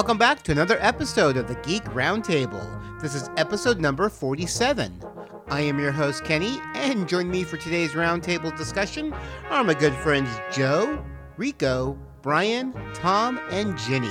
Welcome 0.00 0.16
back 0.16 0.42
to 0.44 0.52
another 0.52 0.78
episode 0.80 1.36
of 1.36 1.46
the 1.46 1.56
Geek 1.56 1.84
Roundtable. 1.84 3.02
This 3.02 3.14
is 3.14 3.28
episode 3.36 3.80
number 3.80 4.08
47. 4.08 4.98
I 5.48 5.60
am 5.60 5.78
your 5.78 5.92
host, 5.92 6.24
Kenny, 6.24 6.58
and 6.74 7.06
join 7.06 7.30
me 7.30 7.44
for 7.44 7.58
today's 7.58 7.92
roundtable 7.92 8.56
discussion 8.56 9.12
are 9.50 9.62
my 9.62 9.74
good 9.74 9.92
friends 9.92 10.30
Joe, 10.50 11.04
Rico, 11.36 11.98
Brian, 12.22 12.72
Tom, 12.94 13.38
and 13.50 13.76
Jenny. 13.76 14.08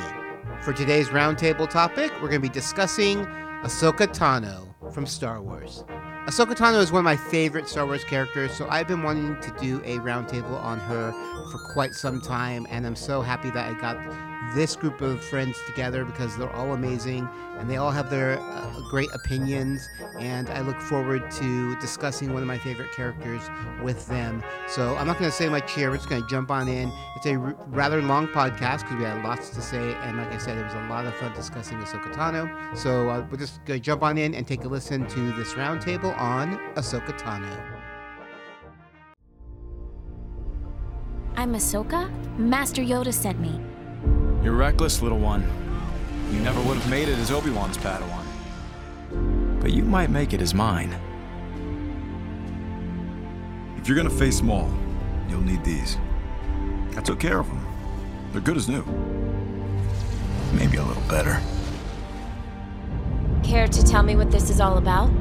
For 0.61 0.73
today's 0.73 1.07
roundtable 1.07 1.68
topic, 1.68 2.11
we're 2.21 2.29
going 2.29 2.43
to 2.43 2.47
be 2.47 2.50
discussing 2.50 3.25
Ahsoka 3.64 4.06
Tano 4.06 4.68
from 4.93 5.07
Star 5.07 5.42
Wars. 5.42 5.86
Ahsoka 6.28 6.54
Tano 6.54 6.79
is 6.83 6.92
one 6.92 7.00
of 7.00 7.06
my 7.06 7.18
favorite 7.18 7.68
Star 7.68 7.87
Wars 7.87 8.04
characters, 8.04 8.51
so 8.51 8.68
I've 8.69 8.87
been 8.87 9.01
wanting 9.01 9.42
to 9.42 9.51
do 9.60 9.82
a 9.83 9.97
roundtable 9.97 10.61
on 10.61 10.79
her 10.82 11.11
for 11.51 11.57
quite 11.74 11.96
some 11.96 12.21
time, 12.21 12.68
and 12.69 12.86
I'm 12.86 12.96
so 12.96 13.24
happy 13.24 13.50
that 13.50 13.75
I 13.75 13.82
got 13.82 13.97
this 14.54 14.76
group 14.76 15.02
of 15.02 15.24
friends 15.24 15.58
together 15.66 16.06
because 16.06 16.36
they're 16.38 16.52
all 16.52 16.74
amazing 16.74 17.28
and 17.58 17.70
they 17.70 17.78
all 17.78 17.92
have 17.92 18.10
their 18.10 18.39
uh, 18.39 18.82
great 18.89 19.10
opinions. 19.14 19.88
And 20.20 20.50
I 20.50 20.62
look 20.62 20.80
forward 20.80 21.30
to 21.32 21.75
discussing 21.80 22.34
one 22.34 22.42
of 22.42 22.48
my 22.48 22.58
favorite 22.58 22.92
characters 22.92 23.42
with 23.84 24.08
them. 24.08 24.44
So 24.68 24.96
I'm 24.96 25.08
not 25.08 25.20
going 25.20 25.30
to 25.30 25.36
say 25.36 25.50
much 25.50 25.74
here. 25.74 25.89
We're 25.89 25.98
just 25.98 26.10
going 26.10 26.22
to 26.22 26.28
jump 26.28 26.52
on 26.52 26.68
in. 26.68 26.92
It's 27.18 27.25
a 27.25 27.36
r- 27.36 27.56
rather 27.68 28.02
long 28.02 28.28
podcast 28.28 28.80
because 28.80 28.96
we 28.98 29.04
had 29.04 29.24
lots 29.24 29.50
to 29.52 29.62
say. 29.62 29.94
And 29.96 30.18
like 30.18 30.32
I 30.32 30.38
said, 30.38 30.58
it 30.58 30.64
was 30.64 30.74
a 30.74 30.88
lot 30.88 31.06
of 31.06 31.14
fun 31.16 31.34
discussing 31.34 31.78
Ahsoka 31.80 32.14
Tano. 32.14 32.78
So 32.78 33.09
uh, 33.09 33.25
we're 33.30 33.38
just 33.38 33.64
going 33.66 33.80
to 33.80 33.84
jump 33.84 34.03
on 34.03 34.17
in 34.17 34.34
and 34.34 34.47
take 34.47 34.64
a 34.64 34.67
listen 34.67 35.06
to 35.08 35.31
this 35.34 35.53
roundtable 35.53 36.17
on 36.17 36.58
Ahsoka 36.75 37.17
Tano. 37.20 37.80
I'm 41.36 41.53
Ahsoka. 41.53 42.09
Master 42.38 42.81
Yoda 42.81 43.13
sent 43.13 43.39
me. 43.39 43.69
You're 44.50 44.58
reckless, 44.58 45.03
little 45.03 45.19
one. 45.19 45.47
You 46.31 46.39
never 46.39 46.59
would 46.64 46.75
have 46.75 46.89
made 46.89 47.08
it 47.08 47.19
as 47.19 47.30
Obi-Wan's 47.30 47.78
Padawan. 47.78 48.25
But 49.61 49.73
you 49.73 49.83
might 49.83 50.09
make 50.09 50.33
it 50.33 50.41
as 50.41 50.56
mine. 50.56 50.91
If 53.78 53.88
you're 53.88 53.95
gonna 53.95 54.09
face 54.09 54.41
Maul, 54.41 54.73
you'll 55.30 55.41
need 55.41 55.64
these. 55.64 55.97
I 56.97 57.02
took 57.02 57.19
care 57.19 57.38
of 57.38 57.47
them. 57.47 57.64
They're 58.31 58.41
good 58.41 58.58
as 58.58 58.67
new. 58.67 58.83
Maybe 60.53 60.78
a 60.78 60.84
little 60.84 61.03
better. 61.03 61.39
Care 63.44 63.67
to 63.67 63.84
tell 63.84 64.02
me 64.02 64.16
what 64.16 64.31
this 64.31 64.50
is 64.50 64.59
all 64.59 64.80
about? 64.80 65.11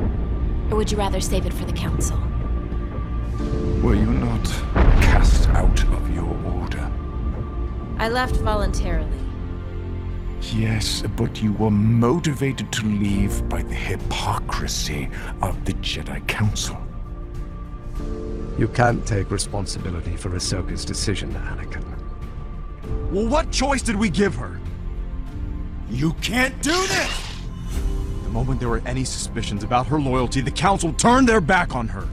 Or 0.70 0.76
would 0.76 0.90
you 0.90 0.96
rather 0.96 1.20
save 1.20 1.44
it 1.44 1.52
for 1.52 1.66
the 1.66 1.74
Council? 1.74 2.16
Were 3.82 3.94
you 3.94 4.06
not 4.06 4.46
cast 5.02 5.50
out 5.50 5.84
of 5.84 6.14
your 6.14 6.17
order? 6.17 6.17
I 7.98 8.08
left 8.08 8.36
voluntarily. 8.36 9.10
Yes, 10.40 11.02
but 11.16 11.42
you 11.42 11.52
were 11.54 11.70
motivated 11.70 12.72
to 12.72 12.86
leave 12.86 13.46
by 13.48 13.62
the 13.62 13.74
hypocrisy 13.74 15.10
of 15.42 15.64
the 15.64 15.72
Jedi 15.74 16.26
Council. 16.28 16.78
You 18.56 18.68
can't 18.68 19.04
take 19.04 19.30
responsibility 19.32 20.16
for 20.16 20.30
Ahsoka's 20.30 20.84
decision, 20.84 21.32
Anakin. 21.32 21.84
Well, 23.10 23.26
what 23.26 23.50
choice 23.50 23.82
did 23.82 23.96
we 23.96 24.10
give 24.10 24.34
her? 24.36 24.60
You 25.90 26.12
can't 26.14 26.60
do 26.62 26.70
this! 26.70 27.24
The 28.22 28.30
moment 28.30 28.60
there 28.60 28.68
were 28.68 28.82
any 28.86 29.04
suspicions 29.04 29.64
about 29.64 29.86
her 29.88 30.00
loyalty, 30.00 30.40
the 30.40 30.50
Council 30.50 30.92
turned 30.92 31.28
their 31.28 31.40
back 31.40 31.74
on 31.74 31.88
her. 31.88 32.06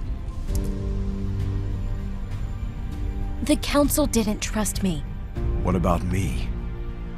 The 3.44 3.58
Council 3.58 4.08
didn't 4.08 4.40
trust 4.40 4.82
me, 4.82 5.04
What 5.64 5.76
about 5.76 6.04
me? 6.04 6.48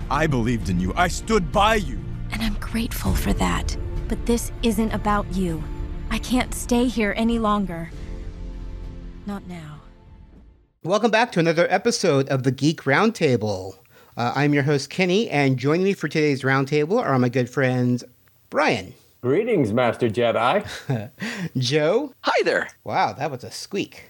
I 0.09 0.27
believed 0.27 0.69
in 0.69 0.79
you. 0.79 0.93
I 0.95 1.07
stood 1.07 1.51
by 1.51 1.75
you. 1.75 1.99
and 2.31 2.41
I'm 2.41 2.55
grateful 2.55 3.13
for 3.13 3.33
that. 3.33 3.75
But 4.07 4.25
this 4.25 4.51
isn't 4.63 4.91
about 4.93 5.25
you. 5.33 5.63
I 6.09 6.17
can't 6.19 6.53
stay 6.53 6.85
here 6.85 7.13
any 7.17 7.39
longer. 7.39 7.89
Not 9.25 9.45
now. 9.47 9.81
Welcome 10.83 11.11
back 11.11 11.31
to 11.33 11.39
another 11.39 11.67
episode 11.69 12.29
of 12.29 12.43
the 12.43 12.51
Geek 12.51 12.83
Roundtable. 12.83 13.77
Uh, 14.15 14.31
I'm 14.35 14.53
your 14.53 14.63
host, 14.63 14.89
Kenny, 14.89 15.29
and 15.29 15.57
joining 15.57 15.83
me 15.83 15.93
for 15.93 16.07
today's 16.07 16.41
roundtable 16.43 17.01
are 17.03 17.19
my 17.19 17.29
good 17.29 17.49
friends, 17.49 18.03
Brian, 18.49 18.93
Greetings, 19.21 19.73
Master 19.73 20.09
Jedi. 20.09 20.65
Joe. 21.57 22.13
Hi 22.21 22.41
there. 22.43 22.69
Wow, 22.83 23.13
that 23.13 23.29
was 23.29 23.43
a 23.43 23.51
squeak. 23.51 24.03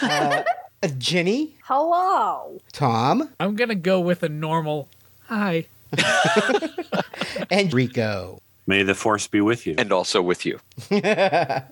Uh, 0.00 0.42
Jenny, 0.88 1.54
Hello. 1.64 2.60
Tom, 2.72 3.30
I'm 3.40 3.56
gonna 3.56 3.74
go 3.74 4.00
with 4.00 4.22
a 4.22 4.28
normal 4.28 4.88
hi. 5.26 5.66
and 7.50 7.72
Rico. 7.72 8.40
May 8.66 8.82
the 8.82 8.94
force 8.94 9.26
be 9.26 9.40
with 9.40 9.66
you. 9.66 9.74
And 9.78 9.92
also 9.92 10.22
with 10.22 10.44
you. 10.46 10.58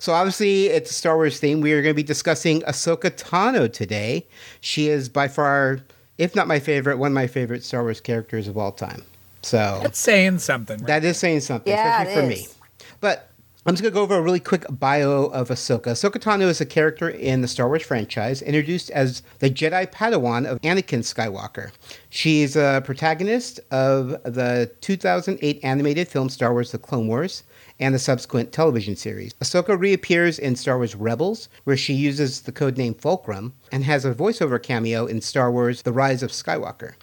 So 0.00 0.12
obviously, 0.14 0.66
it's 0.66 0.90
a 0.90 0.94
Star 0.94 1.14
Wars 1.16 1.38
theme. 1.38 1.60
We 1.60 1.72
are 1.74 1.82
going 1.82 1.92
to 1.92 1.96
be 1.96 2.02
discussing 2.02 2.62
Ahsoka 2.62 3.10
Tano 3.10 3.72
today. 3.72 4.26
She 4.60 4.88
is 4.88 5.08
by 5.08 5.28
far, 5.28 5.80
if 6.18 6.34
not 6.34 6.48
my 6.48 6.58
favorite, 6.58 6.96
one 6.96 7.12
of 7.12 7.14
my 7.14 7.28
favorite 7.28 7.62
Star 7.62 7.82
Wars 7.82 8.00
characters 8.00 8.48
of 8.48 8.58
all 8.58 8.72
time. 8.72 9.04
So 9.42 9.78
That's 9.82 9.98
saying 10.00 10.38
something. 10.40 10.78
Right? 10.78 10.86
that 10.88 11.04
is 11.04 11.18
saying 11.18 11.40
something, 11.40 11.72
Yeah, 11.72 12.02
especially 12.02 12.12
it 12.12 12.26
for 12.26 12.32
is. 12.32 12.48
me. 12.48 12.54
But 13.00 13.29
I'm 13.66 13.74
just 13.74 13.82
going 13.82 13.92
to 13.92 13.94
go 13.94 14.02
over 14.02 14.16
a 14.16 14.22
really 14.22 14.40
quick 14.40 14.64
bio 14.70 15.26
of 15.26 15.50
Ahsoka. 15.50 15.88
Ahsoka 15.88 16.12
Tano 16.12 16.48
is 16.48 16.62
a 16.62 16.66
character 16.66 17.10
in 17.10 17.42
the 17.42 17.46
Star 17.46 17.68
Wars 17.68 17.82
franchise, 17.82 18.40
introduced 18.40 18.90
as 18.92 19.22
the 19.40 19.50
Jedi 19.50 19.86
Padawan 19.92 20.46
of 20.46 20.58
Anakin 20.62 21.00
Skywalker. 21.00 21.70
She's 22.08 22.56
a 22.56 22.80
protagonist 22.86 23.60
of 23.70 24.12
the 24.24 24.70
2008 24.80 25.60
animated 25.62 26.08
film 26.08 26.30
Star 26.30 26.54
Wars 26.54 26.72
The 26.72 26.78
Clone 26.78 27.06
Wars 27.06 27.44
and 27.78 27.94
the 27.94 27.98
subsequent 27.98 28.50
television 28.50 28.96
series. 28.96 29.34
Ahsoka 29.34 29.78
reappears 29.78 30.38
in 30.38 30.56
Star 30.56 30.78
Wars 30.78 30.94
Rebels, 30.94 31.50
where 31.64 31.76
she 31.76 31.92
uses 31.92 32.40
the 32.40 32.52
codename 32.52 32.98
Fulcrum, 32.98 33.52
and 33.70 33.84
has 33.84 34.06
a 34.06 34.14
voiceover 34.14 34.62
cameo 34.62 35.04
in 35.04 35.20
Star 35.20 35.52
Wars 35.52 35.82
The 35.82 35.92
Rise 35.92 36.22
of 36.22 36.30
Skywalker. 36.30 36.94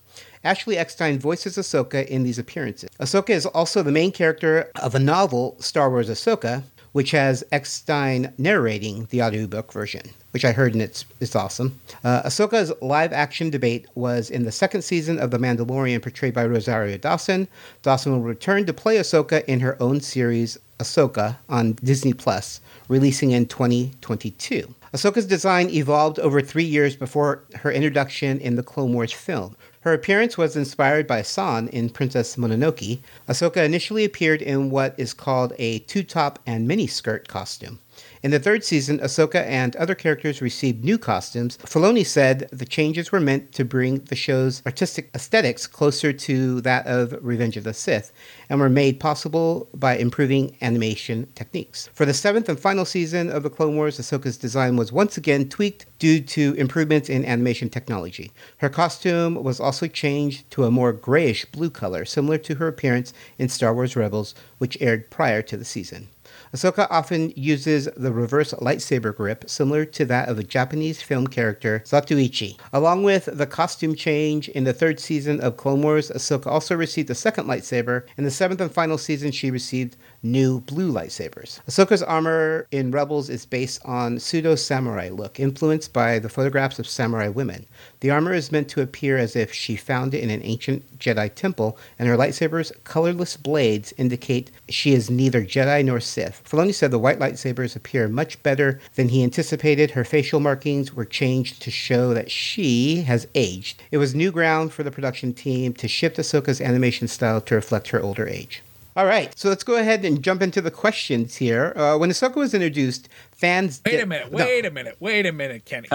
Ashley 0.48 0.78
Eckstein 0.78 1.20
voices 1.20 1.58
Ahsoka 1.58 2.08
in 2.08 2.24
these 2.24 2.40
appearances. 2.40 2.90
Ahsoka 3.02 3.32
is 3.32 3.46
also 3.46 3.84
the 3.84 3.92
main 3.92 4.14
character 4.14 4.72
of 4.82 4.96
a 4.96 5.00
novel, 5.00 5.58
Star 5.60 5.90
Wars 5.90 6.10
Ahsoka, 6.10 6.64
which 6.94 7.12
has 7.12 7.44
Eckstein 7.52 8.34
narrating 8.38 9.08
the 9.10 9.22
audiobook 9.22 9.74
version, 9.74 10.04
which 10.32 10.46
I 10.46 10.54
heard 10.54 10.72
and 10.72 10.82
it's, 10.82 11.04
it's 11.20 11.36
awesome. 11.36 11.78
Uh, 12.06 12.22
Ahsoka's 12.24 12.72
live 12.82 13.12
action 13.12 13.50
debate 13.50 13.88
was 13.96 14.30
in 14.30 14.46
the 14.46 14.52
second 14.54 14.84
season 14.84 15.20
of 15.20 15.32
The 15.32 15.38
Mandalorian, 15.38 16.02
portrayed 16.02 16.34
by 16.34 16.46
Rosario 16.46 16.98
Dawson. 16.98 17.50
Dawson 17.82 18.14
will 18.14 18.22
return 18.22 18.66
to 18.68 18.74
play 18.74 18.96
Ahsoka 18.96 19.44
in 19.46 19.60
her 19.60 19.76
own 19.84 20.00
series, 20.00 20.58
Ahsoka, 20.80 21.36
on 21.50 21.74
Disney 21.74 22.14
Plus, 22.14 22.62
releasing 22.88 23.32
in 23.32 23.48
2022. 23.48 24.74
Ahsoka's 24.94 25.26
design 25.26 25.70
evolved 25.70 26.18
over 26.20 26.42
three 26.42 26.64
years 26.64 26.96
before 26.96 27.44
her 27.56 27.72
introduction 27.72 28.40
in 28.40 28.56
the 28.56 28.64
Clone 28.64 28.94
Wars 28.94 29.12
film. 29.12 29.56
Her 29.88 29.94
appearance 29.94 30.38
was 30.38 30.58
inspired 30.58 31.08
by 31.08 31.22
San 31.22 31.70
in 31.70 31.90
Princess 31.90 32.36
Mononoke. 32.36 33.00
Ahsoka 33.30 33.64
initially 33.64 34.04
appeared 34.04 34.42
in 34.42 34.70
what 34.70 34.94
is 34.98 35.14
called 35.14 35.54
a 35.58 35.80
two 35.80 36.04
top 36.04 36.40
and 36.46 36.68
mini 36.68 36.88
skirt 36.88 37.30
costume. 37.30 37.80
In 38.24 38.32
the 38.32 38.40
third 38.40 38.64
season, 38.64 39.00
Ahsoka 39.00 39.46
and 39.46 39.76
other 39.76 39.94
characters 39.94 40.42
received 40.42 40.84
new 40.84 40.98
costumes. 40.98 41.58
Filoni 41.60 42.06
said 42.06 42.50
the 42.52 42.66
changes 42.66 43.12
were 43.12 43.20
meant 43.20 43.52
to 43.54 43.64
bring 43.64 44.00
the 44.06 44.16
show's 44.16 44.64
artistic 44.66 45.12
aesthetics 45.14 45.68
closer 45.68 46.12
to 46.12 46.62
that 46.62 46.88
of 46.88 47.16
Revenge 47.22 47.58
of 47.58 47.64
the 47.64 47.74
Sith, 47.74 48.12
and 48.50 48.60
were 48.60 48.70
made 48.70 49.00
possible 49.00 49.70
by 49.74 49.98
improving 49.98 50.58
animation 50.62 51.28
techniques. 51.36 51.90
For 51.94 52.06
the 52.06 52.14
seventh 52.14 52.50
and 52.50 52.60
final 52.60 52.86
season 52.86 53.30
of 53.30 53.44
The 53.44 53.50
Clone 53.52 53.76
Wars, 53.76 54.00
Ahsoka's 54.00 54.38
design 54.38 54.78
was 54.78 54.92
once 54.92 55.18
again 55.18 55.48
tweaked 55.48 55.86
due 56.00 56.20
to 56.22 56.54
improvements 56.56 57.10
in 57.10 57.24
animation 57.26 57.70
technology. 57.70 58.32
Her 58.58 58.70
costume 58.70 59.36
was 59.44 59.60
also 59.60 59.88
changed 59.88 60.50
to 60.52 60.64
a 60.64 60.72
more 60.72 60.92
grayish 60.92 61.46
blue 61.46 61.70
color, 61.70 62.04
similar 62.06 62.38
to 62.40 62.56
her 62.56 62.68
appearance 62.68 63.14
in 63.38 63.50
Star 63.50 63.74
Wars 63.74 63.96
Rebels, 63.96 64.34
which 64.58 64.78
aired 64.82 65.10
prior 65.12 65.42
to 65.44 65.58
the 65.58 65.66
season. 65.66 66.10
Ahsoka 66.56 66.88
often 66.90 67.34
uses 67.36 67.90
the 67.98 68.12
reverse 68.12 68.54
lightsaber 68.54 69.16
grip, 69.16 69.50
similar 69.50 69.86
to 69.86 70.06
that 70.06 70.30
of 70.30 70.38
the 70.38 70.44
Japanese 70.44 71.02
film 71.02 71.28
character 71.28 71.82
Zatoichi. 71.86 72.58
Along 72.72 73.04
with 73.04 73.30
the 73.32 73.46
costume 73.46 73.96
change 73.96 74.48
in 74.50 74.64
the 74.64 74.74
third 74.74 75.00
season 75.00 75.42
of 75.42 75.58
Clone 75.58 75.82
Wars, 75.82 76.10
Ahsoka 76.10 76.48
also 76.48 76.76
received 76.76 77.10
a 77.10 77.16
second 77.16 77.46
lightsaber. 77.48 78.04
In 78.18 78.24
the 78.24 78.32
seventh 78.32 78.62
and 78.62 78.72
final 78.72 78.98
season, 78.98 79.32
she 79.32 79.52
received 79.52 79.98
new 80.32 80.60
blue 80.62 80.92
lightsabers. 80.92 81.60
Ahsoka's 81.68 82.04
armor 82.04 82.68
in 82.72 82.92
Rebels 82.92 83.30
is 83.30 83.46
based 83.46 83.82
on 83.86 84.20
pseudo 84.20 84.56
samurai 84.56 85.10
look, 85.10 85.40
influenced 85.40 85.94
by 85.94 86.20
the 86.20 86.30
photographs 86.30 86.80
of 86.80 86.88
samurai 86.88 87.28
women. 87.28 87.66
The 88.02 88.12
armor 88.12 88.34
is 88.34 88.52
meant 88.52 88.70
to 88.70 88.82
appear 88.82 89.18
as 89.18 89.36
if 89.36 89.54
she 89.54 89.76
found 89.76 90.14
it 90.14 90.24
in 90.24 90.30
an 90.30 90.42
ancient 90.44 91.00
Jedi 91.00 91.34
temple, 91.34 91.78
and 91.98 92.08
her 92.08 92.18
lightsaber's 92.18 92.72
colorless 92.84 93.38
blades 93.38 93.94
indicate 93.98 94.52
she 94.70 94.94
is 94.94 95.10
neither 95.10 95.44
Jedi 95.44 95.84
nor 95.84 96.00
Sith. 96.00 96.42
Filoni 96.48 96.74
said 96.74 96.92
the 96.92 97.00
white 97.00 97.20
lightsabers 97.20 97.76
appear 97.76 98.08
much 98.08 98.42
better 98.44 98.80
than 98.96 99.10
he 99.10 99.24
anticipated. 99.24 99.92
Her 99.92 100.04
facial 100.04 100.40
markings 100.40 100.94
were 100.94 101.06
changed 101.06 101.62
to 101.62 101.72
show 101.72 102.14
that 102.14 102.30
she 102.30 103.02
has 103.02 103.28
aged. 103.36 103.82
It 103.92 103.98
was 103.98 104.14
new 104.14 104.32
ground 104.32 104.74
for 104.74 104.84
the 104.84 104.92
production 104.92 105.34
team 105.34 105.74
to 105.76 105.88
shift 105.88 106.18
Ahsoka's 106.18 106.62
animation 106.62 107.08
style 107.08 107.42
to 107.42 107.56
reflect 107.56 107.90
her 107.90 108.02
older 108.02 108.28
age. 108.28 108.62
All 108.98 109.06
right, 109.06 109.38
so 109.38 109.48
let's 109.48 109.64
go 109.64 109.76
ahead 109.76 110.04
and 110.04 110.24
jump 110.24 110.42
into 110.42 110.60
the 110.60 110.72
questions 110.72 111.36
here. 111.36 111.72
Uh, 111.76 112.00
when 112.00 112.10
Ahsoka 112.10 112.38
was 112.38 112.56
introduced, 112.56 113.08
fans. 113.32 113.80
Wait 113.86 113.92
did- 113.92 114.02
a 114.02 114.06
minute, 114.08 114.32
No. 114.32 114.44
wait 114.44 114.66
a 114.66 114.72
minute, 114.72 114.96
wait 115.00 115.26
a 115.28 115.32
minute, 115.32 115.66
Kenny. 115.66 115.88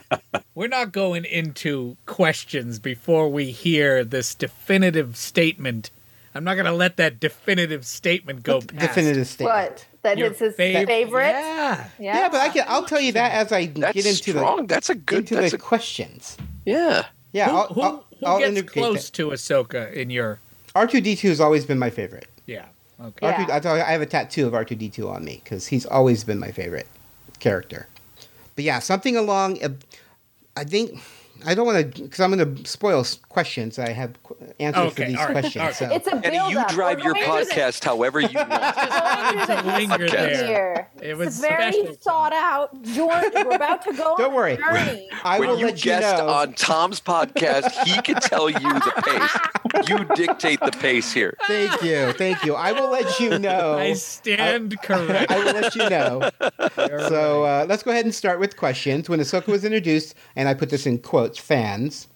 We're 0.54 0.68
not 0.68 0.92
going 0.92 1.24
into 1.24 1.96
questions 2.06 2.78
before 2.78 3.28
we 3.28 3.50
hear 3.50 4.04
this 4.04 4.36
definitive 4.36 5.16
statement. 5.16 5.90
I'm 6.32 6.44
not 6.44 6.54
going 6.54 6.66
to 6.66 6.72
let 6.72 6.96
that 6.98 7.18
definitive 7.18 7.84
statement 7.84 8.44
go 8.44 8.60
past. 8.60 8.78
Definitive 8.78 9.26
statement. 9.26 9.56
What? 9.70 9.86
That 10.02 10.18
Your 10.18 10.28
it's 10.28 10.38
his 10.38 10.54
fav- 10.54 10.86
favorite? 10.86 11.30
Yeah. 11.30 11.88
Yeah. 11.98 12.16
Yeah, 12.18 12.28
but 12.28 12.40
I 12.40 12.48
can. 12.50 12.64
I'll 12.68 12.84
tell 12.84 13.00
you 13.00 13.10
that 13.12 13.32
as 13.32 13.50
I 13.50 13.66
That's 13.66 13.94
get 13.94 14.06
into 14.06 14.30
strong. 14.30 14.66
the 14.68 14.74
That's 14.74 14.90
a 14.90 14.94
good. 14.94 15.18
into 15.20 15.34
That's 15.34 15.50
the 15.50 15.56
a, 15.56 15.60
questions. 15.60 16.36
yeah. 16.64 17.06
Yeah, 17.32 17.50
Who, 17.50 17.56
I'll, 17.56 17.66
who, 17.66 17.80
I'll, 17.82 18.04
who 18.20 18.26
I'll 18.26 18.38
gets 18.38 18.48
indicate 18.50 18.80
close 18.80 19.10
to 19.10 19.30
Ahsoka 19.30 19.92
in 19.92 20.10
your? 20.10 20.38
R 20.76 20.86
two 20.86 21.00
D 21.00 21.16
two 21.16 21.30
has 21.30 21.40
always 21.40 21.64
been 21.64 21.80
my 21.80 21.90
favorite. 21.90 22.28
Yeah. 22.46 22.66
Okay. 23.00 23.26
Yeah. 23.26 23.46
R2, 23.46 23.50
I, 23.50 23.60
tell 23.60 23.76
you, 23.76 23.82
I 23.82 23.92
have 23.92 24.02
a 24.02 24.06
tattoo 24.06 24.46
of 24.46 24.54
R 24.54 24.64
two 24.64 24.74
D 24.74 24.88
two 24.88 25.08
on 25.08 25.24
me 25.24 25.40
because 25.42 25.68
he's 25.68 25.86
always 25.86 26.24
been 26.24 26.38
my 26.38 26.52
favorite 26.52 26.86
character. 27.40 27.88
But 28.54 28.64
yeah, 28.64 28.78
something 28.78 29.16
along. 29.16 29.62
uh, 29.62 29.70
I 30.56 30.64
think 30.64 31.00
I 31.46 31.54
don't 31.54 31.66
want 31.66 31.94
to 31.94 32.02
because 32.02 32.20
I'm 32.20 32.34
going 32.36 32.56
to 32.56 32.68
spoil 32.68 33.04
questions. 33.28 33.78
I 33.78 33.90
have 33.90 34.20
qu- 34.22 34.36
answers 34.60 34.82
for 34.94 35.02
Okay, 35.02 35.06
these 35.08 35.18
all 35.18 35.24
right, 35.26 35.32
questions. 35.32 35.56
all 35.60 35.66
right. 35.66 35.74
So. 35.76 35.88
It's 35.92 36.06
a 36.06 36.10
build 36.12 36.24
And 36.26 36.52
you 36.52 36.58
up. 36.58 36.68
drive 36.68 37.00
your 37.00 37.14
going 37.14 37.24
through 37.26 37.44
podcast 37.54 37.84
however 37.84 38.20
you 38.20 38.28
want. 38.34 38.50
going 38.50 39.46
through 39.46 39.56
the 39.56 39.76
Linger 39.76 40.08
there. 40.08 40.46
here. 40.46 40.88
It 41.02 41.16
was 41.16 41.28
it's 41.28 41.40
very 41.40 41.72
special. 41.72 41.94
thought 41.96 42.32
out 42.32 42.82
journey. 42.82 43.30
We're 43.34 43.54
about 43.56 43.82
to 43.82 43.92
go 43.92 44.14
Don't 44.18 44.32
worry. 44.34 44.54
a 44.54 44.56
journey. 44.58 45.08
I 45.22 45.38
will 45.38 45.48
when 45.50 45.58
you 45.58 45.66
let 45.66 45.84
you 45.84 45.90
guest 45.90 46.18
know. 46.18 46.28
on 46.28 46.54
Tom's 46.54 47.00
podcast, 47.00 47.70
he 47.86 48.00
can 48.02 48.16
tell 48.16 48.48
you 48.48 48.58
the 48.58 49.02
pace. 49.04 49.88
You 49.88 50.04
dictate 50.14 50.60
the 50.60 50.70
pace 50.70 51.12
here. 51.12 51.36
Thank 51.46 51.82
you, 51.82 52.12
thank 52.12 52.44
you. 52.44 52.54
I 52.54 52.72
will 52.72 52.90
let 52.90 53.18
you 53.20 53.38
know. 53.38 53.76
I 53.76 53.92
stand 53.94 54.80
corrected. 54.82 55.30
I 55.30 55.38
will 55.44 55.52
let 55.52 55.74
you 55.74 55.88
know. 55.90 56.30
So 57.08 57.44
uh, 57.44 57.66
let's 57.68 57.82
go 57.82 57.90
ahead 57.90 58.04
and 58.04 58.14
start 58.14 58.38
with 58.40 58.56
questions. 58.56 59.08
When 59.08 59.20
Ahsoka 59.20 59.48
was 59.48 59.64
introduced, 59.64 60.14
and 60.36 60.48
I 60.48 60.54
put 60.54 60.70
this 60.70 60.86
in 60.86 60.98
quotes, 60.98 61.33
fans 61.40 62.08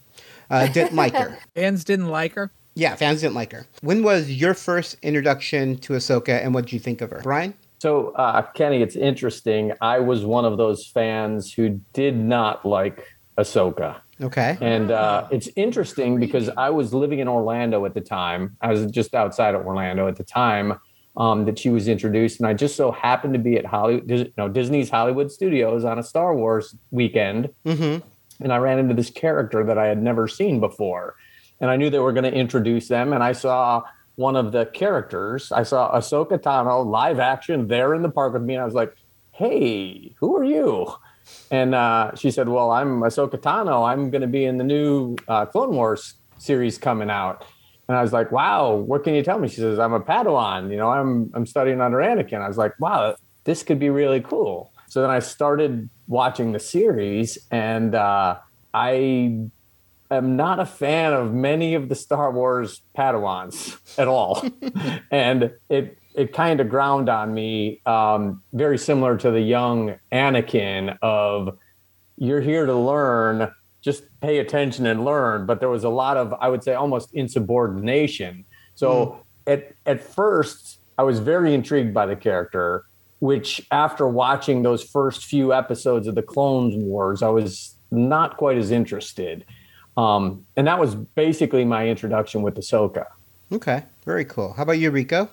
uh, 0.51 0.67
didn't 0.69 0.97
like 0.97 1.15
her. 1.15 1.39
Fans 1.55 1.85
didn't 1.85 2.09
like 2.09 2.33
her. 2.35 2.51
Yeah, 2.75 2.95
fans 2.95 3.21
didn't 3.23 3.35
like 3.35 3.51
her. 3.53 3.67
When 3.81 4.03
was 4.05 4.31
your 4.31 4.55
first 4.55 4.97
introduction 5.03 5.77
to 5.79 5.95
Ahsoka, 5.95 6.43
and 6.45 6.55
what 6.55 6.65
did 6.65 6.73
you 6.73 6.79
think 6.79 7.01
of 7.01 7.11
her, 7.11 7.21
Brian? 7.23 7.53
So, 7.81 8.11
uh, 8.13 8.43
Kenny, 8.53 8.81
it's 8.83 8.95
interesting. 8.97 9.73
I 9.81 9.99
was 9.99 10.25
one 10.25 10.45
of 10.45 10.57
those 10.59 10.87
fans 10.87 11.53
who 11.53 11.81
did 11.93 12.17
not 12.17 12.65
like 12.65 13.05
Ahsoka. 13.37 13.97
Okay. 14.21 14.57
And 14.61 14.91
uh, 14.91 15.27
it's 15.31 15.49
interesting 15.57 16.19
because 16.19 16.51
I 16.57 16.71
was 16.71 16.95
living 16.95 17.19
in 17.19 17.29
Orlando 17.29 17.85
at 17.85 17.95
the 17.95 18.01
time. 18.01 18.57
I 18.61 18.69
was 18.73 18.87
just 18.91 19.15
outside 19.15 19.55
of 19.55 19.67
Orlando 19.67 20.09
at 20.09 20.17
the 20.17 20.25
time 20.25 20.79
um, 21.17 21.45
that 21.47 21.59
she 21.59 21.69
was 21.71 21.89
introduced, 21.89 22.39
and 22.41 22.47
I 22.49 22.55
just 22.55 22.77
so 22.77 22.91
happened 22.93 23.35
to 23.35 23.41
be 23.41 23.57
at 23.57 23.65
Hollywood, 23.65 24.07
Dis- 24.07 24.29
no, 24.37 24.49
Disney's 24.49 24.89
Hollywood 24.89 25.31
Studios 25.33 25.85
on 25.85 25.99
a 25.99 26.03
Star 26.03 26.35
Wars 26.35 26.75
weekend, 26.93 27.49
Mm-hmm. 27.67 28.07
And 28.41 28.53
I 28.53 28.59
ran 28.59 28.79
into 28.79 28.95
this 28.95 29.11
character 29.11 29.65
that 29.65 29.79
I 29.79 29.87
had 29.87 30.03
never 30.03 30.29
seen 30.29 30.61
before, 30.61 31.17
and 31.61 31.71
I 31.71 31.77
knew 31.77 31.91
they 31.91 31.99
were 31.99 32.13
going 32.13 32.31
to 32.31 32.33
introduce 32.33 32.89
them, 32.89 33.13
and 33.13 33.23
I 33.23 33.33
saw 33.33 33.83
one 34.19 34.35
of 34.35 34.51
the 34.51 34.67
characters. 34.67 35.53
I 35.53 35.63
saw 35.63 35.97
Ahsoka 35.97 36.39
Tano 36.39 36.85
live 36.85 37.21
action 37.21 37.69
there 37.69 37.95
in 37.95 38.03
the 38.03 38.11
park 38.11 38.33
with 38.33 38.43
me, 38.43 38.55
and 38.55 38.63
I 38.63 38.65
was 38.65 38.75
like, 38.75 38.95
"Hey, 39.33 40.15
who 40.19 40.37
are 40.37 40.45
you?" 40.45 40.93
And 41.51 41.75
uh, 41.75 42.15
she 42.17 42.31
said, 42.31 42.49
"Well, 42.49 42.71
I'm 42.71 43.01
Ahsoka 43.01 43.39
Tano. 43.39 43.89
I'm 43.89 44.11
going 44.11 44.23
to 44.23 44.29
be 44.29 44.45
in 44.45 44.59
the 44.59 44.65
new 44.65 45.17
uh, 45.29 45.47
Clone 45.47 45.75
Wars 45.75 46.15
series 46.39 46.79
coming 46.79 47.11
out." 47.11 47.45
And 47.89 47.97
I 47.97 48.03
was 48.03 48.13
like, 48.13 48.33
"Wow, 48.33 48.75
what 48.75 49.05
can 49.05 49.15
you 49.15 49.23
tell 49.23 49.39
me?" 49.39 49.49
She 49.49 49.57
says, 49.57 49.79
"I'm 49.79 49.93
a 49.93 50.01
Padawan. 50.01 50.71
You 50.71 50.77
know, 50.79 50.91
I'm 50.91 51.31
I'm 51.35 51.47
studying 51.47 51.81
under 51.81 51.99
Anakin." 51.99 52.41
I 52.41 52.49
was 52.49 52.59
like, 52.59 52.79
"Wow, 52.81 53.17
this 53.45 53.63
could 53.63 53.79
be 53.79 53.89
really 53.89 54.21
cool." 54.21 54.73
So 54.89 55.01
then 55.01 55.11
I 55.11 55.21
started 55.21 55.89
watching 56.09 56.53
the 56.53 56.59
series, 56.59 57.39
and 57.51 57.95
uh, 57.95 58.39
I 58.75 59.51
am 60.11 60.37
not 60.37 60.59
a 60.59 60.67
fan 60.67 61.13
of 61.13 61.33
many 61.33 61.75
of 61.75 61.89
the 61.89 61.95
Star 61.95 62.33
Wars 62.33 62.83
Padawans 62.97 63.79
at 63.99 64.09
all, 64.09 64.45
and 65.11 65.53
it 65.69 65.99
it 66.15 66.33
kind 66.33 66.61
of 66.61 66.69
ground 66.69 67.09
on 67.09 67.33
me, 67.33 67.81
um, 67.87 68.43
very 68.53 68.77
similar 68.77 69.17
to 69.17 69.31
the 69.31 69.41
young 69.41 69.95
Anakin 70.11 70.99
of 71.01 71.57
you're 72.17 72.41
here 72.41 72.67
to 72.67 72.75
learn, 72.75 73.53
just 73.83 74.03
pay 74.21 74.39
attention 74.39 74.87
and 74.87 75.05
learn. 75.05 75.47
But 75.47 75.61
there 75.61 75.69
was 75.69 75.85
a 75.85 75.89
lot 75.89 76.17
of, 76.17 76.35
I 76.41 76.49
would 76.49 76.65
say, 76.65 76.75
almost 76.75 77.15
insubordination. 77.15 78.45
So 78.75 79.25
at 79.47 79.73
at 79.87 80.01
first, 80.03 80.81
I 80.99 81.05
was 81.05 81.21
very 81.21 81.55
intrigued 81.55 81.95
by 81.95 82.07
the 82.07 82.17
character, 82.17 82.85
which 83.21 83.67
after 83.71 84.07
watching 84.07 84.63
those 84.63 84.83
first 84.83 85.25
few 85.25 85.53
episodes 85.53 86.07
of 86.07 86.15
the 86.15 86.23
Clone 86.23 86.85
Wars, 86.85 87.23
I 87.23 87.29
was 87.29 87.75
not 87.91 88.37
quite 88.37 88.59
as 88.59 88.71
interested. 88.71 89.45
Um, 89.97 90.47
and 90.57 90.67
that 90.67 90.79
was 90.79 90.95
basically 90.95 91.65
my 91.65 91.89
introduction 91.89 92.43
with 92.43 92.55
Ahsoka. 92.57 93.07
Okay. 93.51 93.83
Very 94.05 94.25
cool. 94.25 94.53
How 94.53 94.63
about 94.63 94.79
you, 94.79 94.91
Rico? 94.91 95.29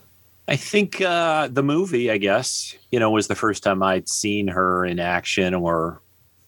I 0.48 0.56
think 0.56 1.02
uh, 1.02 1.48
the 1.48 1.64
movie, 1.64 2.10
I 2.10 2.18
guess, 2.18 2.76
you 2.92 3.00
know, 3.00 3.12
was 3.12 3.28
the 3.28 3.36
first 3.36 3.62
time 3.64 3.84
I'd 3.84 4.08
seen 4.10 4.48
her 4.48 4.86
in 4.86 5.00
action 5.00 5.54
or, 5.54 6.02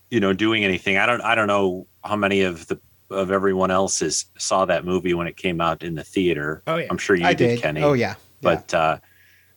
you 0.10 0.20
know, 0.20 0.34
doing 0.34 0.64
anything. 0.64 0.98
I 0.98 1.06
don't, 1.06 1.22
I 1.22 1.36
don't 1.36 1.48
know 1.48 1.88
how 2.04 2.16
many 2.16 2.42
of 2.42 2.68
the 2.68 2.80
of 3.10 3.32
everyone 3.32 3.72
else's 3.72 4.26
saw 4.38 4.66
that 4.66 4.84
movie 4.84 5.14
when 5.14 5.28
it 5.28 5.38
came 5.38 5.62
out 5.62 5.82
in 5.82 5.96
the 5.96 6.04
theater. 6.04 6.62
Oh, 6.68 6.76
yeah. 6.76 6.88
I'm 6.90 6.98
sure 6.98 7.16
you 7.16 7.26
did, 7.28 7.38
did. 7.38 7.62
Kenny. 7.62 7.82
Oh 7.82 7.94
yeah. 7.94 8.16
But, 8.42 8.74
uh, 8.74 8.98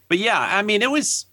but 0.09 0.19
yeah, 0.19 0.39
I 0.39 0.63
mean, 0.63 0.83
it 0.83 0.91
was, 0.91 1.27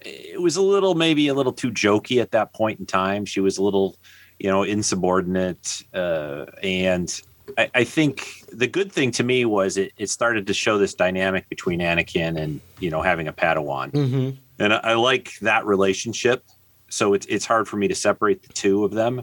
it 0.00 0.40
was 0.40 0.56
a 0.56 0.62
little 0.62 0.94
maybe 0.94 1.28
a 1.28 1.34
little 1.34 1.52
too 1.52 1.70
jokey 1.70 2.20
at 2.20 2.32
that 2.32 2.52
point 2.52 2.80
in 2.80 2.86
time. 2.86 3.24
She 3.24 3.40
was 3.40 3.58
a 3.58 3.62
little, 3.62 3.96
you 4.38 4.50
know, 4.50 4.62
insubordinate, 4.62 5.82
uh, 5.94 6.46
and 6.62 7.20
I, 7.58 7.70
I 7.74 7.84
think 7.84 8.44
the 8.52 8.66
good 8.66 8.92
thing 8.92 9.10
to 9.12 9.24
me 9.24 9.44
was 9.44 9.76
it, 9.76 9.92
it 9.98 10.10
started 10.10 10.46
to 10.46 10.54
show 10.54 10.78
this 10.78 10.94
dynamic 10.94 11.48
between 11.48 11.80
Anakin 11.80 12.38
and 12.40 12.60
you 12.80 12.90
know 12.90 13.02
having 13.02 13.28
a 13.28 13.32
Padawan, 13.32 13.90
Mm-hmm. 13.92 14.30
and 14.58 14.74
I, 14.74 14.80
I 14.82 14.94
like 14.94 15.38
that 15.40 15.64
relationship. 15.66 16.44
So 16.90 17.14
it's 17.14 17.26
it's 17.26 17.44
hard 17.46 17.66
for 17.68 17.76
me 17.76 17.88
to 17.88 17.94
separate 17.94 18.42
the 18.42 18.52
two 18.52 18.84
of 18.84 18.92
them. 18.92 19.22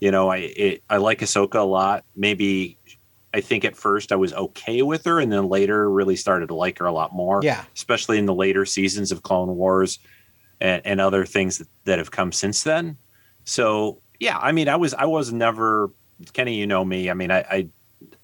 You 0.00 0.10
know, 0.10 0.28
I 0.28 0.36
it, 0.38 0.82
I 0.90 0.96
like 0.96 1.20
Ahsoka 1.20 1.56
a 1.56 1.60
lot. 1.60 2.04
Maybe 2.16 2.78
I 3.34 3.40
think 3.40 3.64
at 3.64 3.76
first 3.76 4.12
I 4.12 4.16
was 4.16 4.32
okay 4.34 4.82
with 4.82 5.04
her, 5.04 5.20
and 5.20 5.32
then 5.32 5.48
later 5.48 5.90
really 5.90 6.16
started 6.16 6.48
to 6.48 6.54
like 6.54 6.78
her 6.78 6.86
a 6.86 6.92
lot 6.92 7.14
more. 7.14 7.40
Yeah. 7.42 7.64
especially 7.74 8.18
in 8.18 8.26
the 8.26 8.34
later 8.34 8.64
seasons 8.66 9.10
of 9.12 9.22
Clone 9.22 9.56
Wars 9.56 9.98
and, 10.60 10.82
and 10.84 11.00
other 11.00 11.24
things 11.24 11.58
that, 11.58 11.68
that 11.84 11.98
have 11.98 12.10
come 12.10 12.32
since 12.32 12.62
then. 12.62 12.96
So 13.44 14.00
yeah, 14.20 14.38
I 14.38 14.52
mean, 14.52 14.68
I 14.68 14.76
was 14.76 14.94
I 14.94 15.06
was 15.06 15.32
never 15.32 15.90
Kenny. 16.32 16.56
You 16.56 16.66
know 16.66 16.84
me. 16.84 17.10
I 17.10 17.14
mean, 17.14 17.30
I 17.30 17.40
I, 17.40 17.68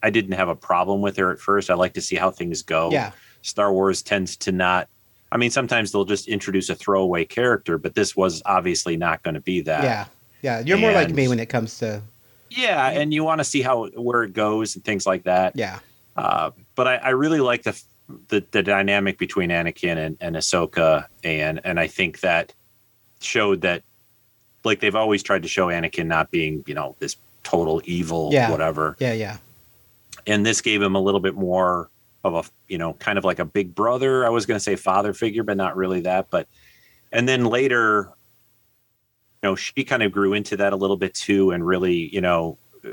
I 0.03 0.11
didn't 0.11 0.33
have 0.33 0.49
a 0.49 0.55
problem 0.55 1.00
with 1.00 1.17
her 1.17 1.33
at 1.33 1.41
first. 1.41 1.71
I 1.71 1.75
like 1.75 1.95
to 1.95 2.00
see 2.00 2.17
how 2.17 2.31
things 2.31 2.62
go. 2.62 2.91
Yeah. 2.93 3.12
Star 3.43 3.73
Wars 3.73 4.03
tends 4.03 4.37
to 4.38 4.53
not. 4.53 4.88
I 5.31 5.37
mean, 5.37 5.50
sometimes 5.50 5.93
they'll 5.93 6.05
just 6.05 6.29
introduce 6.29 6.71
a 6.71 6.75
throwaway 6.75 7.25
character, 7.25 7.77
but 7.79 7.95
this 7.95 8.17
was 8.17 8.43
obviously 8.47 8.97
not 8.97 9.23
going 9.23 9.35
to 9.35 9.41
be 9.41 9.61
that. 9.62 9.83
Yeah. 9.83 10.07
Yeah. 10.41 10.61
You're 10.61 10.79
more 10.79 10.93
like 10.93 11.11
me 11.11 11.29
when 11.29 11.41
it 11.41 11.49
comes 11.49 11.79
to 11.81 12.03
Yeah, 12.50 12.88
and 12.90 13.12
you 13.12 13.25
want 13.25 13.38
to 13.40 13.45
see 13.45 13.62
how 13.62 13.87
where 13.88 14.23
it 14.25 14.33
goes 14.33 14.75
and 14.76 14.85
things 14.85 15.07
like 15.07 15.25
that. 15.25 15.57
yeah. 15.57 15.81
Uh, 16.17 16.50
but 16.75 16.88
I, 16.88 16.97
I 16.97 17.09
really 17.11 17.40
like 17.40 17.62
the, 17.62 17.81
the 18.28 18.45
the 18.50 18.62
dynamic 18.62 19.19
between 19.19 19.50
Anakin 19.50 19.97
and, 19.97 20.17
and 20.21 20.35
Ahsoka, 20.37 21.07
and 21.23 21.61
and 21.64 21.78
I 21.78 21.87
think 21.87 22.21
that 22.21 22.52
showed 23.21 23.61
that 23.61 23.83
like 24.64 24.81
they've 24.81 24.97
always 24.97 25.23
tried 25.23 25.43
to 25.43 25.49
show 25.49 25.69
Anakin 25.69 26.07
not 26.07 26.31
being 26.31 26.64
you 26.67 26.75
know 26.75 26.97
this 26.99 27.17
total 27.45 27.81
evil 27.85 28.31
Yeah. 28.33 28.50
whatever, 28.50 28.97
Yeah. 28.99 29.12
Yeah. 29.12 29.37
and 30.26 30.45
this 30.45 30.61
gave 30.61 30.83
him 30.83 30.95
a 30.97 31.00
little 31.00 31.21
bit 31.21 31.35
more 31.35 31.88
of 32.25 32.35
a 32.35 32.43
you 32.67 32.78
know 32.78 32.95
kind 32.95 33.17
of 33.19 33.25
like 33.25 33.38
a 33.38 33.45
big 33.45 33.75
brother. 33.75 34.26
I 34.26 34.31
was 34.31 34.45
going 34.45 34.57
to 34.57 34.62
say 34.62 34.75
father 34.76 35.12
figure, 35.14 35.45
but 35.45 35.57
not 35.57 35.76
really 35.76 36.00
that. 36.00 36.31
But 36.31 36.49
and 37.12 37.28
then 37.28 37.45
later, 37.45 38.11
know, 39.42 39.54
she 39.54 39.85
kind 39.85 40.02
of 40.02 40.12
grew 40.12 40.33
into 40.35 40.57
that 40.57 40.73
a 40.73 40.76
little 40.76 40.97
bit 40.97 41.14
too, 41.14 41.50
and 41.52 41.66
really 41.66 42.12
you 42.14 42.21
know 42.21 42.59
uh, 42.85 42.88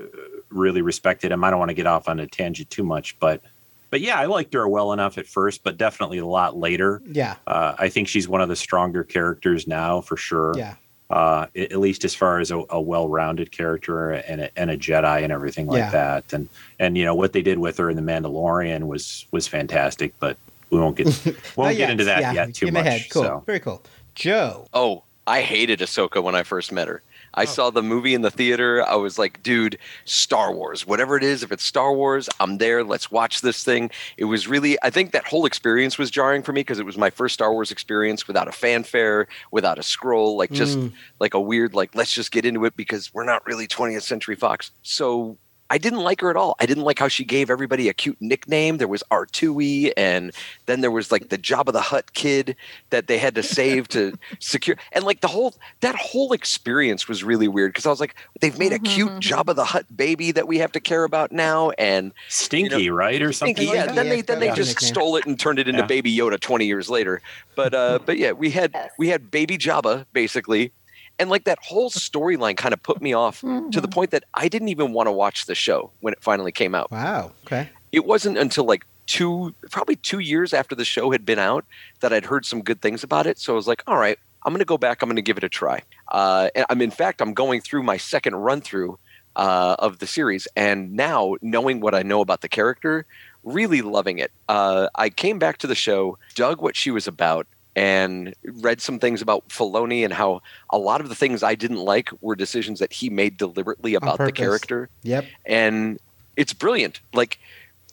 really 0.49 0.81
respected 0.81 1.31
him. 1.31 1.43
I 1.43 1.49
don't 1.49 1.59
want 1.59 1.69
to 1.69 1.75
get 1.75 1.87
off 1.87 2.07
on 2.07 2.19
a 2.19 2.27
tangent 2.27 2.69
too 2.69 2.83
much, 2.83 3.17
but 3.19 3.41
but 3.41 3.51
but 3.91 4.01
yeah, 4.01 4.19
I 4.19 4.25
liked 4.25 4.53
her 4.53 4.67
well 4.67 4.91
enough 4.93 5.17
at 5.17 5.25
first, 5.27 5.63
but 5.63 5.77
definitely 5.77 6.17
a 6.17 6.25
lot 6.25 6.57
later. 6.57 7.01
Yeah. 7.05 7.35
Uh, 7.47 7.75
I 7.77 7.87
think 7.89 8.07
she's 8.07 8.27
one 8.27 8.41
of 8.41 8.49
the 8.49 8.55
stronger 8.55 9.03
characters 9.03 9.67
now 9.67 10.01
for 10.01 10.17
sure. 10.17 10.53
Yeah. 10.57 10.75
Uh, 11.09 11.45
at 11.55 11.77
least 11.77 12.03
as 12.03 12.15
far 12.15 12.39
as 12.39 12.49
a, 12.49 12.63
a 12.71 12.81
well-rounded 12.81 13.51
character 13.51 14.09
and 14.11 14.41
a, 14.41 14.59
and 14.59 14.71
a 14.71 14.75
Jedi 14.77 15.21
and 15.23 15.31
everything 15.31 15.67
like 15.67 15.77
Yeah. 15.77 15.91
that, 15.91 16.33
and 16.33 16.49
and 16.79 16.97
you 16.97 17.05
know 17.05 17.13
what 17.15 17.31
they 17.31 17.43
did 17.43 17.59
with 17.59 17.77
her 17.77 17.89
in 17.91 17.95
the 17.95 18.01
Mandalorian 18.01 18.87
was 18.87 19.27
was 19.31 19.47
fantastic, 19.47 20.13
but 20.19 20.35
we 20.71 20.79
won't 20.79 20.97
get 20.97 21.05
won't 21.55 21.69
Not 21.69 21.77
get 21.77 21.89
into 21.91 22.05
that 22.05 22.21
Yeah, 22.21 22.33
yet 22.33 22.55
too 22.55 22.65
in 22.67 22.73
my 22.73 22.81
much. 22.81 22.91
head. 22.91 23.05
Cool. 23.11 23.23
So 23.23 23.43
Very 23.45 23.59
cool. 23.59 23.83
Joe. 24.15 24.65
Oh, 24.73 25.03
I 25.27 25.41
hated 25.41 25.79
Ahsoka 25.79 26.21
when 26.21 26.35
I 26.35 26.43
first 26.43 26.71
met 26.71 26.87
her. 26.87 27.01
I 27.37 27.43
saw 27.43 27.69
the 27.69 27.83
movie 27.83 28.13
in 28.13 28.21
the 28.21 28.31
theater. 28.31 28.85
I 28.87 28.95
was 28.95 29.19
like, 29.19 29.43
dude, 29.43 29.77
Star 30.05 30.53
Wars, 30.53 30.87
whatever 30.87 31.17
it 31.17 31.23
is, 31.23 31.43
if 31.43 31.51
it's 31.51 31.65
Star 31.65 31.91
Wars, 31.91 32.29
I'm 32.39 32.59
there. 32.59 32.81
Let's 32.81 33.11
watch 33.11 33.41
this 33.41 33.61
thing. 33.61 33.91
It 34.15 34.23
was 34.25 34.47
really, 34.47 34.77
I 34.83 34.89
think 34.89 35.11
that 35.11 35.25
whole 35.25 35.45
experience 35.45 35.97
was 35.97 36.09
jarring 36.09 36.43
for 36.43 36.53
me 36.53 36.61
because 36.61 36.79
it 36.79 36.85
was 36.85 36.97
my 36.97 37.09
first 37.09 37.33
Star 37.33 37.51
Wars 37.51 37.71
experience 37.71 38.25
without 38.25 38.47
a 38.47 38.53
fanfare, 38.53 39.27
without 39.51 39.77
a 39.79 39.83
scroll, 39.83 40.37
like 40.37 40.51
just 40.51 40.77
Mm. 40.77 40.93
like 41.19 41.33
a 41.33 41.39
weird, 41.41 41.73
like, 41.73 41.93
let's 41.93 42.13
just 42.13 42.31
get 42.31 42.45
into 42.45 42.63
it 42.63 42.77
because 42.77 43.13
we're 43.13 43.25
not 43.25 43.45
really 43.45 43.67
20th 43.67 44.03
Century 44.03 44.35
Fox. 44.35 44.71
So 44.81 45.37
I 45.69 45.77
didn't 45.77 46.01
like 46.01 46.21
her 46.21 46.29
at 46.29 46.35
all. 46.35 46.55
I 46.59 46.65
didn't 46.65 46.83
like 46.83 46.99
how 46.99 47.07
she 47.07 47.25
gave 47.25 47.49
everybody 47.49 47.89
a 47.89 47.93
cute 47.93 48.17
nickname. 48.21 48.77
There 48.77 48.87
was 48.87 49.03
R2E, 49.09 49.93
and 49.97 50.31
then 50.67 50.81
there 50.81 50.91
was 50.91 51.11
like 51.11 51.29
the 51.29 51.37
Jabba 51.37 51.73
the 51.73 51.81
Hutt 51.81 52.13
kid 52.13 52.55
that 52.91 53.07
they 53.07 53.17
had 53.17 53.33
to 53.35 53.43
save 53.43 53.87
to 53.89 54.17
secure. 54.39 54.77
And 54.91 55.03
like 55.03 55.21
the 55.21 55.27
whole 55.27 55.55
that 55.81 55.95
whole 55.95 56.33
experience 56.33 57.07
was 57.07 57.23
really 57.23 57.47
weird 57.47 57.73
because 57.73 57.85
I 57.85 57.89
was 57.89 57.99
like, 57.99 58.15
they've 58.41 58.57
made 58.57 58.73
a 58.73 58.79
cute 58.79 59.11
Jabba 59.13 59.55
the 59.55 59.65
Hutt 59.65 59.85
baby 59.95 60.31
that 60.31 60.47
we 60.47 60.59
have 60.59 60.71
to 60.73 60.79
care 60.79 61.03
about 61.03 61.31
now, 61.31 61.71
and 61.71 62.13
Stinky, 62.29 62.89
right, 62.89 63.21
or 63.21 63.33
something 63.33 63.55
Stinky, 63.55 63.71
like 63.71 63.75
yeah. 63.75 63.85
that? 63.87 63.95
Then 63.95 64.09
they 64.09 64.21
then 64.21 64.39
they 64.39 64.47
yeah. 64.47 64.55
just 64.55 64.75
Nickname. 64.75 64.93
stole 64.93 65.15
it 65.15 65.25
and 65.25 65.39
turned 65.39 65.59
it 65.59 65.67
into 65.67 65.81
Yeah. 65.81 65.87
Baby 65.87 66.15
Yoda 66.15 66.39
20 66.39 66.65
years 66.65 66.89
later. 66.89 67.21
But 67.55 67.73
uh, 67.73 67.99
but 68.05 68.17
yeah, 68.17 68.33
we 68.33 68.51
had 68.51 68.75
we 68.97 69.09
had 69.09 69.31
Baby 69.31 69.57
Jabba 69.57 70.05
basically, 70.13 70.71
and 71.19 71.29
like 71.29 71.45
that 71.45 71.59
whole 71.61 71.89
storyline 71.89 72.57
kind 72.57 72.73
of 72.73 72.81
put 72.83 73.01
me 73.01 73.13
off 73.13 73.41
to 73.41 73.81
the 73.81 73.87
point 73.87 74.11
that 74.11 74.23
I 74.33 74.47
didn't 74.47 74.69
even 74.69 74.93
want 74.93 75.07
to 75.07 75.11
watch 75.11 75.45
the 75.45 75.55
show 75.55 75.91
when 76.01 76.13
it 76.13 76.21
finally 76.21 76.51
came 76.51 76.75
out. 76.75 76.91
Wow. 76.91 77.31
Okay. 77.45 77.69
It 77.91 78.05
wasn't 78.05 78.37
until 78.37 78.65
like 78.65 78.85
two, 79.05 79.53
probably 79.71 79.95
two 79.95 80.19
years 80.19 80.53
after 80.53 80.75
the 80.75 80.85
show 80.85 81.11
had 81.11 81.25
been 81.25 81.39
out 81.39 81.65
that 82.01 82.11
I'd 82.11 82.25
heard 82.25 82.45
some 82.45 82.61
good 82.61 82.81
things 82.81 83.03
about 83.03 83.27
it. 83.27 83.39
So 83.39 83.53
I 83.53 83.55
was 83.55 83.67
like, 83.67 83.83
all 83.87 83.97
right, 83.97 84.19
I'm 84.43 84.51
going 84.51 84.59
to 84.59 84.65
go 84.65 84.77
back. 84.77 85.01
I'm 85.01 85.09
going 85.09 85.15
to 85.15 85.21
give 85.21 85.37
it 85.37 85.43
a 85.43 85.49
try. 85.49 85.81
Uh, 86.09 86.49
and 86.55 86.65
I'm 86.69 86.81
in 86.81 86.91
fact, 86.91 87.21
I'm 87.21 87.33
going 87.33 87.61
through 87.61 87.83
my 87.83 87.97
second 87.97 88.35
run 88.35 88.61
through 88.61 88.99
uh, 89.35 89.75
of 89.79 89.99
the 89.99 90.07
series, 90.07 90.47
and 90.55 90.93
now 90.93 91.35
knowing 91.41 91.81
what 91.81 91.93
I 91.93 92.03
know 92.03 92.21
about 92.21 92.39
the 92.39 92.47
character, 92.47 93.05
really 93.43 93.81
loving 93.81 94.17
it. 94.17 94.31
Uh, 94.47 94.87
I 94.95 95.09
came 95.09 95.39
back 95.39 95.57
to 95.57 95.67
the 95.67 95.75
show, 95.75 96.17
dug 96.35 96.61
what 96.61 96.75
she 96.75 96.89
was 96.89 97.07
about, 97.07 97.45
and 97.75 98.33
read 98.43 98.79
some 98.81 98.99
things 98.99 99.21
about 99.21 99.47
Filoni 99.49 100.03
and 100.05 100.13
how 100.13 100.41
a 100.69 100.77
lot 100.77 101.01
of 101.01 101.09
the 101.09 101.15
things 101.15 101.43
I 101.43 101.55
didn't 101.55 101.83
like 101.83 102.09
were 102.21 102.35
decisions 102.35 102.79
that 102.79 102.93
he 102.93 103.09
made 103.09 103.37
deliberately 103.37 103.95
about 103.95 104.17
the 104.17 104.31
character 104.31 104.89
Yep. 105.03 105.25
and 105.45 105.99
it's 106.37 106.53
brilliant. 106.53 106.99
Like, 107.13 107.39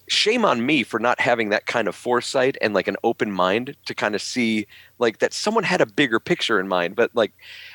shame 0.09 0.44
on 0.44 0.64
me 0.66 0.82
for 0.82 0.99
not 0.99 1.21
having 1.21 1.49
that 1.50 1.66
kind 1.66 1.88
of 1.88 1.94
foresight 1.94 2.56
and 2.61 2.75
like 2.75 2.88
an 2.88 2.97
open 3.04 3.30
mind 3.30 3.76
to 3.87 3.94
kind 3.94 4.14
of 4.14 4.21
see 4.23 4.66
like 4.99 5.18
that 5.21 5.32
someone 5.32 5.64
had 5.64 5.80
a 5.80 5.87
bigger 5.87 6.18
picture 6.21 6.59
in 6.61 6.68
mind. 6.68 6.97
But 6.97 7.11
like, 7.14 7.32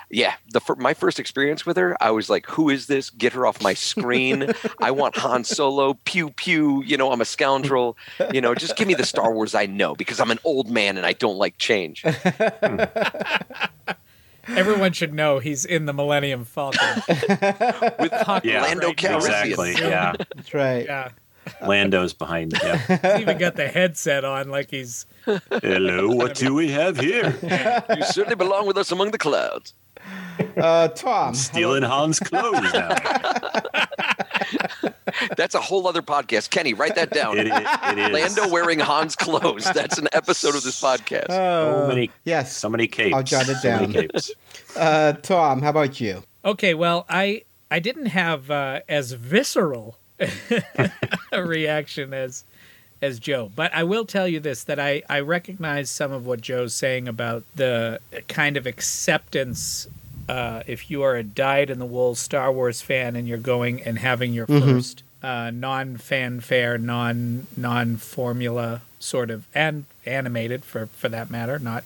yeah, 0.09 0.35
the 0.51 0.61
my 0.77 0.93
first 0.93 1.19
experience 1.19 1.65
with 1.65 1.77
her, 1.77 1.95
I 2.01 2.11
was 2.11 2.29
like, 2.29 2.45
"Who 2.47 2.69
is 2.69 2.87
this? 2.87 3.09
Get 3.09 3.33
her 3.33 3.45
off 3.45 3.61
my 3.61 3.73
screen! 3.73 4.51
I 4.81 4.91
want 4.91 5.17
Han 5.17 5.43
Solo. 5.43 5.95
Pew 6.05 6.29
pew. 6.31 6.83
You 6.83 6.97
know, 6.97 7.11
I'm 7.11 7.21
a 7.21 7.25
scoundrel. 7.25 7.97
You 8.33 8.41
know, 8.41 8.53
just 8.55 8.75
give 8.77 8.87
me 8.87 8.93
the 8.93 9.05
Star 9.05 9.33
Wars 9.33 9.55
I 9.55 9.65
know 9.65 9.95
because 9.95 10.19
I'm 10.19 10.31
an 10.31 10.39
old 10.43 10.69
man 10.69 10.97
and 10.97 11.05
I 11.05 11.13
don't 11.13 11.37
like 11.37 11.57
change." 11.57 12.03
Hmm. 12.03 12.83
Everyone 14.49 14.93
should 14.93 15.13
know 15.13 15.39
he's 15.39 15.65
in 15.65 15.85
the 15.87 15.93
Millennium 15.93 16.45
Falcon. 16.45 16.79
with 17.07 18.13
Yeah, 18.45 18.61
Lando 18.61 18.93
Calrissian. 18.93 19.15
exactly. 19.17 19.73
Yeah, 19.77 20.13
That's 20.35 20.53
right. 20.53 20.85
Yeah. 20.85 21.09
Lando's 21.67 22.13
behind. 22.13 22.53
Yeah. 22.61 22.77
He's 23.13 23.21
even 23.21 23.37
got 23.37 23.55
the 23.55 23.67
headset 23.67 24.23
on 24.25 24.49
like 24.49 24.69
he's 24.71 25.05
Hello, 25.25 26.07
what 26.09 26.35
do 26.35 26.53
we 26.53 26.69
have 26.71 26.97
here? 26.99 27.35
you 27.95 28.03
certainly 28.05 28.35
belong 28.35 28.65
with 28.67 28.77
us 28.77 28.91
among 28.91 29.11
the 29.11 29.17
clouds. 29.17 29.73
Uh, 30.55 30.87
Tom. 30.89 31.33
Stealing 31.35 31.83
Han's 31.83 32.19
clothes 32.19 32.71
now. 32.73 32.95
That's 35.35 35.55
a 35.55 35.61
whole 35.61 35.87
other 35.87 36.01
podcast. 36.01 36.49
Kenny, 36.49 36.73
write 36.73 36.95
that 36.95 37.11
down. 37.11 37.37
It 37.37 37.47
i- 37.51 37.91
it 37.93 37.97
is. 37.97 38.09
Lando 38.11 38.47
wearing 38.51 38.79
Han's 38.79 39.15
clothes. 39.15 39.63
That's 39.73 39.97
an 39.97 40.07
episode 40.13 40.55
of 40.55 40.63
this 40.63 40.79
podcast. 40.81 41.27
so 41.27 41.85
many, 41.87 42.11
yes. 42.23 42.55
so 42.55 42.69
many 42.69 42.87
capes. 42.87 43.15
I'll 43.15 43.23
jot 43.23 43.49
it 43.49 43.55
So 43.57 43.69
many 43.71 43.93
down. 43.93 44.01
capes. 44.07 44.31
Uh, 44.75 45.13
Tom, 45.13 45.61
how 45.63 45.69
about 45.71 45.99
you? 45.99 46.21
Okay, 46.45 46.75
well, 46.75 47.05
I 47.09 47.41
I 47.71 47.79
didn't 47.79 48.07
have 48.07 48.51
uh, 48.51 48.81
as 48.87 49.13
visceral 49.13 49.97
a 49.97 50.06
reaction 51.33 52.13
as 52.13 52.43
as 52.99 53.19
Joe, 53.19 53.51
but 53.55 53.71
I 53.75 53.83
will 53.83 54.05
tell 54.05 54.27
you 54.27 54.39
this: 54.39 54.63
that 54.63 54.79
I 54.79 55.03
I 55.09 55.19
recognize 55.19 55.89
some 55.89 56.11
of 56.11 56.25
what 56.25 56.41
Joe's 56.41 56.73
saying 56.73 57.07
about 57.07 57.43
the 57.55 57.99
kind 58.27 58.57
of 58.57 58.65
acceptance. 58.65 59.87
Uh, 60.27 60.61
if 60.67 60.91
you 60.91 61.03
are 61.03 61.15
a 61.15 61.23
dyed-in-the-wool 61.23 62.13
Star 62.15 62.51
Wars 62.51 62.81
fan 62.81 63.15
and 63.15 63.29
you're 63.29 63.37
going 63.37 63.81
and 63.83 63.97
having 63.99 64.33
your 64.33 64.45
Mhm. 64.47 64.61
first 64.61 65.03
uh, 65.23 65.51
non-fanfare, 65.51 66.77
non 66.77 67.47
non-formula 67.55 68.81
sort 68.99 69.29
of 69.31 69.45
and 69.55 69.85
animated 70.05 70.65
for 70.65 70.87
for 70.87 71.07
that 71.09 71.29
matter, 71.29 71.59
not 71.59 71.83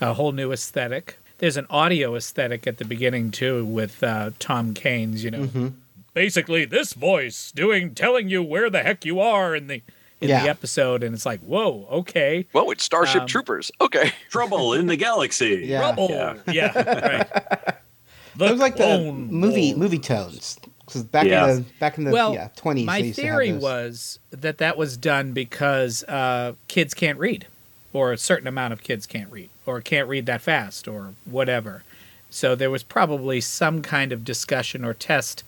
a 0.00 0.14
whole 0.14 0.32
new 0.32 0.52
aesthetic. 0.52 1.16
There's 1.38 1.56
an 1.56 1.66
audio 1.68 2.14
aesthetic 2.14 2.66
at 2.66 2.78
the 2.78 2.84
beginning 2.84 3.30
too 3.32 3.64
with 3.64 4.02
uh, 4.04 4.30
Tom 4.38 4.72
Kane's, 4.74 5.24
you 5.24 5.30
know. 5.32 5.40
Mm-hmm. 5.44 5.68
Basically, 6.14 6.64
this 6.64 6.92
voice 6.92 7.50
doing 7.52 7.94
telling 7.94 8.28
you 8.28 8.42
where 8.42 8.70
the 8.70 8.82
heck 8.82 9.04
you 9.04 9.20
are 9.20 9.54
in 9.54 9.66
the 9.66 9.82
in 10.20 10.28
Yeah. 10.30 10.44
the 10.44 10.48
episode, 10.48 11.02
and 11.02 11.12
it's 11.14 11.26
like, 11.26 11.40
whoa, 11.40 11.86
okay. 11.90 12.46
Whoa, 12.52 12.70
it's 12.70 12.84
Starship 12.84 13.22
Um, 13.22 13.26
Troopers. 13.28 13.70
Okay. 13.80 14.12
Trouble 14.30 14.72
in 14.72 14.86
the 14.86 14.96
galaxy. 14.96 15.64
Yeah. 15.66 15.80
Trouble. 15.80 16.08
Yeah. 16.10 16.34
Yeah, 16.46 16.72
right. 16.76 17.28
it 18.40 18.50
was 18.52 18.60
like 18.60 18.76
the 18.76 18.84
clone 18.84 19.26
movie 19.30 19.74
movie 19.74 19.98
tones. 19.98 20.58
'Cause 20.86 21.02
back 21.02 21.26
Yeah. 21.26 21.48
in 21.50 21.56
the 21.56 21.64
back 21.80 21.98
in 21.98 22.04
the 22.04 22.10
well, 22.12 22.34
yeah 22.34 22.48
twenties. 22.56 22.84
my 22.86 23.10
theory 23.10 23.52
was 23.52 24.18
that 24.30 24.58
that 24.58 24.76
was 24.76 24.96
done 24.98 25.32
because 25.32 26.04
uh, 26.04 26.52
kids 26.68 26.92
can't 26.94 27.18
read, 27.18 27.46
or 27.94 28.12
a 28.12 28.18
certain 28.18 28.46
amount 28.46 28.72
of 28.74 28.82
kids 28.82 29.06
can't 29.06 29.30
read, 29.32 29.48
or 29.66 29.80
can't 29.80 30.08
read 30.08 30.26
that 30.26 30.42
fast, 30.42 30.86
or 30.86 31.14
whatever. 31.24 31.82
So 32.30 32.54
there 32.54 32.70
was 32.70 32.82
probably 32.82 33.40
some 33.40 33.80
kind 33.82 34.12
of 34.12 34.24
discussion 34.24 34.84
or 34.84 34.92
test 34.92 35.42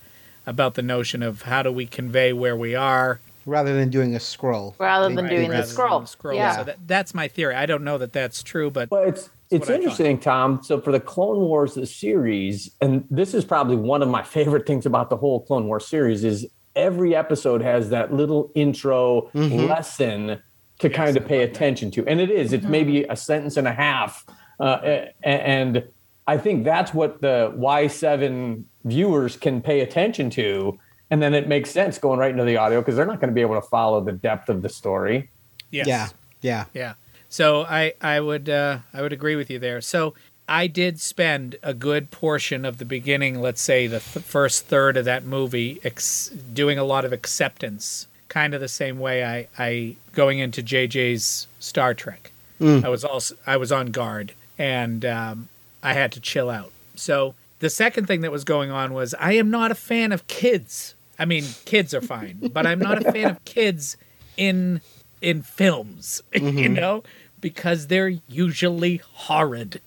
about 0.46 0.74
the 0.74 0.82
notion 0.82 1.22
of 1.22 1.42
how 1.42 1.62
do 1.62 1.72
we 1.72 1.86
convey 1.86 2.32
where 2.32 2.56
we 2.56 2.74
are 2.74 3.20
rather 3.44 3.74
than 3.74 3.90
doing 3.90 4.14
a 4.14 4.20
scroll. 4.20 4.74
Rather 4.78 5.12
than 5.14 5.24
they 5.26 5.36
doing 5.36 5.48
the 5.50 5.56
rather- 5.56 5.66
scroll. 5.66 6.06
scroll. 6.06 6.34
Yeah. 6.36 6.56
So 6.56 6.64
that, 6.64 6.78
that's 6.86 7.14
my 7.14 7.28
theory. 7.28 7.54
I 7.54 7.66
don't 7.66 7.84
know 7.84 7.98
that 7.98 8.12
that's 8.12 8.42
true, 8.42 8.70
but 8.70 8.90
Well, 8.90 9.02
it's 9.04 9.30
it's 9.50 9.60
what 9.60 9.62
I 9.62 9.66
thought. 9.66 9.74
interesting, 9.82 10.18
Tom. 10.18 10.60
So 10.62 10.80
for 10.80 10.90
the 10.92 10.98
Clone 11.00 11.38
Wars 11.38 11.74
the 11.74 11.86
series, 11.86 12.70
and 12.80 13.04
this 13.10 13.34
is 13.34 13.44
probably 13.44 13.76
one 13.76 14.02
of 14.02 14.08
my 14.08 14.22
favorite 14.36 14.66
things 14.66 14.86
about 14.86 15.10
the 15.10 15.16
whole 15.16 15.40
Clone 15.40 15.66
Wars 15.68 15.86
series 15.86 16.24
is 16.24 16.46
every 16.74 17.14
episode 17.14 17.62
has 17.62 17.88
that 17.90 18.12
little 18.12 18.50
intro 18.54 19.30
Mhm. 19.34 19.68
lesson 19.68 20.38
to 20.80 20.90
kind 20.90 21.16
of 21.16 21.24
pay 21.26 21.42
attention 21.42 21.90
to, 21.92 22.06
and 22.06 22.20
it 22.20 22.30
is. 22.30 22.52
It's 22.52 22.66
maybe 22.66 23.04
a 23.04 23.16
sentence 23.16 23.56
and 23.56 23.66
a 23.66 23.72
half, 23.72 24.26
uh, 24.60 24.78
a- 24.82 25.12
and 25.26 25.84
I 26.26 26.38
think 26.38 26.64
that's 26.64 26.92
what 26.92 27.20
the 27.20 27.52
Y 27.54 27.86
seven 27.86 28.68
viewers 28.84 29.36
can 29.36 29.60
pay 29.62 29.80
attention 29.80 30.30
to. 30.30 30.78
And 31.10 31.22
then 31.22 31.34
it 31.34 31.46
makes 31.46 31.70
sense 31.70 31.98
going 31.98 32.18
right 32.18 32.32
into 32.32 32.44
the 32.44 32.56
audio 32.56 32.80
because 32.80 32.96
they're 32.96 33.06
not 33.06 33.20
going 33.20 33.30
to 33.30 33.34
be 33.34 33.40
able 33.40 33.54
to 33.54 33.66
follow 33.68 34.00
the 34.00 34.12
depth 34.12 34.48
of 34.48 34.62
the 34.62 34.68
story. 34.68 35.30
yes. 35.70 35.86
Yeah, 35.86 36.08
yeah. 36.40 36.64
Yeah. 36.74 36.94
So 37.28 37.62
I 37.64 37.92
I 38.00 38.20
would 38.20 38.48
uh, 38.48 38.78
I 38.92 39.02
would 39.02 39.12
agree 39.12 39.36
with 39.36 39.50
you 39.50 39.58
there. 39.58 39.80
So 39.80 40.14
I 40.48 40.66
did 40.68 41.00
spend 41.00 41.56
a 41.62 41.74
good 41.74 42.10
portion 42.10 42.64
of 42.64 42.78
the 42.78 42.84
beginning, 42.84 43.40
let's 43.40 43.60
say 43.60 43.86
the 43.86 43.98
th- 44.00 44.24
first 44.24 44.66
third 44.66 44.96
of 44.96 45.04
that 45.04 45.24
movie, 45.24 45.80
ex- 45.82 46.28
doing 46.28 46.78
a 46.78 46.84
lot 46.84 47.04
of 47.04 47.12
acceptance, 47.12 48.06
kind 48.28 48.54
of 48.54 48.60
the 48.60 48.68
same 48.68 48.98
way 48.98 49.24
I 49.24 49.48
I 49.58 49.96
going 50.12 50.38
into 50.38 50.62
JJ's 50.62 51.46
Star 51.58 51.94
Trek. 51.94 52.32
Mm. 52.60 52.84
I 52.84 52.88
was 52.88 53.04
also 53.04 53.36
I 53.46 53.56
was 53.56 53.70
on 53.70 53.88
guard 53.88 54.32
and 54.58 55.04
um, 55.04 55.48
I 55.86 55.92
had 55.94 56.10
to 56.12 56.20
chill 56.20 56.50
out. 56.50 56.72
So 56.96 57.34
the 57.60 57.70
second 57.70 58.06
thing 58.06 58.20
that 58.22 58.32
was 58.32 58.44
going 58.44 58.70
on 58.70 58.92
was 58.92 59.14
I 59.18 59.32
am 59.34 59.50
not 59.50 59.70
a 59.70 59.74
fan 59.76 60.12
of 60.12 60.26
kids. 60.26 60.94
I 61.18 61.24
mean, 61.24 61.44
kids 61.64 61.94
are 61.94 62.00
fine, 62.02 62.50
but 62.52 62.66
I'm 62.66 62.78
not 62.80 62.98
a 63.06 63.12
fan 63.12 63.30
of 63.30 63.44
kids 63.44 63.96
in 64.36 64.80
in 65.22 65.42
films, 65.42 66.22
you 66.34 66.40
Mhm. 66.40 66.72
know, 66.74 67.04
because 67.40 67.86
they're 67.86 68.12
usually 68.28 68.96
horrid 69.12 69.80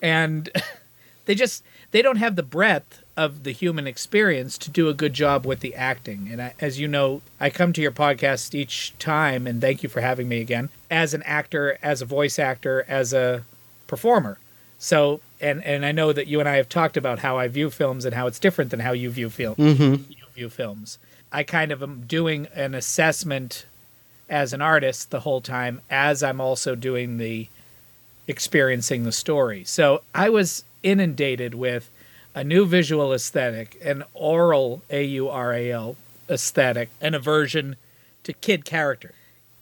and 0.00 0.48
they 1.26 1.34
just 1.34 1.62
they 1.90 2.00
don't 2.02 2.16
have 2.16 2.36
the 2.36 2.42
breadth 2.42 3.02
of 3.16 3.42
the 3.42 3.50
human 3.50 3.86
experience 3.86 4.56
to 4.56 4.70
do 4.70 4.88
a 4.88 4.94
good 4.94 5.12
job 5.12 5.44
with 5.44 5.60
the 5.60 5.74
acting. 5.74 6.28
And 6.30 6.40
I, 6.40 6.54
as 6.60 6.78
you 6.80 6.86
know, 6.88 7.20
I 7.40 7.50
come 7.50 7.72
to 7.74 7.82
your 7.82 7.90
podcast 7.92 8.54
each 8.54 8.94
time, 8.98 9.46
and 9.46 9.60
thank 9.60 9.82
you 9.82 9.88
for 9.88 10.00
having 10.00 10.28
me 10.28 10.40
again, 10.40 10.70
as 10.90 11.12
an 11.12 11.22
actor, 11.24 11.78
as 11.82 12.00
a 12.00 12.06
voice 12.06 12.38
actor, 12.38 12.86
as 12.88 13.12
a 13.12 13.44
performer. 13.88 14.38
So, 14.78 15.20
and 15.40 15.62
and 15.64 15.84
I 15.86 15.92
know 15.92 16.12
that 16.12 16.26
you 16.26 16.40
and 16.40 16.48
I 16.48 16.56
have 16.56 16.68
talked 16.68 16.96
about 16.96 17.18
how 17.20 17.38
I 17.38 17.48
view 17.48 17.70
films 17.70 18.04
and 18.04 18.14
how 18.14 18.26
it's 18.26 18.38
different 18.38 18.70
than 18.70 18.80
how 18.80 18.92
you 18.92 19.10
view 19.10 19.30
film. 19.30 19.56
Mhm. 19.56 20.04
You 20.10 20.16
view 20.34 20.48
films. 20.50 20.98
I 21.32 21.42
kind 21.42 21.70
of 21.72 21.82
am 21.82 22.02
doing 22.06 22.48
an 22.54 22.74
assessment 22.74 23.64
as 24.28 24.52
an 24.52 24.60
artist 24.62 25.10
the 25.10 25.20
whole 25.20 25.40
time, 25.40 25.80
as 25.90 26.22
I'm 26.22 26.40
also 26.40 26.74
doing 26.74 27.18
the 27.18 27.48
experiencing 28.26 29.04
the 29.04 29.12
story. 29.12 29.64
So 29.64 30.02
I 30.14 30.28
was 30.28 30.64
inundated 30.82 31.54
with 31.54 31.90
a 32.34 32.44
new 32.44 32.64
visual 32.64 33.12
aesthetic, 33.12 33.76
an 33.84 34.04
oral 34.14 34.82
A 34.90 35.04
U 35.04 35.28
R 35.28 35.52
A 35.52 35.70
L 35.70 35.96
aesthetic, 36.28 36.88
an 37.00 37.14
aversion 37.14 37.76
to 38.24 38.32
kid 38.32 38.64
character. 38.64 39.12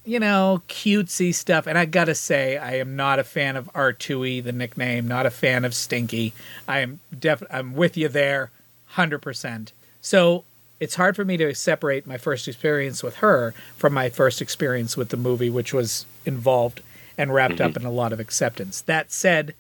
You 0.09 0.19
know, 0.19 0.63
cutesy 0.69 1.35
stuff. 1.35 1.67
And 1.67 1.77
I 1.77 1.85
gotta 1.85 2.15
say, 2.15 2.57
I 2.57 2.77
am 2.77 2.97
not 2.97 3.19
a 3.19 3.25
fan 3.25 3.57
of 3.57 3.71
R2E, 3.75 4.43
the 4.43 4.53
nickname, 4.53 5.07
not 5.07 5.27
a 5.27 5.31
fan 5.31 5.67
of 5.67 5.75
Stinky. 5.75 6.33
I 6.67 6.79
am 6.79 7.01
def 7.17 7.43
I'm 7.51 7.75
with 7.75 7.95
you 7.95 8.09
there, 8.09 8.51
hundred 8.87 9.19
percent. 9.19 9.73
So 10.01 10.45
it's 10.81 10.95
hard 10.95 11.15
for 11.15 11.27
me 11.27 11.37
to 11.37 11.55
separate 11.55 12.07
my 12.07 12.17
first 12.17 12.49
experience 12.49 13.03
with 13.03 13.17
her 13.17 13.53
from 13.77 13.93
my 13.93 14.09
first 14.09 14.41
experience 14.41 14.97
with 14.97 15.11
the 15.11 15.19
movie, 15.19 15.51
which 15.51 15.75
was 15.75 16.07
involved 16.25 16.81
and 17.19 17.35
wrapped 17.35 17.61
up 17.61 17.73
mm-hmm. 17.73 17.81
in 17.81 17.87
a 17.87 17.91
lot 17.91 18.15
of 18.15 18.21
acceptance. 18.21 18.81
That 18.81 19.13
said, 19.13 19.55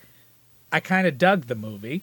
I 0.72 0.80
kind 0.80 1.06
of 1.06 1.18
dug 1.18 1.46
the 1.46 1.54
movie 1.54 2.00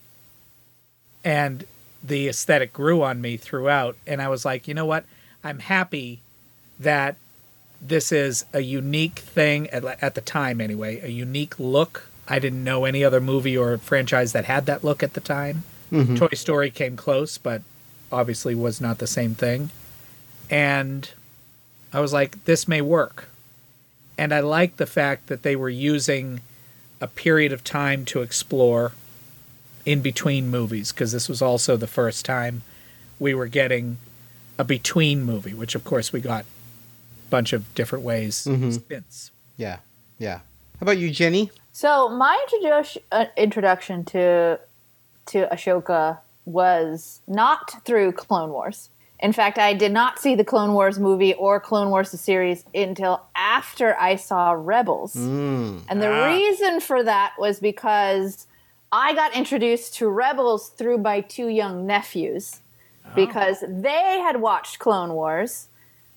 and 1.23 1.65
the 2.03 2.27
aesthetic 2.27 2.73
grew 2.73 3.01
on 3.01 3.21
me 3.21 3.37
throughout. 3.37 3.97
And 4.05 4.21
I 4.21 4.27
was 4.27 4.45
like, 4.45 4.67
you 4.67 4.75
know 4.75 4.85
what? 4.85 5.05
I'm 5.43 5.59
happy 5.59 6.19
that 6.79 7.15
this 7.81 8.11
is 8.11 8.45
a 8.53 8.61
unique 8.61 9.19
thing 9.19 9.69
at, 9.69 9.83
at 10.01 10.15
the 10.15 10.21
time, 10.21 10.59
anyway, 10.61 10.99
a 11.01 11.07
unique 11.07 11.59
look. 11.59 12.07
I 12.27 12.39
didn't 12.39 12.63
know 12.63 12.85
any 12.85 13.03
other 13.03 13.21
movie 13.21 13.57
or 13.57 13.77
franchise 13.77 14.31
that 14.33 14.45
had 14.45 14.65
that 14.65 14.83
look 14.83 15.03
at 15.03 15.13
the 15.13 15.21
time. 15.21 15.63
Mhm. 15.91 16.17
Toy 16.17 16.35
Story 16.35 16.71
came 16.71 16.95
close, 16.97 17.37
but 17.37 17.61
obviously 18.11 18.55
was 18.55 18.81
not 18.81 18.97
the 18.97 19.07
same 19.07 19.35
thing. 19.35 19.69
And 20.49 21.09
I 21.93 21.99
was 21.99 22.13
like, 22.13 22.43
this 22.45 22.67
may 22.67 22.81
work. 22.81 23.29
And 24.17 24.33
I 24.33 24.39
like 24.39 24.77
the 24.77 24.85
fact 24.85 25.27
that 25.27 25.43
they 25.43 25.55
were 25.55 25.69
using 25.69 26.41
a 27.01 27.07
period 27.07 27.51
of 27.51 27.63
time 27.63 28.05
to 28.05 28.21
explore 28.21 28.93
in 29.85 30.01
between 30.01 30.49
movies, 30.49 30.91
because 30.91 31.11
this 31.11 31.29
was 31.29 31.41
also 31.41 31.77
the 31.77 31.85
first 31.87 32.25
time 32.25 32.63
we 33.19 33.33
were 33.35 33.47
getting 33.47 33.97
a 34.57 34.63
between 34.63 35.21
movie, 35.23 35.53
which 35.53 35.75
of 35.75 35.83
course 35.83 36.11
we 36.11 36.21
got 36.21 36.45
bunch 37.35 37.51
of 37.53 37.61
different 37.75 38.03
ways 38.05 38.33
Mhm. 38.49 38.71
since. 38.89 39.31
Yeah, 39.57 39.77
yeah. 40.17 40.37
How 40.79 40.81
about 40.87 40.97
you, 40.97 41.09
Jenny? 41.11 41.51
So 41.73 42.07
my 42.09 42.35
introduction 42.45 43.01
uh, 43.11 43.25
introduction 43.47 44.05
to 44.13 44.59
to 45.31 45.37
Ahsoka 45.55 46.19
was 46.45 47.19
not 47.27 47.83
through 47.85 48.09
Clone 48.13 48.51
Wars. 48.55 48.89
In 49.19 49.33
fact, 49.33 49.57
I 49.57 49.73
did 49.73 49.91
not 49.91 50.19
see 50.23 50.33
the 50.35 50.43
Clone 50.51 50.73
Wars 50.77 50.97
movie 51.07 51.33
or 51.45 51.59
Clone 51.59 51.89
Wars 51.89 52.11
the 52.11 52.17
series 52.31 52.63
until 52.85 53.13
after 53.35 53.87
I 54.09 54.15
saw 54.17 54.43
Rebels. 54.73 55.13
Mm. 55.15 55.81
And 55.89 55.97
the 56.01 56.11
Ah. 56.11 56.25
reason 56.35 56.73
for 56.79 56.99
that 57.11 57.31
was 57.43 57.59
because 57.59 58.45
I 58.91 59.07
got 59.21 59.29
introduced 59.41 59.95
to 59.97 60.03
Rebels 60.25 60.63
through 60.77 60.99
my 61.09 61.19
two 61.35 61.47
young 61.61 61.75
nephews 61.87 62.45
because 63.21 63.57
they 63.67 64.19
had 64.27 64.35
watched 64.49 64.79
Clone 64.79 65.13
Wars. 65.19 65.67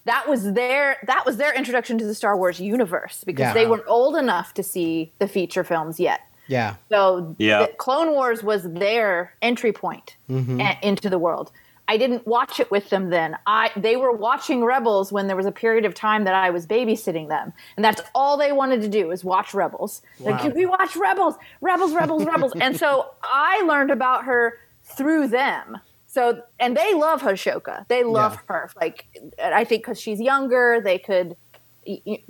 That 0.08 0.26
was 0.26 0.52
their 0.54 0.96
that 1.06 1.26
was 1.26 1.36
their 1.36 1.54
introduction 1.54 1.98
to 1.98 2.06
the 2.06 2.14
Star 2.14 2.34
Wars 2.34 2.58
universe 2.58 3.24
because 3.24 3.48
Yeah. 3.48 3.52
they 3.52 3.66
weren't 3.66 3.84
old 3.86 4.16
enough 4.16 4.54
to 4.54 4.62
see 4.62 5.12
the 5.18 5.28
feature 5.28 5.62
films 5.64 6.00
yet. 6.00 6.20
Yeah. 6.46 6.76
So 6.90 7.34
Yeah. 7.38 7.66
the 7.66 7.68
Clone 7.74 8.12
Wars 8.12 8.42
was 8.42 8.62
their 8.62 9.34
entry 9.42 9.70
point 9.72 10.16
Mhm. 10.30 10.62
a- 10.62 10.78
into 10.86 11.10
the 11.10 11.18
world. 11.18 11.52
I 11.90 11.96
didn't 11.98 12.26
watch 12.26 12.58
it 12.58 12.70
with 12.70 12.88
them 12.88 13.10
then. 13.10 13.36
I 13.46 13.70
they 13.76 13.96
were 13.96 14.12
watching 14.12 14.64
Rebels 14.64 15.12
when 15.12 15.26
there 15.26 15.36
was 15.36 15.44
a 15.46 15.52
period 15.52 15.84
of 15.84 15.94
time 15.94 16.24
that 16.24 16.34
I 16.34 16.48
was 16.50 16.66
babysitting 16.66 17.28
them, 17.28 17.52
and 17.76 17.84
that's 17.84 18.00
all 18.14 18.38
they 18.38 18.52
wanted 18.52 18.80
to 18.82 18.88
do 18.88 19.08
was 19.08 19.24
watch 19.24 19.52
Rebels. 19.52 20.00
Like, 20.20 20.40
can 20.40 20.54
we 20.54 20.64
watch 20.64 20.96
Rebels? 20.96 21.34
Rebels, 21.60 21.92
Rebels, 21.94 22.24
Rebels. 22.24 22.52
and 22.60 22.78
so 22.78 23.06
I 23.22 23.60
learned 23.66 23.90
about 23.90 24.24
her 24.24 24.58
through 24.84 25.28
them. 25.28 25.78
So 26.18 26.42
and 26.58 26.76
they 26.76 26.94
love 26.94 27.22
Ahsoka. 27.22 27.86
They 27.86 28.02
love 28.02 28.32
Yeah. 28.32 28.40
her. 28.48 28.70
Like 28.80 29.06
I 29.40 29.62
think 29.62 29.84
because 29.84 30.00
she's 30.00 30.20
younger, 30.20 30.80
they 30.82 30.98
could. 30.98 31.36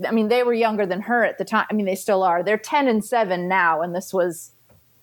I 0.07 0.11
mean, 0.13 0.29
they 0.29 0.43
were 0.43 0.53
younger 0.53 0.85
than 0.85 1.01
her 1.01 1.25
at 1.25 1.39
the 1.39 1.45
time. 1.45 1.67
I 1.71 1.73
mean, 1.73 1.87
they 1.87 1.95
still 1.95 2.23
are. 2.23 2.43
They're 2.43 2.59
ten 2.59 2.87
and 2.87 3.03
seven 3.03 3.49
now, 3.49 3.81
and 3.81 3.95
this 3.95 4.13
was 4.13 4.53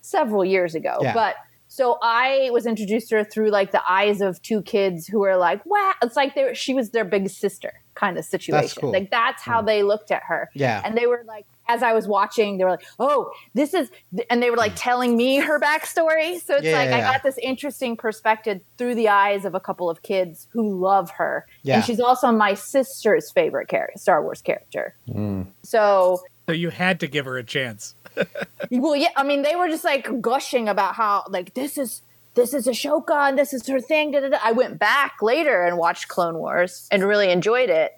several 0.02 0.44
years 0.44 0.76
ago. 0.76 0.98
Yeah. 1.02 1.14
But 1.14 1.34
so 1.66 1.98
I 2.00 2.50
was 2.52 2.64
introduced 2.64 3.08
to 3.08 3.16
her 3.16 3.24
through 3.24 3.50
like 3.50 3.72
the 3.72 3.82
eyes 3.90 4.20
of 4.20 4.40
two 4.42 4.62
kids 4.62 5.08
who 5.08 5.18
were 5.18 5.36
like, 5.36 5.66
"Wow!" 5.66 5.94
It's 6.00 6.14
like 6.14 6.36
they 6.36 6.44
were, 6.44 6.54
she 6.54 6.72
was 6.72 6.90
their 6.90 7.04
big 7.04 7.28
sister 7.28 7.72
kind 7.94 8.16
of 8.16 8.24
situation. 8.24 8.62
That's 8.62 8.74
cool. 8.74 8.92
Like 8.92 9.10
that's 9.10 9.42
how 9.42 9.62
hmm. 9.62 9.66
they 9.66 9.82
looked 9.82 10.12
at 10.12 10.22
her. 10.28 10.48
Yeah. 10.54 10.80
and 10.84 10.96
they 10.96 11.08
were 11.08 11.24
like, 11.26 11.46
as 11.68 11.82
I 11.82 11.92
was 11.92 12.06
watching, 12.08 12.58
they 12.58 12.64
were 12.64 12.70
like, 12.70 12.84
"Oh, 12.98 13.30
this 13.54 13.74
is," 13.74 13.90
and 14.30 14.42
they 14.42 14.50
were 14.50 14.56
like 14.56 14.72
telling 14.76 15.16
me 15.16 15.36
her 15.38 15.58
backstory. 15.60 16.40
So 16.40 16.56
it's 16.56 16.64
Yeah, 16.64 16.76
like 16.78 16.88
yeah, 16.90 16.96
I 16.96 16.98
yeah. 16.98 17.12
got 17.12 17.22
this 17.22 17.38
interesting 17.38 17.96
perspective 17.96 18.60
through 18.78 18.94
the 18.94 19.08
eyes 19.08 19.44
of 19.44 19.54
a 19.54 19.60
couple 19.60 19.88
of 19.90 20.02
kids 20.02 20.46
who 20.52 20.78
love 20.80 21.10
her, 21.12 21.46
Yeah. 21.62 21.76
and 21.76 21.84
she's 21.84 22.00
also 22.00 22.30
my 22.32 22.54
sister's 22.54 23.30
favorite 23.30 23.68
character, 23.68 23.98
Star 23.98 24.22
Wars 24.22 24.42
character. 24.42 24.94
Mm. 25.08 25.48
So 25.62 26.20
So 26.48 26.52
you 26.54 26.70
had 26.70 27.00
to 27.00 27.06
give 27.06 27.24
her 27.24 27.36
a 27.36 27.44
chance. 27.44 27.94
well, 28.70 28.96
yeah, 28.96 29.08
I 29.16 29.22
mean, 29.24 29.42
they 29.42 29.56
were 29.56 29.68
just 29.68 29.84
like 29.84 30.20
gushing 30.20 30.68
about 30.68 30.94
how 30.94 31.24
like 31.28 31.54
this 31.54 31.76
is 31.78 32.02
this 32.34 32.52
is 32.52 32.66
Ahsoka 32.66 33.28
and 33.30 33.38
this 33.38 33.54
is 33.54 33.66
her 33.66 33.80
thing. 33.80 34.10
Da, 34.10 34.20
da, 34.20 34.28
da. 34.28 34.38
I 34.44 34.52
went 34.52 34.78
back 34.78 35.14
later 35.22 35.62
and 35.64 35.78
watched 35.78 36.08
Clone 36.08 36.36
Wars 36.36 36.86
and 36.90 37.02
really 37.02 37.30
enjoyed 37.30 37.70
it. 37.70 37.92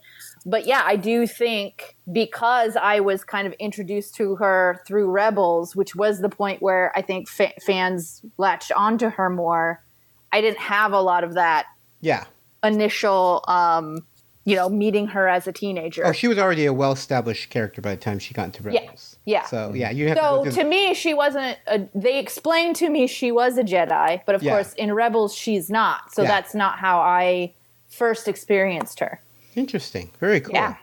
But 0.48 0.66
yeah, 0.66 0.82
I 0.84 0.96
do 0.96 1.26
think 1.26 1.96
because 2.10 2.74
I 2.74 3.00
was 3.00 3.22
kind 3.22 3.46
of 3.46 3.52
introduced 3.54 4.14
to 4.16 4.36
her 4.36 4.80
through 4.86 5.10
Rebels, 5.10 5.76
which 5.76 5.94
was 5.94 6.20
the 6.20 6.30
point 6.30 6.62
where 6.62 6.90
I 6.96 7.02
think 7.02 7.28
fa- 7.28 7.52
fans 7.60 8.22
latched 8.38 8.72
onto 8.72 9.10
her 9.10 9.28
more. 9.28 9.84
I 10.32 10.40
didn't 10.40 10.58
have 10.60 10.92
a 10.92 11.00
lot 11.02 11.22
of 11.22 11.34
that 11.34 11.66
Yeah. 12.00 12.24
initial, 12.64 13.44
um, 13.46 14.06
you 14.44 14.56
know, 14.56 14.70
meeting 14.70 15.08
her 15.08 15.28
as 15.28 15.46
a 15.46 15.52
teenager. 15.52 16.06
Oh, 16.06 16.12
she 16.12 16.28
was 16.28 16.38
already 16.38 16.64
a 16.64 16.72
well-established 16.72 17.50
character 17.50 17.82
by 17.82 17.90
the 17.90 18.00
time 18.00 18.18
she 18.18 18.32
got 18.32 18.46
into 18.46 18.62
Rebels. 18.62 19.18
Yeah. 19.26 19.44
So 19.44 19.74
yeah, 19.74 19.90
you 19.90 20.08
have 20.08 20.16
to 20.16 20.22
so 20.22 20.44
go 20.44 20.50
to 20.50 20.64
me, 20.64 20.94
she 20.94 21.12
wasn't. 21.12 21.58
A, 21.66 21.86
they 21.94 22.18
explained 22.18 22.76
to 22.76 22.88
me 22.88 23.06
she 23.06 23.30
was 23.30 23.58
a 23.58 23.62
Jedi, 23.62 24.22
but 24.24 24.34
of 24.34 24.42
Yeah. 24.42 24.52
course, 24.52 24.72
in 24.74 24.94
Rebels, 24.94 25.34
she's 25.34 25.68
not. 25.68 26.10
So 26.14 26.22
Yeah. 26.22 26.28
that's 26.28 26.54
not 26.54 26.78
how 26.78 27.00
I 27.00 27.52
first 27.90 28.26
experienced 28.28 29.00
her. 29.00 29.20
Interesting. 29.54 30.10
Very 30.20 30.40
cool. 30.40 30.54
Yeah. 30.54 30.76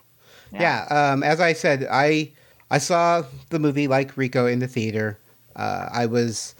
Yeah. 0.51 0.85
um, 0.89 1.23
as 1.23 1.39
I 1.41 1.53
said, 1.53 1.87
I 1.91 2.31
I 2.71 2.77
saw 2.77 3.23
the 3.49 3.59
movie 3.59 3.87
like 3.87 4.15
Rico 4.17 4.45
in 4.47 4.59
the 4.59 4.67
theater. 4.67 5.17
Uh, 5.55 5.87
I 5.91 6.05
was 6.05 6.55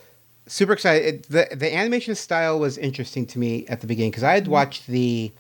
super 0.48 0.74
excited. 0.74 1.06
It, 1.08 1.30
the 1.30 1.56
The 1.56 1.76
animation 1.76 2.16
style 2.16 2.60
was 2.60 2.78
interesting 2.78 3.26
to 3.28 3.40
me 3.40 3.66
at 3.68 3.82
the 3.82 3.88
beginning 3.88 4.12
because 4.12 4.24
I 4.24 4.28
Mm-hmm. 4.38 4.46
had 4.46 4.48
watched 4.48 4.88
the 4.88 5.32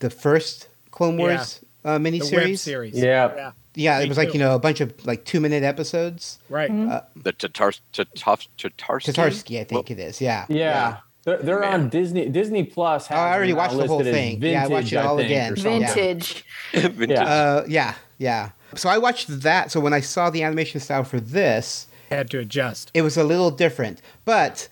the 0.00 0.10
first 0.10 0.68
Clone 0.90 1.16
Wars 1.18 1.60
uh, 1.84 1.98
The 1.98 2.04
miniseries. 2.10 2.58
series. 2.58 2.94
Yeah. 2.98 3.32
Yeah. 3.36 3.52
Yeah, 3.74 3.98
Me 3.98 4.04
it 4.04 4.08
was 4.08 4.18
like 4.18 4.34
you 4.34 4.40
know 4.40 4.54
a 4.54 4.58
bunch 4.58 4.80
of 4.80 4.92
like 5.06 5.24
two 5.24 5.38
minute 5.40 5.62
episodes. 5.62 6.38
Right. 6.48 6.70
Uh, 6.70 7.02
The 7.16 7.32
Tatar 7.32 7.72
Tatar 7.92 8.36
Tatarsky. 8.58 9.12
Tatarsky, 9.14 9.60
I 9.60 9.64
think 9.64 9.90
it 9.90 9.98
is. 10.00 10.20
Yeah. 10.20 10.46
Yeah. 10.48 10.98
They're, 11.24 11.38
they're 11.38 11.64
on 11.64 11.88
Disney 11.90 12.28
Disney 12.28 12.64
Plus. 12.64 13.06
Has 13.08 13.16
Oh, 13.18 13.20
I 13.20 13.34
already 13.34 13.52
watched 13.52 13.76
the 13.76 13.86
whole 13.86 13.98
listed 13.98 14.14
as 14.14 14.20
thing. 14.20 14.42
Yeah, 14.42 14.64
I 14.64 14.68
watched 14.68 14.92
it 14.92 14.96
all 14.96 15.16
think, 15.18 15.26
again. 15.26 15.52
or. 15.52 15.56
Vintage. 15.56 16.44
Yeah. 16.72 17.24
Uh, 17.24 17.64
yeah, 17.68 17.94
yeah. 18.18 18.50
So 18.74 18.88
I 18.88 18.98
watched 18.98 19.28
that. 19.42 19.70
So 19.70 19.80
when 19.80 19.92
I 19.92 20.00
saw 20.00 20.30
the 20.30 20.42
animation 20.42 20.80
style 20.80 21.04
for 21.04 21.20
this, 21.20 21.88
had 22.10 22.30
to 22.30 22.38
adjust. 22.38 22.90
It 22.94 23.02
was 23.02 23.16
a 23.16 23.24
little 23.24 23.50
different, 23.50 24.00
but 24.24 24.68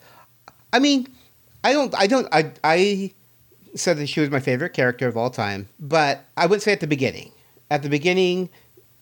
I 0.72 0.78
mean, 0.78 1.06
I 1.64 1.72
don't, 1.72 1.94
I 1.98 2.06
don't, 2.06 2.26
I, 2.32 2.52
I 2.64 3.12
said 3.74 3.98
that 3.98 4.06
she 4.08 4.20
was 4.20 4.30
my 4.30 4.40
favorite 4.40 4.70
character 4.72 5.06
of 5.08 5.16
all 5.16 5.30
time, 5.30 5.68
but 5.78 6.24
I 6.36 6.46
wouldn't 6.46 6.62
say 6.62 6.72
at 6.72 6.80
the 6.80 6.86
beginning. 6.86 7.32
At 7.70 7.82
the 7.82 7.88
beginning, 7.90 8.48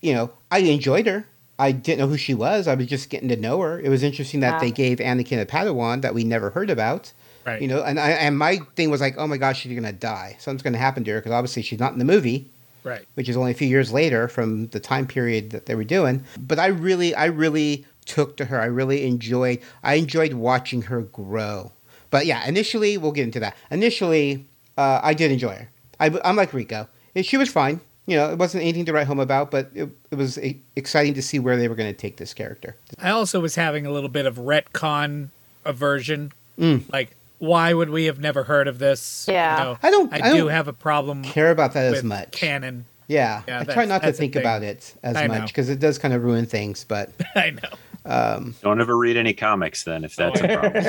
you 0.01 0.13
know, 0.15 0.33
I 0.51 0.59
enjoyed 0.59 1.07
her. 1.07 1.27
I 1.59 1.73
didn't 1.73 2.01
know 2.01 2.09
who 2.09 2.17
she 2.19 2.35
was. 2.35 2.67
I 2.69 2.75
was 2.75 2.87
just 2.87 3.09
getting 3.09 3.29
to 3.31 3.37
know 3.37 3.61
her. 3.61 3.81
It 3.81 3.89
was 3.89 4.03
interesting 4.03 4.41
that 4.41 4.55
Ah. 4.55 4.59
they 4.59 4.71
gave 4.71 4.99
Anakin 4.99 5.41
a 5.41 5.47
Padawan 5.47 6.03
that 6.03 6.13
we 6.15 6.25
never 6.25 6.51
heard 6.51 6.69
about. 6.71 7.13
Right. 7.47 7.63
You 7.63 7.69
know, 7.69 7.83
and 7.83 7.99
I, 8.01 8.11
and 8.11 8.37
my 8.37 8.59
thing 8.75 8.91
was 8.91 9.01
like, 9.01 9.15
oh 9.17 9.27
my 9.27 9.37
gosh, 9.37 9.61
she's 9.61 9.73
gonna 9.75 9.93
die. 9.93 10.37
Something's 10.41 10.63
gonna 10.63 10.79
happen 10.79 11.05
to 11.05 11.13
her 11.13 11.19
because 11.21 11.33
obviously 11.33 11.63
she's 11.63 11.79
not 11.79 11.93
in 11.93 11.99
the 11.99 12.05
movie 12.05 12.51
Right. 12.83 13.05
which 13.15 13.29
is 13.29 13.37
only 13.37 13.51
a 13.51 13.55
few 13.55 13.67
years 13.67 13.93
later 13.93 14.29
from 14.29 14.69
the 14.69 14.79
time 14.79 15.09
period 15.09 15.51
that 15.51 15.67
they 15.67 15.75
were 15.75 15.83
doing. 15.83 16.25
But 16.39 16.61
I 16.61 16.67
really, 16.67 17.15
I 17.17 17.25
really 17.27 17.85
took 18.05 18.37
to 18.37 18.45
her. 18.45 18.61
I 18.61 18.67
really 18.67 19.05
enjoyed. 19.05 19.61
I 19.83 19.95
enjoyed 19.95 20.35
watching 20.35 20.83
her 20.83 21.03
grow 21.03 21.73
But 22.11 22.27
yeah, 22.27 22.47
initially 22.47 22.97
we'll 22.97 23.11
get 23.11 23.25
into 23.25 23.41
that. 23.41 23.57
Initially, 23.73 24.47
uh, 24.79 25.01
I 25.03 25.15
did 25.15 25.33
enjoy 25.33 25.55
her. 25.55 25.69
I, 25.99 26.17
I'm 26.25 26.37
like 26.37 26.53
Rico. 26.53 26.89
She 27.23 27.37
was 27.37 27.51
fine. 27.51 27.81
You 28.07 28.17
know, 28.19 28.31
it 28.31 28.39
wasn't 28.39 28.63
anything 28.63 28.85
to 28.85 28.93
write 28.93 29.09
home 29.09 29.19
about, 29.19 29.51
but 29.51 29.71
it, 29.75 29.89
it 30.13 30.15
was 30.15 30.39
exciting 30.77 31.15
to 31.15 31.23
see 31.23 31.41
where 31.41 31.57
they 31.57 31.67
were 31.67 31.75
going 31.75 31.93
to 31.93 31.99
take 31.99 32.19
this 32.19 32.33
character. 32.35 32.77
I 33.01 33.11
also 33.11 33.41
was 33.41 33.57
having 33.57 33.85
a 33.85 33.91
little 33.91 34.09
bit 34.11 34.27
of 34.27 34.37
retcon 34.37 35.31
aversion. 35.65 36.33
Mm. 36.57 36.85
Like, 36.93 37.17
why 37.39 37.73
would 37.75 37.91
we 37.91 38.07
have 38.07 38.19
never 38.19 38.45
heard 38.45 38.67
of 38.69 38.79
this? 38.79 39.27
Yeah. 39.31 39.59
You 39.59 39.65
know, 39.65 39.79
I 39.83 39.91
don't- 39.91 40.13
I, 40.13 40.17
I 40.17 40.33
do 40.33 40.39
don't 40.39 40.49
have 40.51 40.69
a 40.69 40.73
problem. 40.73 41.23
care 41.23 41.51
about 41.51 41.75
that 41.75 41.95
as 41.95 42.03
much. 42.05 42.33
Canon. 42.33 42.87
Yeah, 43.09 43.43
Yeah, 43.47 43.61
I 43.61 43.65
try 43.73 43.85
not 43.85 44.03
to 44.03 44.13
think 44.13 44.35
about 44.35 44.65
it 44.65 44.93
as 45.05 45.15
I 45.15 45.29
much 45.29 45.47
because 45.49 45.69
it 45.69 45.79
does 45.79 45.97
kind 45.97 46.13
of 46.13 46.25
ruin 46.25 46.45
things. 46.47 46.83
But 46.85 47.11
I 47.37 47.51
know. 47.51 47.69
Um, 48.05 48.55
Don't 48.63 48.81
ever 48.81 48.97
read 48.97 49.17
any 49.17 49.33
comics 49.33 49.85
then, 49.85 50.03
if 50.05 50.17
that's 50.17 50.41
a 50.41 50.49
problem. 50.49 50.85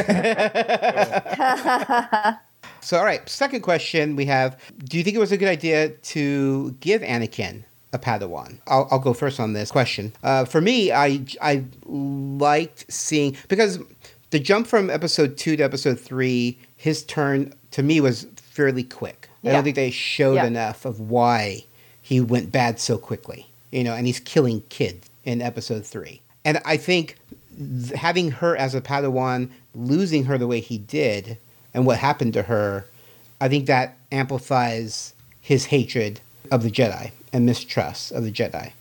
So, 2.81 2.97
all 2.97 3.03
right, 3.03 3.27
second 3.27 3.61
question 3.61 4.15
we 4.15 4.25
have 4.25 4.57
Do 4.85 4.97
you 4.97 5.03
think 5.03 5.15
it 5.15 5.19
was 5.19 5.31
a 5.31 5.37
good 5.37 5.49
idea 5.49 5.89
to 5.89 6.71
give 6.79 7.01
Anakin 7.01 7.63
a 7.91 7.99
Padawan? 7.99 8.59
I'll, 8.67 8.87
I'll 8.91 8.99
go 8.99 9.13
first 9.13 9.39
on 9.39 9.53
this 9.53 9.71
question. 9.71 10.13
Uh, 10.23 10.45
for 10.45 10.61
me, 10.61 10.91
I, 10.91 11.25
I 11.41 11.63
liked 11.85 12.91
seeing, 12.91 13.35
because 13.49 13.79
the 14.31 14.39
jump 14.39 14.67
from 14.67 14.89
episode 14.89 15.37
two 15.37 15.55
to 15.57 15.63
episode 15.63 15.99
three, 15.99 16.57
his 16.75 17.03
turn 17.03 17.53
to 17.71 17.83
me 17.83 18.01
was 18.01 18.27
fairly 18.35 18.83
quick. 18.83 19.29
I 19.43 19.49
don't 19.51 19.63
think 19.63 19.75
they 19.77 19.91
showed 19.91 20.35
Yeah. 20.35 20.45
enough 20.45 20.83
of 20.83 20.99
why 20.99 21.63
he 22.01 22.19
went 22.19 22.51
bad 22.51 22.79
so 22.81 22.97
quickly, 22.97 23.47
you 23.71 23.83
know, 23.83 23.93
and 23.93 24.05
he's 24.05 24.19
killing 24.19 24.61
kids 24.69 25.09
in 25.23 25.41
episode 25.41 25.85
three. 25.85 26.19
And 26.43 26.59
I 26.65 26.75
think 26.77 27.15
th- 27.57 27.91
having 27.97 28.31
her 28.31 28.57
as 28.57 28.75
a 28.75 28.81
Padawan, 28.81 29.49
losing 29.73 30.25
her 30.25 30.37
the 30.37 30.47
way 30.47 30.59
he 30.59 30.77
did, 30.77 31.37
and 31.73 31.85
what 31.85 31.99
happened 31.99 32.33
to 32.33 32.43
her, 32.43 32.85
I 33.39 33.47
think 33.47 33.67
that 33.67 33.95
amplifies 34.11 35.13
his 35.41 35.65
hatred 35.65 36.19
of 36.51 36.63
the 36.63 36.71
Jedi 36.71 37.11
and 37.31 37.45
mistrust 37.45 38.11
of 38.11 38.23
the 38.23 38.31
Jedi, 38.31 38.71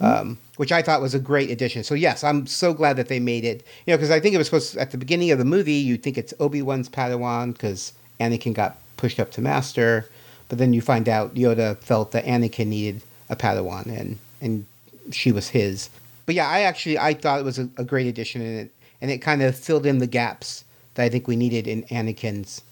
um, 0.00 0.38
which 0.56 0.72
I 0.72 0.82
thought 0.82 1.00
was 1.00 1.14
a 1.14 1.18
great 1.20 1.50
addition. 1.50 1.84
So 1.84 1.94
yes, 1.94 2.24
I'm 2.24 2.46
so 2.46 2.74
glad 2.74 2.96
that 2.96 3.08
they 3.08 3.20
made 3.20 3.44
it. 3.44 3.64
You 3.86 3.92
know, 3.92 3.96
because 3.96 4.10
I 4.10 4.20
think 4.20 4.34
it 4.34 4.38
was 4.38 4.46
supposed 4.48 4.72
to, 4.74 4.80
at 4.80 4.90
the 4.90 4.98
beginning 4.98 5.30
of 5.30 5.38
the 5.38 5.44
movie, 5.44 5.72
you 5.74 5.96
think 5.96 6.18
it's 6.18 6.34
Obi 6.40 6.62
Wan's 6.62 6.88
Padawan 6.88 7.52
because 7.52 7.92
Anakin 8.20 8.54
got 8.54 8.78
pushed 8.96 9.20
up 9.20 9.30
to 9.32 9.40
Master, 9.40 10.08
but 10.48 10.58
then 10.58 10.72
you 10.72 10.80
find 10.80 11.08
out 11.08 11.34
Yoda 11.34 11.76
felt 11.78 12.12
that 12.12 12.24
Anakin 12.24 12.66
needed 12.68 13.02
a 13.30 13.36
Padawan, 13.36 13.86
and 13.86 14.18
and 14.40 14.64
she 15.12 15.30
was 15.32 15.48
his. 15.48 15.90
But 16.26 16.34
yeah, 16.34 16.48
I 16.48 16.60
actually 16.60 16.98
I 16.98 17.14
thought 17.14 17.40
it 17.40 17.44
was 17.44 17.58
a, 17.58 17.68
a 17.76 17.84
great 17.84 18.06
addition, 18.06 18.42
and 18.42 18.58
it 18.60 18.70
and 19.00 19.10
it 19.10 19.18
kind 19.18 19.42
of 19.42 19.56
filled 19.56 19.86
in 19.86 19.98
the 19.98 20.06
gaps 20.06 20.64
that 20.94 21.04
I 21.04 21.08
think 21.08 21.28
we 21.28 21.36
needed 21.36 21.68
in 21.68 21.84
Anakin's 21.84 22.62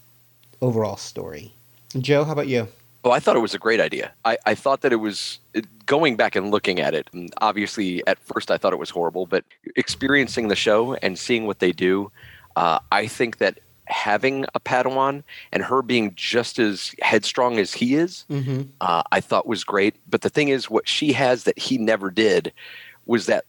overall 0.61 0.97
story. 0.97 1.53
Joe, 1.99 2.25
how 2.25 2.33
about 2.33 2.49
you? 2.49 2.67
Oh, 3.05 3.13
I 3.13 3.21
thought 3.21 3.37
it 3.37 3.41
was 3.41 3.55
a 3.55 3.59
great 3.59 3.79
idea. 3.81 4.11
I, 4.25 4.37
I 4.45 4.55
thought 4.57 4.81
that 4.81 4.93
it 4.93 4.97
was 4.97 5.39
it- 5.55 5.67
going 5.87 6.17
back 6.17 6.37
and 6.37 6.51
looking 6.51 6.81
at 6.81 6.95
it. 6.95 7.09
And 7.13 7.33
obviously, 7.41 8.07
at 8.07 8.19
first, 8.19 8.51
I 8.51 8.59
thought 8.59 8.73
it 8.73 8.79
was 8.79 8.91
horrible, 8.91 9.27
but 9.27 9.45
experiencing 9.77 10.49
the 10.49 10.57
show 10.57 10.95
and 10.95 11.19
seeing 11.19 11.47
what 11.47 11.61
they 11.61 11.73
do, 11.73 12.11
uh, 12.57 12.79
I 12.93 13.07
think 13.07 13.39
that 13.39 13.61
having 13.87 14.45
a 14.55 14.61
Padawan 14.61 15.23
and 15.53 15.63
her 15.63 15.81
being 15.81 16.13
just 16.17 16.59
as 16.59 16.93
headstrong 17.01 17.59
as 17.59 17.73
he 17.73 17.95
is, 17.95 18.25
Mm-hmm. 18.29 18.63
uh, 18.81 19.03
I 19.13 19.21
thought 19.21 19.47
was 19.47 19.63
great. 19.63 19.95
But 20.09 20.23
the 20.23 20.29
thing 20.31 20.49
is, 20.49 20.69
what 20.69 20.89
she 20.89 21.13
has 21.13 21.45
that 21.45 21.59
he 21.59 21.79
never 21.79 22.11
did 22.11 22.53
was 23.07 23.27
that 23.27 23.45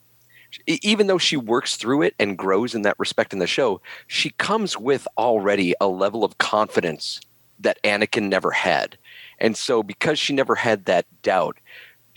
even 0.67 1.07
though 1.07 1.17
she 1.17 1.37
works 1.37 1.75
through 1.75 2.03
it 2.03 2.15
and 2.19 2.37
grows 2.37 2.73
in 2.75 2.83
that 2.83 2.97
respect 2.99 3.33
in 3.33 3.39
the 3.39 3.47
show, 3.47 3.81
she 4.07 4.29
comes 4.31 4.77
with 4.77 5.07
already 5.17 5.73
a 5.81 5.87
level 5.87 6.23
of 6.23 6.37
confidence 6.37 7.19
that 7.59 7.81
Anakin 7.83 8.29
never 8.29 8.51
had. 8.51 8.97
And 9.39 9.57
so 9.57 9.83
because 9.83 10.19
she 10.19 10.33
never 10.33 10.55
had 10.55 10.85
that 10.85 11.05
doubt, 11.21 11.57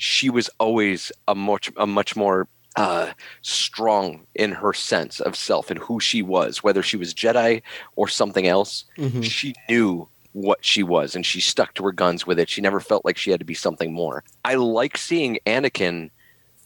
she 0.00 0.30
was 0.30 0.48
always 0.58 1.12
a 1.28 1.34
much 1.34 1.70
a 1.76 1.86
much 1.86 2.16
more 2.16 2.48
uh, 2.76 3.12
strong 3.42 4.26
in 4.34 4.52
her 4.52 4.72
sense 4.72 5.20
of 5.20 5.36
self 5.36 5.70
and 5.70 5.78
who 5.78 6.00
she 6.00 6.22
was, 6.22 6.62
whether 6.62 6.82
she 6.82 6.96
was 6.96 7.12
Jedi 7.12 7.60
or 7.96 8.08
something 8.08 8.46
else. 8.46 8.84
Mhm. 8.96 9.22
She 9.22 9.52
knew 9.68 10.08
what 10.32 10.64
she 10.64 10.82
was 10.82 11.14
and 11.14 11.26
she 11.26 11.40
stuck 11.40 11.74
to 11.74 11.84
her 11.84 11.92
guns 11.92 12.26
with 12.26 12.38
it. 12.38 12.48
She 12.48 12.60
never 12.62 12.80
felt 12.80 13.04
like 13.04 13.18
she 13.18 13.30
had 13.30 13.40
to 13.40 13.44
be 13.46 13.54
something 13.54 13.92
more. 13.92 14.24
I 14.44 14.54
like 14.54 14.96
seeing 14.96 15.38
Anakin 15.46 16.10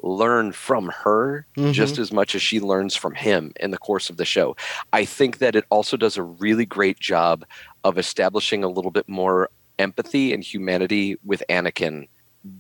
learn 0.03 0.53
from 0.53 0.89
her 1.03 1.47
Mhm. 1.57 1.73
just 1.73 1.99
as 1.99 2.13
much 2.13 2.35
as 2.37 2.43
she 2.43 2.61
learns 2.61 2.95
from 2.95 3.15
him 3.15 3.53
in 3.59 3.71
the 3.73 3.79
course 3.79 4.11
of 4.11 4.17
the 4.19 4.25
show. 4.27 4.55
I 4.93 5.05
think 5.07 5.39
that 5.39 5.57
it 5.57 5.65
also 5.71 5.97
does 5.97 6.17
a 6.19 6.23
really 6.23 6.67
great 6.67 7.01
job 7.01 7.45
of 7.83 7.99
establishing 7.99 8.63
a 8.63 8.69
little 8.69 8.91
bit 8.93 9.09
more 9.09 9.49
empathy 9.79 10.33
and 10.35 10.45
humanity 10.45 11.17
with 11.25 11.43
Anakin 11.49 12.07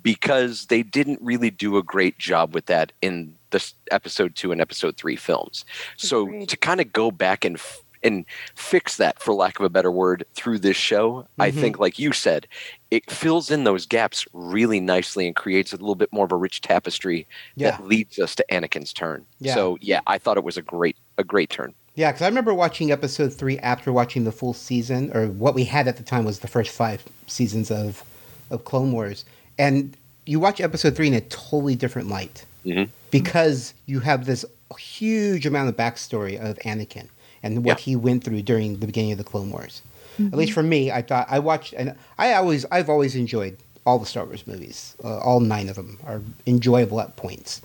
because 0.03 0.67
they 0.67 0.83
didn't 0.83 1.21
really 1.23 1.51
do 1.51 1.77
a 1.77 1.83
great 1.83 2.19
job 2.19 2.55
with 2.55 2.67
that 2.67 2.93
in 3.03 3.35
the 3.51 3.65
episode 3.91 4.35
2 4.35 4.53
and 4.53 4.61
episode 4.61 4.97
3 4.97 5.17
films. 5.17 5.65
So 5.97 6.23
Agreed. 6.23 6.49
to 6.49 6.57
kind 6.57 6.81
of 6.81 6.93
go 6.93 7.11
back 7.11 7.45
and 7.45 7.57
f- 7.57 7.81
and 8.03 8.27
fix 8.55 8.99
that 8.99 9.19
for 9.23 9.33
lack 9.33 9.59
of 9.59 9.65
a 9.65 9.71
better 9.71 9.91
word 9.91 10.27
through 10.35 10.59
this 10.59 10.77
show, 10.77 11.27
I 11.39 11.51
Mhm. 11.51 11.55
think 11.61 11.79
like 11.79 11.99
you 11.99 12.13
said, 12.13 12.47
it 12.91 13.11
fills 13.11 13.51
in 13.51 13.65
those 13.65 13.87
gaps 13.87 14.27
really 14.35 14.79
nicely 14.79 15.27
and 15.27 15.35
creates 15.35 15.73
a 15.73 15.77
little 15.77 15.95
bit 15.95 16.13
more 16.13 16.27
of 16.27 16.33
a 16.33 16.37
rich 16.37 16.61
tapestry 16.61 17.27
Yeah. 17.57 17.71
that 17.71 17.87
leads 17.87 18.19
us 18.19 18.35
to 18.35 18.45
Anakin's 18.51 18.93
turn. 18.93 19.25
Yeah. 19.41 19.55
So 19.55 19.79
yeah, 19.81 20.01
I 20.07 20.19
thought 20.19 20.37
it 20.37 20.45
was 20.45 20.59
a 20.59 20.63
great 20.63 20.97
a 21.17 21.25
great 21.25 21.49
turn. 21.49 21.73
Yeah, 21.95 22.11
because 22.11 22.23
I 22.23 22.27
remember 22.29 22.53
watching 22.53 22.91
episode 22.93 23.33
three 23.33 23.59
after 23.61 23.91
watching 23.93 24.25
the 24.25 24.33
full 24.33 24.53
season, 24.53 25.11
or 25.17 25.29
what 25.29 25.55
we 25.55 25.65
had 25.65 25.87
at 25.89 25.97
the 25.97 26.03
time 26.03 26.25
was 26.27 26.41
the 26.41 26.49
first 26.49 26.71
five 26.73 27.05
seasons 27.27 27.71
of 27.71 28.03
of 28.51 28.65
Clone 28.67 28.93
Wars, 28.93 29.25
and 29.59 29.97
you 30.27 30.41
watch 30.41 30.61
episode 30.61 30.97
three 30.97 31.07
in 31.09 31.15
a 31.15 31.21
totally 31.23 31.75
different 31.75 32.09
light 32.09 32.45
Mhm. 32.65 32.89
because 33.11 33.75
you 33.87 34.01
have 34.01 34.25
this 34.27 34.45
huge 34.79 35.47
amount 35.47 35.69
of 35.69 35.77
backstory 35.77 36.39
of 36.41 36.59
Anakin 36.65 37.09
and 37.43 37.65
what 37.65 37.81
he 37.81 37.95
went 37.95 38.25
through 38.25 38.43
during 38.43 38.79
the 38.79 38.87
beginning 38.87 39.13
of 39.13 39.19
the 39.19 39.25
Clone 39.25 39.51
Wars. 39.51 39.83
At 40.19 40.35
least 40.35 40.53
for 40.53 40.63
me, 40.63 40.91
I 40.93 41.03
thought 41.03 41.27
I 41.29 41.41
watched, 41.41 41.75
and 41.75 41.95
I 42.19 42.35
always 42.35 42.65
I've 42.71 42.89
always 42.89 43.15
enjoyed 43.17 43.57
all 43.85 43.99
the 43.99 44.07
Star 44.07 44.25
Wars 44.25 44.47
movies. 44.47 44.95
Uh, 45.05 45.19
all 45.19 45.41
nine 45.41 45.69
of 45.69 45.77
them 45.77 45.99
are 46.07 46.23
enjoyable 46.47 47.01
at 47.01 47.17
points, 47.17 47.61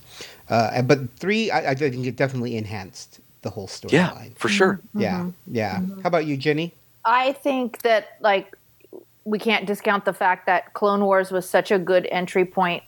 uh, 0.50 0.82
but 0.82 1.00
three 1.18 1.50
I, 1.52 1.72
I 1.72 1.76
think 1.76 2.06
it 2.06 2.16
definitely 2.16 2.58
enhanced 2.58 3.20
the 3.44 3.52
whole 3.52 3.68
storyline. 3.68 3.92
Yeah, 3.92 4.14
for 4.36 4.50
sure. 4.50 4.82
Yeah, 4.96 5.28
yeah. 5.48 5.80
How 6.02 6.08
about 6.08 6.26
you, 6.26 6.36
Jenny? 6.38 6.74
I 7.06 7.32
think 7.34 7.82
that 7.84 8.18
like 8.20 8.54
we 9.30 9.38
can't 9.40 9.66
discount 9.68 10.06
the 10.06 10.14
fact 10.14 10.46
that 10.48 10.74
Clone 10.74 11.06
Wars 11.06 11.32
was 11.32 11.48
such 11.50 11.72
a 11.72 11.78
good 11.78 12.08
entry 12.12 12.46
point 12.46 12.84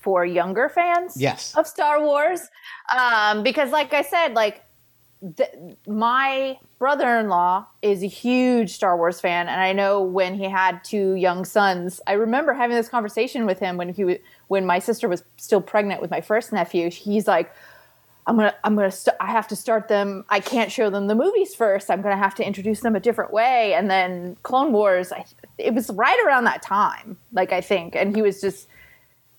for 0.00 0.24
younger 0.24 0.68
fans 0.68 1.16
Yes. 1.16 1.54
of 1.56 1.66
Star 1.66 2.00
Wars. 2.02 2.48
Um, 2.96 3.42
because 3.42 3.70
like 3.70 3.92
I 3.92 4.02
said, 4.02 4.34
like 4.34 4.62
th- 5.36 5.50
my 5.86 6.58
brother-in-law 6.78 7.66
is 7.82 8.02
a 8.02 8.06
huge 8.06 8.70
Star 8.70 8.96
Wars 8.96 9.20
fan, 9.20 9.48
and 9.48 9.60
I 9.60 9.72
know 9.72 10.00
when 10.00 10.34
he 10.34 10.44
had 10.44 10.82
two 10.84 11.14
young 11.14 11.44
sons, 11.44 12.00
I 12.06 12.12
remember 12.12 12.52
having 12.54 12.76
this 12.76 12.88
conversation 12.88 13.44
with 13.46 13.58
him 13.58 13.76
when 13.76 13.90
he 13.90 14.04
wa- 14.04 14.14
when 14.48 14.64
my 14.64 14.78
sister 14.78 15.08
was 15.08 15.22
still 15.36 15.60
pregnant 15.60 16.00
with 16.00 16.10
my 16.10 16.20
first 16.20 16.52
nephew. 16.52 16.88
He's 16.90 17.26
like, 17.28 17.52
I'm 18.26 18.36
gonna, 18.36 18.54
I'm 18.62 18.76
gonna, 18.76 18.90
st- 18.90 19.16
I 19.20 19.26
have 19.26 19.48
to 19.48 19.56
start 19.56 19.88
them. 19.88 20.24
I 20.28 20.40
can't 20.40 20.70
show 20.70 20.90
them 20.90 21.06
the 21.06 21.14
movies 21.14 21.54
first. 21.54 21.90
I'm 21.90 22.02
gonna 22.02 22.16
have 22.16 22.34
to 22.36 22.46
introduce 22.46 22.80
them 22.80 22.94
a 22.94 23.00
different 23.00 23.32
way. 23.32 23.74
And 23.74 23.90
then 23.90 24.36
Clone 24.42 24.72
Wars, 24.72 25.12
I, 25.12 25.24
it 25.58 25.74
was 25.74 25.90
right 25.90 26.18
around 26.26 26.44
that 26.44 26.62
time, 26.62 27.16
like 27.32 27.52
I 27.52 27.60
think, 27.60 27.96
and 27.96 28.14
he 28.14 28.22
was 28.22 28.40
just 28.40 28.68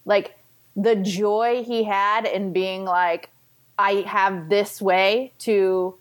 like 0.05 0.35
the 0.75 0.95
joy 0.95 1.63
he 1.63 1.83
had 1.83 2.25
in 2.25 2.53
being 2.53 2.85
like, 2.85 3.29
I 3.77 4.03
have 4.07 4.49
this 4.49 4.81
way 4.81 5.31
to 5.39 5.95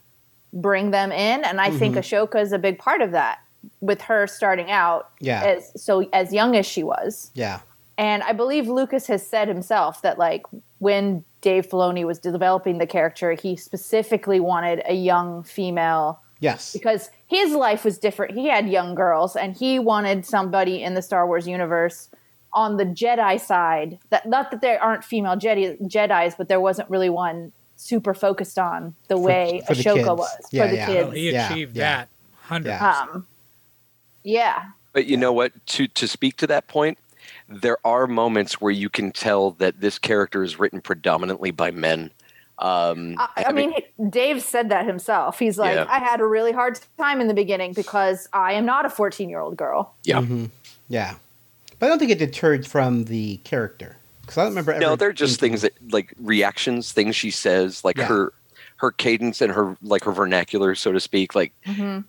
bring 0.52 0.90
them 0.90 1.12
in, 1.12 1.44
and 1.44 1.60
I 1.60 1.70
think 1.70 1.94
mm-hmm. 1.94 2.00
Ahsoka 2.36 2.40
is 2.40 2.52
a 2.52 2.58
big 2.58 2.78
part 2.78 3.00
of 3.02 3.12
that. 3.12 3.38
With 3.80 4.00
her 4.02 4.26
starting 4.26 4.70
out, 4.70 5.10
Yeah. 5.20 5.42
as 5.42 5.82
so 5.82 6.08
as 6.12 6.32
young 6.32 6.56
as 6.56 6.64
she 6.66 6.82
was, 6.82 7.30
Yeah. 7.34 7.60
and 7.98 8.22
I 8.22 8.32
believe 8.32 8.68
Lucas 8.68 9.06
has 9.08 9.26
said 9.26 9.48
himself 9.48 10.00
that 10.02 10.18
like 10.18 10.44
when 10.78 11.24
Dave 11.40 11.68
Filoni 11.68 12.04
was 12.04 12.18
developing 12.18 12.78
the 12.78 12.86
character, 12.86 13.32
he 13.32 13.56
specifically 13.56 14.40
wanted 14.40 14.82
a 14.86 14.94
young 14.94 15.42
female 15.42 16.20
Yes. 16.40 16.72
because 16.72 17.10
his 17.26 17.52
life 17.52 17.84
was 17.84 17.98
different. 17.98 18.34
He 18.34 18.46
had 18.48 18.68
young 18.68 18.94
girls 18.94 19.36
and 19.36 19.54
he 19.54 19.78
wanted 19.78 20.24
somebody 20.24 20.82
in 20.82 20.94
the 20.94 21.02
Star 21.02 21.26
Wars 21.26 21.46
universe 21.46 22.08
on 22.52 22.78
the 22.78 22.84
Jedi 22.84 23.38
side 23.40 23.98
that 24.08 24.26
not 24.28 24.50
that 24.50 24.60
there 24.62 24.82
aren't 24.82 25.04
female 25.04 25.36
Jedi 25.36 25.80
Jedi's, 25.82 26.34
but 26.34 26.48
there 26.48 26.60
wasn't 26.60 26.88
really 26.90 27.10
one 27.10 27.52
super 27.76 28.12
focused 28.14 28.58
on 28.58 28.94
the 29.08 29.18
way 29.18 29.62
for 29.66 29.74
Ahsoka 29.74 29.94
kids. 29.96 30.08
was 30.08 30.38
Yeah, 30.50 30.62
for 30.64 30.70
the 30.70 30.76
yeah. 30.76 30.86
kids. 30.86 31.04
Well, 31.04 31.10
he 31.12 31.28
achieved 31.34 31.76
yeah. 31.76 31.96
that 31.96 32.08
hundred. 32.42 32.70
Yeah. 32.70 33.00
Um, 33.12 33.26
yeah, 34.22 34.62
But 34.92 35.06
you 35.06 35.16
know 35.16 35.32
what? 35.32 35.52
To 35.68 35.86
to 35.88 36.08
speak 36.08 36.36
to 36.38 36.46
that 36.48 36.66
point, 36.68 36.98
there 37.50 37.78
are 37.84 38.06
moments 38.06 38.60
where 38.60 38.70
you 38.70 38.88
can 38.88 39.10
tell 39.12 39.50
that 39.52 39.80
this 39.80 39.98
character 39.98 40.42
is 40.42 40.58
written 40.58 40.80
predominantly 40.80 41.50
by 41.50 41.70
men. 41.70 42.10
Um, 42.58 43.16
I, 43.18 43.44
I 43.48 43.52
mean, 43.52 43.72
Dave 44.10 44.42
said 44.42 44.68
that 44.68 44.86
himself. 44.86 45.38
He's 45.38 45.58
like, 45.58 45.74
Yeah. 45.74 45.86
I 45.88 45.98
had 45.98 46.20
a 46.20 46.26
really 46.26 46.52
hard 46.52 46.78
time 46.98 47.20
in 47.20 47.26
the 47.28 47.34
beginning 47.34 47.72
because 47.72 48.28
I 48.32 48.52
am 48.52 48.66
not 48.66 48.84
a 48.84 48.90
14 48.90 49.28
year 49.30 49.40
old 49.40 49.56
girl. 49.56 49.94
yeah. 50.04 50.20
Mhm. 50.20 50.50
Yeah. 50.88 51.14
But 51.78 51.86
I 51.86 51.88
don't 51.88 51.98
think 51.98 52.10
it 52.10 52.18
deterred 52.18 52.66
from 52.66 53.04
the 53.06 53.38
character. 53.38 53.96
Because 54.20 54.36
I 54.36 54.42
don't 54.42 54.50
remember 54.50 54.72
ever. 54.72 54.80
No, 54.80 54.96
they're 54.96 55.12
just 55.14 55.40
things 55.40 55.62
that 55.62 55.72
like 55.90 56.12
reactions, 56.20 56.92
things 56.92 57.16
she 57.16 57.30
says, 57.30 57.84
like 57.84 57.96
Yeah. 57.96 58.06
her 58.06 58.32
her 58.76 58.90
cadence 58.92 59.40
and 59.42 59.52
her 59.52 59.76
like 59.82 60.04
her 60.04 60.12
vernacular, 60.12 60.74
so 60.74 60.92
to 60.92 61.00
speak. 61.00 61.34
Like 61.34 61.52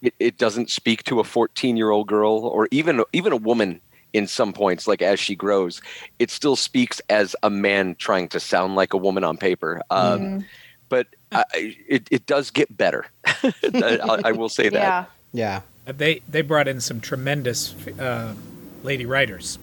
it, 0.02 0.14
it 0.20 0.38
doesn't 0.38 0.70
speak 0.70 1.04
to 1.06 1.20
a 1.22 1.24
14 1.24 1.78
year 1.78 1.90
old 1.92 2.08
girl 2.08 2.40
or 2.46 2.68
even 2.72 3.04
even 3.14 3.32
a 3.32 3.38
woman 3.38 3.80
in 4.14 4.28
some 4.28 4.54
points. 4.54 4.88
Like 4.88 5.02
as 5.02 5.20
she 5.20 5.36
grows, 5.36 5.82
it 6.20 6.30
still 6.32 6.56
speaks 6.56 7.02
as 7.10 7.36
a 7.44 7.50
man 7.50 7.96
trying 7.96 8.28
to 8.30 8.40
sound 8.40 8.76
like 8.76 8.94
a 8.94 8.98
woman 8.98 9.24
on 9.24 9.38
paper. 9.38 9.82
Um, 9.90 10.20
Mhm. 10.20 10.46
But 10.90 11.08
I, 11.32 11.44
I- 11.54 11.78
it 11.88 12.08
it 12.12 12.26
does 12.26 12.52
get 12.52 12.76
better. 12.76 13.06
I, 13.26 14.20
I 14.26 14.32
will 14.34 14.50
say 14.50 14.68
that. 14.70 14.74
Yeah. 14.74 15.06
Yeah. 15.34 15.62
Uh, 15.88 15.94
They 15.98 16.22
they 16.30 16.42
brought 16.42 16.68
in 16.68 16.82
some 16.82 17.00
tremendous 17.00 17.74
uh, 17.98 18.34
lady 18.84 19.06
writers 19.06 19.58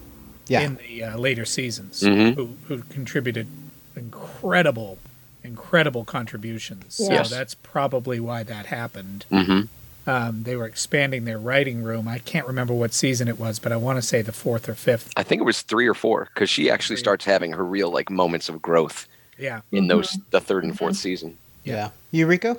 Yeah. 0.47 0.61
in 0.61 0.77
the 0.77 1.03
uh, 1.03 1.17
later 1.17 1.45
seasons 1.45 2.01
Mhm. 2.01 2.33
who 2.35 2.55
who 2.67 2.81
contributed 2.89 3.47
incredible 3.95 4.97
incredible 5.43 6.03
contributions. 6.03 6.99
Yes. 6.99 7.29
So 7.29 7.35
that's 7.35 7.53
probably 7.55 8.19
why 8.19 8.43
that 8.43 8.65
happened. 8.65 9.25
hmm 9.29 9.61
Um, 10.07 10.43
they 10.43 10.55
were 10.55 10.65
expanding 10.65 11.25
their 11.25 11.37
writing 11.37 11.83
room. 11.83 12.07
I 12.07 12.17
can't 12.19 12.47
remember 12.47 12.73
what 12.73 12.93
season 12.93 13.27
it 13.27 13.37
was, 13.39 13.59
but 13.59 13.71
I 13.71 13.75
want 13.77 13.97
to 13.97 14.01
say 14.01 14.21
the 14.21 14.31
fourth 14.31 14.67
or 14.67 14.73
fifth. 14.73 15.11
I 15.15 15.23
think 15.23 15.39
it 15.41 15.45
was 15.45 15.61
three 15.61 15.87
or 15.87 15.93
four 15.93 16.29
because 16.33 16.49
she 16.49 16.69
actually 16.71 16.95
starts 16.97 17.25
having 17.25 17.51
her 17.51 17.63
real 17.65 17.91
like 17.91 18.09
moments 18.09 18.49
of 18.49 18.61
growth 18.61 19.07
Yeah. 19.37 19.61
in 19.71 19.87
those 19.87 20.17
the 20.31 20.41
third 20.41 20.63
and 20.63 20.75
fourth 20.77 20.95
season. 20.95 21.37
Yeah. 21.63 21.89
You, 22.11 22.25
Rico? 22.27 22.57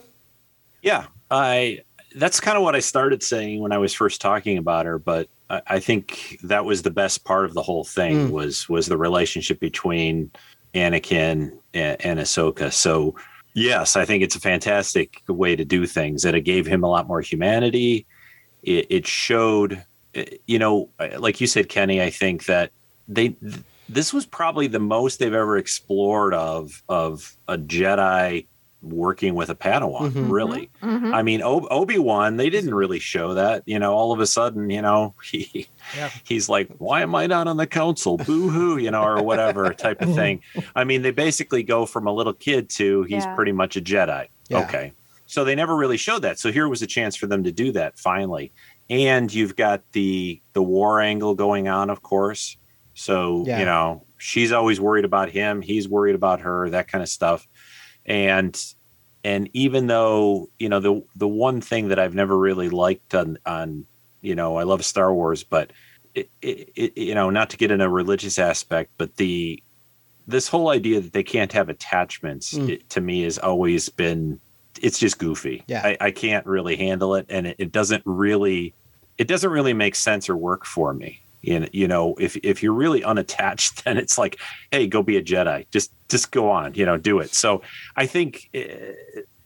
Yeah, 0.83 1.07
I. 1.31 1.81
That's 2.17 2.41
kind 2.41 2.57
of 2.57 2.65
what 2.65 2.75
I 2.75 2.81
started 2.81 3.23
saying 3.23 3.61
when 3.61 3.71
I 3.71 3.79
was 3.79 3.95
first 3.95 4.21
talking 4.21 4.59
about 4.59 4.85
her, 4.85 4.99
but 4.99 5.29
I, 5.49 5.63
I 5.67 5.81
think 5.81 6.39
that 6.43 6.65
was 6.65 6.83
the 6.83 6.91
best 6.91 7.23
part 7.25 7.45
of 7.45 7.55
the 7.55 7.63
whole 7.63 7.85
thing 7.85 8.29
Mm. 8.29 8.31
was 8.31 8.69
was 8.69 8.87
the 8.87 8.97
relationship 8.99 9.61
between 9.61 10.31
Anakin 10.75 11.53
and, 11.75 12.05
and 12.05 12.19
Ahsoka. 12.21 12.73
So 12.73 13.15
yes, 13.55 13.97
I 13.97 14.05
think 14.05 14.23
it's 14.23 14.37
a 14.37 14.41
fantastic 14.41 15.23
way 15.29 15.57
to 15.57 15.65
do 15.65 15.87
things. 15.87 16.23
That 16.23 16.35
it 16.35 16.43
gave 16.43 16.67
him 16.67 16.85
a 16.85 16.89
lot 16.89 17.07
more 17.07 17.21
humanity. 17.21 18.07
It, 18.63 18.87
it 18.91 19.07
showed, 19.07 19.85
eh, 20.15 20.25
you 20.47 20.59
know, 20.59 20.89
like 21.19 21.41
you 21.41 21.47
said, 21.47 21.69
Kenny. 21.69 22.03
I 22.03 22.11
think 22.11 22.47
that 22.47 22.71
they. 23.09 23.31
th- 23.31 23.65
This 23.89 24.13
was 24.13 24.25
probably 24.25 24.69
the 24.69 24.79
most 24.79 25.19
they've 25.19 25.35
ever 25.35 25.57
explored 25.57 26.33
of 26.35 26.83
of 26.89 27.37
a 27.49 27.59
Jedi 27.59 28.47
working 28.83 29.35
with 29.35 29.51
a 29.51 29.55
Padawan. 29.55 30.11
Mhm. 30.11 30.31
Really, 30.31 30.71
Mhm. 30.83 31.13
I 31.15 31.23
mean, 31.23 31.43
o- 31.43 31.67
Obi 31.71 31.99
Wan, 31.99 32.37
they 32.39 32.49
didn't 32.49 32.75
really 32.75 32.99
show 32.99 33.35
that. 33.35 33.63
You 33.67 33.79
know, 33.79 33.93
all 33.95 34.13
of 34.13 34.21
a 34.21 34.27
sudden, 34.27 34.71
you 34.71 34.81
know, 34.83 35.15
he 35.25 35.67
Yeah. 35.97 36.11
he's 36.25 36.49
like, 36.49 36.69
"Why 36.79 37.03
am 37.03 37.15
I 37.15 37.27
not 37.27 37.47
on 37.47 37.57
the 37.59 37.67
council? 37.67 38.17
Boo 38.17 38.49
hoo!" 38.49 38.79
You 38.79 38.91
know, 38.91 39.03
or 39.03 39.23
whatever 39.23 39.73
type 39.75 40.01
of 40.01 40.15
thing. 40.15 40.41
I 40.75 40.85
mean, 40.85 41.03
they 41.03 41.11
basically 41.11 41.63
go 41.63 41.85
from 41.87 42.07
a 42.07 42.13
little 42.13 42.33
kid 42.33 42.71
to 42.71 43.03
he's 43.05 43.25
Yeah. 43.25 43.35
pretty 43.35 43.53
much 43.53 43.77
a 43.77 43.81
Jedi. 43.81 44.29
Yeah. 44.49 44.61
Okay, 44.61 44.93
so 45.27 45.45
they 45.45 45.55
never 45.55 45.77
really 45.77 45.97
showed 45.99 46.23
that. 46.23 46.39
So 46.39 46.51
here 46.51 46.69
was 46.69 46.81
a 46.83 46.87
chance 46.87 47.17
for 47.17 47.27
them 47.27 47.45
to 47.45 47.53
do 47.53 47.73
that 47.73 47.99
finally. 47.99 48.53
And 48.89 49.33
you've 49.33 49.57
got 49.57 49.83
the 49.93 50.41
the 50.55 50.63
war 50.63 51.01
angle 51.01 51.35
going 51.35 51.69
on, 51.69 51.91
of 51.91 52.03
course. 52.03 52.57
So 52.95 53.45
Yeah. 53.47 53.61
you 53.61 53.65
know, 53.65 54.03
she's 54.19 54.53
always 54.53 54.81
worried 54.81 55.05
about 55.05 55.31
him. 55.31 55.63
He's 55.63 55.89
worried 55.89 56.15
about 56.17 56.41
her. 56.41 56.69
That 56.71 56.89
kind 56.89 57.03
of 57.03 57.09
stuff. 57.09 57.47
And 58.07 58.59
and 59.23 59.51
even 59.53 59.87
though 59.87 60.49
you 60.59 60.69
know 60.69 60.81
the 60.81 61.03
the 61.17 61.29
one 61.29 61.61
thing 61.61 61.89
that 61.89 61.99
I've 61.99 62.15
never 62.15 62.37
really 62.37 62.69
liked 62.69 63.15
on 63.15 63.39
on 63.47 63.87
you 64.23 64.35
know 64.35 64.57
I 64.57 64.65
love 64.65 64.85
Star 64.85 65.13
Wars, 65.13 65.45
but 65.45 65.73
it, 66.15 66.29
it, 66.43 66.73
it 66.75 66.99
you 66.99 67.15
know 67.15 67.31
not 67.31 67.51
to 67.51 67.57
get 67.57 67.71
in 67.71 67.81
a 67.81 67.89
religious 67.89 68.39
aspect, 68.39 68.91
but 68.99 69.17
the 69.17 69.63
this 70.27 70.49
whole 70.49 70.69
idea 70.69 71.01
that 71.01 71.13
they 71.13 71.23
can't 71.25 71.53
have 71.53 71.69
attachments 71.69 72.55
Mm. 72.55 72.69
it, 72.71 72.91
to 72.91 73.01
me 73.01 73.23
has 73.23 73.39
always 73.39 73.89
been 73.89 74.41
it's 74.81 74.99
just 74.99 75.19
goofy. 75.19 75.65
Yeah. 75.67 75.83
I, 75.85 75.97
I 76.01 76.11
can't 76.11 76.47
really 76.47 76.77
handle 76.77 77.15
it, 77.17 77.27
and 77.29 77.47
it 77.59 77.73
doesn't 77.73 78.03
really 78.07 78.75
it 79.19 79.29
doesn't 79.29 79.51
really 79.51 79.75
make 79.75 79.95
sense 79.95 80.31
or 80.31 80.37
work 80.37 80.65
for 80.65 80.95
me. 80.95 81.21
You 81.43 81.61
know, 81.61 81.69
you 81.73 81.89
know, 81.89 82.15
if 82.19 82.37
if 82.39 82.63
you're 82.63 82.73
really 82.75 83.03
unattached, 83.05 83.85
then 83.85 83.97
it's 83.97 84.19
like, 84.19 84.39
hey, 84.71 84.87
go 84.87 85.03
be 85.03 85.17
a 85.17 85.23
Jedi. 85.23 85.67
Just 85.71 85.93
just 86.09 86.31
go 86.31 86.51
on, 86.51 86.75
you 86.75 86.85
know, 86.87 86.97
do 86.97 87.19
it. 87.21 87.35
So 87.35 87.63
I 87.97 88.07
think 88.07 88.51
eh, 88.55 88.93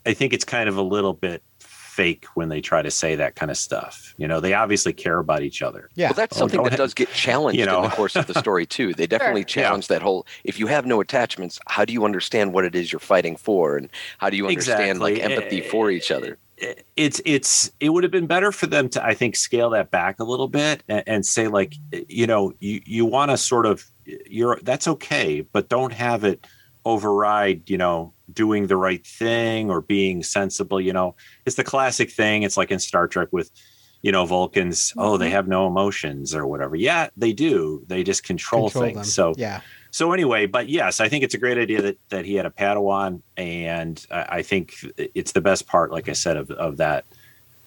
I 0.06 0.12
think 0.14 0.32
it's 0.32 0.44
kind 0.44 0.68
of 0.68 0.76
a 0.76 0.82
little 0.82 1.12
bit 1.14 1.42
fake 1.60 2.24
when 2.34 2.48
they 2.48 2.60
try 2.60 2.82
to 2.82 2.90
say 2.90 3.14
that 3.14 3.36
kind 3.36 3.52
of 3.52 3.56
stuff. 3.56 4.14
You 4.16 4.26
know, 4.26 4.40
they 4.40 4.52
obviously 4.52 4.92
care 4.92 5.18
about 5.20 5.42
each 5.42 5.62
other. 5.62 5.88
Yeah. 5.94 6.08
Well, 6.08 6.14
that's 6.14 6.36
Oh, 6.36 6.40
something 6.40 6.56
go 6.58 6.64
that 6.64 6.70
ahead. 6.70 6.78
does 6.78 6.92
get 6.92 7.08
challenged 7.12 7.58
You 7.60 7.66
know. 7.66 7.84
in 7.84 7.90
the 7.90 7.94
course 7.94 8.16
of 8.16 8.26
the 8.26 8.34
story 8.34 8.66
too. 8.76 8.94
They 8.94 9.06
definitely 9.06 9.42
Sure. 9.42 9.62
challenge 9.62 9.86
that 9.86 10.02
whole. 10.02 10.26
If 10.42 10.58
you 10.58 10.66
have 10.66 10.86
no 10.86 11.00
attachments, 11.00 11.60
how 11.68 11.84
do 11.84 11.92
you 11.92 12.04
understand 12.04 12.52
what 12.52 12.64
it 12.64 12.74
is 12.74 12.90
you're 12.92 12.98
fighting 12.98 13.36
for, 13.36 13.76
and 13.76 13.88
how 14.18 14.28
do 14.28 14.36
you 14.36 14.48
understand 14.48 14.98
like 14.98 15.14
Exactly. 15.18 15.36
empathy 15.36 15.60
for 15.60 15.88
each 15.92 16.10
other? 16.10 16.36
It's 16.96 17.20
it's 17.24 17.70
it 17.80 17.88
would 17.90 18.04
have 18.04 18.12
been 18.12 18.26
better 18.26 18.52
for 18.52 18.66
them 18.66 18.88
to 18.88 19.04
i 19.04 19.12
think 19.12 19.34
scale 19.34 19.70
that 19.70 19.90
back 19.90 20.20
a 20.20 20.24
little 20.24 20.48
bit 20.48 20.82
and, 20.88 21.02
and 21.06 21.26
say 21.26 21.48
like 21.48 21.74
you 22.08 22.26
know 22.26 22.52
you 22.60 22.80
you 22.84 23.04
want 23.04 23.30
to 23.30 23.36
sort 23.36 23.66
of 23.66 23.84
you're 24.26 24.58
that's 24.62 24.86
okay 24.86 25.40
but 25.40 25.68
don't 25.68 25.92
have 25.92 26.22
it 26.22 26.46
override 26.84 27.68
you 27.68 27.78
know 27.78 28.12
doing 28.32 28.66
the 28.66 28.76
right 28.76 29.06
thing 29.06 29.70
or 29.70 29.80
being 29.80 30.22
sensible 30.22 30.80
you 30.80 30.92
know 30.92 31.14
it's 31.44 31.56
the 31.56 31.64
classic 31.64 32.10
thing 32.10 32.42
it's 32.42 32.56
like 32.56 32.70
in 32.70 32.78
star 32.78 33.08
trek 33.08 33.28
with 33.32 33.50
you 34.02 34.12
know 34.12 34.24
vulcans 34.24 34.92
oh 34.96 35.16
they 35.16 35.26
mm-hmm. 35.26 35.34
have 35.34 35.48
no 35.48 35.66
emotions 35.66 36.34
or 36.34 36.46
whatever 36.46 36.76
yeah 36.76 37.08
they 37.16 37.32
do 37.32 37.82
they 37.86 38.02
just 38.02 38.22
control, 38.22 38.68
Control 38.68 38.84
things 38.84 38.96
them. 38.96 39.04
so 39.04 39.34
yeah. 39.36 39.60
So 39.94 40.10
anyway, 40.12 40.46
but 40.46 40.68
yes, 40.68 40.98
I 40.98 41.08
think 41.08 41.22
it's 41.22 41.34
a 41.34 41.38
great 41.38 41.56
idea 41.56 41.80
that 41.80 41.98
that 42.08 42.24
he 42.24 42.34
had 42.34 42.46
a 42.46 42.50
Padawan, 42.50 43.22
and 43.36 44.04
I 44.10 44.38
I 44.38 44.42
think 44.42 44.74
it's 44.98 45.30
the 45.30 45.40
best 45.40 45.68
part, 45.68 45.92
like 45.92 46.08
I 46.08 46.14
said, 46.14 46.36
of 46.36 46.50
of 46.50 46.78
that 46.78 47.04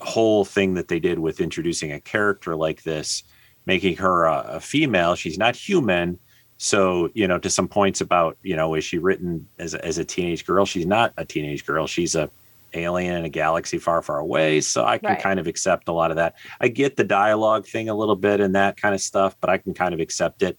whole 0.01 0.43
thing 0.43 0.73
that 0.73 0.89
they 0.89 0.99
did 0.99 1.19
with 1.19 1.39
introducing 1.39 1.93
a 1.93 2.01
character 2.01 2.53
like 2.53 2.83
this, 2.83 3.23
making 3.65 3.95
her 3.95 4.25
a, 4.25 4.55
a 4.55 4.59
female. 4.59 5.15
She's 5.15 5.37
not 5.37 5.55
human, 5.55 6.19
so 6.57 7.09
you 7.13 7.29
know, 7.29 7.39
to 7.39 7.49
some 7.49 7.69
points 7.69 8.01
about 8.01 8.37
you 8.43 8.57
know, 8.57 8.73
is 8.75 8.83
she 8.83 8.97
written 8.97 9.47
as 9.57 9.73
a, 9.73 9.85
as 9.85 9.97
a 9.97 10.03
teenage 10.03 10.45
girl? 10.45 10.65
She's 10.65 10.85
not 10.85 11.13
a 11.15 11.23
teenage 11.23 11.65
girl. 11.65 11.87
She's 11.87 12.13
a 12.13 12.29
alien 12.73 13.15
in 13.15 13.23
a 13.23 13.29
galaxy 13.29 13.77
far, 13.77 14.01
far 14.01 14.19
away. 14.19 14.59
So 14.59 14.83
I 14.83 14.97
can 14.97 15.11
Right. 15.11 15.23
kind 15.23 15.39
of 15.39 15.47
accept 15.47 15.87
a 15.87 15.93
lot 15.93 16.11
of 16.11 16.17
that. 16.17 16.35
I 16.59 16.67
get 16.67 16.97
the 16.97 17.05
dialogue 17.05 17.65
thing 17.65 17.87
a 17.87 17.95
little 17.95 18.17
bit 18.17 18.41
and 18.41 18.53
that 18.55 18.75
kind 18.75 18.93
of 18.93 18.99
stuff, 18.99 19.37
but 19.39 19.49
I 19.49 19.59
can 19.59 19.73
kind 19.73 19.93
of 19.93 20.01
accept 20.01 20.41
it. 20.41 20.57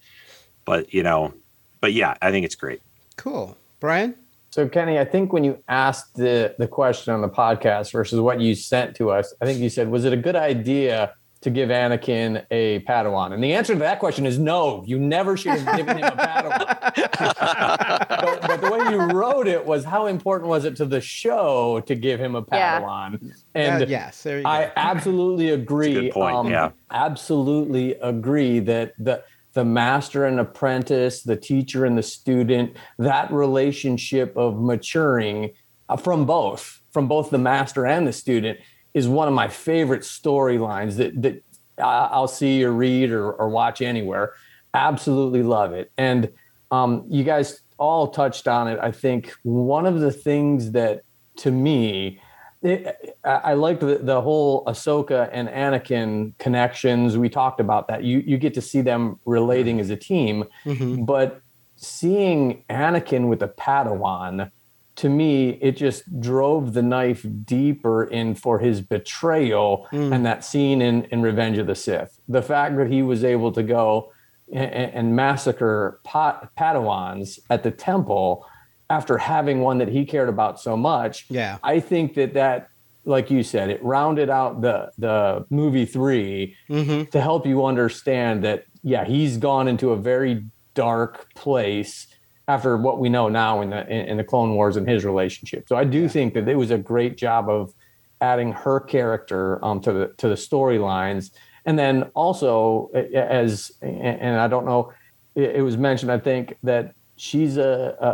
But 0.65 0.95
you 0.95 1.03
know, 1.03 1.35
but 1.81 1.93
yeah, 1.93 2.15
I 2.23 2.31
think 2.31 2.45
it's 2.45 2.55
great. 2.55 2.81
Cool. 3.17 3.57
Brian? 3.81 4.15
So 4.51 4.69
Kenny, 4.69 4.99
I 4.99 5.05
think 5.05 5.33
when 5.33 5.45
you 5.45 5.63
asked 5.69 6.15
the 6.17 6.55
the 6.59 6.67
question 6.67 7.13
on 7.13 7.21
the 7.21 7.29
podcast 7.29 7.93
versus 7.93 8.19
what 8.21 8.41
you 8.41 8.55
sent 8.55 8.97
to 8.97 9.11
us, 9.11 9.35
I 9.41 9.45
think 9.45 9.61
you 9.61 9.69
said, 9.71 9.91
was 9.91 10.05
it 10.05 10.13
a 10.13 10.17
good 10.17 10.37
idea 10.37 11.13
to 11.43 11.51
give 11.51 11.69
Anakin 11.69 12.45
a 12.51 12.81
Padawan? 12.81 13.33
And 13.33 13.45
the 13.45 13.53
answer 13.53 13.75
to 13.75 13.79
that 13.81 14.01
question 14.01 14.27
is 14.27 14.39
no. 14.39 14.83
You 14.87 14.99
never 14.99 15.37
should 15.37 15.53
have 15.53 15.77
given 15.77 15.99
him 15.99 16.05
a 16.05 16.11
Padawan. 16.11 17.19
but, 18.23 18.41
but 18.43 18.61
the 18.61 18.71
way 18.71 18.91
you 18.91 18.99
wrote 19.17 19.47
it 19.47 19.65
was 19.65 19.85
how 19.85 20.07
important 20.07 20.49
was 20.49 20.65
it 20.65 20.75
to 20.77 20.85
the 20.85 21.01
show 21.01 21.81
to 21.87 21.95
give 21.95 22.19
him 22.19 22.35
a 22.35 22.45
Yeah. 22.51 22.81
Padawan? 22.81 23.33
And 23.55 23.83
Uh, 23.83 23.87
yes. 23.87 24.23
There 24.23 24.39
you 24.39 24.45
go. 24.45 24.49
I 24.51 24.73
absolutely 24.77 25.51
agree. 25.51 25.93
good 25.95 26.13
point, 26.13 26.49
yeah. 26.49 26.71
Absolutely 26.91 27.95
agree 27.97 28.59
that 28.61 28.95
the 28.99 29.23
the 29.59 29.65
master 29.65 30.25
and 30.25 30.39
apprentice, 30.39 31.25
the 31.25 31.35
teacher 31.35 31.85
and 31.85 31.99
the 31.99 32.03
student, 32.03 32.77
that 32.97 33.29
relationship 33.33 34.37
of 34.37 34.61
maturing 34.61 35.51
uh, 35.89 35.97
from 35.97 36.25
both, 36.25 36.81
from 36.93 37.09
both 37.09 37.31
the 37.31 37.39
master 37.39 37.85
and 37.85 38.07
the 38.07 38.13
student, 38.13 38.57
is 38.95 39.09
one 39.09 39.27
of 39.27 39.35
my 39.35 39.49
favorite 39.49 40.03
storylines 40.03 40.95
that 40.99 41.21
that 41.23 41.43
I'll 41.83 42.29
see 42.29 42.63
or 42.63 42.71
read 42.71 43.11
or, 43.11 43.33
or 43.33 43.49
watch 43.49 43.83
anywhere. 43.83 44.35
Absolutely 44.75 45.43
love 45.43 45.73
it. 45.73 45.91
And 45.99 46.31
um, 46.71 47.05
you 47.09 47.25
guys 47.25 47.63
all 47.79 48.07
touched 48.07 48.47
on 48.47 48.69
it. 48.69 48.79
I 48.81 48.93
think 48.93 49.33
one 49.43 49.87
of 49.87 49.99
the 49.99 50.13
things 50.13 50.71
that 50.71 51.03
to 51.39 51.51
me 51.51 52.21
it, 52.63 53.17
I 53.25 53.31
I 53.31 53.55
like 53.55 53.81
the, 53.81 53.99
the 54.03 54.21
whole 54.21 54.65
Ahsoka 54.65 55.29
and 55.33 55.49
Anakin 55.49 56.37
connections. 56.39 57.17
We 57.17 57.29
talked 57.29 57.61
about 57.61 57.89
that. 57.89 58.05
You 58.05 58.19
you 58.21 58.39
get 58.39 58.55
to 58.55 58.61
see 58.61 58.81
them 58.81 59.19
relating 59.25 59.81
as 59.81 59.91
a 59.91 59.97
team, 59.97 60.45
Mhm. 60.65 61.07
but 61.07 61.41
seeing 61.77 62.65
Anakin 62.69 63.29
with 63.29 63.43
a 63.43 63.49
Padawan, 63.49 64.51
to 64.97 65.09
me, 65.09 65.51
it 65.63 65.77
just 65.77 66.21
drove 66.21 66.73
the 66.75 66.83
knife 66.83 67.25
deeper 67.45 68.03
in 68.05 68.35
for 68.35 68.59
his 68.59 68.81
betrayal 68.81 69.87
Mm. 69.93 70.13
and 70.13 70.27
that 70.27 70.45
scene 70.45 70.83
in, 70.83 71.05
in 71.05 71.23
Revenge 71.23 71.59
of 71.59 71.69
the 71.69 71.77
Sith. 71.77 72.21
The 72.29 72.43
fact 72.43 72.77
that 72.79 72.89
he 72.91 73.03
was 73.03 73.23
able 73.23 73.53
to 73.53 73.63
go 73.63 74.11
and, 74.53 74.93
and 74.93 75.15
massacre 75.17 76.01
Pat, 76.05 76.49
Padawans 76.59 77.39
at 77.49 77.63
the 77.63 77.71
temple 77.71 78.45
after 78.91 79.19
having 79.19 79.61
one 79.61 79.79
that 79.79 79.89
he 79.89 80.05
cared 80.05 80.29
about 80.29 80.61
so 80.61 80.77
much. 80.77 81.27
Yeah. 81.29 81.59
I 81.63 81.81
think 81.81 82.15
that 82.15 82.35
that, 82.35 82.69
like 83.05 83.31
you 83.31 83.43
said, 83.43 83.71
it 83.71 83.83
rounded 83.83 84.31
out 84.31 84.61
the 84.61 84.91
the 84.99 85.47
movie 85.51 85.85
3 85.85 86.55
Mm-hmm. 86.71 87.11
to 87.11 87.21
help 87.21 87.47
you 87.47 87.65
understand 87.65 88.45
that 88.45 88.65
yeah, 88.83 89.05
he's 89.05 89.37
gone 89.37 89.69
into 89.69 89.91
a 89.91 89.97
very 89.97 90.45
dark 90.75 91.35
place 91.35 92.07
after 92.47 92.77
what 92.77 92.99
we 92.99 93.09
know 93.09 93.29
now 93.29 93.61
in 93.61 93.71
the 93.71 93.87
in, 93.89 94.17
the 94.17 94.25
Clone 94.25 94.55
Wars 94.55 94.77
and 94.77 94.89
his 94.89 95.05
relationship. 95.05 95.69
So 95.69 95.77
I 95.77 95.85
do 95.85 96.09
think 96.09 96.35
that 96.35 96.49
it 96.49 96.55
was 96.55 96.71
a 96.71 96.79
great 96.79 97.17
job 97.17 97.49
of 97.49 97.75
adding 98.21 98.53
her 98.53 98.81
character 98.81 99.63
um, 99.65 99.81
to 99.83 99.93
the 99.93 100.15
to 100.17 100.29
the 100.29 100.35
storylines, 100.35 101.31
and 101.67 101.79
then 101.79 102.05
also 102.15 102.89
as 103.15 103.73
and 103.83 104.41
I 104.41 104.49
don't 104.49 104.65
know, 104.65 104.93
it 105.35 105.63
was 105.63 105.77
mentioned 105.77 106.11
I 106.11 106.19
think 106.19 106.57
that 106.63 106.95
she's 107.19 107.57
a 107.57 107.97
a, 108.01 108.09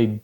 a 0.04 0.20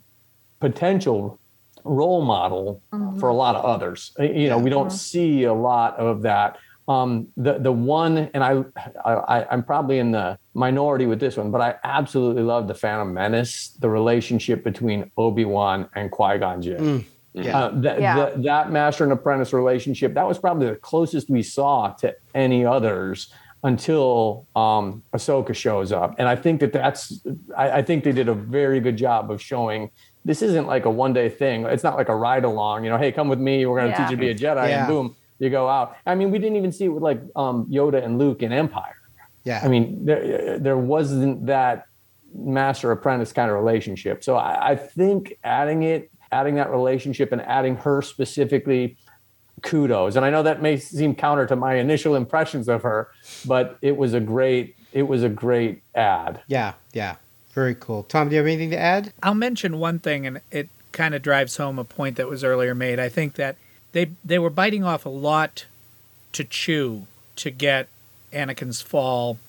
potential 0.59 1.39
role 1.85 2.21
model 2.21 2.81
for 3.19 3.29
a 3.29 3.33
lot 3.33 3.55
of 3.55 3.63
others. 3.63 4.11
Uh, 4.19 4.23
You 4.23 4.49
know, 4.49 4.57
we 4.57 4.69
don't 4.69 4.91
see 4.91 5.43
a 5.45 5.53
lot 5.53 5.95
of 5.97 6.21
that. 6.23 6.57
Um, 6.87 7.27
the 7.37 7.59
the 7.59 7.71
one, 7.71 8.29
and 8.33 8.43
I, 8.43 8.63
I 9.05 9.45
I'm 9.51 9.63
probably 9.63 9.99
in 9.99 10.11
the 10.11 10.37
minority 10.55 11.05
with 11.05 11.19
this 11.19 11.37
one, 11.37 11.51
but 11.51 11.61
I 11.61 11.75
absolutely 11.83 12.41
love 12.41 12.67
the 12.67 12.73
Phantom 12.73 13.13
Menace, 13.13 13.69
the 13.79 13.89
relationship 13.89 14.63
between 14.63 15.11
Obi 15.15 15.45
Wan 15.45 15.87
and 15.95 16.09
Qui 16.11 16.39
Gon 16.39 16.61
Jinn. 16.61 17.05
Yeah. 17.33 17.57
Uh, 17.57 17.69
that, 17.81 18.01
Yeah. 18.01 18.15
that 18.15 18.43
that 18.43 18.71
master 18.71 19.03
and 19.03 19.13
apprentice 19.13 19.53
relationship 19.53 20.15
that 20.15 20.27
was 20.27 20.39
probably 20.39 20.67
the 20.67 20.77
closest 20.77 21.29
we 21.29 21.43
saw 21.43 21.89
to 22.01 22.15
any 22.33 22.65
others 22.65 23.31
until 23.63 24.47
um, 24.55 25.03
Ahsoka 25.13 25.53
shows 25.53 25.91
up, 25.91 26.15
and 26.17 26.27
I 26.27 26.35
think 26.35 26.59
that 26.61 26.71
that's 26.73 27.21
I, 27.57 27.71
I 27.71 27.81
think 27.81 28.03
they 28.03 28.11
did 28.11 28.29
a 28.29 28.33
very 28.33 28.79
good 28.79 28.97
job 28.97 29.29
of 29.31 29.41
showing 29.41 29.91
this 30.25 30.41
isn't 30.41 30.67
like 30.67 30.85
a 30.85 30.89
one 30.89 31.13
day 31.13 31.29
thing. 31.29 31.65
It's 31.65 31.83
not 31.83 31.95
like 31.97 32.09
a 32.09 32.15
ride 32.15 32.43
along. 32.45 32.83
You 32.83 32.89
know, 32.91 32.97
hey, 32.97 33.11
come 33.11 33.27
with 33.27 33.39
me. 33.39 33.65
We're 33.65 33.79
going 33.79 33.91
to 33.91 33.97
Yeah. 33.97 34.05
teach 34.07 34.11
you 34.11 34.17
to 34.17 34.21
be 34.21 34.29
a 34.29 34.35
Jedi, 34.35 34.69
Yeah. 34.69 34.79
and 34.79 34.87
boom, 34.87 35.15
you 35.39 35.49
go 35.49 35.67
out. 35.67 35.95
I 36.05 36.15
mean, 36.15 36.31
we 36.31 36.39
didn't 36.39 36.57
even 36.57 36.71
see 36.71 36.85
it 36.85 36.89
with 36.89 37.03
like 37.03 37.21
um, 37.35 37.65
Yoda 37.67 38.03
and 38.03 38.17
Luke 38.17 38.41
in 38.43 38.51
Empire. 38.51 38.95
Yeah. 39.43 39.61
I 39.63 39.67
mean, 39.67 40.05
there 40.05 40.59
there 40.59 40.77
wasn't 40.77 41.45
that 41.47 41.85
master 42.33 42.91
apprentice 42.91 43.33
kind 43.33 43.49
of 43.49 43.57
relationship. 43.57 44.23
So 44.23 44.35
I, 44.35 44.71
I 44.71 44.75
think 44.75 45.33
adding 45.43 45.83
it, 45.83 46.11
adding 46.31 46.55
that 46.55 46.69
relationship, 46.69 47.31
and 47.31 47.41
adding 47.41 47.75
her 47.77 48.01
specifically, 48.01 48.97
kudos. 49.61 50.15
And 50.15 50.25
I 50.25 50.29
know 50.29 50.43
that 50.43 50.61
may 50.61 50.77
seem 50.77 51.15
counter 51.15 51.45
to 51.47 51.55
my 51.55 51.75
initial 51.75 52.15
impressions 52.15 52.67
of 52.69 52.83
her, 52.83 53.09
but 53.45 53.77
it 53.81 53.97
was 53.97 54.13
a 54.13 54.19
great 54.19 54.75
it 54.91 55.03
was 55.03 55.21
a 55.23 55.29
great 55.29 55.83
ad. 55.95 56.41
yeah. 56.47 56.73
Yeah. 56.93 57.15
Very 57.53 57.75
cool. 57.75 58.03
Tom, 58.03 58.29
do 58.29 58.35
you 58.35 58.39
have 58.39 58.47
anything 58.47 58.69
to 58.71 58.77
add? 58.77 59.11
I'll 59.23 59.33
mention 59.35 59.79
one 59.79 59.99
thing, 59.99 60.25
and 60.27 60.39
it 60.51 60.69
kind 60.91 61.13
of 61.15 61.21
drives 61.21 61.57
home 61.57 61.77
a 61.79 61.83
point 61.83 62.15
that 62.17 62.27
was 62.27 62.43
earlier 62.43 62.73
made. 62.75 62.99
I 62.99 63.09
think 63.09 63.33
that 63.35 63.55
they 63.91 64.11
they 64.23 64.39
were 64.39 64.49
biting 64.51 64.83
off 64.83 65.05
a 65.05 65.09
lot 65.09 65.65
to 66.33 66.43
chew 66.43 67.05
to 67.37 67.49
get 67.51 67.87
Anakin's 68.31 68.81
fall 68.81 69.39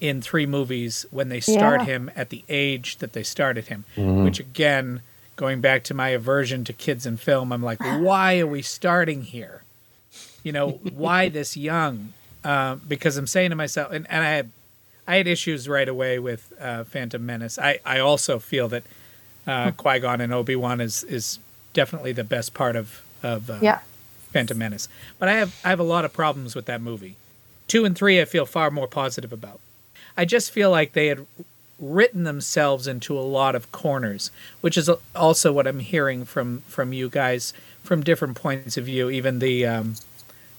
in 0.00 0.22
three 0.22 0.46
movies 0.46 1.04
when 1.10 1.28
they 1.28 1.40
start 1.40 1.80
Yeah. 1.82 1.86
him 1.86 2.10
at 2.16 2.30
the 2.30 2.42
age 2.48 2.96
that 2.98 3.12
they 3.12 3.22
started 3.22 3.66
him. 3.68 3.84
Mm-hmm. 3.96 4.24
Which 4.24 4.40
again, 4.40 5.02
going 5.40 5.62
back 5.62 5.82
to 5.82 5.94
my 5.94 6.10
aversion 6.10 6.64
to 6.64 6.72
kids 6.74 7.06
in 7.06 7.16
film, 7.16 7.50
I'm 7.50 7.62
like, 7.62 7.80
why 7.82 8.38
are 8.40 8.46
we 8.46 8.60
starting 8.60 9.22
here? 9.22 9.62
You 10.44 10.52
know, 10.52 10.72
why 10.92 11.28
this 11.38 11.56
young? 11.56 12.12
Uh, 12.44 12.76
because 12.86 13.16
I'm 13.16 13.26
saying 13.26 13.48
to 13.48 13.56
myself, 13.56 13.90
and, 13.90 14.06
and 14.10 14.22
I 14.22 14.28
had 14.28 14.50
I 15.08 15.16
had 15.16 15.26
issues 15.26 15.66
right 15.66 15.88
away 15.88 16.18
with 16.18 16.52
uh, 16.60 16.84
Phantom 16.84 17.24
Menace. 17.24 17.58
I, 17.58 17.80
I 17.84 17.98
also 18.00 18.38
feel 18.38 18.68
that 18.68 18.82
uh, 19.46 19.70
Qui 19.72 19.98
Gon 19.98 20.20
and 20.20 20.32
Obi 20.32 20.54
Wan 20.56 20.80
is 20.80 21.02
is 21.04 21.38
definitely 21.72 22.12
the 22.12 22.24
best 22.24 22.52
part 22.52 22.76
of 22.76 23.00
of 23.22 23.48
uh, 23.48 23.58
Yeah. 23.62 23.80
Phantom 24.32 24.58
Menace. 24.58 24.88
But 25.18 25.28
I 25.30 25.32
have 25.32 25.58
I 25.64 25.70
have 25.70 25.80
a 25.80 25.90
lot 25.94 26.04
of 26.04 26.12
problems 26.12 26.54
with 26.54 26.66
that 26.66 26.82
movie. 26.82 27.16
Two 27.66 27.84
and 27.86 27.96
three, 27.96 28.20
I 28.20 28.26
feel 28.26 28.44
far 28.46 28.70
more 28.70 28.86
positive 28.88 29.32
about. 29.32 29.60
I 30.16 30.24
just 30.26 30.50
feel 30.50 30.70
like 30.70 30.92
they 30.92 31.06
had 31.06 31.26
written 31.80 32.24
themselves 32.24 32.86
into 32.86 33.18
a 33.18 33.20
lot 33.22 33.54
of 33.54 33.72
corners, 33.72 34.30
which 34.60 34.76
is 34.76 34.90
also 35.16 35.52
what 35.52 35.66
I'm 35.66 35.80
hearing 35.80 36.24
from 36.24 36.60
from 36.68 36.92
you 36.92 37.08
guys 37.08 37.52
from 37.82 38.02
different 38.02 38.36
points 38.36 38.76
of 38.76 38.84
view. 38.84 39.08
Even 39.10 39.38
the, 39.38 39.64
um, 39.66 39.94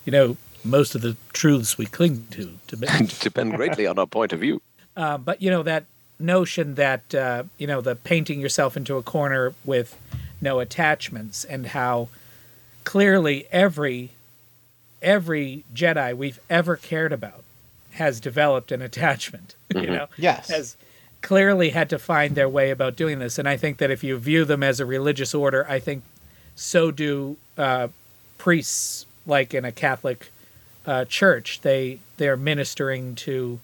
you 0.03 0.11
know, 0.11 0.37
most 0.63 0.95
of 0.95 1.01
the 1.01 1.15
truths 1.33 1.77
we 1.77 1.85
cling 1.85 2.27
to 2.31 2.57
to 2.67 2.75
Depend 3.21 3.55
greatly 3.55 3.85
on 3.87 3.99
our 3.99 4.07
point 4.07 4.33
of 4.33 4.39
view. 4.39 4.61
uh, 4.97 5.17
but 5.17 5.41
you 5.41 5.49
know 5.49 5.63
that 5.63 5.85
notion 6.19 6.75
that 6.75 7.13
uh, 7.15 7.43
you 7.57 7.67
know 7.67 7.81
the 7.81 7.95
painting 7.95 8.39
yourself 8.39 8.75
into 8.75 8.97
a 8.97 9.03
corner 9.03 9.53
with 9.65 9.95
no 10.41 10.59
attachments 10.59 11.43
and 11.45 11.67
how 11.67 12.09
clearly 12.83 13.47
every 13.51 14.11
every 15.01 15.63
Jedi 15.73 16.15
we've 16.15 16.39
ever 16.49 16.75
cared 16.75 17.11
about 17.13 17.43
has 17.91 18.19
developed 18.19 18.71
an 18.71 18.81
attachment. 18.81 19.55
You 19.75 19.87
know, 19.87 20.07
Yes. 20.17 20.49
has 20.49 20.75
clearly 21.21 21.69
had 21.69 21.89
to 21.89 21.99
find 21.99 22.35
their 22.35 22.49
way 22.49 22.71
about 22.71 22.95
doing 22.95 23.19
this. 23.19 23.37
And 23.37 23.47
I 23.47 23.57
think 23.57 23.77
that 23.77 23.91
if 23.91 24.03
you 24.03 24.17
view 24.17 24.45
them 24.45 24.63
as 24.63 24.79
a 24.79 24.85
religious 24.85 25.33
order, 25.33 25.65
I 25.69 25.79
think 25.79 26.03
so 26.55 26.91
do 26.91 27.37
uh, 27.57 27.87
priests, 28.37 29.05
like 29.25 29.53
in 29.53 29.65
a 29.65 29.71
Catholic 29.71 30.31
uh, 30.85 31.05
church. 31.05 31.61
They 31.61 31.99
they're 32.17 32.37
ministering 32.37 33.15
to 33.15 33.59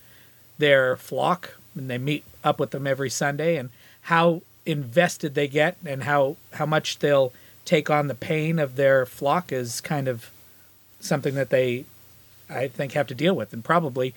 their 0.57 0.95
flock, 0.95 1.55
and 1.75 1.89
they 1.89 1.97
meet 1.97 2.23
up 2.43 2.59
with 2.59 2.71
them 2.71 2.87
every 2.87 3.09
Sunday. 3.09 3.57
And 3.57 3.69
how 4.01 4.41
invested 4.65 5.33
they 5.35 5.47
get, 5.47 5.77
and 5.85 6.03
how 6.03 6.37
how 6.53 6.65
much 6.65 6.99
they'll 6.99 7.33
take 7.65 7.89
on 7.89 8.07
the 8.07 8.15
pain 8.15 8.59
of 8.59 8.75
their 8.75 9.05
flock 9.05 9.51
is 9.51 9.81
kind 9.81 10.07
of 10.07 10.31
something 10.99 11.35
that 11.35 11.49
they, 11.49 11.85
I 12.49 12.67
think, 12.67 12.93
have 12.93 13.07
to 13.07 13.15
deal 13.15 13.35
with, 13.35 13.51
and 13.53 13.63
probably 13.63 14.13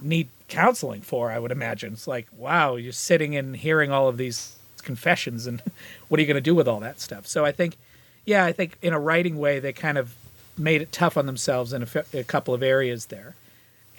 need 0.00 0.28
counseling 0.48 1.00
for. 1.00 1.30
I 1.30 1.38
would 1.38 1.52
imagine 1.52 1.94
it's 1.94 2.06
like, 2.06 2.26
wow, 2.36 2.76
you're 2.76 2.92
sitting 2.92 3.36
and 3.36 3.56
hearing 3.56 3.90
all 3.90 4.08
of 4.08 4.16
these 4.16 4.56
confessions, 4.82 5.46
and 5.46 5.62
what 6.08 6.18
are 6.18 6.22
you 6.22 6.26
going 6.26 6.36
to 6.36 6.40
do 6.40 6.54
with 6.54 6.68
all 6.68 6.80
that 6.80 7.00
stuff? 7.00 7.26
So 7.26 7.44
I 7.44 7.52
think, 7.52 7.76
yeah, 8.24 8.44
I 8.44 8.52
think 8.52 8.78
in 8.82 8.92
a 8.92 9.00
writing 9.00 9.38
way, 9.38 9.58
they 9.58 9.72
kind 9.72 9.98
of 9.98 10.14
made 10.58 10.80
it 10.80 10.92
tough 10.92 11.16
on 11.16 11.26
themselves 11.26 11.72
in 11.72 11.82
a, 11.82 11.86
f- 11.86 12.14
a 12.14 12.24
couple 12.24 12.54
of 12.54 12.62
areas 12.62 13.06
there, 13.06 13.34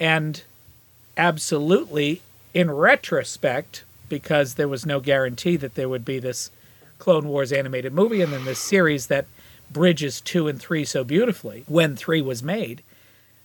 and 0.00 0.42
absolutely 1.16 2.22
in 2.54 2.70
retrospect, 2.70 3.84
because 4.08 4.54
there 4.54 4.68
was 4.68 4.86
no 4.86 5.00
guarantee 5.00 5.56
that 5.56 5.74
there 5.74 5.88
would 5.88 6.04
be 6.04 6.18
this 6.18 6.50
Clone 6.98 7.28
Wars 7.28 7.52
animated 7.52 7.92
movie 7.92 8.22
and 8.22 8.32
then 8.32 8.44
this 8.44 8.58
series 8.58 9.06
that 9.06 9.26
bridges 9.70 10.20
two 10.20 10.48
and 10.48 10.60
three 10.60 10.84
so 10.84 11.04
beautifully 11.04 11.64
when 11.66 11.94
three 11.94 12.22
was 12.22 12.42
made. 12.42 12.82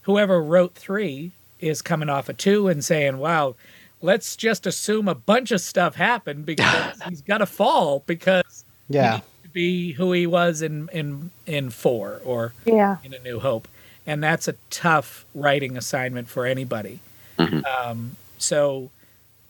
Whoever 0.04 0.42
wrote 0.42 0.74
three 0.76 1.32
is 1.68 1.82
coming 1.82 2.10
off 2.10 2.30
a 2.30 2.34
two 2.34 2.68
and 2.68 2.84
saying, 2.84 3.18
wow, 3.18 3.56
let's 4.02 4.36
just 4.36 4.66
assume 4.66 5.08
a 5.08 5.16
bunch 5.16 5.52
of 5.52 5.62
stuff 5.62 5.96
happened 5.96 6.46
because 6.54 7.02
he's 7.08 7.22
got 7.22 7.40
to 7.40 7.46
fall 7.46 8.04
because 8.06 8.66
Yeah. 8.90 9.22
to 9.44 9.50
be 9.50 9.94
who 9.94 10.12
he 10.12 10.28
was 10.28 10.62
in, 10.62 10.90
in, 10.94 11.32
in 11.46 11.70
four 11.70 12.22
or 12.24 12.54
Yeah. 12.66 12.98
in 13.04 13.14
A 13.14 13.20
New 13.20 13.40
Hope. 13.40 13.68
And 14.06 14.22
that's 14.24 14.48
a 14.50 14.56
tough 14.70 15.26
writing 15.34 15.78
assignment 15.78 16.28
for 16.28 16.46
anybody. 16.46 17.00
Um, 17.40 18.18
so, 18.38 18.90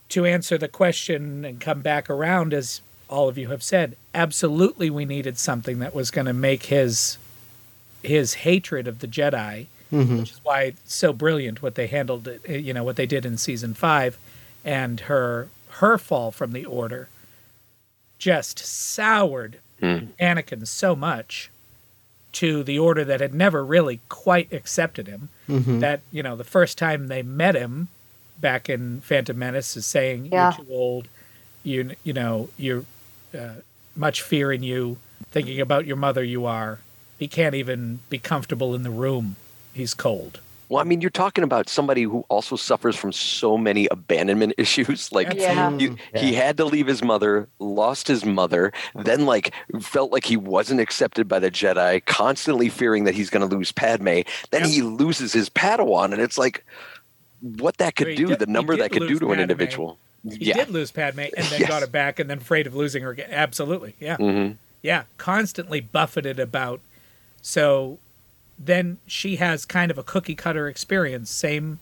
to 0.10 0.26
answer 0.26 0.58
the 0.60 0.68
question 0.68 1.44
and 1.44 1.60
come 1.60 1.82
back 1.82 2.08
around, 2.10 2.54
as 2.54 2.82
all 3.10 3.28
of 3.28 3.38
you 3.38 3.50
have 3.50 3.64
said, 3.64 3.96
absolutely 4.14 4.90
we 4.92 5.06
needed 5.06 5.38
something 5.40 5.80
that 5.80 5.94
was 5.96 6.12
going 6.12 6.28
to 6.28 6.34
make 6.34 6.68
his 6.68 7.18
his 8.04 8.36
hatred 8.36 8.88
of 8.88 9.00
the 9.00 9.08
Jedi, 9.08 9.66
which 10.20 10.32
is 10.32 10.40
why 10.44 10.62
it's 10.64 10.94
so 10.94 11.14
brilliant 11.14 11.62
what 11.62 11.76
they 11.76 11.88
handled 11.88 12.28
it, 12.28 12.42
eh, 12.48 12.58
you 12.58 12.74
know, 12.74 12.84
what 12.84 12.96
they 12.96 13.06
did 13.06 13.26
in 13.26 13.38
season 13.38 13.74
five, 13.74 14.18
and 14.66 15.02
her 15.02 15.48
her 15.80 15.98
fall 15.98 16.32
from 16.32 16.52
the 16.52 16.66
Order, 16.66 17.10
just 18.20 18.60
soured 18.60 19.58
Anakin 19.82 20.66
so 20.68 20.96
much 20.96 21.50
to 22.34 22.64
the 22.64 22.80
Order 22.80 23.04
that 23.04 23.20
had 23.22 23.34
never 23.34 23.64
really 23.66 24.00
quite 24.10 24.52
accepted 24.54 25.08
him. 25.08 25.30
That 25.48 26.02
you 26.12 26.24
know, 26.24 26.36
the 26.36 26.44
first 26.44 26.78
time 26.78 27.08
they 27.08 27.22
met 27.22 27.56
him 27.56 27.90
back 28.40 28.70
in 28.70 29.02
Phantom 29.02 29.38
Menace 29.38 29.76
is 29.78 29.86
saying 29.86 30.26
Yeah. 30.32 30.54
you're 30.58 30.66
too 30.66 30.72
old, 30.74 31.08
you 31.64 31.92
you 32.04 32.14
know 32.14 32.50
you're 32.58 32.86
uh, 33.38 33.56
much 33.96 34.22
fear 34.22 34.52
in 34.52 34.64
you, 34.64 34.98
thinking 35.32 35.60
about 35.60 35.86
your 35.86 35.98
mother. 35.98 36.24
You 36.24 36.46
are. 36.46 36.80
He 37.20 37.28
can't 37.28 37.56
even 37.56 38.00
be 38.10 38.18
comfortable 38.20 38.74
in 38.74 38.84
the 38.84 38.90
room. 38.90 39.36
He's 39.74 39.94
cold. 39.94 40.40
Well, 40.70 40.80
I 40.82 40.86
mean, 40.86 41.02
you're 41.02 41.10
talking 41.12 41.44
about 41.44 41.70
somebody 41.70 42.04
who 42.04 42.26
also 42.30 42.56
suffers 42.56 42.96
from 42.96 43.12
so 43.12 43.58
many 43.58 43.88
abandonment 43.92 44.54
issues. 44.58 45.12
Like, 45.12 45.34
Yeah. 45.36 45.78
you, 45.78 45.98
he 46.16 46.34
had 46.34 46.58
to 46.58 46.66
leave 46.66 46.88
his 46.88 47.04
mother, 47.04 47.48
lost 47.60 48.08
his 48.08 48.26
mother, 48.26 48.72
then 48.96 49.26
like 49.26 49.54
felt 49.82 50.12
like 50.12 50.26
he 50.26 50.38
wasn't 50.38 50.80
accepted 50.80 51.28
by 51.28 51.40
the 51.40 51.52
Jedi, 51.52 52.04
constantly 52.06 52.70
fearing 52.70 53.04
that 53.04 53.14
he's 53.14 53.30
going 53.30 53.48
to 53.48 53.56
lose 53.56 53.72
Padme. 53.72 54.22
Then 54.52 54.66
he 54.68 54.82
loses 54.82 55.34
his 55.34 55.50
Padawan, 55.50 56.12
and 56.14 56.22
it's 56.22 56.38
like 56.38 56.64
what 57.42 57.78
that 57.78 57.96
could 57.96 58.08
He 58.08 58.16
do, 58.16 58.28
did- 58.28 58.40
the 58.40 58.48
number 58.48 58.76
that 58.78 58.92
could 58.92 59.00
do 59.02 59.08
lose 59.10 59.20
to 59.20 59.32
an 59.32 59.40
individual. 59.42 59.98
He 60.24 60.46
Yeah. 60.46 60.56
did 60.56 60.70
lose 60.70 60.90
Padme 60.92 61.20
and 61.20 61.32
then 61.48 61.60
Yes. 61.60 61.70
got 61.70 61.84
it 61.84 61.92
back 61.92 62.18
and 62.18 62.30
then 62.30 62.38
afraid 62.38 62.66
of 62.66 62.74
losing 62.74 63.04
her 63.04 63.12
again. 63.12 63.28
Absolutely. 63.30 63.96
Yeah. 64.00 64.16
Mhm. 64.18 64.56
Yeah. 64.82 65.04
Constantly 65.18 65.82
buffeted 65.82 66.40
about. 66.40 66.80
So 67.42 68.00
then 68.58 68.98
she 69.06 69.38
has 69.38 69.66
kind 69.66 69.92
of 69.92 69.98
a 69.98 70.04
cookie 70.04 70.36
cutter 70.36 70.68
experience. 70.68 71.30
Same. 71.30 71.80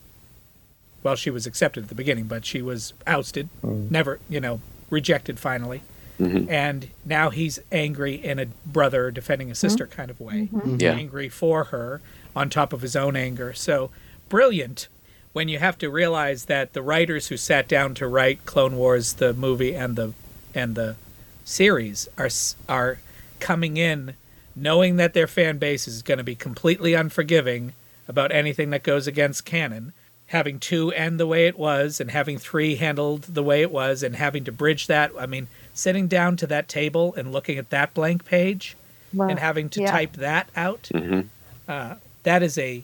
Well, 1.03 1.15
she 1.15 1.29
was 1.29 1.47
accepted 1.47 1.83
at 1.83 1.89
the 1.89 1.95
beginning, 1.95 2.25
but 2.25 2.45
she 2.45 2.61
was 2.61 2.93
ousted, 3.07 3.49
mm. 3.63 3.89
never, 3.89 4.19
you 4.29 4.39
know, 4.39 4.61
rejected 4.89 5.39
finally. 5.39 5.81
Mhm. 6.19 6.49
And 6.49 6.89
now 7.03 7.31
he's 7.31 7.59
angry 7.71 8.13
in 8.13 8.37
a 8.37 8.45
brother 8.65 9.09
defending 9.09 9.49
a 9.49 9.55
sister 9.55 9.87
mm-hmm. 9.87 9.95
kind 9.95 10.11
of 10.11 10.19
way. 10.19 10.33
Mm-hmm. 10.33 10.57
Mm-hmm. 10.57 10.75
Yeah. 10.79 10.93
Angry 10.93 11.29
for 11.29 11.65
her 11.65 12.01
on 12.35 12.49
top 12.49 12.73
of 12.73 12.81
his 12.81 12.95
own 12.95 13.15
anger. 13.15 13.53
So 13.53 13.89
brilliant 14.29 14.87
when 15.33 15.47
you 15.47 15.59
have 15.59 15.77
to 15.79 15.89
realize 15.89 16.45
that 16.45 16.73
the 16.73 16.81
writers 16.81 17.27
who 17.27 17.37
sat 17.37 17.67
down 17.67 17.93
to 17.95 18.07
write 18.07 18.45
Clone 18.45 18.75
Wars, 18.75 19.13
the 19.13 19.33
movie 19.33 19.75
and 19.75 19.95
the 19.95 20.13
and 20.53 20.75
the 20.75 20.95
series, 21.43 22.07
are 22.17 22.29
are 22.67 22.99
coming 23.39 23.77
in 23.77 24.13
knowing 24.55 24.97
that 24.97 25.13
their 25.13 25.27
fan 25.27 25.57
base 25.57 25.87
is 25.87 26.01
going 26.01 26.17
to 26.17 26.23
be 26.23 26.35
completely 26.35 26.93
unforgiving 26.93 27.73
about 28.07 28.31
anything 28.31 28.69
that 28.71 28.83
goes 28.83 29.07
against 29.07 29.45
canon. 29.45 29.93
Having 30.27 30.59
two 30.59 30.91
end 30.93 31.19
the 31.19 31.27
way 31.27 31.47
it 31.47 31.57
was, 31.57 31.99
and 31.99 32.11
having 32.11 32.37
three 32.37 32.75
handled 32.75 33.23
the 33.23 33.43
way 33.43 33.61
it 33.61 33.71
was, 33.71 34.01
and 34.01 34.15
having 34.15 34.43
to 34.45 34.51
bridge 34.51 34.87
that. 34.87 35.11
I 35.19 35.25
mean, 35.25 35.47
sitting 35.73 36.07
down 36.07 36.37
to 36.37 36.47
that 36.47 36.69
table 36.69 37.13
and 37.15 37.31
looking 37.33 37.57
at 37.57 37.69
that 37.69 37.93
blank 37.93 38.23
page, 38.25 38.77
Wow. 39.13 39.27
and 39.27 39.39
having 39.39 39.67
to 39.69 39.81
Yeah. 39.81 39.91
type 39.91 40.13
that 40.13 40.49
out. 40.55 40.89
Mhm. 40.93 41.27
Uh, 41.67 41.95
that 42.23 42.41
is 42.43 42.57
a 42.57 42.83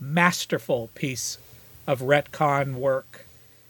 masterful 0.00 0.88
piece 0.94 1.38
of 1.86 2.00
retcon 2.00 2.74
work. 2.74 3.26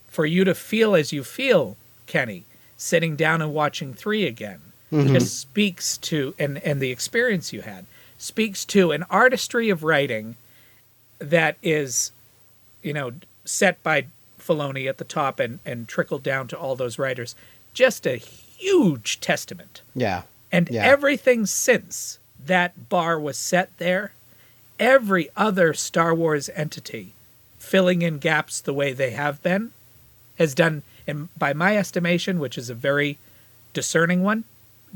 For 0.09 0.27
you 0.27 0.45
to 0.45 0.55
feel 0.55 0.95
as 0.95 1.13
you 1.13 1.25
feel, 1.25 1.77
Kenny, 2.07 2.45
sitting 2.77 3.17
down 3.17 3.41
and 3.41 3.55
watching 3.55 3.95
three 3.95 4.27
again, 4.27 4.61
Mhm. 4.93 5.13
just 5.15 5.39
speaks 5.41 5.97
to 5.99 6.35
and 6.39 6.59
and 6.59 6.81
the 6.81 6.91
experience 6.91 7.53
you 7.53 7.63
had 7.63 7.87
speaks 8.19 8.65
to 8.67 8.93
an 8.93 9.03
artistry 9.11 9.69
of 9.71 9.83
writing 9.83 10.37
that 11.19 11.57
is, 11.63 12.13
you 12.83 12.93
know, 12.93 13.13
set 13.45 13.83
by 13.83 14.07
Filoni 14.41 14.89
at 14.89 14.99
the 14.99 15.05
top 15.05 15.41
and 15.41 15.59
and 15.65 15.89
trickled 15.89 16.23
down 16.23 16.49
to 16.49 16.59
all 16.59 16.77
those 16.77 16.99
writers. 16.99 17.35
Just 17.73 18.07
a 18.07 18.17
huge 18.17 19.21
testament. 19.21 19.81
Yeah. 19.95 20.23
And 20.53 20.69
Yeah. 20.71 20.85
everything 20.85 21.47
since 21.47 22.19
that 22.47 22.89
bar 22.89 23.19
was 23.19 23.37
set 23.39 23.77
there, 23.79 24.13
every 24.79 25.29
other 25.37 25.73
Star 25.75 26.15
Wars 26.15 26.49
entity 26.55 27.13
filling 27.59 28.03
in 28.03 28.19
gaps 28.19 28.61
the 28.61 28.75
way 28.75 28.93
they 28.93 29.11
have 29.11 29.43
been 29.43 29.73
has 30.37 30.55
done, 30.55 30.83
and 31.07 31.29
by 31.39 31.53
my 31.53 31.77
estimation, 31.77 32.39
which 32.39 32.59
is 32.59 32.69
a 32.71 32.75
very 32.75 33.19
discerning 33.73 34.23
one, 34.23 34.45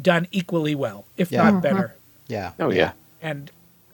done 0.00 0.26
equally 0.30 0.74
well, 0.74 1.04
if 1.16 1.30
Yeah. 1.32 1.50
not 1.50 1.62
better. 1.62 1.94
Yeah. 2.28 2.52
Oh 2.60 2.70
yeah. 2.70 2.92
And 3.22 3.50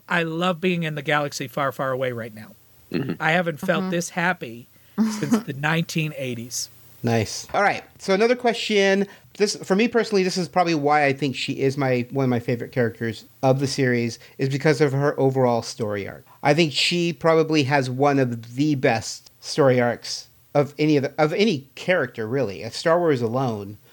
I 0.07 0.23
love 0.23 0.61
being 0.61 0.83
in 0.83 0.95
the 0.95 1.01
galaxy 1.01 1.47
far, 1.47 1.71
far 1.71 1.91
away 1.91 2.11
right 2.11 2.33
now. 2.33 2.51
Mhm. 2.91 3.17
I 3.19 3.31
haven't 3.31 3.59
felt 3.59 3.85
Mhm. 3.85 3.89
this 3.91 4.09
happy 4.09 4.67
since 5.19 5.37
the 5.45 5.53
1980s. 5.53 6.69
Nice. 7.03 7.47
All 7.53 7.61
right. 7.61 7.83
So 7.99 8.13
another 8.13 8.35
question. 8.35 9.07
This 9.37 9.55
for 9.57 9.75
me 9.75 9.87
personally, 9.87 10.23
this 10.23 10.37
is 10.37 10.47
probably 10.47 10.75
why 10.75 11.05
I 11.05 11.13
think 11.13 11.35
she 11.35 11.53
is 11.59 11.77
my 11.77 12.05
one 12.11 12.23
of 12.23 12.29
my 12.29 12.39
favorite 12.39 12.71
characters 12.71 13.25
of 13.43 13.59
the 13.59 13.67
series 13.67 14.17
is 14.37 14.49
because 14.49 14.79
of 14.81 14.91
her 14.93 15.19
overall 15.19 15.61
story 15.61 16.07
arc. 16.07 16.25
I 16.41 16.53
think 16.53 16.71
she 16.73 17.11
probably 17.13 17.63
has 17.63 17.89
one 17.89 18.17
of 18.19 18.55
the 18.55 18.75
best 18.75 19.31
story 19.41 19.79
arcs 19.81 20.27
of 20.53 20.73
any 20.79 20.95
of 20.97 21.03
the, 21.03 21.13
of 21.17 21.33
any 21.33 21.67
character 21.75 22.25
really. 22.27 22.63
Of 22.63 22.73
Star 22.75 22.97
Wars 22.97 23.21
alone, 23.21 23.77
but 23.77 23.84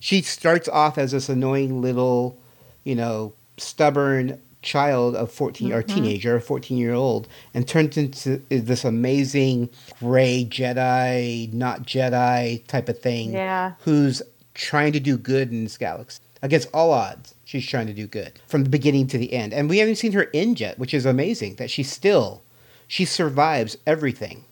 she 0.00 0.22
starts 0.22 0.68
off 0.68 0.98
as 0.98 1.12
this 1.12 1.28
annoying 1.28 1.80
little, 1.80 2.38
you 2.84 2.94
know, 2.94 3.32
stubborn 3.56 4.40
child 4.62 5.14
of 5.14 5.30
14 5.30 5.72
or 5.72 5.82
Mhm. 5.82 5.94
teenager, 5.94 6.40
14 6.40 6.76
year 6.76 6.92
old, 6.92 7.28
and 7.54 7.68
turns 7.68 7.96
into 7.96 8.42
this 8.48 8.84
amazing 8.84 9.68
gray 10.00 10.44
Jedi, 10.44 11.52
not 11.52 11.86
Jedi 11.86 12.66
type 12.66 12.88
of 12.88 12.98
thing. 12.98 13.32
Yeah. 13.32 13.72
Who's 13.84 14.22
trying 14.54 14.92
to 14.92 15.00
do 15.00 15.16
good 15.16 15.50
in 15.52 15.64
this 15.64 15.76
galaxy. 15.78 16.20
Against 16.42 16.68
all 16.74 16.92
odds, 16.92 17.34
she's 17.44 17.66
trying 17.66 17.86
to 17.86 17.92
do 17.92 18.06
good 18.06 18.32
from 18.46 18.64
the 18.64 18.70
beginning 18.70 19.06
to 19.08 19.18
the 19.18 19.32
end. 19.32 19.52
And 19.54 19.68
we 19.70 19.78
haven't 19.78 19.96
seen 19.96 20.12
her 20.12 20.28
end 20.34 20.60
yet, 20.60 20.78
which 20.78 20.92
is 20.94 21.06
amazing 21.06 21.56
that 21.56 21.70
she 21.70 21.82
still, 21.82 22.42
she 22.88 23.04
survives 23.04 23.76
everything. 23.86 24.44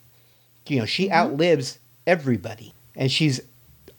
You 0.69 0.79
know, 0.81 0.87
she 0.87 1.11
outlives 1.11 1.79
everybody. 2.07 2.73
And 2.97 3.11
she's 3.11 3.41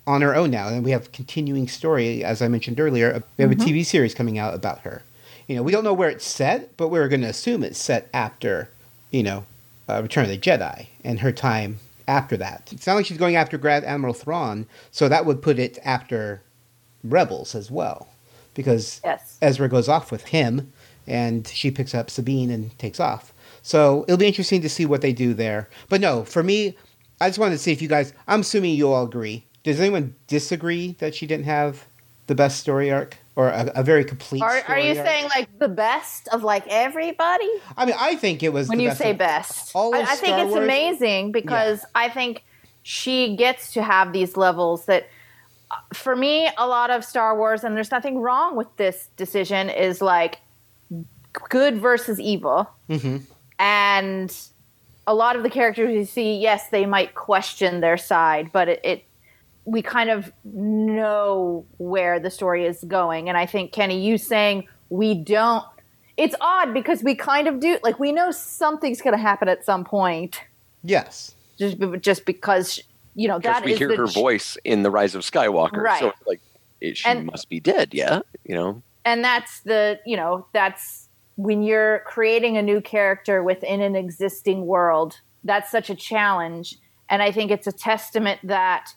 on 0.07 0.21
her 0.21 0.35
own 0.35 0.51
now. 0.51 0.67
And 0.67 0.83
we 0.83 0.91
have 0.91 1.11
continuing 1.11 1.67
story, 1.67 2.23
as 2.23 2.41
I 2.41 2.47
mentioned 2.47 2.79
earlier. 2.79 3.23
We 3.37 3.43
have 3.43 3.51
Mhm. 3.51 3.61
a 3.61 3.65
TV 3.65 3.83
series 3.83 4.13
coming 4.13 4.37
out 4.37 4.53
about 4.53 4.81
her. 4.81 5.03
You 5.47 5.55
know, 5.55 5.63
we 5.63 5.71
don't 5.71 5.83
know 5.83 5.93
where 5.93 6.09
it's 6.09 6.25
set, 6.25 6.75
but 6.77 6.89
we're 6.89 7.07
going 7.07 7.21
to 7.21 7.27
assume 7.27 7.63
it's 7.63 7.79
set 7.79 8.07
after, 8.13 8.69
you 9.11 9.23
know, 9.23 9.43
uh, 9.87 10.01
Return 10.01 10.23
of 10.25 10.29
the 10.31 10.37
Jedi 10.37 10.87
and 11.03 11.19
her 11.19 11.31
time 11.31 11.79
after 12.07 12.37
that. 12.37 12.69
It's 12.71 12.87
not 12.87 12.95
like 12.95 13.05
she's 13.05 13.17
going 13.17 13.35
after 13.35 13.57
Grand 13.57 13.85
Admiral 13.85 14.13
Thrawn, 14.13 14.65
so 14.91 15.07
that 15.07 15.25
would 15.25 15.41
put 15.41 15.59
it 15.59 15.77
after 15.83 16.41
Rebels 17.03 17.53
as 17.53 17.69
well, 17.69 18.07
because 18.55 18.99
Yes. 19.03 19.37
Ezra 19.41 19.69
goes 19.69 19.87
off 19.87 20.11
with 20.11 20.25
him, 20.27 20.71
and 21.07 21.47
she 21.47 21.69
picks 21.69 21.93
up 21.93 22.09
Sabine 22.09 22.49
and 22.49 22.77
takes 22.79 22.99
off. 22.99 23.31
So 23.61 24.05
it'll 24.07 24.17
be 24.17 24.27
interesting 24.27 24.61
to 24.61 24.69
see 24.69 24.85
what 24.87 25.01
they 25.01 25.13
do 25.13 25.33
there. 25.35 25.69
But 25.89 26.01
no, 26.01 26.23
for 26.23 26.41
me, 26.43 26.75
I 27.21 27.29
just 27.29 27.37
wanted 27.39 27.53
to 27.55 27.59
see 27.61 27.71
if 27.71 27.81
you 27.81 27.87
guys. 27.87 28.13
I'm 28.27 28.41
assuming 28.41 28.75
you 28.75 28.91
all 28.91 29.05
agree. 29.05 29.43
Does 29.65 29.79
anyone 29.79 30.13
disagree 30.27 30.91
that 30.99 31.15
she 31.15 31.25
didn't 31.25 31.45
have 31.45 31.87
the 32.27 32.35
best 32.35 32.59
story 32.59 32.91
arc 32.91 33.17
or 33.35 33.47
a, 33.49 33.71
a 33.73 33.83
very 33.83 34.05
complete? 34.05 34.43
Are, 34.43 34.61
are 34.67 34.77
you 34.77 34.95
arc? 34.95 35.07
saying 35.07 35.25
like 35.35 35.57
the 35.57 35.67
best 35.67 36.27
of 36.27 36.43
like 36.43 36.67
everybody? 36.67 37.49
I 37.75 37.85
mean, 37.87 37.95
I 37.99 38.15
think 38.15 38.43
it 38.43 38.53
was 38.53 38.69
when 38.69 38.79
you 38.79 38.89
best 38.89 38.99
say 38.99 39.13
best. 39.13 39.71
all 39.73 39.95
I, 39.95 40.01
I 40.01 40.15
think 40.17 40.37
it's 40.37 40.51
Wars- 40.51 40.63
amazing 40.63 41.31
because 41.31 41.83
I 41.95 42.09
think 42.09 42.43
she 42.83 43.35
gets 43.35 43.73
to 43.73 43.81
have 43.81 44.13
these 44.13 44.37
levels 44.37 44.85
that, 44.85 45.07
uh, 45.71 45.77
for 45.95 46.15
me, 46.15 46.47
a 46.59 46.67
lot 46.67 46.91
of 46.91 47.03
Star 47.03 47.35
Wars, 47.35 47.63
and 47.63 47.75
there's 47.75 47.89
nothing 47.89 48.19
wrong 48.19 48.55
with 48.55 48.67
this 48.77 49.09
decision, 49.17 49.71
is 49.71 49.99
like 49.99 50.41
good 51.49 51.79
versus 51.79 52.19
evil. 52.19 52.69
Mhm. 52.87 53.23
And 53.57 54.37
a 55.07 55.15
lot 55.15 55.35
of 55.35 55.41
the 55.41 55.49
characters 55.49 55.91
you 55.91 56.05
see, 56.05 56.37
yes, 56.37 56.69
they 56.69 56.85
might 56.85 57.15
question 57.15 57.79
their 57.81 57.97
side, 57.97 58.51
but 58.53 58.69
it, 58.69 58.81
it 58.83 59.05
we 59.65 59.81
kind 59.81 60.09
of 60.09 60.31
know 60.43 61.65
where 61.77 62.19
the 62.19 62.29
story 62.29 62.65
is 62.65 62.83
going. 62.87 63.29
And 63.29 63.37
I 63.37 63.45
think 63.45 63.71
Kenny, 63.71 63.99
you 64.05 64.17
saying 64.17 64.67
we 64.89 65.15
don't 65.15 65.63
it's 66.17 66.35
odd 66.39 66.73
because 66.73 67.03
we 67.03 67.13
kind 67.15 67.47
of 67.47 67.59
do 67.59 67.77
like 67.83 67.99
we 67.99 68.11
know 68.13 68.31
something's 68.31 69.01
going 69.01 69.15
to 69.15 69.21
happen 69.21 69.49
at 69.49 69.65
some 69.65 69.83
point 69.83 70.39
Yes. 70.83 71.35
just 71.57 71.77
just 71.99 72.25
because 72.25 72.79
you 73.15 73.27
know 73.27 73.39
Because 73.39 73.55
that 73.57 73.65
we 73.65 73.73
is 73.73 73.79
hear 73.79 73.89
the 73.89 73.97
her 73.97 74.07
ch- 74.07 74.13
voice 74.13 74.57
in 74.63 74.83
the 74.83 74.91
Rise 74.91 75.15
of 75.15 75.23
Skywalker, 75.23 75.81
Right. 75.81 75.99
so 75.99 76.13
like 76.27 76.39
it, 76.79 76.97
she 76.97 77.09
And- 77.09 77.25
must 77.25 77.49
be 77.49 77.59
dead. 77.59 77.93
Yeah, 77.93 78.19
you 78.45 78.55
know. 78.55 78.81
and 79.03 79.23
that's 79.25 79.61
the 79.61 79.99
you 80.05 80.15
know 80.15 80.45
that's 80.53 81.09
when 81.37 81.63
you're 81.63 81.99
creating 82.05 82.55
a 82.55 82.61
new 82.61 82.79
character 82.79 83.43
within 83.43 83.81
an 83.81 83.95
existing 83.95 84.65
world 84.67 85.19
that's 85.43 85.69
such 85.69 85.89
a 85.89 85.95
challenge 85.95 86.77
and 87.09 87.21
i 87.21 87.29
think 87.29 87.51
it's 87.51 87.67
a 87.67 87.71
testament 87.73 88.39
that 88.43 88.91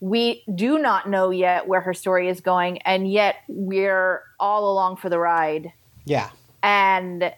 we 0.00 0.42
do 0.54 0.78
not 0.78 1.08
know 1.08 1.30
yet 1.30 1.68
where 1.68 1.80
her 1.80 1.92
story 1.94 2.28
is 2.28 2.40
going 2.40 2.78
and 2.82 3.10
yet 3.10 3.36
we're 3.48 4.22
all 4.38 4.72
along 4.72 4.96
for 4.96 5.08
the 5.08 5.18
ride 5.18 5.72
Yeah. 6.04 6.30
and 6.62 7.32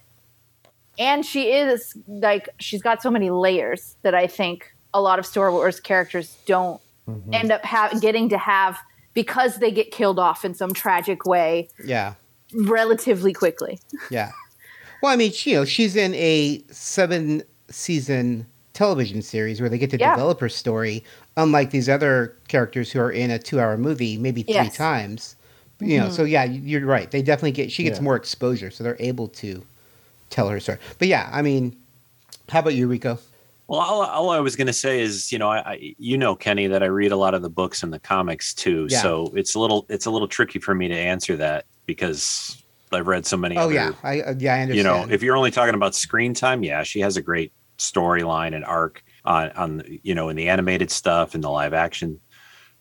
and 0.99 1.27
she 1.27 1.53
is 1.53 1.97
like 2.07 2.49
she's 2.61 2.83
got 2.83 3.03
so 3.03 3.11
many 3.11 3.31
layers 3.31 3.97
that 4.03 4.15
i 4.15 4.27
think 4.27 4.75
a 4.95 5.01
lot 5.01 5.19
of 5.19 5.27
star 5.27 5.51
wars 5.51 5.81
characters 5.81 6.37
don't 6.47 6.81
mm-hmm. 7.09 7.35
end 7.35 7.51
up 7.51 7.65
ha- 7.65 7.97
getting 8.01 8.29
to 8.29 8.39
have 8.39 8.79
because 9.15 9.57
they 9.57 9.71
get 9.71 9.91
killed 9.91 10.19
off 10.19 10.45
in 10.45 10.55
some 10.55 10.73
tragic 10.73 11.27
way 11.27 11.69
Yeah. 11.85 12.15
relatively 12.55 13.33
quickly. 13.33 13.79
Yeah. 14.11 14.33
Well, 15.03 15.13
I 15.13 15.17
mean, 15.17 15.33
she, 15.33 15.51
you 15.51 15.57
know, 15.57 15.65
she's 15.65 15.97
in 15.97 16.15
a 16.15 16.63
seven 16.71 17.43
season 17.69 18.47
television 18.73 19.21
series 19.21 19.61
where 19.61 19.69
they 19.69 19.79
get 19.79 19.91
to 19.91 19.99
Yeah. 19.99 20.15
develop 20.15 20.41
her 20.41 20.49
story, 20.49 21.05
unlike 21.37 21.71
these 21.71 21.89
other 21.89 22.35
characters 22.49 22.93
who 22.93 23.01
are 23.01 23.11
in 23.11 23.31
a 23.31 23.39
two 23.39 23.61
hour 23.61 23.77
movie, 23.77 24.17
maybe 24.19 24.43
three 24.43 24.55
Yes. 24.55 24.77
times. 24.77 25.37
You 25.81 25.99
know, 25.99 26.07
Mhm. 26.07 26.13
so 26.13 26.25
yeah, 26.25 26.45
you- 26.45 26.61
you're 26.63 26.87
right. 26.87 27.11
They 27.11 27.23
definitely 27.23 27.53
get, 27.53 27.73
she 27.73 27.83
gets 27.83 27.99
Yeah. 27.99 28.05
more 28.05 28.17
exposure, 28.17 28.71
so 28.71 28.85
they're 28.85 28.97
able 29.01 29.29
to 29.29 29.65
tell 30.31 30.49
her 30.49 30.61
story. 30.61 30.79
But 30.99 31.09
yeah, 31.09 31.29
I 31.33 31.43
mean, 31.43 31.77
how 32.49 32.61
about 32.61 32.75
you, 32.75 32.87
Rico? 32.87 33.19
Well, 33.67 33.81
all, 33.81 34.03
all 34.03 34.31
I 34.31 34.39
was 34.41 34.55
going 34.55 34.67
to 34.67 34.73
say 34.73 35.01
is, 35.01 35.33
you 35.33 35.39
know, 35.39 35.49
I, 35.49 35.59
I, 35.59 35.95
you 35.99 36.19
know, 36.19 36.37
Kenny, 36.37 36.67
that 36.69 36.83
I 36.83 36.87
read 36.87 37.11
a 37.11 37.17
lot 37.17 37.33
of 37.35 37.43
the 37.43 37.49
books 37.49 37.83
and 37.83 37.93
the 37.93 37.99
comics 37.99 38.53
too. 38.55 38.87
Yeah. 38.91 39.01
So 39.03 39.33
it's 39.35 39.55
a 39.55 39.59
little, 39.59 39.87
it's 39.89 40.07
a 40.07 40.11
little 40.11 40.29
tricky 40.29 40.59
for 40.59 40.75
me 40.75 40.89
to 40.89 40.95
answer 40.95 41.37
that 41.39 41.65
because 41.87 42.63
I've 42.93 43.07
read 43.07 43.25
so 43.27 43.37
many. 43.37 43.57
Oh, 43.57 43.63
other, 43.63 43.73
yeah. 43.75 43.93
I, 44.05 44.21
uh, 44.21 44.35
yeah, 44.39 44.55
I 44.55 44.61
understand. 44.63 44.77
You 44.77 44.83
know, 44.85 45.07
if 45.11 45.23
you're 45.23 45.37
only 45.37 45.51
talking 45.51 45.75
about 45.75 45.95
screen 45.95 46.35
time, 46.35 46.63
yeah, 46.63 46.83
she 46.83 47.01
has 47.01 47.17
a 47.17 47.23
great 47.23 47.53
storyline 47.79 48.55
and 48.55 48.65
arc. 48.65 49.03
On 49.25 49.51
on 49.53 49.83
you 50.03 50.15
know 50.15 50.29
in 50.29 50.37
the 50.37 50.49
animated 50.49 50.91
stuff 50.91 51.35
and 51.35 51.43
the 51.45 51.51
live 51.51 51.75
action 51.75 52.21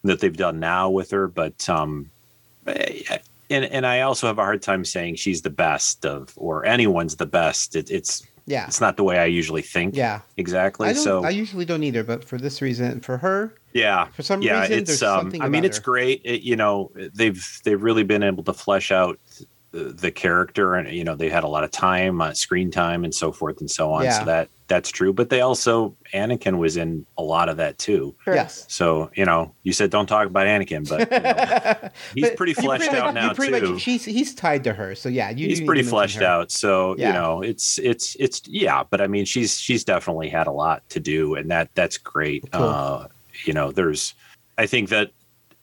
that 0.03 0.19
they've 0.19 0.35
done 0.35 0.59
now 0.59 0.89
with 0.89 1.11
her. 1.11 1.27
But 1.27 1.67
um, 1.69 2.09
eh, 2.67 3.17
and 3.49 3.65
and 3.65 3.85
I 3.85 4.01
also 4.01 4.27
have 4.27 4.39
a 4.39 4.43
hard 4.43 4.61
time 4.61 4.85
saying 4.85 5.15
she's 5.15 5.41
the 5.41 5.49
best 5.49 6.05
of 6.05 6.33
or 6.35 6.65
anyone's 6.65 7.15
the 7.17 7.25
best. 7.27 7.75
It, 7.75 7.91
it's 7.91 8.25
Yeah. 8.47 8.65
it's 8.65 8.81
not 8.81 8.97
the 8.97 9.03
way 9.03 9.19
I 9.19 9.25
usually 9.25 9.61
think. 9.61 9.95
Yeah. 9.95 10.21
exactly. 10.37 10.89
I 10.89 10.93
so 10.93 11.23
I 11.23 11.29
usually 11.29 11.65
don't 11.65 11.83
either, 11.83 12.03
but 12.03 12.23
for 12.23 12.37
this 12.37 12.61
reason, 12.61 13.01
for 13.01 13.17
her, 13.17 13.53
yeah 13.73 14.07
for 14.07 14.23
some 14.23 14.41
yeah 14.41 14.61
reason, 14.61 14.79
it's 14.79 14.89
there's 14.89 15.03
um 15.03 15.21
something 15.21 15.41
i 15.41 15.47
mean 15.47 15.63
it's 15.63 15.77
her. 15.77 15.83
great 15.83 16.21
it, 16.25 16.41
you 16.41 16.57
know 16.57 16.91
they've 17.13 17.61
they've 17.63 17.81
really 17.81 18.03
been 18.03 18.21
able 18.21 18.43
to 18.43 18.51
flesh 18.51 18.91
out 18.91 19.17
the, 19.71 19.83
the 19.85 20.11
character 20.11 20.75
and 20.75 20.89
you 20.93 21.03
know 21.03 21.15
they 21.15 21.29
had 21.29 21.43
a 21.43 21.47
lot 21.47 21.63
of 21.63 21.71
time 21.71 22.19
uh, 22.21 22.33
screen 22.33 22.69
time 22.71 23.03
and 23.05 23.15
so 23.15 23.31
forth 23.31 23.59
and 23.61 23.71
so 23.71 23.91
on 23.93 24.03
Yeah. 24.03 24.19
so 24.19 24.25
that 24.25 24.49
that's 24.67 24.89
true 24.89 25.13
but 25.13 25.29
they 25.29 25.39
also 25.41 25.95
anakin 26.13 26.57
was 26.57 26.75
in 26.77 27.05
a 27.17 27.23
lot 27.23 27.47
of 27.49 27.55
that 27.57 27.77
too 27.77 28.13
Yes. 28.27 28.65
so 28.67 29.09
you 29.15 29.23
know 29.25 29.53
you 29.63 29.71
said 29.73 29.89
don't 29.89 30.07
talk 30.07 30.27
about 30.27 30.45
anakin 30.47 30.87
but 30.89 31.09
you 31.11 31.19
know, 31.19 31.89
he's 32.15 32.29
But 32.29 32.37
pretty 32.37 32.53
fleshed 32.53 32.83
pretty 32.89 32.97
out 32.97 33.13
much- 33.13 33.23
now 33.23 33.33
pretty 33.33 33.59
too 33.61 33.73
Much, 33.73 33.81
she's 33.81 34.03
he's 34.03 34.35
tied 34.35 34.63
to 34.65 34.73
her, 34.73 34.93
so 34.93 35.07
yeah, 35.07 35.29
you. 35.29 35.47
he's 35.47 35.59
do 35.59 35.63
need 35.63 35.67
pretty 35.67 35.83
fleshed 35.83 36.17
her. 36.17 36.25
out 36.25 36.51
so 36.51 36.95
Yeah. 36.97 37.07
you 37.07 37.13
know 37.13 37.41
it's 37.41 37.77
it's 37.79 38.15
it's 38.19 38.41
yeah 38.47 38.83
but 38.89 38.99
i 39.01 39.07
mean 39.07 39.23
she's 39.25 39.57
she's 39.59 39.83
definitely 39.85 40.27
had 40.29 40.47
a 40.47 40.51
lot 40.51 40.87
to 40.89 40.99
do 40.99 41.35
and 41.35 41.49
that 41.49 41.69
that's 41.75 41.97
great 41.97 42.49
Cool. 42.51 42.63
uh 42.63 43.07
you 43.45 43.53
know 43.53 43.71
there's 43.71 44.13
i 44.57 44.65
think 44.65 44.89
that 44.89 45.11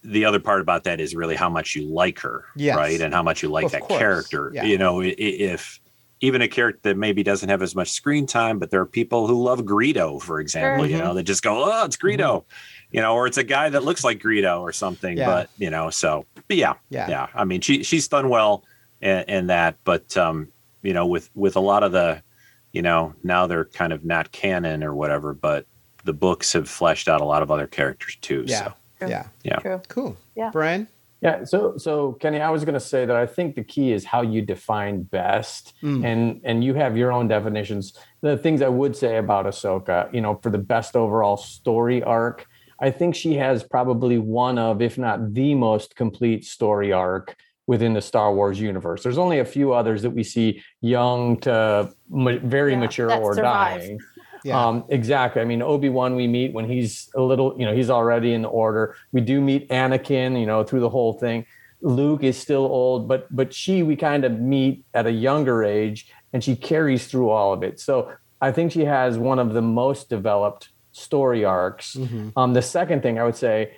the 0.04 0.24
other 0.24 0.38
part 0.40 0.60
about 0.60 0.84
that 0.84 1.00
is 1.00 1.14
really 1.14 1.34
how 1.36 1.48
much 1.50 1.74
you 1.74 1.84
like 1.86 2.18
her 2.20 2.44
Yes. 2.56 2.76
right 2.76 3.00
and 3.00 3.12
how 3.12 3.22
much 3.22 3.42
you 3.42 3.48
like 3.48 3.66
Of 3.66 3.72
that 3.72 3.82
course, 3.82 3.98
character 3.98 4.50
yeah. 4.54 4.64
you 4.64 4.78
know 4.78 5.00
i- 5.00 5.06
i- 5.06 5.14
if 5.18 5.80
even 6.20 6.42
a 6.42 6.48
character 6.48 6.80
that 6.82 6.96
maybe 6.96 7.22
doesn't 7.22 7.48
have 7.48 7.62
as 7.62 7.74
much 7.74 7.90
screen 7.90 8.26
time 8.26 8.58
but 8.58 8.70
there 8.70 8.80
are 8.80 8.86
people 8.86 9.26
who 9.26 9.42
love 9.42 9.60
greedo 9.60 10.20
for 10.22 10.40
example 10.40 10.86
you 10.86 10.98
know 10.98 11.14
that 11.14 11.24
just 11.24 11.42
go 11.42 11.64
oh 11.64 11.84
it's 11.84 11.96
greedo 11.96 12.44
you 12.90 13.00
know 13.00 13.14
or 13.14 13.26
it's 13.26 13.38
a 13.38 13.44
guy 13.44 13.68
that 13.68 13.84
looks 13.84 14.04
like 14.04 14.18
greedo 14.20 14.60
or 14.60 14.72
something 14.72 15.16
Yeah. 15.18 15.26
but 15.26 15.50
you 15.58 15.70
know 15.70 15.90
so 15.90 16.24
but 16.46 16.56
yeah 16.56 16.74
Yeah. 16.90 17.08
yeah 17.08 17.26
i 17.34 17.44
mean 17.44 17.60
she 17.60 17.82
she's 17.82 18.06
done 18.08 18.28
well 18.28 18.64
in, 19.00 19.24
in 19.28 19.46
that 19.48 19.76
but 19.84 20.16
um 20.16 20.48
you 20.82 20.92
know 20.92 21.06
with 21.06 21.28
with 21.34 21.56
a 21.56 21.60
lot 21.60 21.82
of 21.82 21.92
the 21.92 22.22
you 22.72 22.82
know 22.82 23.14
now 23.24 23.46
they're 23.46 23.64
kind 23.66 23.92
of 23.92 24.04
not 24.04 24.30
canon 24.32 24.82
or 24.84 24.94
whatever 24.94 25.34
but 25.34 25.66
the 26.04 26.12
books 26.12 26.52
have 26.52 26.68
fleshed 26.68 27.08
out 27.08 27.20
a 27.20 27.24
lot 27.24 27.42
of 27.42 27.50
other 27.50 27.66
characters 27.66 28.16
too 28.20 28.44
Yeah. 28.46 28.64
so 28.68 28.74
Yeah. 29.06 29.26
yeah 29.44 29.56
True. 29.56 29.80
Cool. 29.88 30.16
Yeah. 30.34 30.50
Brian. 30.52 30.88
Yeah, 31.20 31.42
so 31.42 31.76
so 31.78 32.12
Kenny, 32.20 32.40
I 32.40 32.50
was 32.50 32.64
going 32.64 32.74
to 32.74 32.80
say 32.94 33.04
that 33.04 33.16
I 33.16 33.26
think 33.26 33.56
the 33.56 33.64
key 33.64 33.92
is 33.92 34.04
how 34.04 34.22
you 34.22 34.40
define 34.40 35.02
best, 35.02 35.74
Mm. 35.82 36.04
and 36.04 36.40
and 36.44 36.62
you 36.62 36.74
have 36.74 36.96
your 36.96 37.10
own 37.10 37.26
definitions. 37.26 37.92
The 38.20 38.36
things 38.36 38.62
I 38.62 38.68
would 38.68 38.94
say 38.96 39.16
about 39.16 39.44
Ahsoka, 39.46 40.12
you 40.14 40.20
know, 40.20 40.36
for 40.42 40.50
the 40.50 40.58
best 40.58 40.94
overall 40.94 41.36
story 41.36 42.04
arc, 42.04 42.46
I 42.80 42.92
think 42.92 43.16
she 43.16 43.34
has 43.34 43.64
probably 43.64 44.18
one 44.18 44.58
of, 44.58 44.80
if 44.80 44.96
not 44.96 45.34
the 45.34 45.54
most 45.56 45.96
complete 45.96 46.44
story 46.44 46.92
arc 46.92 47.34
within 47.66 47.94
the 47.94 48.00
Star 48.00 48.32
Wars 48.32 48.60
universe. 48.60 49.02
There's 49.02 49.18
only 49.18 49.40
a 49.40 49.44
few 49.44 49.72
others 49.72 50.02
that 50.02 50.10
we 50.10 50.22
see 50.22 50.62
young 50.80 51.36
to 51.40 51.92
ma- 52.08 52.38
very 52.44 52.72
Yeah, 52.74 52.78
mature 52.78 53.12
or 53.12 53.34
survive. 53.34 53.80
dying. 53.80 53.98
Yeah. 54.44 54.66
Um, 54.66 54.84
exactly. 54.88 55.42
I 55.42 55.44
mean, 55.44 55.62
Obi 55.62 55.88
Wan 55.88 56.14
we 56.14 56.26
meet 56.26 56.52
when 56.52 56.68
he's 56.68 57.10
a 57.14 57.22
little, 57.22 57.54
you 57.58 57.66
know, 57.66 57.74
he's 57.74 57.90
already 57.90 58.32
in 58.32 58.42
the 58.42 58.48
order. 58.48 58.96
We 59.12 59.20
do 59.20 59.40
meet 59.40 59.68
Anakin, 59.68 60.38
you 60.38 60.46
know, 60.46 60.64
through 60.64 60.80
the 60.80 60.90
whole 60.90 61.12
thing. 61.12 61.46
Luke 61.80 62.24
is 62.24 62.36
still 62.36 62.64
old, 62.64 63.06
but 63.06 63.34
but 63.34 63.54
she 63.54 63.82
we 63.82 63.96
kind 63.96 64.24
of 64.24 64.40
meet 64.40 64.84
at 64.94 65.06
a 65.06 65.12
younger 65.12 65.62
age, 65.64 66.10
and 66.32 66.42
she 66.42 66.56
carries 66.56 67.06
through 67.06 67.30
all 67.30 67.52
of 67.52 67.62
it. 67.62 67.78
So 67.78 68.12
I 68.40 68.52
think 68.52 68.72
she 68.72 68.84
has 68.84 69.18
one 69.18 69.38
of 69.38 69.54
the 69.54 69.62
most 69.62 70.08
developed 70.08 70.70
story 70.92 71.44
arcs. 71.44 71.94
Mm-hmm. 71.94 72.30
Um, 72.36 72.52
the 72.54 72.62
second 72.62 73.02
thing 73.02 73.18
I 73.18 73.24
would 73.24 73.36
say, 73.36 73.76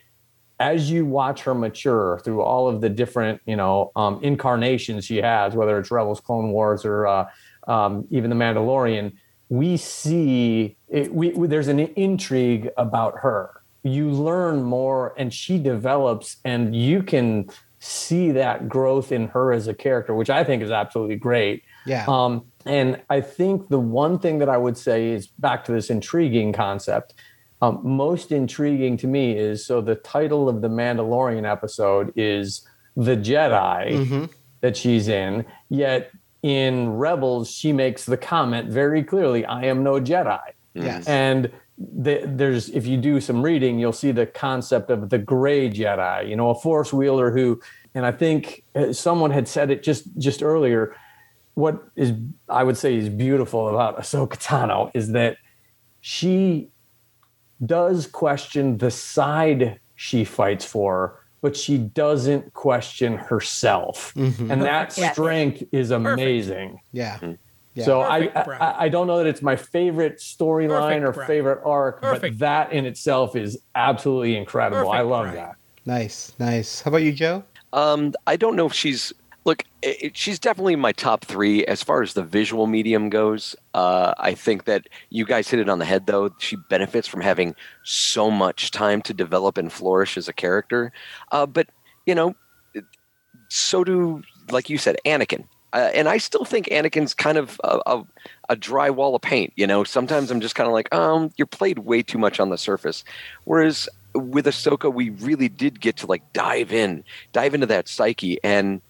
as 0.58 0.90
you 0.90 1.06
watch 1.06 1.42
her 1.42 1.54
mature 1.54 2.20
through 2.24 2.42
all 2.42 2.68
of 2.68 2.80
the 2.80 2.88
different, 2.88 3.40
you 3.46 3.56
know, 3.56 3.92
um, 3.96 4.20
incarnations 4.22 5.04
she 5.04 5.18
has, 5.18 5.54
whether 5.54 5.78
it's 5.78 5.90
Rebels, 5.90 6.20
Clone 6.20 6.52
Wars, 6.52 6.84
or 6.84 7.06
uh, 7.06 7.26
um, 7.66 8.06
even 8.10 8.30
The 8.30 8.36
Mandalorian, 8.36 9.12
we 9.50 9.76
see 9.76 10.76
it, 10.88 11.12
we, 11.12 11.32
there's 11.46 11.68
an 11.68 11.80
intrigue 11.80 12.70
about 12.78 13.18
her. 13.18 13.50
You 13.82 14.10
learn 14.10 14.62
more, 14.62 15.12
and 15.18 15.32
she 15.34 15.58
develops, 15.58 16.36
and 16.44 16.74
you 16.74 17.02
can 17.02 17.50
see 17.78 18.30
that 18.30 18.68
growth 18.68 19.10
in 19.10 19.28
her 19.28 19.52
as 19.52 19.66
a 19.66 19.74
character, 19.74 20.14
which 20.14 20.30
I 20.30 20.44
think 20.44 20.62
is 20.62 20.70
absolutely 20.70 21.16
great. 21.16 21.64
Yeah. 21.86 22.04
Um, 22.06 22.44
and 22.66 23.00
I 23.08 23.22
think 23.22 23.68
the 23.68 23.78
one 23.78 24.18
thing 24.18 24.38
that 24.38 24.48
I 24.48 24.56
would 24.58 24.76
say 24.76 25.10
is 25.10 25.26
back 25.26 25.64
to 25.64 25.72
this 25.72 25.90
intriguing 25.90 26.52
concept. 26.52 27.14
Um, 27.62 27.80
most 27.82 28.32
intriguing 28.32 28.96
to 28.98 29.06
me 29.06 29.36
is 29.36 29.66
so 29.66 29.80
the 29.80 29.94
title 29.94 30.48
of 30.48 30.60
the 30.60 30.68
Mandalorian 30.68 31.50
episode 31.50 32.12
is 32.16 32.66
The 32.96 33.16
Jedi 33.16 33.92
Mm-hmm. 33.92 34.24
that 34.60 34.76
she's 34.76 35.08
in, 35.08 35.44
yet 35.70 36.10
in 36.42 36.90
Rebels, 36.90 37.50
she 37.50 37.72
makes 37.72 38.04
the 38.04 38.16
comment 38.16 38.70
very 38.70 39.02
clearly 39.02 39.44
I 39.44 39.64
am 39.64 39.82
no 39.82 40.00
Jedi. 40.00 40.40
Yes. 40.74 41.06
And 41.06 41.50
the, 41.78 42.22
there's, 42.26 42.68
if 42.70 42.86
you 42.86 42.96
do 42.96 43.20
some 43.20 43.42
reading, 43.42 43.78
you'll 43.78 43.92
see 43.92 44.12
the 44.12 44.26
concept 44.26 44.90
of 44.90 45.10
the 45.10 45.18
gray 45.18 45.70
Jedi, 45.70 46.28
you 46.28 46.36
know, 46.36 46.50
a 46.50 46.54
force 46.54 46.92
wielder 46.92 47.30
who, 47.30 47.60
and 47.94 48.06
I 48.06 48.12
think 48.12 48.64
uh, 48.74 48.92
someone 48.92 49.30
had 49.30 49.48
said 49.48 49.70
it 49.70 49.82
just 49.82 50.04
just 50.18 50.42
earlier. 50.42 50.94
What 51.54 51.82
is 51.96 52.12
I 52.48 52.62
would 52.62 52.76
say 52.76 52.94
is 52.94 53.08
beautiful 53.08 53.68
about 53.68 53.98
Ahsoka 53.98 54.36
Tano 54.38 54.90
is 54.94 55.12
that 55.12 55.38
she 56.00 56.70
does 57.64 58.06
question 58.06 58.78
the 58.78 58.90
side 58.90 59.80
she 59.96 60.24
fights 60.24 60.64
for, 60.64 61.19
but 61.42 61.56
she 61.56 61.78
doesn't 61.78 62.52
question 62.52 63.16
herself, 63.16 64.12
Mhm. 64.14 64.50
and 64.50 64.62
that 64.62 64.96
Yes. 64.96 65.12
strength 65.12 65.62
is 65.72 65.90
amazing. 65.90 66.80
Yeah. 66.92 67.18
Yeah. 67.74 67.84
So 67.84 68.02
Perfect, 68.02 68.36
I, 68.36 68.54
I, 68.66 68.82
I 68.84 68.88
don't 68.88 69.06
know 69.06 69.18
that 69.18 69.26
it's 69.26 69.42
my 69.42 69.54
favorite 69.56 70.18
storyline 70.18 71.02
or 71.02 71.12
Brian. 71.12 71.26
favorite 71.28 71.60
arc, 71.64 72.02
Perfect. 72.02 72.38
but 72.38 72.38
that 72.40 72.72
in 72.72 72.84
itself 72.84 73.36
is 73.36 73.58
absolutely 73.74 74.36
incredible. 74.36 74.90
I 74.90 75.00
love 75.02 75.26
Brian. 75.26 75.36
that. 75.36 75.54
Nice. 75.86 76.32
Nice. 76.38 76.80
How 76.82 76.88
about 76.90 77.02
you, 77.02 77.12
Joe? 77.12 77.44
Um, 77.72 78.12
I 78.26 78.36
don't 78.36 78.56
know 78.56 78.66
if 78.66 78.72
she's 78.74 79.12
look. 79.44 79.64
i 79.84 79.96
i- 80.04 80.10
she's 80.14 80.38
definitely 80.38 80.74
in 80.74 80.80
my 80.80 80.92
top 80.92 81.24
three 81.24 81.64
as 81.66 81.82
far 81.82 82.02
as 82.02 82.14
the 82.14 82.22
visual 82.22 82.66
medium 82.66 83.10
goes. 83.10 83.56
Uh, 83.74 84.14
I 84.18 84.34
think 84.34 84.64
that 84.64 84.88
you 85.10 85.24
guys 85.24 85.48
hit 85.48 85.60
it 85.60 85.68
on 85.68 85.78
the 85.78 85.84
head, 85.84 86.06
though. 86.06 86.30
She 86.38 86.56
benefits 86.68 87.08
from 87.08 87.20
having 87.20 87.54
so 87.84 88.30
much 88.30 88.70
time 88.70 89.02
to 89.02 89.14
develop 89.14 89.58
and 89.58 89.72
flourish 89.72 90.16
as 90.16 90.28
a 90.28 90.32
character. 90.32 90.92
Uh, 91.32 91.46
but 91.46 91.68
you 92.06 92.14
know, 92.14 92.34
so 93.48 93.84
do 93.84 94.22
like 94.50 94.68
you 94.70 94.78
said, 94.78 94.96
Anakin. 95.04 95.44
Uh, 95.72 95.90
and 95.94 96.08
I 96.08 96.18
still 96.18 96.44
think 96.44 96.66
Anakin's 96.66 97.14
kind 97.14 97.38
of 97.38 97.60
a, 97.62 97.78
a, 97.86 98.04
a 98.48 98.56
dry 98.56 98.90
wall 98.90 99.14
of 99.14 99.22
paint. 99.22 99.52
You 99.56 99.66
know, 99.68 99.84
sometimes 99.84 100.30
I'm 100.32 100.40
just 100.40 100.56
kind 100.56 100.66
of 100.66 100.72
like, 100.72 100.92
um, 100.92 101.30
you're 101.36 101.46
played 101.46 101.80
way 101.80 102.02
too 102.02 102.18
much 102.18 102.40
on 102.40 102.50
the 102.50 102.58
surface. 102.58 103.04
Whereas 103.44 103.88
with 104.14 104.46
Ahsoka, 104.46 104.92
we 104.92 105.10
really 105.10 105.48
did 105.48 105.80
get 105.80 105.96
to 105.98 106.06
like 106.06 106.32
dive 106.32 106.72
in, 106.72 107.04
dive 107.32 107.54
into 107.54 107.66
that 107.68 107.86
psyche. 107.86 108.42
And 108.42 108.80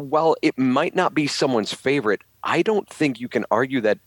while 0.00 0.36
it 0.42 0.58
might 0.58 0.94
not 0.94 1.14
be 1.14 1.26
someone's 1.26 1.72
favorite, 1.72 2.22
I 2.42 2.62
don't 2.62 2.88
think 2.88 3.20
you 3.20 3.28
can 3.28 3.44
argue 3.50 3.80
that 3.82 3.98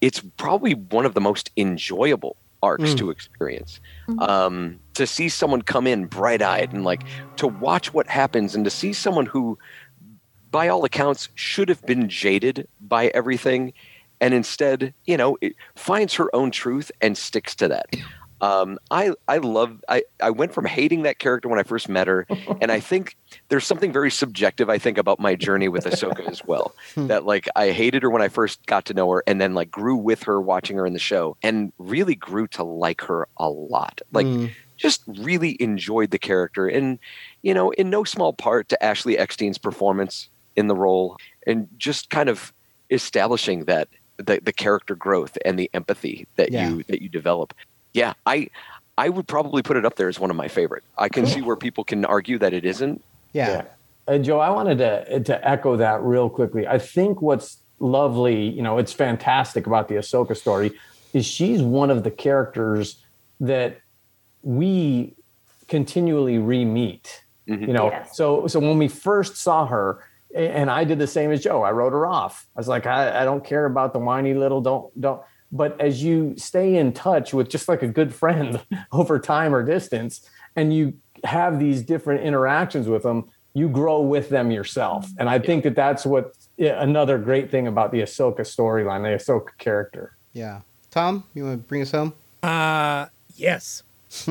it's 0.00 0.20
probably 0.36 0.74
one 0.74 1.06
of 1.06 1.14
the 1.14 1.20
most 1.20 1.50
enjoyable 1.56 2.36
arcs 2.62 2.94
Mm. 2.94 2.98
to 2.98 3.10
experience. 3.10 3.80
Um, 4.18 4.80
to 4.94 5.06
see 5.06 5.28
someone 5.28 5.62
come 5.62 5.86
in 5.86 6.06
bright 6.06 6.42
eyed 6.42 6.72
and 6.72 6.84
like 6.84 7.04
to 7.36 7.46
watch 7.46 7.92
what 7.92 8.08
happens 8.08 8.54
and 8.54 8.64
to 8.64 8.70
see 8.70 8.92
someone 8.92 9.26
who, 9.26 9.58
by 10.50 10.68
all 10.68 10.84
accounts, 10.84 11.28
should 11.34 11.68
have 11.68 11.84
been 11.86 12.08
jaded 12.08 12.66
by 12.80 13.08
everything 13.08 13.72
and 14.20 14.32
instead, 14.32 14.94
you 15.04 15.16
know, 15.16 15.36
it 15.42 15.54
finds 15.76 16.14
her 16.14 16.34
own 16.34 16.50
truth 16.50 16.90
and 17.02 17.18
sticks 17.18 17.54
to 17.56 17.68
that. 17.68 17.86
Um, 18.40 18.78
I 18.90 19.12
I 19.28 19.38
love 19.38 19.82
I 19.88 20.02
I 20.22 20.30
went 20.30 20.52
from 20.52 20.64
hating 20.66 21.02
that 21.02 21.18
character 21.18 21.48
when 21.48 21.58
I 21.58 21.62
first 21.62 21.88
met 21.88 22.06
her, 22.06 22.26
and 22.60 22.70
I 22.70 22.80
think 22.80 23.16
there's 23.48 23.66
something 23.66 23.92
very 23.92 24.10
subjective 24.10 24.68
I 24.68 24.78
think 24.78 24.98
about 24.98 25.18
my 25.20 25.34
journey 25.34 25.68
with 25.68 25.84
Ahsoka 25.86 26.26
as 26.28 26.44
well. 26.44 26.74
that 26.96 27.24
like 27.24 27.48
I 27.56 27.70
hated 27.70 28.02
her 28.02 28.10
when 28.10 28.22
I 28.22 28.28
first 28.28 28.64
got 28.66 28.84
to 28.86 28.94
know 28.94 29.10
her, 29.10 29.22
and 29.26 29.40
then 29.40 29.54
like 29.54 29.70
grew 29.70 29.96
with 29.96 30.22
her 30.24 30.40
watching 30.40 30.76
her 30.76 30.86
in 30.86 30.92
the 30.92 30.98
show, 30.98 31.36
and 31.42 31.72
really 31.78 32.14
grew 32.14 32.46
to 32.48 32.62
like 32.62 33.00
her 33.02 33.26
a 33.38 33.48
lot. 33.48 34.00
Like 34.12 34.26
Mm. 34.26 34.50
just 34.76 35.02
really 35.06 35.56
enjoyed 35.62 36.10
the 36.10 36.18
character, 36.18 36.66
and 36.68 36.98
you 37.42 37.54
know, 37.54 37.70
in 37.72 37.88
no 37.90 38.04
small 38.04 38.32
part 38.32 38.68
to 38.68 38.84
Ashley 38.84 39.16
Eckstein's 39.16 39.58
performance 39.58 40.28
in 40.56 40.66
the 40.68 40.74
role, 40.74 41.16
and 41.46 41.68
just 41.78 42.10
kind 42.10 42.28
of 42.28 42.52
establishing 42.90 43.64
that 43.64 43.88
the, 44.18 44.40
the 44.42 44.52
character 44.52 44.94
growth 44.94 45.36
and 45.44 45.58
the 45.58 45.70
empathy 45.74 46.26
that 46.36 46.50
Yeah. 46.52 46.68
you 46.70 46.82
that 46.88 47.00
you 47.02 47.08
develop. 47.08 47.54
Yeah, 47.96 48.12
I 48.26 48.50
I 48.98 49.08
would 49.08 49.26
probably 49.26 49.62
put 49.62 49.76
it 49.76 49.84
up 49.86 49.96
there 49.96 50.08
as 50.08 50.20
one 50.20 50.30
of 50.30 50.36
my 50.36 50.48
favorite. 50.48 50.84
I 50.98 51.08
can 51.08 51.26
see 51.26 51.40
where 51.40 51.56
people 51.56 51.82
can 51.82 52.04
argue 52.04 52.38
that 52.38 52.52
it 52.52 52.64
isn't. 52.64 53.02
Yeah. 53.32 53.64
Uh, 54.06 54.18
Joe, 54.18 54.38
I 54.38 54.50
wanted 54.50 54.78
to 54.78 55.20
to 55.20 55.48
echo 55.48 55.76
that 55.78 56.02
real 56.02 56.28
quickly. 56.28 56.66
I 56.66 56.78
think 56.78 57.22
what's 57.22 57.56
lovely, 57.80 58.48
you 58.48 58.62
know, 58.62 58.78
it's 58.78 58.92
fantastic 58.92 59.66
about 59.66 59.88
the 59.88 59.94
Ahsoka 59.96 60.36
story 60.36 60.72
is 61.12 61.24
she's 61.26 61.62
one 61.62 61.90
of 61.90 62.04
the 62.04 62.10
characters 62.10 63.02
that 63.40 63.78
we 64.42 65.14
continually 65.68 66.38
re-meet. 66.38 67.22
You 67.46 67.72
know, 67.72 67.90
Yes. 67.90 68.16
so 68.16 68.46
so 68.46 68.58
when 68.60 68.76
we 68.76 68.88
first 68.88 69.36
saw 69.36 69.66
her, 69.66 70.02
and 70.34 70.70
I 70.70 70.84
did 70.84 70.98
the 70.98 71.06
same 71.06 71.30
as 71.32 71.42
Joe, 71.42 71.62
I 71.62 71.70
wrote 71.70 71.92
her 71.92 72.04
off. 72.06 72.46
I 72.56 72.60
was 72.60 72.68
like, 72.68 72.86
I, 72.86 73.22
I 73.22 73.24
don't 73.24 73.44
care 73.44 73.64
about 73.64 73.92
the 73.92 74.00
whiny 74.00 74.34
little 74.34 74.60
don't 74.60 75.00
don't. 75.00 75.22
But 75.56 75.80
as 75.80 76.02
you 76.02 76.34
stay 76.36 76.76
in 76.76 76.92
touch 76.92 77.32
with 77.32 77.48
just 77.48 77.68
like 77.68 77.82
a 77.82 77.88
good 77.88 78.14
friend 78.14 78.60
over 78.92 79.18
time 79.18 79.54
or 79.54 79.62
distance, 79.62 80.28
and 80.54 80.74
you 80.74 80.94
have 81.24 81.58
these 81.58 81.82
different 81.82 82.22
interactions 82.22 82.88
with 82.88 83.02
them, 83.02 83.30
you 83.54 83.68
grow 83.68 84.00
with 84.00 84.28
them 84.28 84.50
yourself. 84.50 85.08
And 85.18 85.30
I 85.30 85.38
think 85.38 85.64
that 85.64 85.74
that's 85.74 86.04
what 86.04 86.34
yeah, 86.56 86.82
another 86.82 87.18
great 87.18 87.50
thing 87.50 87.66
about 87.66 87.90
the 87.90 88.00
Ahsoka 88.00 88.40
storyline, 88.40 89.02
the 89.02 89.16
Ahsoka 89.16 89.56
character. 89.58 90.16
Yeah. 90.32 90.60
Tom, 90.90 91.24
you 91.34 91.44
want 91.44 91.62
to 91.62 91.68
bring 91.68 91.82
us 91.82 91.90
home? 91.90 92.14
Uh, 92.42 93.06
yes. 93.34 93.82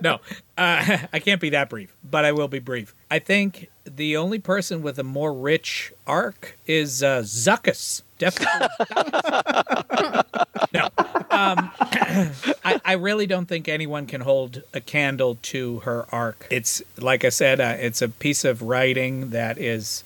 no, 0.00 0.20
uh, 0.58 0.98
I 1.12 1.18
can't 1.18 1.40
be 1.40 1.50
that 1.50 1.68
brief, 1.70 1.94
but 2.08 2.24
I 2.24 2.32
will 2.32 2.48
be 2.48 2.58
brief. 2.58 2.94
I 3.10 3.18
think 3.18 3.70
the 3.84 4.16
only 4.16 4.38
person 4.38 4.82
with 4.82 4.98
a 4.98 5.02
more 5.02 5.32
rich 5.32 5.92
arc 6.06 6.58
is 6.66 7.02
uh, 7.02 7.20
Zuckuss. 7.20 8.02
Definitely. 8.18 8.68
no, 10.74 10.88
um, 11.30 11.70
I, 12.64 12.80
I 12.84 12.92
really 12.94 13.26
don't 13.26 13.46
think 13.46 13.66
anyone 13.66 14.06
can 14.06 14.20
hold 14.20 14.62
a 14.74 14.80
candle 14.80 15.38
to 15.42 15.80
her 15.80 16.06
arc. 16.12 16.46
It's 16.50 16.82
like 16.98 17.24
I 17.24 17.30
said, 17.30 17.60
uh, 17.60 17.76
it's 17.78 18.02
a 18.02 18.08
piece 18.10 18.44
of 18.44 18.60
writing 18.62 19.30
that 19.30 19.56
is, 19.56 20.04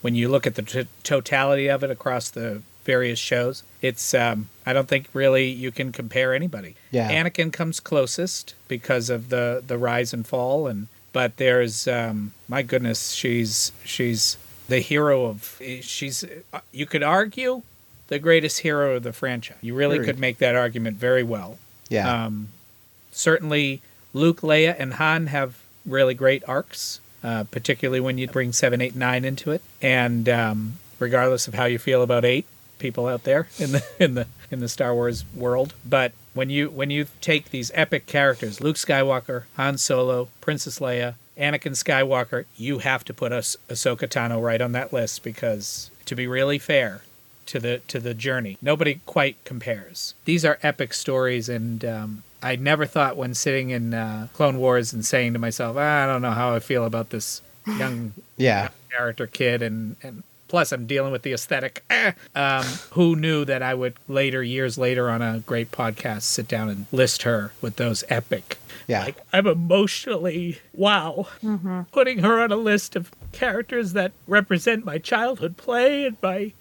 when 0.00 0.16
you 0.16 0.28
look 0.28 0.44
at 0.46 0.56
the 0.56 0.62
t- 0.62 0.88
totality 1.04 1.68
of 1.68 1.84
it 1.84 1.90
across 1.90 2.30
the 2.30 2.62
various 2.84 3.18
shows, 3.18 3.62
it's 3.80 4.14
um, 4.14 4.48
I 4.66 4.72
don't 4.72 4.88
think 4.88 5.08
really 5.12 5.48
you 5.48 5.70
can 5.70 5.92
compare 5.92 6.34
anybody. 6.34 6.76
Yeah. 6.90 7.10
Anakin 7.10 7.52
comes 7.52 7.80
closest 7.80 8.54
because 8.68 9.10
of 9.10 9.28
the 9.28 9.62
the 9.66 9.78
rise 9.78 10.12
and 10.12 10.26
fall, 10.26 10.66
and 10.66 10.88
but 11.12 11.36
there's 11.36 11.88
um, 11.88 12.32
my 12.48 12.62
goodness, 12.62 13.12
she's 13.12 13.72
she's 13.84 14.36
the 14.68 14.80
hero 14.80 15.26
of 15.26 15.60
she's 15.80 16.24
you 16.72 16.86
could 16.86 17.02
argue 17.02 17.62
the 18.08 18.18
greatest 18.18 18.60
hero 18.60 18.96
of 18.96 19.02
the 19.02 19.12
franchise. 19.12 19.56
You 19.62 19.74
really 19.74 19.98
could 20.04 20.18
make 20.18 20.38
that 20.38 20.54
argument 20.54 20.98
very 20.98 21.22
well. 21.22 21.58
Yeah. 21.88 22.24
Um, 22.24 22.48
certainly, 23.10 23.80
Luke, 24.12 24.40
Leia, 24.42 24.76
and 24.78 24.94
Han 24.94 25.28
have 25.28 25.58
really 25.86 26.14
great 26.14 26.42
arcs, 26.48 27.00
uh, 27.24 27.44
particularly 27.50 28.00
when 28.00 28.18
you 28.18 28.28
bring 28.28 28.52
seven, 28.52 28.80
eight, 28.80 28.94
nine 28.94 29.24
into 29.24 29.50
it. 29.50 29.62
And 29.80 30.28
um, 30.28 30.74
regardless 30.98 31.48
of 31.48 31.54
how 31.54 31.64
you 31.64 31.78
feel 31.78 32.02
about 32.02 32.24
eight, 32.24 32.46
people 32.82 33.06
out 33.06 33.24
there 33.24 33.48
in 33.58 33.72
the 33.72 33.82
in 33.98 34.14
the 34.14 34.26
in 34.50 34.60
the 34.60 34.68
Star 34.68 34.92
Wars 34.94 35.24
world, 35.34 35.72
but 35.88 36.12
when 36.34 36.50
you 36.50 36.68
when 36.68 36.90
you 36.90 37.06
take 37.22 37.50
these 37.50 37.70
epic 37.74 38.06
characters, 38.06 38.60
Luke 38.60 38.76
Skywalker, 38.76 39.44
Han 39.56 39.78
Solo, 39.78 40.28
Princess 40.42 40.78
Leia, 40.80 41.14
Anakin 41.38 41.72
Skywalker, 41.74 42.44
you 42.56 42.78
have 42.80 43.04
to 43.04 43.14
put 43.14 43.32
us 43.32 43.56
Ahsoka 43.70 44.06
Tano 44.08 44.42
right 44.42 44.60
on 44.60 44.72
that 44.72 44.92
list 44.92 45.22
because 45.22 45.90
to 46.04 46.14
be 46.14 46.26
really 46.26 46.58
fair, 46.58 47.02
to 47.46 47.58
the 47.58 47.78
to 47.88 47.98
the 48.00 48.12
journey. 48.14 48.58
Nobody 48.60 49.00
quite 49.06 49.36
compares. 49.44 50.14
These 50.24 50.44
are 50.44 50.58
epic 50.62 50.92
stories, 50.92 51.48
and 51.48 51.84
um, 51.84 52.22
I 52.42 52.56
never 52.56 52.84
thought 52.86 53.16
when 53.16 53.34
sitting 53.34 53.70
in 53.70 53.94
uh, 53.94 54.28
Clone 54.34 54.58
Wars 54.58 54.92
and 54.92 55.04
saying 55.04 55.32
to 55.34 55.38
myself, 55.38 55.76
"Ah, 55.78 56.04
I 56.04 56.06
don't 56.06 56.22
know 56.22 56.32
how 56.32 56.54
I 56.54 56.58
feel 56.60 56.84
about 56.84 57.10
this 57.10 57.40
young 57.78 58.12
Yeah. 58.36 58.68
character 58.90 59.26
kid, 59.26 59.62
and 59.62 59.96
and 60.02 60.22
plus 60.52 60.70
I'm 60.70 60.84
dealing 60.84 61.12
with 61.12 61.22
the 61.22 61.32
aesthetic. 61.32 61.82
Eh. 61.88 62.12
Um, 62.34 62.66
who 62.90 63.16
knew 63.16 63.46
that 63.46 63.62
I 63.62 63.72
would 63.72 63.94
later, 64.06 64.42
years 64.42 64.76
later, 64.76 65.08
on 65.08 65.22
a 65.22 65.38
great 65.38 65.72
podcast, 65.72 66.24
sit 66.24 66.46
down 66.46 66.68
and 66.68 66.84
list 66.92 67.22
her 67.22 67.52
with 67.62 67.76
those 67.76 68.04
epic. 68.10 68.58
Yeah. 68.86 69.02
Like 69.04 69.16
I'm 69.32 69.46
emotionally 69.46 70.58
wow, 70.74 71.28
putting 71.90 72.18
her 72.18 72.38
on 72.42 72.52
a 72.52 72.56
list 72.56 72.96
of 72.96 73.10
characters 73.32 73.94
that 73.94 74.12
represent 74.26 74.84
my 74.84 74.98
childhood 74.98 75.56
play 75.56 76.04
and 76.04 76.18
my 76.22 76.52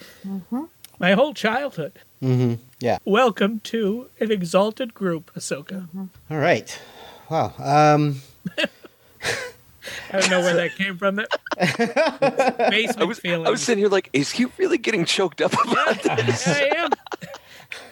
my 0.97 1.11
whole 1.11 1.33
childhood. 1.33 1.99
Mm-hmm. 2.23 2.63
Yeah. 2.79 2.99
Welcome 3.03 3.59
to 3.65 4.09
an 4.21 4.31
exalted 4.31 4.93
group, 4.93 5.33
Ahsoka. 5.35 5.89
All 6.29 6.37
right. 6.37 6.79
Wow. 7.29 7.53
Um, 7.59 8.21
I 10.11 10.19
don't 10.19 10.29
know 10.29 10.39
where 10.41 10.55
that 10.55 10.75
came 10.75 10.97
from. 10.97 11.15
That 11.15 11.29
basement 12.69 13.01
I 13.01 13.03
was, 13.05 13.19
feeling. 13.19 13.47
I 13.47 13.49
was 13.49 13.61
sitting 13.61 13.82
here 13.84 13.89
like, 13.89 14.09
is 14.13 14.32
he 14.32 14.45
really 14.57 14.77
getting 14.77 15.05
choked 15.05 15.41
up 15.41 15.53
about 15.53 16.01
this? 16.03 16.45
Yeah, 16.47 16.53
I 16.53 16.77
am. 16.84 16.89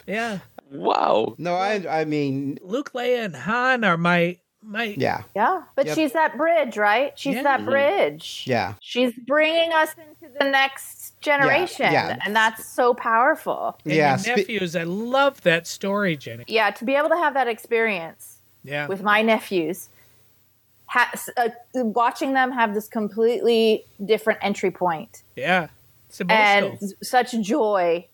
Yeah. 0.08 0.40
Wow. 0.72 1.36
no, 1.38 1.56
I. 1.56 2.02
I 2.02 2.06
mean, 2.06 2.60
Luke, 2.62 2.92
Leia, 2.94 3.26
and 3.26 3.36
Han 3.36 3.84
are 3.84 3.98
my 3.98 4.38
my. 4.62 4.94
yeah. 4.98 5.24
Yeah, 5.36 5.64
but 5.76 5.86
Yep. 5.88 5.96
she's 5.96 6.12
that 6.14 6.38
bridge, 6.38 6.78
right? 6.78 7.18
She's 7.18 7.36
Yeah. 7.36 7.44
that 7.44 7.66
bridge. 7.66 8.44
Yeah. 8.46 8.74
She's 8.82 9.14
bringing 9.26 9.72
us 9.74 9.96
into 9.98 10.32
the 10.38 10.46
next 10.50 11.20
generation, 11.22 11.92
yeah. 11.92 12.18
and 12.26 12.36
that's 12.36 12.66
so 12.66 12.94
powerful. 12.94 13.78
And 13.86 13.94
Yeah, 13.94 14.16
spe- 14.18 14.28
nephews. 14.28 14.76
I 14.76 14.84
love 14.84 15.42
that 15.42 15.66
story, 15.66 16.16
Jenni. 16.18 16.44
Yeah, 16.48 16.70
to 16.72 16.86
be 16.86 16.94
able 16.96 17.10
to 17.10 17.18
have 17.18 17.34
that 17.34 17.48
experience 17.48 18.38
Yeah. 18.64 18.86
with 18.88 19.02
my 19.02 19.22
nephews, 19.22 19.90
ha- 20.90 21.12
uh, 21.38 21.50
watching 21.76 22.34
them 22.34 22.52
have 22.52 22.74
this 22.74 22.88
completely 22.88 23.86
different 24.04 24.40
entry 24.42 24.72
point 24.72 25.24
yeah. 25.36 25.68
It's 26.10 26.20
emotional. 26.22 26.78
and 26.82 26.94
such 27.04 27.32
joy, 27.42 28.08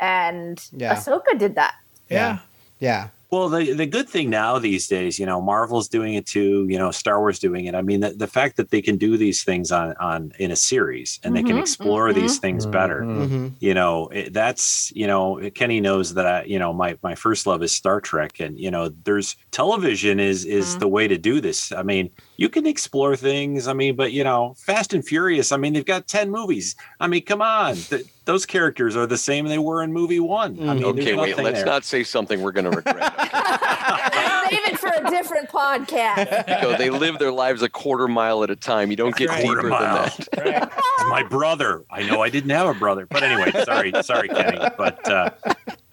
and 0.00 0.62
Yeah. 0.72 0.94
Ahsoka 0.94 1.38
did 1.38 1.54
that. 1.54 1.74
yeah. 2.10 2.38
Yeah. 2.78 3.08
Well, 3.30 3.48
the 3.48 3.72
the 3.72 3.86
good 3.86 4.08
thing 4.08 4.28
now 4.28 4.58
these 4.58 4.88
days, 4.88 5.18
you 5.18 5.24
know, 5.26 5.40
Marvel's 5.40 5.88
doing 5.88 6.14
it 6.14 6.26
too. 6.26 6.66
You 6.68 6.78
know, 6.78 6.90
Star 6.90 7.20
Wars 7.20 7.38
doing 7.38 7.66
it. 7.66 7.74
I 7.76 7.82
mean, 7.82 8.00
the, 8.00 8.10
the 8.10 8.26
fact 8.26 8.56
that 8.56 8.70
they 8.70 8.82
can 8.82 8.96
do 8.96 9.16
these 9.16 9.44
things 9.44 9.70
on 9.70 9.94
on 10.00 10.32
in 10.40 10.50
a 10.50 10.56
series 10.56 11.20
and 11.22 11.36
they 11.36 11.42
can 11.42 11.56
Mhm, 11.56 11.60
explore 11.60 12.12
these 12.12 12.38
things 12.38 12.66
better. 12.66 13.02
Mm-hmm. 13.02 13.48
You 13.60 13.74
know, 13.74 14.08
it, 14.08 14.32
that's 14.32 14.90
you 14.96 15.06
know, 15.06 15.40
Kenny 15.54 15.80
knows 15.80 16.14
that 16.14 16.26
I, 16.26 16.42
you 16.44 16.58
know, 16.58 16.72
my 16.72 16.98
my 17.02 17.14
first 17.14 17.46
love 17.46 17.62
is 17.62 17.72
Star 17.74 18.00
Trek, 18.00 18.40
and 18.40 18.58
you 18.58 18.70
know, 18.70 18.88
there's 19.04 19.36
television 19.52 20.18
is 20.18 20.44
is 20.44 20.78
the 20.78 20.88
way 20.88 21.06
to 21.06 21.16
do 21.16 21.40
this. 21.40 21.70
I 21.70 21.82
mean, 21.84 22.10
you 22.36 22.48
can 22.48 22.66
explore 22.66 23.14
things. 23.14 23.68
I 23.68 23.74
mean, 23.74 23.94
but 23.94 24.10
you 24.12 24.24
know, 24.24 24.54
Fast 24.58 24.92
and 24.92 25.06
Furious. 25.06 25.52
I 25.52 25.56
mean, 25.56 25.72
they've 25.72 25.84
got 25.84 26.08
ten 26.08 26.30
movies. 26.30 26.74
I 26.98 27.06
mean, 27.06 27.24
come 27.24 27.42
on, 27.42 27.76
Th- 27.76 28.04
those 28.30 28.46
characters 28.46 28.94
are 28.94 29.08
the 29.08 29.18
same 29.18 29.48
they 29.48 29.58
were 29.58 29.82
in 29.82 29.92
movie 29.92 30.20
one. 30.20 30.56
I 30.68 30.74
mean, 30.74 30.84
Okay, 30.84 31.14
wait. 31.16 31.36
Let's 31.36 31.58
there. 31.58 31.66
not 31.66 31.84
say 31.84 32.04
something 32.04 32.40
we're 32.40 32.52
going 32.52 32.70
to 32.70 32.76
regret. 32.76 33.12
Save 34.50 34.66
it 34.68 34.78
for 34.78 34.88
a 34.88 35.10
different 35.10 35.48
podcast. 35.48 36.62
Go, 36.62 36.76
they 36.76 36.90
live 36.90 37.18
their 37.18 37.32
lives 37.32 37.62
a 37.62 37.68
quarter 37.68 38.06
mile 38.06 38.44
at 38.44 38.50
a 38.50 38.54
time. 38.54 38.90
You 38.92 38.96
don't 38.96 39.16
get 39.16 39.30
right. 39.30 39.42
deeper 39.42 39.68
Quarter 39.68 39.70
than 39.70 40.44
that. 40.44 40.70
Right. 40.70 41.08
my 41.08 41.24
brother. 41.24 41.82
I 41.90 42.04
know 42.04 42.22
I 42.22 42.30
didn't 42.30 42.50
have 42.50 42.68
a 42.68 42.78
brother, 42.78 43.04
but 43.06 43.24
anyway, 43.24 43.50
sorry, 43.64 43.92
sorry, 44.02 44.28
Kenny. 44.28 44.58
But 44.78 45.08
uh, 45.10 45.30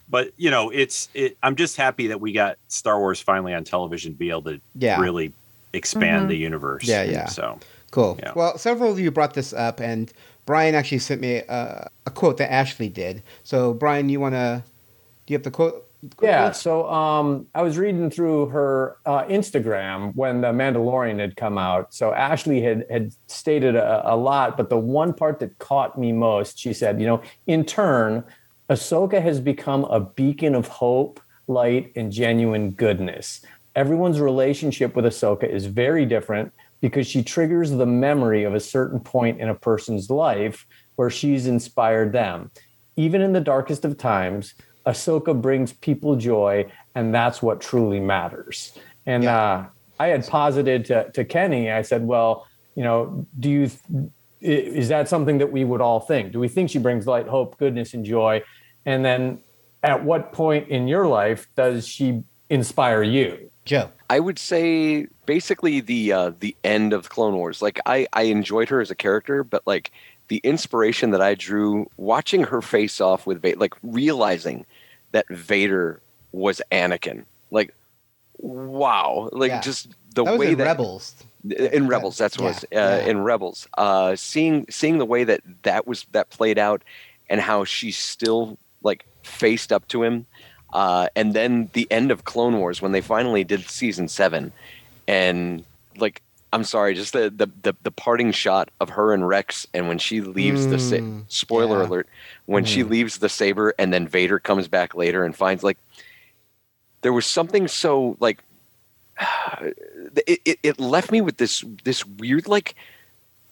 but 0.07 0.31
you 0.37 0.51
know, 0.51 0.69
it's 0.69 1.09
it. 1.15 1.37
I'm 1.41 1.55
just 1.55 1.75
happy 1.75 2.07
that 2.07 2.21
we 2.21 2.33
got 2.33 2.57
Star 2.67 2.99
Wars 2.99 3.19
finally 3.19 3.55
on 3.55 3.63
television 3.63 4.11
to 4.13 4.17
be 4.17 4.29
able 4.29 4.43
to 4.43 4.61
Yeah. 4.75 5.01
really 5.01 5.33
expand 5.73 6.29
the 6.29 6.37
universe. 6.37 6.83
Yeah, 6.87 7.01
yeah. 7.03 7.25
So 7.25 7.59
Cool. 7.89 8.17
Yeah. 8.19 8.33
Well, 8.35 8.57
several 8.59 8.91
of 8.91 8.99
you 8.99 9.09
brought 9.11 9.33
this 9.33 9.53
up, 9.53 9.79
and 9.79 10.11
Brian 10.47 10.73
actually 10.73 10.99
sent 10.99 11.21
me 11.21 11.35
a, 11.35 11.91
a 12.07 12.09
quote 12.09 12.37
that 12.37 12.51
Ashley 12.51 12.89
did. 12.89 13.21
So, 13.43 13.73
Brian, 13.73 14.09
you 14.09 14.19
want 14.19 14.33
to? 14.33 14.63
Do 15.27 15.33
you 15.33 15.35
have 15.35 15.43
the 15.43 15.51
quote? 15.51 15.83
Yeah, 16.21 16.51
so 16.51 16.87
um, 16.89 17.47
I 17.53 17.63
was 17.63 17.77
reading 17.77 18.09
through 18.09 18.47
her 18.47 18.97
uh, 19.05 19.23
Instagram 19.25 20.15
when 20.15 20.41
the 20.41 20.47
Mandalorian 20.47 21.19
had 21.19 21.35
come 21.35 21.57
out. 21.57 21.93
So 21.93 22.13
Ashley 22.13 22.61
had 22.61 22.85
had 22.89 23.13
stated 23.27 23.75
a, 23.75 24.13
a 24.13 24.15
lot, 24.15 24.55
but 24.55 24.69
the 24.69 24.77
one 24.77 25.13
part 25.13 25.39
that 25.39 25.57
caught 25.59 25.99
me 25.99 26.13
most, 26.13 26.57
she 26.57 26.71
said, 26.71 27.01
you 27.01 27.07
know, 27.07 27.21
in 27.47 27.65
turn, 27.65 28.23
Ahsoka 28.69 29.21
has 29.21 29.41
become 29.41 29.83
a 29.85 29.99
beacon 29.99 30.55
of 30.55 30.67
hope, 30.67 31.19
light, 31.47 31.91
and 31.95 32.11
genuine 32.11 32.71
goodness. 32.71 33.41
Everyone's 33.75 34.21
relationship 34.21 34.95
with 34.95 35.03
Ahsoka 35.03 35.49
is 35.49 35.65
very 35.65 36.05
different 36.05 36.53
because 36.81 37.07
she 37.07 37.23
triggers 37.23 37.71
the 37.71 37.85
memory 37.85 38.43
of 38.43 38.53
a 38.53 38.59
certain 38.59 38.99
point 38.99 39.39
in 39.39 39.49
a 39.49 39.55
person's 39.55 40.09
life 40.09 40.65
where 40.95 41.09
she's 41.09 41.47
inspired 41.47 42.11
them. 42.11 42.51
Even 42.95 43.21
in 43.21 43.33
the 43.33 43.41
darkest 43.41 43.85
of 43.85 43.97
times, 43.97 44.53
Ahsoka 44.85 45.39
brings 45.39 45.73
people 45.73 46.15
joy, 46.15 46.65
and 46.95 47.13
that's 47.13 47.41
what 47.41 47.61
truly 47.61 47.99
matters. 47.99 48.77
And 49.05 49.25
uh, 49.25 49.65
I 49.99 50.07
had 50.07 50.25
posited 50.27 50.85
to, 50.85 51.11
to 51.11 51.25
Kenny, 51.25 51.71
I 51.71 51.81
said, 51.81 52.05
well, 52.05 52.47
you 52.75 52.83
know, 52.83 53.25
do 53.39 53.49
you, 53.49 53.71
i- 54.41 54.45
is 54.45 54.89
that 54.89 55.09
something 55.09 55.39
that 55.39 55.51
we 55.51 55.63
would 55.65 55.81
all 55.81 55.99
think? 55.99 56.31
Do 56.31 56.39
we 56.39 56.47
think 56.47 56.69
she 56.69 56.79
brings 56.79 57.05
light, 57.07 57.27
hope, 57.27 57.57
goodness, 57.57 57.93
and 57.93 58.05
joy? 58.05 58.43
And 58.85 59.03
then 59.03 59.39
at 59.83 60.03
what 60.03 60.31
point 60.31 60.69
in 60.69 60.87
your 60.87 61.07
life 61.07 61.47
does 61.55 61.87
she 61.87 62.23
inspire 62.49 63.03
you? 63.03 63.51
Joe. 63.65 63.89
I 64.09 64.19
would 64.19 64.39
say 64.39 65.07
basically 65.27 65.81
the 65.81 66.11
uh, 66.11 66.31
the 66.39 66.55
end 66.63 66.93
of 66.93 67.09
Clone 67.09 67.35
Wars. 67.35 67.61
Like 67.61 67.79
I 67.85 68.07
I 68.13 68.23
enjoyed 68.23 68.69
her 68.69 68.81
as 68.81 68.89
a 68.89 68.95
character, 68.95 69.43
but 69.43 69.61
like 69.67 69.91
the 70.29 70.37
inspiration 70.43 71.11
that 71.11 71.21
I 71.21 71.35
drew 71.35 71.89
watching 71.97 72.43
her 72.45 72.61
face 72.63 72.99
off 72.99 73.27
with 73.27 73.43
Vader, 73.43 73.59
like 73.59 73.75
realizing 73.83 74.65
that 75.11 75.27
Vader 75.29 76.01
was 76.31 76.61
Anakin. 76.71 77.25
Like, 77.51 77.73
wow! 78.39 79.29
Like 79.31 79.51
Yeah. 79.51 79.61
just 79.61 79.89
the 80.15 80.23
that 80.23 80.31
was 80.31 80.39
way 80.39 80.51
in 80.53 80.57
that 80.57 80.65
Rebels. 80.65 81.15
in 81.49 81.87
Rebels. 81.87 82.17
That's 82.17 82.37
what 82.39 82.45
it 82.45 82.67
Yeah, 82.71 82.79
was 82.79 82.99
uh, 82.99 83.05
yeah. 83.05 83.11
in 83.11 83.23
Rebels. 83.23 83.67
Uh, 83.77 84.15
seeing 84.15 84.65
seeing 84.69 84.97
the 84.97 85.05
way 85.05 85.23
that 85.23 85.41
that 85.63 85.87
was 85.87 86.05
that 86.11 86.29
played 86.29 86.57
out, 86.57 86.83
and 87.29 87.39
how 87.41 87.63
she 87.65 87.91
still 87.91 88.57
like 88.81 89.05
faced 89.23 89.71
up 89.71 89.87
to 89.89 90.03
him, 90.03 90.25
uh, 90.73 91.07
and 91.15 91.33
then 91.33 91.69
the 91.73 91.87
end 91.91 92.11
of 92.11 92.25
Clone 92.25 92.57
Wars 92.57 92.81
when 92.81 92.91
they 92.91 93.01
finally 93.01 93.43
did 93.43 93.69
season 93.69 94.07
seven, 94.07 94.51
and 95.07 95.65
like 95.97 96.21
I'm 96.53 96.63
sorry, 96.63 96.93
just 96.93 97.13
the 97.13 97.29
the 97.29 97.49
the, 97.61 97.73
the 97.83 97.91
parting 97.91 98.31
shot 98.31 98.69
of 98.79 98.89
her 98.91 99.13
and 99.13 99.27
Rex, 99.27 99.67
and 99.73 99.87
when 99.87 99.97
she 99.97 100.21
leaves 100.21 100.67
the 100.67 100.79
sa- 100.79 100.97
Mm, 100.97 101.25
spoiler 101.27 101.81
yeah. 101.81 101.87
alert, 101.87 102.07
when 102.45 102.63
she 102.65 102.83
leaves 102.83 103.17
the 103.19 103.29
saber, 103.29 103.73
and 103.77 103.93
then 103.93 104.07
Vader 104.07 104.39
comes 104.39 104.67
back 104.67 104.95
later 104.95 105.23
and 105.25 105.35
finds 105.35 105.63
like 105.63 105.77
there 107.01 107.13
was 107.13 107.25
something 107.25 107.67
so 107.67 108.17
like 108.19 108.43
it, 109.61 110.41
it, 110.45 110.59
it 110.63 110.79
left 110.79 111.11
me 111.11 111.21
with 111.21 111.37
this 111.37 111.63
this 111.83 112.05
weird 112.05 112.47
like 112.47 112.75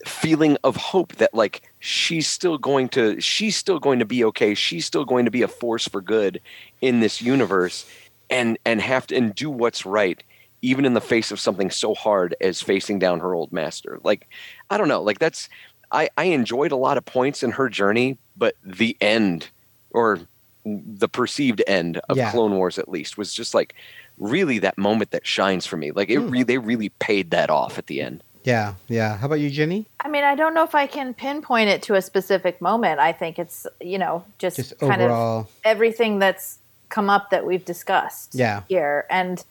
feeling 0.05 0.57
of 0.63 0.75
hope 0.75 1.15
that 1.15 1.33
like 1.33 1.63
she's 1.79 2.27
still 2.27 2.57
going 2.57 2.87
to 2.89 3.19
she's 3.19 3.55
still 3.55 3.79
going 3.79 3.99
to 3.99 4.05
be 4.05 4.23
okay. 4.25 4.53
She's 4.53 4.85
still 4.85 5.05
going 5.05 5.25
to 5.25 5.31
be 5.31 5.41
a 5.41 5.47
force 5.47 5.87
for 5.87 6.01
good 6.01 6.41
in 6.81 6.99
this 6.99 7.21
universe 7.21 7.85
and 8.29 8.57
and 8.65 8.81
have 8.81 9.07
to 9.07 9.15
and 9.15 9.35
do 9.35 9.49
what's 9.49 9.85
right 9.85 10.23
even 10.65 10.85
in 10.85 10.93
the 10.93 11.01
face 11.01 11.31
of 11.31 11.39
something 11.39 11.69
so 11.69 11.93
hard 11.93 12.35
as 12.41 12.61
facing 12.61 12.97
down 12.99 13.19
her 13.19 13.33
old 13.33 13.51
master 13.51 13.99
like 14.03 14.27
i 14.69 14.77
don't 14.77 14.87
know 14.87 15.01
like 15.01 15.19
that's 15.19 15.47
i 15.91 16.09
i 16.17 16.25
enjoyed 16.25 16.71
a 16.71 16.75
lot 16.75 16.97
of 16.97 17.05
points 17.05 17.43
in 17.43 17.51
her 17.51 17.69
journey 17.69 18.17
but 18.35 18.55
the 18.63 18.97
end 19.01 19.49
or 19.91 20.19
the 20.65 21.07
perceived 21.07 21.61
end 21.67 22.01
of 22.09 22.17
Yeah. 22.17 22.31
clone 22.31 22.55
wars 22.55 22.79
at 22.79 22.89
least 22.89 23.17
was 23.17 23.33
just 23.33 23.53
like 23.53 23.75
really 24.17 24.59
that 24.59 24.77
moment 24.77 25.11
that 25.11 25.25
shines 25.27 25.65
for 25.67 25.77
me 25.77 25.91
like 25.91 26.09
it 26.09 26.19
hmm. 26.19 26.29
re- 26.29 26.43
they 26.43 26.57
really 26.57 26.89
paid 26.99 27.31
that 27.31 27.49
off 27.49 27.77
at 27.77 27.87
the 27.87 28.01
end 28.01 28.21
Yeah, 28.45 28.75
yeah. 28.87 29.17
How 29.17 29.25
about 29.25 29.39
you, 29.39 29.49
Jenni? 29.49 29.85
I 29.99 30.07
mean, 30.07 30.23
I 30.23 30.35
don't 30.35 30.53
know 30.53 30.63
if 30.63 30.75
I 30.75 30.85
can 30.85 31.15
pinpoint 31.15 31.67
it 31.69 31.81
to 31.87 31.95
a 31.95 32.01
specific 32.01 32.61
moment. 32.61 32.99
I 32.99 33.11
think 33.11 33.39
it's, 33.39 33.65
you 33.81 33.97
know, 33.97 34.23
just, 34.37 34.57
Just 34.57 34.77
kind 34.77 35.01
overall. 35.01 35.39
of 35.39 35.47
everything 35.63 36.19
that's 36.19 36.59
come 36.89 37.09
up 37.09 37.31
that 37.31 37.43
we've 37.47 37.65
discussed 37.65 38.35
Yeah. 38.35 38.61
here. 38.69 39.07
And 39.09 39.43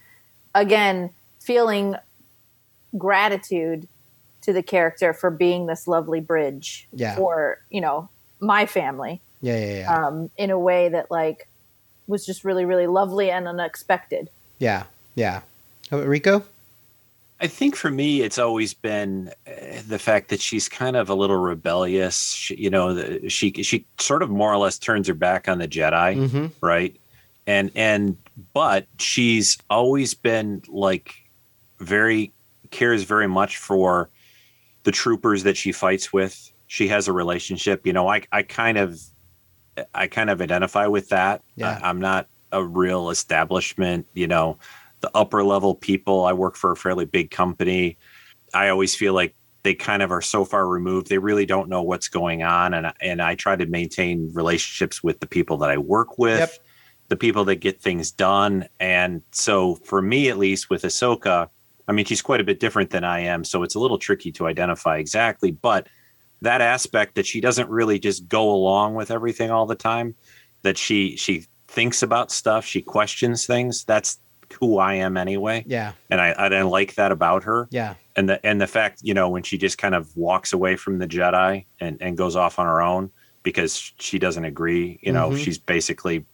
again, 0.55 1.11
feeling 1.41 1.97
gratitude 2.97 3.89
to 4.43 4.53
the 4.53 4.63
character 4.63 5.13
for 5.13 5.31
being 5.31 5.67
this 5.67 5.89
lovely 5.89 6.21
bridge 6.21 6.87
Yeah. 6.93 7.17
for, 7.17 7.59
you 7.71 7.81
know, 7.81 8.09
my 8.41 8.67
family 8.67 9.21
Yeah, 9.41 9.59
yeah, 9.59 9.79
yeah. 9.79 10.07
um, 10.07 10.31
in 10.37 10.51
a 10.51 10.59
way 10.59 10.89
that 10.91 11.11
like 11.11 11.49
was 12.07 12.27
just 12.27 12.45
really, 12.45 12.65
really 12.65 12.87
lovely 12.87 13.31
and 13.31 13.49
unexpected. 13.49 14.29
yeah, 14.59 14.85
yeah. 15.15 15.41
How 15.91 15.99
about 15.99 16.09
Rico? 16.09 16.45
I 17.41 17.47
think 17.47 17.75
for 17.77 17.91
me, 17.91 18.23
it's 18.23 18.39
always 18.39 18.73
been 18.75 19.31
uh, 19.47 19.51
the 19.89 19.99
fact 19.99 20.29
that 20.31 20.41
she's 20.41 20.69
kind 20.69 20.97
of 20.97 21.11
a 21.11 21.15
little 21.15 21.37
rebellious. 21.37 22.33
She, 22.33 22.55
you 22.57 22.71
know, 22.71 22.95
the, 22.95 23.29
she 23.29 23.53
she 23.63 23.85
sort 23.99 24.23
of 24.23 24.31
more 24.31 24.53
or 24.53 24.57
less 24.57 24.79
turns 24.79 25.09
her 25.09 25.15
back 25.15 25.49
on 25.49 25.59
the 25.59 25.69
Jedi, 25.69 26.17
Mhm. 26.31 26.51
right? 26.63 26.95
And 27.47 27.71
and 27.75 28.17
but 28.53 28.87
she's 28.99 29.59
always 29.71 30.15
been 30.15 30.63
like 30.69 31.15
very 31.79 32.33
cares 32.71 33.05
very 33.05 33.29
much 33.29 33.59
for 33.59 34.11
the 34.83 34.93
troopers 34.93 35.43
that 35.45 35.57
she 35.57 35.73
fights 35.73 36.13
with. 36.13 36.53
She 36.67 36.89
has 36.89 37.09
a 37.09 37.13
relationship. 37.13 37.87
You 37.87 37.93
know, 37.93 38.09
I 38.09 38.23
I 38.33 38.43
kind 38.43 38.79
of 38.79 39.01
I 39.95 40.07
kind 40.07 40.31
of 40.31 40.41
identify 40.41 40.87
with 40.87 41.09
that. 41.11 41.43
Yeah. 41.57 41.79
I, 41.83 41.89
I'm 41.89 42.01
not 42.01 42.29
a 42.53 42.63
real 42.63 43.11
establishment, 43.11 44.07
you 44.15 44.27
know, 44.27 44.59
the 45.01 45.11
upper 45.15 45.45
level 45.45 45.75
people. 45.75 46.25
I 46.25 46.33
work 46.33 46.57
for 46.57 46.73
a 46.73 46.77
fairly 46.77 47.05
big 47.05 47.31
company. 47.31 47.99
I 48.55 48.69
always 48.69 48.95
feel 48.95 49.13
like 49.13 49.35
they 49.65 49.75
kind 49.75 50.03
of 50.03 50.13
are 50.13 50.21
so 50.21 50.45
far 50.45 50.69
removed. 50.69 51.09
They 51.09 51.19
really 51.19 51.47
don't 51.47 51.69
know 51.69 51.83
what's 51.83 52.09
going 52.09 52.43
on. 52.43 52.75
And, 52.75 52.93
and 53.01 53.21
I 53.21 53.35
try 53.35 53.57
to 53.57 53.67
maintain 53.67 54.31
relationships 54.33 55.03
with 55.03 55.21
the 55.21 55.27
people 55.27 55.57
that 55.59 55.71
I 55.71 55.79
work 55.79 56.19
with, 56.19 56.39
Yep. 56.39 56.53
The 57.09 57.17
people 57.17 57.45
that 57.47 57.57
get 57.57 57.81
things 57.81 58.11
done. 58.11 58.67
And 58.81 59.23
so 59.31 59.75
for 59.77 60.01
me, 60.01 60.29
at 60.29 60.39
least 60.39 60.71
with 60.71 60.83
Ahsoka, 60.83 61.49
I 61.87 61.93
mean, 61.93 62.05
she's 62.07 62.23
quite 62.23 62.41
a 62.41 62.45
bit 62.45 62.61
different 62.61 62.91
than 62.91 63.05
I 63.05 63.21
am. 63.21 63.45
So 63.45 63.63
it's 63.63 63.75
a 63.75 63.79
little 63.81 63.99
tricky 63.99 64.33
to 64.33 64.47
identify 64.47 64.97
exactly. 64.99 65.51
But 65.51 65.87
that 66.41 66.61
aspect 66.61 67.15
that 67.17 67.27
she 67.27 67.41
doesn't 67.41 67.69
really 67.69 67.99
just 67.99 68.29
go 68.29 68.51
along 68.51 68.95
with 68.95 69.11
everything 69.11 69.51
all 69.51 69.67
the 69.67 69.75
time, 69.75 70.15
that 70.63 70.79
she, 70.79 71.17
she 71.17 71.47
thinks 71.69 72.03
about 72.03 72.31
stuff, 72.33 72.65
she 72.65 72.81
questions 72.81 73.47
things. 73.47 73.85
That's 73.85 74.19
who 74.61 74.79
I 74.79 74.95
am 74.95 75.17
anyway 75.17 75.65
Yeah, 75.67 75.93
and 76.11 76.21
I, 76.21 76.35
I 76.39 76.49
didn't 76.49 76.69
like 76.69 76.95
that 76.95 77.11
about 77.11 77.43
her. 77.45 77.67
yeah, 77.71 77.95
And 78.15 78.29
the 78.29 78.45
and 78.47 78.61
the 78.61 78.67
fact, 78.67 79.01
you 79.03 79.13
know, 79.13 79.29
when 79.29 79.43
she 79.43 79.59
just 79.59 79.79
kind 79.79 79.95
of 79.95 80.15
walks 80.17 80.53
away 80.53 80.77
from 80.77 80.99
the 80.99 81.09
Jedi 81.09 81.65
and, 81.81 81.97
and 82.01 82.17
goes 82.17 82.37
off 82.37 82.59
on 82.59 82.67
her 82.67 82.81
own 82.81 83.11
because 83.43 83.93
she 83.99 84.19
doesn't 84.19 84.45
agree, 84.45 84.99
you 85.03 85.13
know, 85.13 85.31
Mhm. 85.31 85.39
she's 85.43 85.59
basically, 85.59 86.25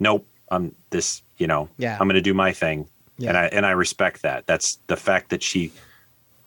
nope, 0.00 0.26
I'm 0.50 0.74
this, 0.90 1.22
you 1.38 1.46
know, 1.46 1.68
Yeah. 1.78 1.96
I'm 2.00 2.06
going 2.08 2.14
to 2.14 2.20
do 2.20 2.34
my 2.34 2.52
thing, 2.52 2.86
Yeah. 3.18 3.30
and 3.30 3.38
I 3.38 3.44
and 3.46 3.66
I 3.66 3.70
respect 3.72 4.22
that. 4.22 4.46
That's 4.46 4.78
the 4.86 4.96
fact 4.96 5.30
that 5.30 5.42
she 5.42 5.72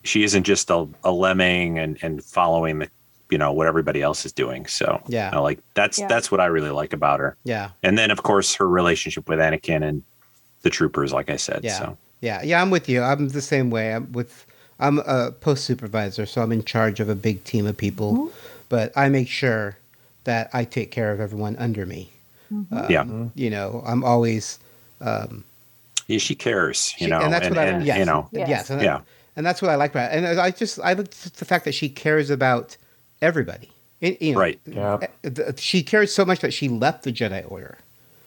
she 0.04 0.24
isn't 0.24 0.42
just 0.44 0.70
a, 0.70 0.86
a 1.04 1.12
lemming 1.12 1.78
and 1.78 1.98
and 2.02 2.22
following 2.24 2.80
the, 2.80 2.88
you 3.30 3.38
know, 3.38 3.52
what 3.52 3.66
everybody 3.66 4.02
else 4.02 4.26
is 4.26 4.32
doing. 4.32 4.66
So 4.66 5.00
Yeah. 5.06 5.30
I 5.32 5.38
like 5.38 5.60
that's 5.74 5.98
Yeah. 5.98 6.08
that's 6.08 6.30
what 6.30 6.40
I 6.40 6.46
really 6.46 6.70
like 6.70 6.92
about 6.92 7.20
her. 7.20 7.36
yeah, 7.44 7.70
And 7.82 7.96
then 7.96 8.10
of 8.10 8.22
course 8.22 8.54
her 8.56 8.68
relationship 8.68 9.28
with 9.28 9.38
Anakin 9.38 9.82
and 9.88 10.02
the 10.62 10.70
troopers, 10.70 11.12
like 11.12 11.30
I 11.30 11.36
said. 11.36 11.60
yeah, 11.62 11.78
So 11.78 11.98
yeah, 12.20 12.42
yeah. 12.42 12.60
I'm 12.62 12.70
with 12.70 12.88
you. 12.88 13.02
I'm 13.02 13.28
the 13.28 13.40
same 13.42 13.70
way. 13.70 13.94
I'm 13.94 14.10
with. 14.12 14.46
I'm 14.80 14.98
a 15.00 15.30
post 15.30 15.64
supervisor, 15.64 16.26
so 16.26 16.42
I'm 16.42 16.50
in 16.50 16.64
charge 16.64 16.98
of 16.98 17.08
a 17.08 17.14
big 17.14 17.44
team 17.44 17.66
of 17.68 17.76
people, 17.76 18.32
but 18.68 18.90
I 18.96 19.08
make 19.08 19.28
sure 19.28 19.76
that 20.24 20.50
I 20.52 20.64
take 20.64 20.90
care 20.90 21.12
of 21.12 21.20
everyone 21.20 21.54
under 21.56 21.86
me. 21.86 22.10
Um, 22.52 22.86
Yeah. 22.88 23.04
you 23.34 23.50
know, 23.50 23.82
I'm 23.86 24.04
always. 24.04 24.58
Um, 25.00 25.44
yeah, 26.06 26.18
she 26.18 26.34
cares, 26.34 26.94
you 26.98 27.06
She- 27.06 27.10
know, 27.10 27.20
and 27.20 27.32
that's 27.32 27.48
what 27.48 27.58
I 27.58 27.64
and, 27.66 27.84
yes, 27.86 27.98
you 27.98 28.04
know, 28.04 28.28
Yes. 28.32 28.48
yes, 28.48 28.70
and, 28.70 28.82
Yeah. 28.82 29.00
and 29.36 29.44
that's 29.46 29.62
what 29.62 29.70
I 29.70 29.76
like 29.76 29.90
about 29.92 30.12
it. 30.12 30.16
And 30.24 30.40
I 30.40 30.50
just 30.50 30.78
I 30.80 30.92
like 30.92 31.10
the 31.10 31.44
fact 31.44 31.64
that 31.64 31.74
she 31.74 31.88
cares 31.88 32.28
about 32.30 32.76
everybody. 33.20 33.70
It- 34.00 34.20
you 34.20 34.32
know, 34.34 34.40
Right. 34.40 34.60
Yeah. 34.66 34.98
uh, 35.24 35.52
She 35.56 35.82
cares 35.82 36.12
so 36.12 36.24
much 36.24 36.40
that 36.40 36.52
she 36.52 36.68
left 36.68 37.04
the 37.04 37.12
Jedi 37.12 37.44
Order 37.50 37.78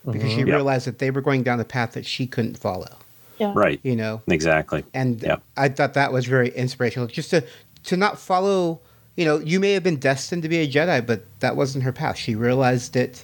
because 0.10 0.32
she 0.32 0.40
Yeah. 0.40 0.56
realized 0.56 0.88
that 0.88 1.00
they 1.00 1.12
were 1.12 1.22
going 1.22 1.44
down 1.44 1.58
the 1.58 1.66
path 1.66 1.92
that 1.94 2.06
she 2.06 2.28
couldn't 2.28 2.58
follow. 2.58 2.90
Yeah. 3.38 3.52
right, 3.54 3.82
You 3.84 3.98
know, 3.98 4.22
exactly. 4.30 4.86
and 4.94 5.22
Yeah. 5.22 5.36
I 5.58 5.68
thought 5.68 5.94
that 5.96 6.14
was 6.14 6.26
very 6.26 6.50
inspirational. 6.56 7.08
Just 7.08 7.30
to 7.32 7.44
to 7.84 7.98
not 7.98 8.18
follow. 8.20 8.80
You 9.18 9.24
know, 9.26 9.40
you 9.40 9.60
may 9.62 9.72
have 9.74 9.84
been 9.84 9.96
destined 9.98 10.42
to 10.44 10.50
be 10.50 10.58
a 10.60 10.68
Jedi, 10.68 11.06
but 11.06 11.24
that 11.40 11.56
wasn't 11.56 11.84
her 11.86 11.92
path. 11.94 12.18
She 12.18 12.34
realized 12.36 12.96
it 12.98 13.24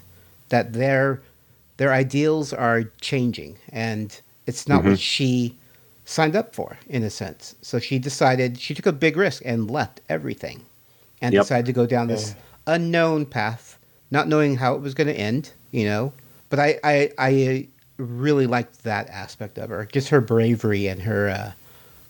that 0.51 0.73
their 0.73 1.21
their 1.77 1.91
ideals 1.91 2.53
are 2.53 2.83
changing, 3.01 3.57
and 3.69 4.21
it's 4.45 4.67
not 4.67 4.81
Mm-hmm. 4.81 4.91
what 4.91 4.99
she 4.99 5.55
signed 6.05 6.35
up 6.35 6.53
for, 6.53 6.77
in 6.87 7.03
a 7.03 7.09
sense. 7.09 7.55
So 7.61 7.79
she 7.79 7.97
decided 7.97 8.59
she 8.59 8.73
took 8.75 8.85
a 8.85 8.91
big 8.91 9.17
risk 9.17 9.41
and 9.45 9.69
left 9.71 9.99
everything, 10.07 10.61
and 11.21 11.33
Yep. 11.33 11.43
decided 11.43 11.65
to 11.67 11.73
go 11.73 11.85
down 11.87 12.07
this 12.07 12.35
unknown 12.67 13.25
path, 13.25 13.79
not 14.11 14.27
knowing 14.27 14.57
how 14.57 14.75
it 14.75 14.81
was 14.81 14.93
going 14.93 15.07
to 15.07 15.19
end. 15.19 15.51
You 15.71 15.85
know, 15.85 16.13
but 16.49 16.59
I 16.59 16.79
I, 16.83 17.11
I 17.17 17.67
really 17.97 18.45
liked 18.47 18.83
that 18.83 19.07
aspect 19.09 19.57
of 19.57 19.69
her, 19.69 19.85
just 19.91 20.09
her 20.09 20.21
bravery 20.21 20.87
and 20.87 21.01
her 21.03 21.29
uh, 21.29 21.51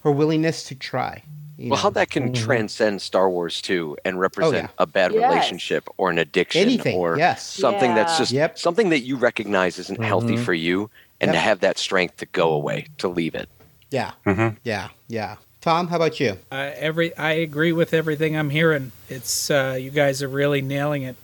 her 0.03 0.11
willingness 0.11 0.63
to 0.65 0.75
try. 0.75 1.23
You 1.61 1.69
well 1.69 1.77
know. 1.77 1.83
how 1.83 1.89
that 1.91 2.09
can 2.09 2.33
transcend 2.33 3.01
star 3.01 3.29
wars 3.29 3.61
too 3.61 3.97
and 4.05 4.19
represent 4.19 4.69
yeah. 4.69 4.83
a 4.83 4.85
bad 4.85 5.13
Yes. 5.13 5.29
relationship 5.29 5.87
or 5.97 6.09
an 6.09 6.17
addiction 6.17 6.61
Anything, 6.61 6.95
or 6.97 7.17
yes. 7.17 7.45
something 7.45 7.93
that's 7.95 8.17
just 8.17 8.31
Yep. 8.31 8.57
something 8.59 8.89
that 8.89 9.01
you 9.01 9.15
recognize 9.15 9.77
isn't 9.79 10.03
healthy 10.03 10.37
for 10.37 10.53
you 10.53 10.89
and 11.19 11.31
to 11.31 11.37
have 11.37 11.59
that 11.61 11.77
strength 11.77 12.17
to 12.17 12.25
go 12.25 12.51
away 12.53 12.87
to 12.97 13.07
leave 13.07 13.35
it 13.35 13.47
Yeah, 13.91 14.11
Mhm. 14.25 14.57
yeah, 14.63 14.89
yeah. 15.07 15.35
Tom, 15.61 15.89
how 15.89 15.97
about 15.97 16.19
you? 16.19 16.37
Uh, 16.51 16.71
every 16.75 17.15
I 17.17 17.33
agree 17.33 17.71
with 17.71 17.93
everything 17.93 18.35
I'm 18.35 18.49
hearing. 18.49 18.91
It's 19.09 19.51
uh, 19.51 19.77
you 19.79 19.91
guys 19.91 20.23
are 20.23 20.27
really 20.27 20.61
nailing 20.61 21.03
it. 21.03 21.15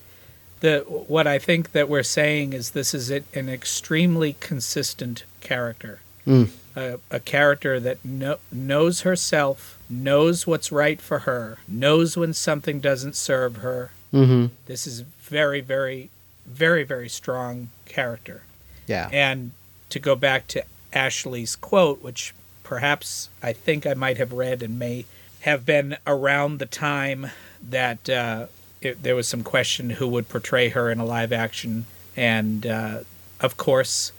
The 0.60 0.80
what 0.88 1.26
I 1.28 1.40
think 1.40 1.72
that 1.72 1.88
we're 1.90 2.04
saying 2.04 2.54
is 2.54 2.72
this 2.72 2.94
is 2.94 3.10
it, 3.10 3.24
an 3.34 3.48
extremely 3.50 4.36
consistent 4.40 5.24
character, 5.42 6.02
Mm. 6.28 6.50
A, 6.78 7.00
a 7.10 7.20
character 7.20 7.80
that 7.80 8.06
kno- 8.06 8.38
knows 8.52 9.02
herself, 9.02 9.80
knows 9.90 10.46
what's 10.46 10.72
right 10.72 11.02
for 11.02 11.20
her, 11.20 11.58
knows 11.68 12.16
when 12.16 12.34
something 12.34 12.80
doesn't 12.80 13.16
serve 13.16 13.58
her. 13.58 13.92
Mm-hmm. 14.14 14.54
This 14.68 14.86
is 14.86 15.02
very, 15.02 15.60
very, 15.60 16.10
very, 16.46 16.84
very 16.84 17.10
strong 17.10 17.70
character. 17.86 18.44
Yeah. 18.86 19.10
And 19.12 19.52
to 19.90 20.00
go 20.00 20.16
back 20.16 20.48
to 20.50 20.64
Ashley's 20.94 21.56
quote, 21.56 22.02
which 22.04 22.34
perhaps 22.64 23.30
I 23.42 23.54
think 23.54 23.88
I 23.88 23.96
might 23.96 24.18
have 24.18 24.32
read 24.32 24.62
and 24.62 24.78
may 24.78 25.06
have 25.42 25.66
been 25.66 25.98
around 26.06 26.60
the 26.60 26.66
time 26.66 27.32
that 27.70 28.08
uh, 28.08 28.48
it, 28.82 29.02
there 29.02 29.16
was 29.16 29.28
some 29.28 29.44
question 29.44 29.92
who 29.92 30.08
would 30.08 30.30
portray 30.30 30.70
her 30.70 30.92
in 30.92 31.00
a 31.00 31.06
live 31.06 31.34
action, 31.34 31.86
and 32.16 32.68
uh, 32.68 33.00
of 33.40 33.58
course, 33.58 34.12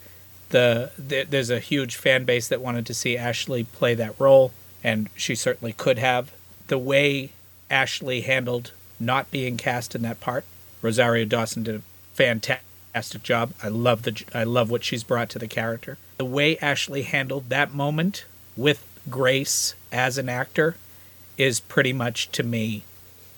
the, 0.50 0.90
the 0.98 1.24
there's 1.24 1.50
a 1.50 1.60
huge 1.60 1.96
fan 1.96 2.24
base 2.24 2.48
that 2.48 2.60
wanted 2.60 2.86
to 2.86 2.94
see 2.94 3.16
Ashley 3.16 3.64
play 3.64 3.94
that 3.94 4.18
role, 4.18 4.52
and 4.82 5.08
she 5.14 5.34
certainly 5.34 5.72
could 5.72 5.98
have. 5.98 6.32
The 6.68 6.78
way 6.78 7.32
Ashley 7.70 8.22
handled 8.22 8.72
not 9.00 9.30
being 9.30 9.56
cast 9.56 9.94
in 9.94 10.02
that 10.02 10.20
part, 10.20 10.44
Rosario 10.82 11.24
Dawson 11.24 11.62
did 11.62 11.76
a 11.76 11.82
fantastic 12.14 13.22
job. 13.22 13.52
I 13.62 13.68
love 13.68 14.02
the 14.02 14.24
I 14.34 14.44
love 14.44 14.70
what 14.70 14.84
she's 14.84 15.04
brought 15.04 15.30
to 15.30 15.38
the 15.38 15.48
character. 15.48 15.98
The 16.18 16.24
way 16.24 16.58
Ashley 16.58 17.02
handled 17.02 17.48
that 17.48 17.72
moment 17.72 18.24
with 18.56 18.84
grace 19.08 19.74
as 19.92 20.18
an 20.18 20.28
actor 20.28 20.76
is 21.36 21.60
pretty 21.60 21.92
much 21.92 22.30
to 22.32 22.42
me 22.42 22.82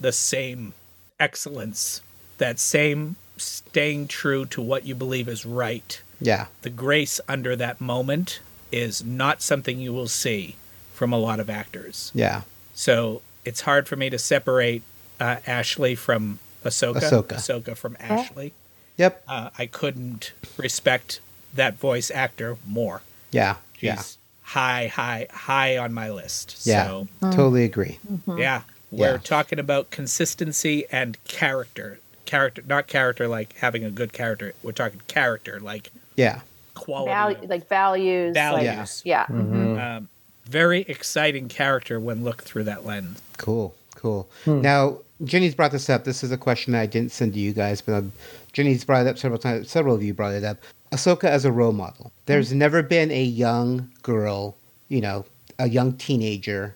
the 0.00 0.12
same 0.12 0.72
excellence, 1.18 2.00
that 2.38 2.58
same 2.58 3.16
staying 3.36 4.08
true 4.08 4.46
to 4.46 4.62
what 4.62 4.86
you 4.86 4.94
believe 4.94 5.28
is 5.28 5.44
right. 5.44 6.00
Yeah. 6.20 6.46
The 6.62 6.70
grace 6.70 7.20
under 7.28 7.56
that 7.56 7.80
moment 7.80 8.40
is 8.72 9.04
not 9.04 9.42
something 9.42 9.80
you 9.80 9.92
will 9.92 10.08
see 10.08 10.56
from 10.94 11.12
a 11.12 11.18
lot 11.18 11.40
of 11.40 11.48
actors. 11.50 12.12
Yeah. 12.14 12.42
So 12.74 13.22
it's 13.44 13.62
hard 13.62 13.88
for 13.88 13.96
me 13.96 14.10
to 14.10 14.18
separate 14.18 14.82
uh, 15.18 15.36
Ashley 15.46 15.94
from 15.94 16.38
Ahsoka, 16.64 17.00
Ahsoka. 17.00 17.36
Ahsoka 17.36 17.76
from 17.76 17.96
Ashley. 18.00 18.52
Yep. 18.96 19.22
Uh, 19.26 19.50
I 19.58 19.66
couldn't 19.66 20.32
respect 20.56 21.20
that 21.54 21.74
voice 21.78 22.10
actor 22.10 22.56
more. 22.66 23.02
Yeah. 23.32 23.56
She's 23.74 23.82
Yeah. 23.84 24.02
high, 24.42 24.86
high, 24.88 25.26
high 25.30 25.76
on 25.78 25.92
my 25.92 26.10
list. 26.10 26.58
Yeah. 26.64 26.86
So 26.86 27.08
Totally 27.22 27.64
agree. 27.64 27.98
yeah, 28.26 28.62
we're 28.90 29.12
Yeah. 29.12 29.18
talking 29.18 29.58
about 29.58 29.90
consistency 29.90 30.84
and 30.92 31.22
character. 31.24 31.98
Character, 32.26 32.62
not 32.66 32.86
character 32.86 33.26
like 33.26 33.54
having 33.56 33.84
a 33.84 33.90
good 33.90 34.12
character. 34.12 34.52
We're 34.62 34.72
talking 34.72 35.00
character 35.08 35.58
like 35.60 35.90
Yeah. 36.20 36.40
quality. 36.74 37.10
Value, 37.10 37.48
like 37.48 37.68
values. 37.68 38.34
like- 38.36 38.64
Values. 38.64 39.02
yeah. 39.04 39.26
Um, 39.28 40.08
very 40.44 40.80
exciting 40.82 41.48
character 41.48 41.98
when 42.00 42.24
looked 42.24 42.42
through 42.44 42.64
that 42.64 42.84
lens. 42.86 43.20
Cool, 43.38 43.74
cool. 43.94 44.28
Now, 44.46 44.98
Jenni's 45.24 45.54
brought 45.54 45.72
this 45.72 45.88
up. 45.90 46.04
This 46.04 46.22
is 46.24 46.32
a 46.32 46.36
question 46.36 46.72
that 46.72 46.80
I 46.80 46.86
didn't 46.86 47.12
send 47.12 47.34
to 47.34 47.38
you 47.40 47.52
guys, 47.52 47.80
but 47.80 47.92
um, 47.94 48.12
Jenni's 48.52 48.84
brought 48.84 49.06
it 49.06 49.08
up 49.10 49.18
several 49.18 49.38
times. 49.38 49.70
Several 49.70 49.94
of 49.94 50.02
you 50.02 50.12
brought 50.14 50.34
it 50.34 50.44
up. 50.44 50.58
Ahsoka 50.92 51.24
as 51.24 51.44
a 51.44 51.52
role 51.52 51.72
model. 51.72 52.10
There's 52.26 52.52
never 52.52 52.82
been 52.82 53.10
a 53.12 53.22
young 53.22 53.88
girl, 54.02 54.56
you 54.88 55.00
know, 55.00 55.24
a 55.58 55.68
young 55.68 55.92
teenager. 55.94 56.74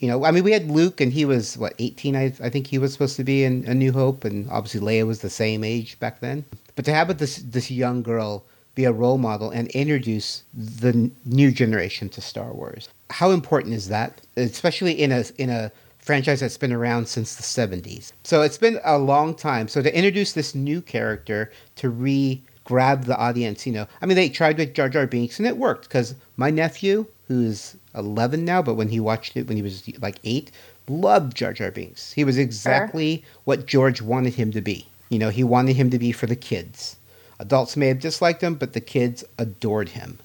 You 0.00 0.08
know, 0.08 0.24
I 0.24 0.30
mean, 0.32 0.42
we 0.44 0.52
had 0.52 0.68
Luke, 0.70 1.00
and 1.00 1.12
he 1.12 1.24
was 1.24 1.56
what 1.56 1.74
18. 1.78 2.16
I, 2.16 2.24
I 2.42 2.50
think 2.50 2.66
he 2.66 2.78
was 2.78 2.92
supposed 2.92 3.16
to 3.16 3.24
be 3.24 3.44
in 3.44 3.64
A 3.66 3.74
New 3.74 3.92
Hope, 3.92 4.24
and 4.24 4.48
obviously 4.50 4.80
Leia 4.80 5.06
was 5.06 5.20
the 5.20 5.30
same 5.30 5.62
age 5.62 5.98
back 6.00 6.20
then. 6.20 6.44
But 6.74 6.84
to 6.86 6.92
have 6.92 7.16
this 7.18 7.36
this 7.36 7.70
young 7.70 8.02
girl 8.02 8.44
be 8.76 8.84
a 8.84 8.92
role 8.92 9.18
model 9.18 9.50
and 9.50 9.66
introduce 9.68 10.44
the 10.54 11.10
new 11.24 11.50
generation 11.50 12.08
to 12.10 12.20
Star 12.20 12.52
Wars, 12.52 12.88
how 13.10 13.32
important 13.32 13.74
is 13.74 13.88
that? 13.88 14.20
Especially 14.36 14.92
in 14.92 15.10
a 15.10 15.24
in 15.38 15.50
a 15.50 15.72
franchise 15.98 16.38
that's 16.38 16.56
been 16.56 16.72
around 16.72 17.08
since 17.08 17.34
the 17.34 17.42
70s. 17.42 18.12
So 18.22 18.42
it's 18.42 18.58
been 18.58 18.78
a 18.84 18.96
long 18.96 19.34
time. 19.34 19.66
So 19.66 19.82
to 19.82 19.96
introduce 19.96 20.34
this 20.34 20.54
new 20.54 20.80
character 20.80 21.50
to 21.76 21.90
re 21.90 22.40
grab 22.62 23.04
the 23.04 23.16
audience, 23.16 23.66
you 23.66 23.72
know, 23.72 23.88
I 24.00 24.06
mean, 24.06 24.14
they 24.16 24.28
tried 24.28 24.58
with 24.58 24.74
Jar 24.74 24.88
Jar 24.88 25.06
Binks 25.08 25.38
and 25.40 25.48
it 25.48 25.56
worked 25.56 25.88
because 25.88 26.14
my 26.36 26.50
nephew, 26.50 27.06
who's 27.26 27.76
11 27.96 28.44
now, 28.44 28.62
but 28.62 28.74
when 28.74 28.88
he 28.88 29.00
watched 29.00 29.36
it 29.36 29.48
when 29.48 29.56
he 29.56 29.62
was 29.62 29.82
like 30.00 30.20
eight, 30.22 30.52
loved 30.86 31.36
Jar 31.36 31.52
Jar 31.52 31.72
Binks. 31.72 32.12
He 32.12 32.24
was 32.24 32.38
exactly 32.38 33.24
what 33.44 33.66
George 33.66 34.00
wanted 34.00 34.34
him 34.34 34.52
to 34.52 34.60
be. 34.60 34.86
You 35.08 35.18
know, 35.18 35.30
he 35.30 35.42
wanted 35.42 35.76
him 35.76 35.90
to 35.90 35.98
be 35.98 36.12
for 36.12 36.26
the 36.26 36.36
kids. 36.36 36.96
Adults 37.38 37.76
may 37.76 37.88
have 37.88 38.00
disliked 38.00 38.42
him, 38.42 38.54
but 38.54 38.72
the 38.72 38.80
kids 38.80 39.24
adored 39.38 39.90
him. 39.90 40.18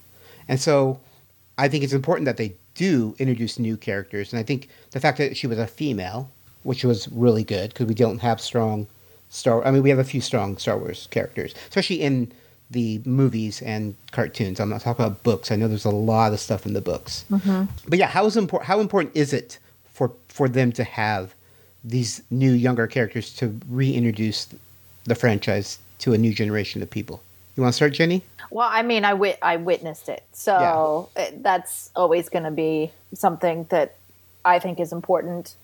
And 0.48 0.60
so 0.60 1.00
I 1.58 1.68
think 1.68 1.84
it's 1.84 1.92
important 1.92 2.26
that 2.26 2.36
they 2.36 2.54
do 2.74 3.14
introduce 3.18 3.58
new 3.58 3.76
characters. 3.76 4.32
And 4.32 4.40
I 4.40 4.42
think 4.42 4.68
the 4.92 5.00
fact 5.00 5.18
that 5.18 5.36
she 5.36 5.46
was 5.46 5.58
a 5.58 5.66
female, 5.66 6.30
which 6.62 6.84
was 6.84 7.08
really 7.08 7.44
good 7.44 7.70
because 7.70 7.86
we 7.86 7.94
don't 7.94 8.18
have 8.18 8.40
strong 8.40 8.86
Star. 9.30 9.64
I 9.64 9.70
mean, 9.70 9.82
we 9.82 9.88
have 9.88 9.98
a 9.98 10.04
few 10.04 10.20
strong 10.20 10.58
Star 10.58 10.76
Wars 10.76 11.08
characters, 11.10 11.54
especially 11.68 12.02
in 12.02 12.30
the 12.70 13.00
movies 13.06 13.62
and 13.62 13.94
cartoons. 14.10 14.60
I'm 14.60 14.68
not 14.68 14.82
talking 14.82 15.04
about 15.04 15.22
books. 15.22 15.50
I 15.50 15.56
know 15.56 15.68
there's 15.68 15.86
a 15.86 15.90
lot 15.90 16.34
of 16.34 16.40
stuff 16.40 16.66
in 16.66 16.74
the 16.74 16.82
books. 16.82 17.24
Mm-hmm. 17.30 17.64
But 17.88 17.98
yeah, 17.98 18.08
how 18.08 18.26
is 18.26 18.36
important? 18.36 18.68
How 18.68 18.80
important 18.80 19.16
is 19.16 19.32
it 19.32 19.58
for 19.90 20.12
for 20.28 20.50
them 20.50 20.70
to 20.72 20.84
have 20.84 21.34
these 21.82 22.22
new 22.30 22.52
younger 22.52 22.86
characters 22.86 23.34
to 23.36 23.58
reintroduce 23.68 24.48
the 25.04 25.14
franchise 25.14 25.78
to 26.02 26.12
a 26.12 26.18
new 26.18 26.32
generation 26.32 26.82
of 26.82 26.90
people? 26.90 27.22
You 27.56 27.62
want 27.62 27.72
to 27.72 27.76
start, 27.76 27.92
Jenni? 27.92 28.22
Well, 28.50 28.68
I 28.70 28.82
mean, 28.82 29.04
I 29.04 29.14
wit- 29.14 29.38
I 29.42 29.56
witnessed 29.56 30.08
it, 30.08 30.22
so 30.32 31.08
it, 31.16 31.20
eh, 31.20 31.30
that's 31.40 31.90
always 31.94 32.28
going 32.28 32.44
to 32.44 32.50
be 32.50 32.92
something 33.14 33.66
that 33.70 33.96
I 34.44 34.58
think 34.58 34.80
is 34.80 34.92
important. 34.92 35.54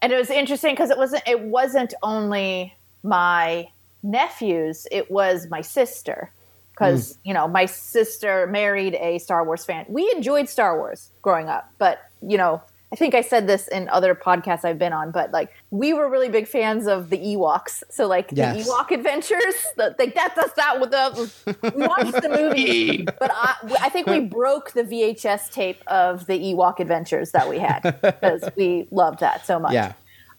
And 0.00 0.12
it 0.12 0.16
was 0.16 0.30
interesting 0.30 0.72
because 0.72 0.90
it 0.90 0.98
wasn't 0.98 1.22
it 1.26 1.40
wasn't 1.40 1.94
only 2.02 2.74
my 3.02 3.68
nephews; 4.02 4.86
it 4.90 5.10
was 5.10 5.48
my 5.50 5.60
sister. 5.60 6.30
Because 6.70 7.14
mm. 7.14 7.18
you 7.24 7.34
know, 7.34 7.48
my 7.48 7.66
sister 7.66 8.46
married 8.46 8.94
a 8.94 9.18
Star 9.18 9.44
Wars 9.44 9.64
fan. 9.64 9.84
We 9.88 10.10
enjoyed 10.12 10.48
Star 10.48 10.76
Wars 10.76 11.10
growing 11.22 11.48
up, 11.48 11.70
but 11.78 12.08
you 12.22 12.38
know, 12.38 12.62
I 12.92 12.94
think 12.96 13.14
I 13.14 13.22
said 13.22 13.46
this 13.46 13.68
in 13.68 13.88
other 13.88 14.14
podcasts 14.14 14.66
I've 14.66 14.78
been 14.78 14.92
on, 14.92 15.12
but 15.12 15.30
like 15.32 15.50
we 15.70 15.94
were 15.94 16.10
really 16.10 16.28
big 16.28 16.46
fans 16.46 16.86
of 16.86 17.08
the 17.08 17.16
Ewoks. 17.16 17.82
So 17.90 18.06
like 18.06 18.28
Yes. 18.32 18.66
the 18.66 18.70
Ewok 18.70 18.90
Adventures, 18.90 19.54
the, 19.76 19.94
like 19.98 20.14
that, 20.14 20.34
that's 20.36 20.52
that 20.54 20.78
with 20.78 20.90
the 20.90 21.72
we 21.74 21.86
watched 21.86 22.20
the 22.20 22.28
movie, 22.28 23.02
but 23.18 23.30
I, 23.32 23.54
I 23.80 23.88
think 23.88 24.06
we 24.08 24.20
broke 24.20 24.72
the 24.72 24.82
VHS 24.82 25.50
tape 25.50 25.80
of 25.86 26.26
the 26.26 26.38
Ewok 26.38 26.80
Adventures 26.80 27.30
that 27.32 27.48
we 27.48 27.58
had 27.58 27.80
because 28.02 28.44
we 28.56 28.86
loved 28.90 29.20
that 29.20 29.46
so 29.46 29.58
much. 29.58 29.72
Yeah. 29.72 29.94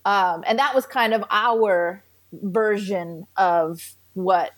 Um, 0.06 0.43
and 0.45 0.60
that 0.60 0.76
was 0.76 0.86
kind 0.86 1.14
of 1.14 1.24
our 1.32 2.04
version 2.34 3.26
of 3.38 3.95
what. 4.14 4.51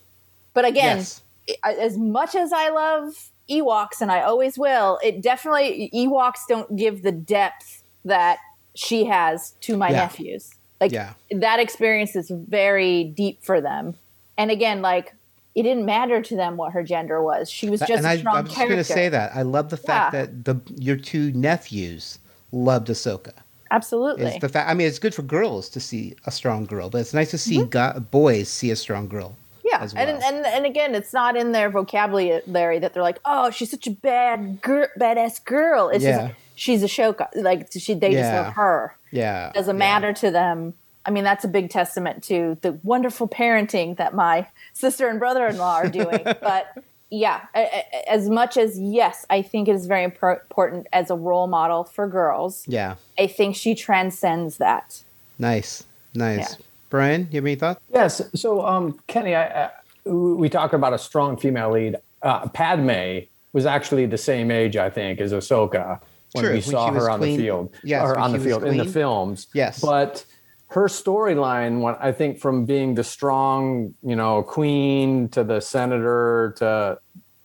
But 0.54 0.66
again, 0.66 0.98
Yes. 0.98 1.22
As 1.64 1.96
much 1.96 2.34
as 2.34 2.52
I 2.52 2.70
love 2.70 3.30
Ewoks, 3.50 4.02
and 4.02 4.12
I 4.12 4.22
always 4.24 4.58
will, 4.58 4.98
it 5.04 5.22
definitely 5.22 5.92
Ewoks 5.94 6.40
don't 6.50 6.76
give 6.76 7.04
the 7.04 7.12
depth 7.12 7.75
that 8.06 8.38
she 8.76 9.06
has 9.06 9.52
to 9.62 9.76
my 9.78 9.90
Yeah. 9.90 9.96
nephews. 9.98 10.52
Like 10.82 10.92
Yeah. 10.92 11.14
that 11.32 11.60
experience 11.60 12.16
is 12.16 12.30
very 12.30 13.04
deep 13.04 13.44
for 13.44 13.62
them. 13.62 13.96
And 14.38 14.52
again, 14.52 14.82
like 14.82 15.14
it 15.56 15.64
didn't 15.64 15.86
matter 15.86 16.22
to 16.22 16.36
them 16.36 16.58
what 16.58 16.74
her 16.74 16.84
gender 16.84 17.24
was. 17.24 17.50
She 17.50 17.70
was 17.70 17.80
just 17.80 17.92
and 17.94 18.06
a 18.06 18.10
I, 18.10 18.18
strong 18.18 18.36
I'm 18.36 18.46
just 18.46 18.58
going 18.58 18.72
to 18.76 18.84
say 18.84 19.08
that 19.08 19.32
I 19.34 19.42
love 19.44 19.70
the 19.70 19.78
fact 19.78 20.14
Yeah. 20.14 20.22
that 20.26 20.44
the 20.46 20.56
your 20.76 20.98
two 20.98 21.32
nephews 21.32 22.20
loved 22.52 22.88
Ahsoka. 22.90 23.32
Absolutely. 23.72 24.26
It's 24.26 24.40
the 24.42 24.50
fact. 24.50 24.70
I 24.70 24.74
mean, 24.74 24.88
it's 24.88 25.00
good 25.00 25.16
for 25.16 25.22
girls 25.24 25.70
to 25.70 25.80
see 25.80 26.16
a 26.26 26.32
strong 26.32 26.66
girl, 26.66 26.90
but 26.90 27.00
it's 27.02 27.14
nice 27.14 27.32
to 27.32 27.38
Mm-hmm. 27.38 27.62
see 27.62 27.66
go- 27.66 28.00
boys 28.12 28.50
see 28.50 28.70
a 28.70 28.76
strong 28.76 29.08
girl. 29.08 29.38
Yeah, 29.64 29.80
as 29.82 29.94
and, 29.96 30.20
well. 30.20 30.28
and 30.34 30.46
and 30.46 30.66
again, 30.66 30.94
it's 30.94 31.12
not 31.14 31.36
in 31.36 31.52
their 31.54 31.70
vocabulary 31.70 32.78
that 32.80 32.94
they're 32.94 33.02
like, 33.02 33.20
"Oh, 33.26 33.50
she's 33.50 33.72
such 33.72 33.88
a 33.88 33.92
bad 33.92 34.62
girl, 34.62 34.88
badass 35.00 35.44
girl." 35.44 35.90
It's 35.90 36.04
Yeah. 36.04 36.28
just 36.28 36.34
she's 36.56 36.82
Ahsoka. 36.84 37.28
Like 37.36 37.68
she, 37.72 37.94
they 37.94 38.12
just 38.12 38.32
Yeah. 38.32 38.42
love 38.42 38.54
her. 38.54 38.96
Yeah, 39.12 39.52
doesn't 39.54 39.76
yeah. 39.76 39.80
matter 39.80 40.14
to 40.14 40.32
them. 40.32 40.74
I 41.06 41.12
mean, 41.12 41.24
that's 41.24 41.46
a 41.46 41.48
big 41.48 41.70
testament 41.70 42.24
to 42.26 42.58
the 42.62 42.74
wonderful 42.84 43.28
parenting 43.28 43.98
that 43.98 44.14
my 44.16 44.48
sister 44.74 45.08
and 45.08 45.20
brother-in-law 45.20 45.76
are 45.76 45.90
doing. 45.90 46.20
but 46.42 46.78
yeah, 47.12 47.42
a- 47.56 47.60
a- 47.94 48.12
as 48.12 48.30
much 48.30 48.58
as 48.58 48.80
yes, 48.80 49.26
I 49.30 49.42
think 49.44 49.68
it 49.68 49.76
is 49.76 49.86
very 49.86 50.04
important 50.04 50.88
as 50.92 51.12
a 51.12 51.16
role 51.16 51.46
model 51.48 51.84
for 51.84 52.08
girls. 52.08 52.64
Yeah, 52.68 52.96
I 53.20 53.28
think 53.28 53.56
she 53.56 53.76
transcends 53.76 54.58
that. 54.58 55.04
nice, 55.38 55.84
nice. 56.16 56.40
Yeah. 56.40 56.66
Brian, 56.90 57.28
you 57.32 57.38
have 57.38 57.46
any 57.46 57.56
thoughts? 57.56 57.80
Yes. 57.94 58.22
So, 58.36 58.66
um, 58.66 59.00
Kenny, 59.08 59.36
I, 59.36 59.66
I, 59.66 59.70
we 60.10 60.50
talk 60.50 60.72
about 60.74 60.94
a 60.94 60.98
strong 60.98 61.36
female 61.36 61.72
lead. 61.72 61.98
Uh, 62.22 62.48
Padme 62.50 63.20
was 63.54 63.66
actually 63.66 64.06
the 64.06 64.18
same 64.18 64.50
age, 64.52 64.78
I 64.78 64.90
think, 64.90 65.20
as 65.20 65.34
Ahsoka 65.34 66.00
when 66.36 66.44
True, 66.44 66.54
we 66.54 66.60
when 66.60 66.64
saw 66.64 66.92
her 66.92 67.10
on 67.10 67.20
queen. 67.20 67.38
the 67.38 67.44
field. 67.44 67.76
Yes, 67.84 68.04
or 68.04 68.20
on 68.20 68.32
the 68.32 68.40
field 68.40 68.64
in 68.64 68.78
the 68.78 68.86
films. 68.86 69.48
Yes. 69.54 69.80
But 69.80 70.26
her 70.68 70.86
storyline, 70.88 71.98
I 72.02 72.12
think 72.12 72.40
from 72.40 72.66
being 72.66 72.96
the 72.96 73.04
strong, 73.04 73.94
you 74.04 74.16
know, 74.16 74.44
queen 74.44 75.30
to 75.30 75.44
the 75.44 75.62
senator 75.62 76.54
to 76.58 77.00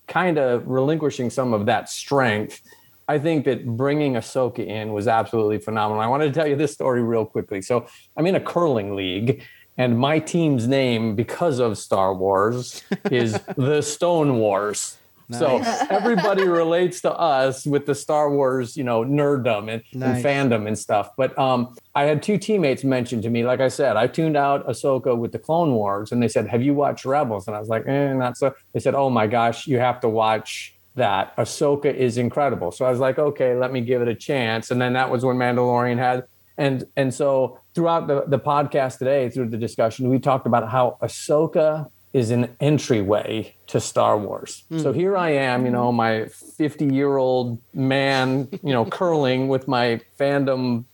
kind 0.09 0.38
of 0.38 0.66
relinquishing 0.66 1.30
some 1.30 1.55
of 1.55 1.66
that 1.66 1.88
strength. 1.88 2.61
I 3.07 3.18
think 3.18 3.45
that 3.45 3.66
bringing 3.66 4.14
Ahsoka 4.14 4.64
in 4.66 4.93
was 4.93 5.09
absolutely 5.09 5.59
phenomenal. 5.59 6.03
I 6.03 6.07
wanted 6.07 6.26
to 6.26 6.32
tell 6.32 6.47
you 6.47 6.57
this 6.57 6.72
story 6.72 7.03
real 7.03 7.24
quickly. 7.24 7.62
So 7.62 7.86
I'm 8.16 8.26
in 8.26 8.34
a 8.34 8.41
curling 8.41 8.95
league, 8.95 9.43
and 9.78 9.99
my 9.99 10.18
team's 10.18 10.66
name, 10.66 11.14
because 11.14 11.59
of 11.59 11.78
Star 11.78 12.14
Wars, 12.14 12.82
is 13.11 13.32
the 13.57 13.80
Stone 13.80 14.38
Wars. 14.38 14.97
So 15.33 15.59
everybody 15.91 16.47
relates 16.47 17.01
to 17.03 17.12
us 17.12 17.66
with 17.66 17.87
the 17.87 17.95
Star 17.95 18.31
Wars, 18.31 18.76
you 18.76 18.85
know, 18.85 19.05
nerddom 19.05 19.72
and, 19.72 19.83
Nice. 19.93 20.16
and 20.16 20.24
fandom 20.24 20.66
and 20.66 20.78
stuff. 20.78 21.11
But 21.16 21.39
um, 21.39 21.76
I 21.95 22.05
had 22.05 22.22
two 22.22 22.39
teammates 22.39 22.85
mention 22.85 23.22
to 23.22 23.31
me, 23.31 23.45
like 23.45 23.61
I 23.61 23.68
said, 23.68 23.97
I 23.97 24.07
tuned 24.07 24.37
out 24.37 24.66
Ahsoka 24.66 25.16
with 25.16 25.33
the 25.33 25.39
Clone 25.39 25.72
Wars, 25.72 26.12
and 26.12 26.22
they 26.22 26.28
said, 26.28 26.49
"Have 26.49 26.62
you 26.62 26.74
watched 26.74 27.05
Rebels?" 27.05 27.47
And 27.47 27.57
I 27.57 27.61
was 27.61 27.68
like, 27.68 27.87
"Eh, 27.87 28.12
not 28.12 28.37
so." 28.37 28.55
They 28.72 28.81
said, 28.81 28.95
"Oh 28.95 29.11
my 29.11 29.26
gosh, 29.26 29.66
you 29.66 29.78
have 29.78 30.01
to 30.01 30.09
watch." 30.09 30.74
That 30.97 31.35
Ahsoka 31.37 31.95
is 31.95 32.18
incredible. 32.18 32.72
So 32.72 32.85
I 32.85 32.91
was 32.91 32.99
like, 32.99 33.16
okay, 33.16 33.55
let 33.55 33.72
me 33.72 33.81
give 33.81 34.03
it 34.03 34.09
a 34.09 34.14
chance. 34.14 34.72
And 34.72 34.83
then 34.83 34.93
that 34.95 35.09
was 35.09 35.24
when 35.24 35.37
Mandalorian 35.37 35.99
had 35.99 36.24
and 36.59 36.85
and 36.97 37.14
so 37.14 37.59
throughout 37.74 38.07
the, 38.07 38.24
the 38.26 38.39
podcast 38.39 38.99
today, 38.99 39.31
through 39.31 39.49
the 39.49 39.57
discussion, 39.57 40.11
we 40.11 40.18
talked 40.18 40.47
about 40.47 40.68
how 40.68 40.99
Ahsoka 41.01 41.89
is 42.12 42.30
an 42.30 42.56
entryway 42.61 43.54
to 43.68 43.80
Star 43.80 44.18
Wars. 44.18 44.64
So 44.78 44.92
here 44.92 45.16
I 45.16 45.30
am, 45.30 45.64
you 45.64 45.70
know, 45.70 45.92
my 45.92 46.26
50 46.26 46.86
year 46.86 47.16
old 47.16 47.58
man, 47.72 48.48
you 48.64 48.72
know, 48.72 48.84
curling 48.98 49.48
with 49.48 49.68
my 49.68 50.00
fandom 50.18 50.84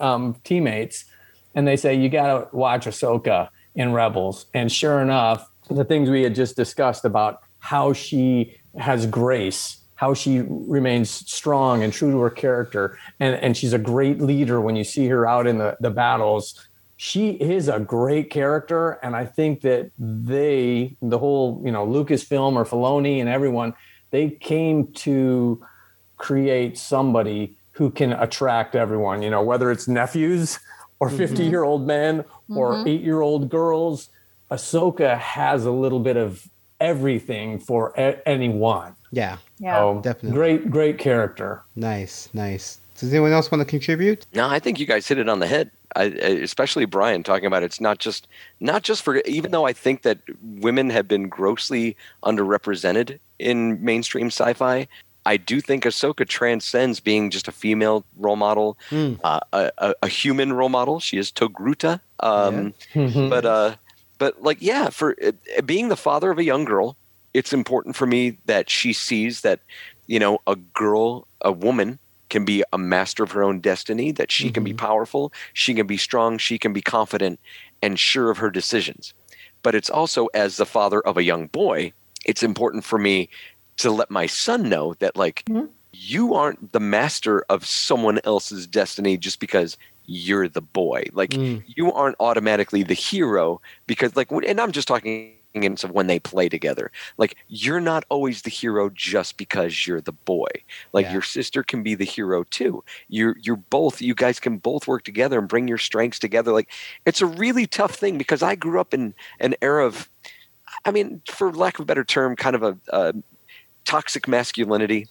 um, 0.00 0.34
teammates, 0.44 1.04
and 1.54 1.66
they 1.66 1.76
say 1.76 1.94
you 1.94 2.08
got 2.08 2.50
to 2.50 2.56
watch 2.56 2.86
Ahsoka 2.86 3.48
in 3.76 3.92
Rebels. 3.92 4.46
And 4.52 4.70
sure 4.70 5.00
enough, 5.00 5.48
the 5.70 5.84
things 5.84 6.10
we 6.10 6.22
had 6.22 6.34
just 6.34 6.56
discussed 6.56 7.04
about 7.04 7.40
how 7.58 7.92
she 7.92 8.56
has 8.78 9.06
grace 9.06 9.78
how 9.96 10.12
she 10.12 10.42
remains 10.48 11.08
strong 11.08 11.82
and 11.82 11.92
true 11.92 12.10
to 12.10 12.18
her 12.20 12.30
character 12.30 12.98
and 13.20 13.36
and 13.36 13.56
she's 13.56 13.72
a 13.72 13.78
great 13.78 14.20
leader 14.20 14.60
when 14.60 14.76
you 14.76 14.84
see 14.84 15.06
her 15.06 15.26
out 15.26 15.46
in 15.46 15.58
the 15.58 15.76
the 15.80 15.90
battles 15.90 16.66
she 16.96 17.30
is 17.30 17.68
a 17.68 17.80
great 17.80 18.30
character 18.30 18.92
and 19.02 19.16
i 19.16 19.24
think 19.24 19.60
that 19.62 19.90
they 19.98 20.96
the 21.02 21.18
whole 21.18 21.60
you 21.64 21.72
know 21.72 21.84
lucasfilm 21.86 22.54
or 22.54 22.64
Filoni 22.64 23.18
and 23.20 23.28
everyone 23.28 23.74
they 24.10 24.30
came 24.30 24.86
to 24.92 25.60
create 26.18 26.78
somebody 26.78 27.56
who 27.72 27.90
can 27.90 28.12
attract 28.12 28.74
everyone 28.76 29.22
you 29.22 29.30
know 29.30 29.42
whether 29.42 29.70
it's 29.70 29.88
nephews 29.88 30.58
or 31.00 31.10
50 31.10 31.44
year 31.44 31.64
old 31.64 31.86
men 31.86 32.24
or 32.48 32.74
Mhm. 32.74 32.88
8 32.88 33.00
year 33.02 33.20
old 33.20 33.48
girls 33.50 34.10
ahsoka 34.50 35.18
has 35.18 35.64
a 35.64 35.72
little 35.72 35.98
bit 36.00 36.16
of 36.16 36.46
everything 36.80 37.58
for 37.58 37.92
a- 37.96 38.26
anyone 38.28 38.94
Yeah. 39.10 39.38
Yeah. 39.58 39.78
so 39.78 40.00
Definitely. 40.02 40.36
great 40.38 40.70
great 40.70 40.98
character 40.98 41.62
Nice, 41.74 42.28
nice. 42.32 42.78
Does 43.00 43.12
anyone 43.12 43.32
else 43.32 43.50
want 43.50 43.60
to 43.60 43.64
contribute? 43.64 44.24
No, 44.34 44.48
I 44.48 44.60
think 44.60 44.78
you 44.78 44.86
guys 44.86 45.08
hit 45.08 45.18
it 45.18 45.28
on 45.28 45.40
the 45.40 45.48
head. 45.48 45.72
I, 45.96 46.04
I- 46.04 46.40
especially 46.42 46.84
Brian 46.84 47.22
talking 47.22 47.46
about 47.46 47.62
it's 47.62 47.80
not 47.80 47.98
just 47.98 48.26
not 48.60 48.82
just 48.82 49.02
for 49.02 49.16
even 49.26 49.50
though 49.50 49.66
I 49.66 49.72
think 49.72 50.02
that 50.02 50.18
women 50.42 50.90
have 50.90 51.06
been 51.08 51.28
grossly 51.28 51.96
underrepresented 52.24 53.18
in 53.38 53.82
mainstream 53.84 54.26
sci-fi. 54.28 54.86
I 55.26 55.38
do 55.38 55.60
think 55.62 55.84
Ahsoka 55.84 56.28
transcends 56.28 57.00
being 57.00 57.30
just 57.30 57.48
a 57.48 57.52
female 57.52 58.04
role 58.18 58.36
model, 58.36 58.76
Hmm. 58.90 59.14
uh, 59.24 59.40
a, 59.54 59.70
a, 59.78 59.94
a 60.02 60.08
human 60.08 60.52
role 60.52 60.68
model. 60.68 61.00
She 61.00 61.16
is 61.16 61.32
Togruta, 61.32 62.00
um, 62.20 62.74
but 62.94 63.46
uh, 63.46 63.76
but 64.18 64.42
like 64.42 64.58
yeah, 64.60 64.90
for 64.90 65.16
uh, 65.24 65.32
being 65.64 65.88
the 65.88 65.96
father 65.96 66.30
of 66.30 66.38
a 66.38 66.44
young 66.44 66.64
girl, 66.66 66.96
it's 67.32 67.54
important 67.54 67.96
for 67.96 68.06
me 68.06 68.36
that 68.44 68.68
she 68.68 68.92
sees 68.92 69.40
that 69.40 69.60
you 70.06 70.18
know 70.18 70.40
a 70.46 70.56
girl, 70.56 71.26
a 71.40 71.50
woman 71.52 71.98
can 72.34 72.44
be 72.44 72.64
a 72.72 72.78
master 72.78 73.22
of 73.22 73.30
her 73.30 73.44
own 73.44 73.60
destiny, 73.60 74.10
that 74.10 74.32
she 74.32 74.50
can 74.50 74.64
be 74.64 74.74
powerful, 74.74 75.32
she 75.52 75.72
can 75.72 75.86
be 75.86 75.96
strong, 75.96 76.36
she 76.36 76.58
can 76.58 76.72
be 76.72 76.82
confident 76.82 77.38
and 77.80 77.96
sure 77.96 78.28
of 78.32 78.38
her 78.38 78.50
decisions. 78.50 79.14
But 79.62 79.76
it's 79.76 79.88
also 79.88 80.26
as 80.34 80.56
the 80.56 80.66
father 80.66 81.00
of 81.02 81.16
a 81.16 81.22
young 81.22 81.46
boy, 81.46 81.92
it's 82.26 82.42
important 82.42 82.84
for 82.84 82.98
me 82.98 83.30
to 83.78 83.90
let 83.92 84.10
my 84.10 84.26
son 84.26 84.68
know 84.68 84.94
that 84.94 85.16
like 85.16 85.44
you 85.92 86.34
aren't 86.34 86.72
the 86.72 86.80
master 86.80 87.44
of 87.48 87.64
someone 87.64 88.18
else's 88.24 88.66
destiny 88.66 89.16
just 89.16 89.38
because 89.38 89.76
you're 90.06 90.48
the 90.48 90.60
boy. 90.60 91.04
Like 91.12 91.34
Mm. 91.34 91.62
you 91.76 91.92
aren't 91.92 92.16
automatically 92.18 92.82
the 92.82 92.94
hero 92.94 93.60
because 93.86 94.16
like 94.16 94.32
and 94.32 94.60
I'm 94.60 94.72
just 94.72 94.88
talking 94.88 95.12
in 95.12 95.43
of 95.54 95.90
when 95.92 96.08
they 96.08 96.18
play 96.18 96.48
together. 96.48 96.90
Like 97.16 97.36
you're 97.48 97.80
not 97.80 98.04
always 98.08 98.42
the 98.42 98.50
hero 98.50 98.90
just 98.90 99.36
because 99.36 99.86
you're 99.86 100.00
the 100.00 100.12
boy. 100.12 100.48
Like 100.92 101.06
Yeah. 101.06 101.12
your 101.14 101.22
sister 101.22 101.62
can 101.62 101.82
be 101.84 101.94
the 101.94 102.04
hero 102.04 102.42
too. 102.44 102.82
You're 103.08 103.36
you're 103.40 103.56
both 103.56 104.02
you 104.02 104.14
guys 104.14 104.40
can 104.40 104.58
both 104.58 104.88
work 104.88 105.04
together 105.04 105.38
and 105.38 105.48
bring 105.48 105.68
your 105.68 105.78
strengths 105.78 106.18
together. 106.18 106.52
Like 106.52 106.70
it's 107.06 107.20
a 107.20 107.26
really 107.26 107.66
tough 107.66 107.94
thing 107.94 108.18
because 108.18 108.42
I 108.42 108.56
grew 108.56 108.80
up 108.80 108.92
in 108.92 109.14
an 109.38 109.54
era 109.62 109.86
of 109.86 110.08
I 110.84 110.90
mean, 110.90 111.22
for 111.30 111.52
lack 111.52 111.78
of 111.78 111.84
a 111.84 111.86
better 111.86 112.04
term, 112.04 112.34
kind 112.34 112.56
of 112.56 112.62
a, 112.64 112.76
a 112.88 113.14
toxic 113.84 114.26
masculinity, 114.26 115.06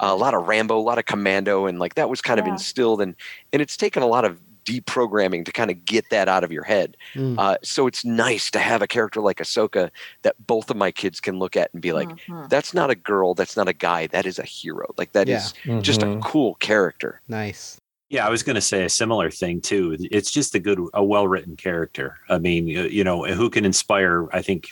a 0.00 0.14
lot 0.14 0.32
of 0.32 0.46
Rambo, 0.46 0.78
a 0.78 0.80
lot 0.80 0.98
of 0.98 1.06
commando, 1.06 1.66
and 1.66 1.78
like 1.80 1.96
that 1.96 2.08
was 2.08 2.22
kind 2.22 2.38
of 2.38 2.46
instilled, 2.46 3.00
and 3.02 3.16
and 3.52 3.60
it's 3.60 3.76
taken 3.76 4.02
a 4.02 4.06
lot 4.06 4.24
of 4.24 4.38
deprogramming 4.68 5.44
to 5.46 5.52
kind 5.52 5.70
of 5.70 5.84
get 5.84 6.04
that 6.10 6.28
out 6.28 6.44
of 6.44 6.52
your 6.52 6.64
head. 6.64 6.96
Mm. 7.14 7.38
Uh, 7.38 7.56
so 7.62 7.86
it's 7.86 8.04
nice 8.04 8.50
to 8.50 8.58
have 8.58 8.82
a 8.82 8.86
character 8.86 9.20
like 9.20 9.38
Ahsoka 9.38 9.90
that 10.22 10.34
both 10.46 10.70
of 10.70 10.76
my 10.76 10.90
kids 10.90 11.20
can 11.20 11.38
look 11.38 11.56
at 11.56 11.70
and 11.72 11.80
be 11.80 11.92
like, 11.92 12.08
Mhm. 12.08 12.48
"That's 12.48 12.74
not 12.74 12.90
a 12.90 12.94
girl, 12.94 13.34
that's 13.34 13.56
not 13.56 13.68
a 13.68 13.72
guy, 13.72 14.06
that 14.08 14.26
is 14.26 14.38
a 14.38 14.44
hero. 14.44 14.86
Like 14.98 15.12
that 15.12 15.28
is 15.28 15.54
Yeah. 15.64 15.80
just 15.80 16.02
a 16.02 16.06
Mhm. 16.06 16.22
cool 16.22 16.54
character." 16.56 17.20
Nice. 17.28 17.80
Yeah, 18.10 18.26
I 18.26 18.30
was 18.30 18.42
going 18.42 18.54
to 18.56 18.62
say 18.62 18.84
a 18.84 18.88
similar 18.88 19.30
thing 19.30 19.60
too. 19.60 19.96
It's 20.10 20.30
just 20.30 20.54
a 20.54 20.58
good, 20.58 20.80
a 20.94 21.04
well-written 21.04 21.56
character. 21.56 22.16
I 22.28 22.38
mean, 22.38 22.66
you 22.66 22.82
you 22.84 23.04
know, 23.04 23.24
who 23.24 23.50
can 23.50 23.64
inspire? 23.64 24.28
I 24.32 24.40
think, 24.42 24.68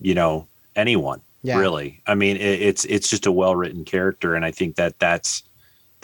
you 0.00 0.14
know, 0.14 0.46
anyone 0.76 1.20
Yeah. 1.42 1.58
really. 1.58 2.00
I 2.06 2.14
mean, 2.14 2.36
it, 2.36 2.62
it's 2.62 2.84
it's 2.84 3.08
just 3.10 3.26
a 3.26 3.32
well-written 3.32 3.84
character, 3.84 4.34
and 4.36 4.44
I 4.44 4.50
think 4.52 4.76
that 4.76 4.98
that's 4.98 5.42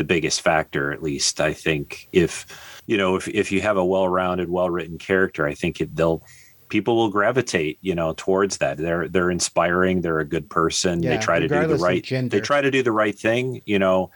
the 0.01 0.05
biggest 0.05 0.41
factor. 0.41 0.93
At 0.93 1.03
least 1.03 1.43
I 1.43 1.53
think 1.53 2.09
if 2.11 2.47
you 2.87 2.97
know 2.97 3.17
if 3.17 3.29
if 3.29 3.53
you 3.53 3.61
have 3.61 3.77
a 3.77 3.85
well-rounded, 3.85 4.49
well-written 4.49 4.97
character, 4.97 5.47
I 5.47 5.55
think 5.55 5.81
it, 5.83 5.95
they'll 5.95 6.25
people 6.71 6.97
will 6.97 7.11
gravitate 7.11 7.79
you 7.83 7.95
know 7.95 8.15
towards 8.17 8.57
that. 8.59 8.79
They're 8.79 9.09
they're 9.09 9.31
inspiring. 9.31 10.01
They're 10.01 10.21
a 10.21 10.25
good 10.25 10.49
person. 10.49 11.03
Yeah, 11.03 11.11
they 11.11 11.19
try 11.19 11.39
to 11.39 11.49
do 11.49 11.67
the 11.67 11.77
right. 11.77 12.03
They 12.09 12.41
try 12.41 12.63
to 12.63 12.71
do 12.71 12.83
the 12.83 12.93
right 12.93 13.17
thing. 13.17 13.61
You 13.67 13.79
know 13.79 14.11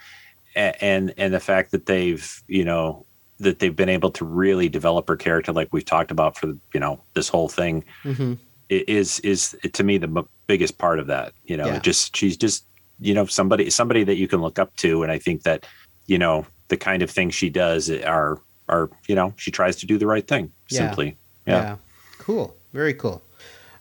a- 0.56 0.82
and 0.82 1.12
and 1.18 1.34
the 1.34 1.40
fact 1.40 1.70
that 1.72 1.84
they've 1.84 2.26
you 2.48 2.64
know 2.64 3.06
that 3.40 3.58
they've 3.58 3.76
been 3.76 3.90
able 3.90 4.10
to 4.12 4.24
really 4.24 4.68
develop 4.70 5.06
her 5.08 5.16
character 5.16 5.52
like 5.52 5.68
we've 5.72 5.84
talked 5.84 6.10
about 6.10 6.38
for 6.38 6.54
you 6.72 6.80
know 6.80 7.04
this 7.14 7.28
whole 7.28 7.48
thing 7.50 7.84
hmm 8.02 8.34
is 8.70 9.20
is 9.20 9.54
to 9.74 9.84
me 9.84 9.98
the 9.98 10.24
biggest 10.46 10.78
part 10.78 10.98
of 10.98 11.08
that 11.08 11.34
you 11.44 11.56
know 11.56 11.66
Yeah. 11.66 11.80
just 11.80 12.16
she's 12.16 12.36
just 12.38 12.66
you 13.00 13.14
know 13.14 13.26
somebody 13.26 13.70
somebody 13.70 14.04
that 14.04 14.16
you 14.16 14.28
can 14.28 14.40
look 14.40 14.58
up 14.58 14.74
to 14.76 15.02
and 15.02 15.10
i 15.12 15.18
think 15.18 15.42
that 15.42 15.66
you 16.06 16.18
know 16.18 16.46
the 16.68 16.76
kind 16.76 17.02
of 17.02 17.10
things 17.10 17.34
she 17.34 17.50
does 17.50 17.90
are 17.90 18.38
are 18.68 18.90
you 19.08 19.14
know 19.14 19.32
she 19.36 19.50
tries 19.50 19.76
to 19.76 19.86
do 19.86 19.98
the 19.98 20.06
right 20.06 20.26
thing 20.28 20.50
simply 20.68 21.16
Yeah. 21.46 21.62
yeah. 21.62 21.76
Cool. 22.18 22.56
Very 22.72 22.94
cool. 22.94 23.20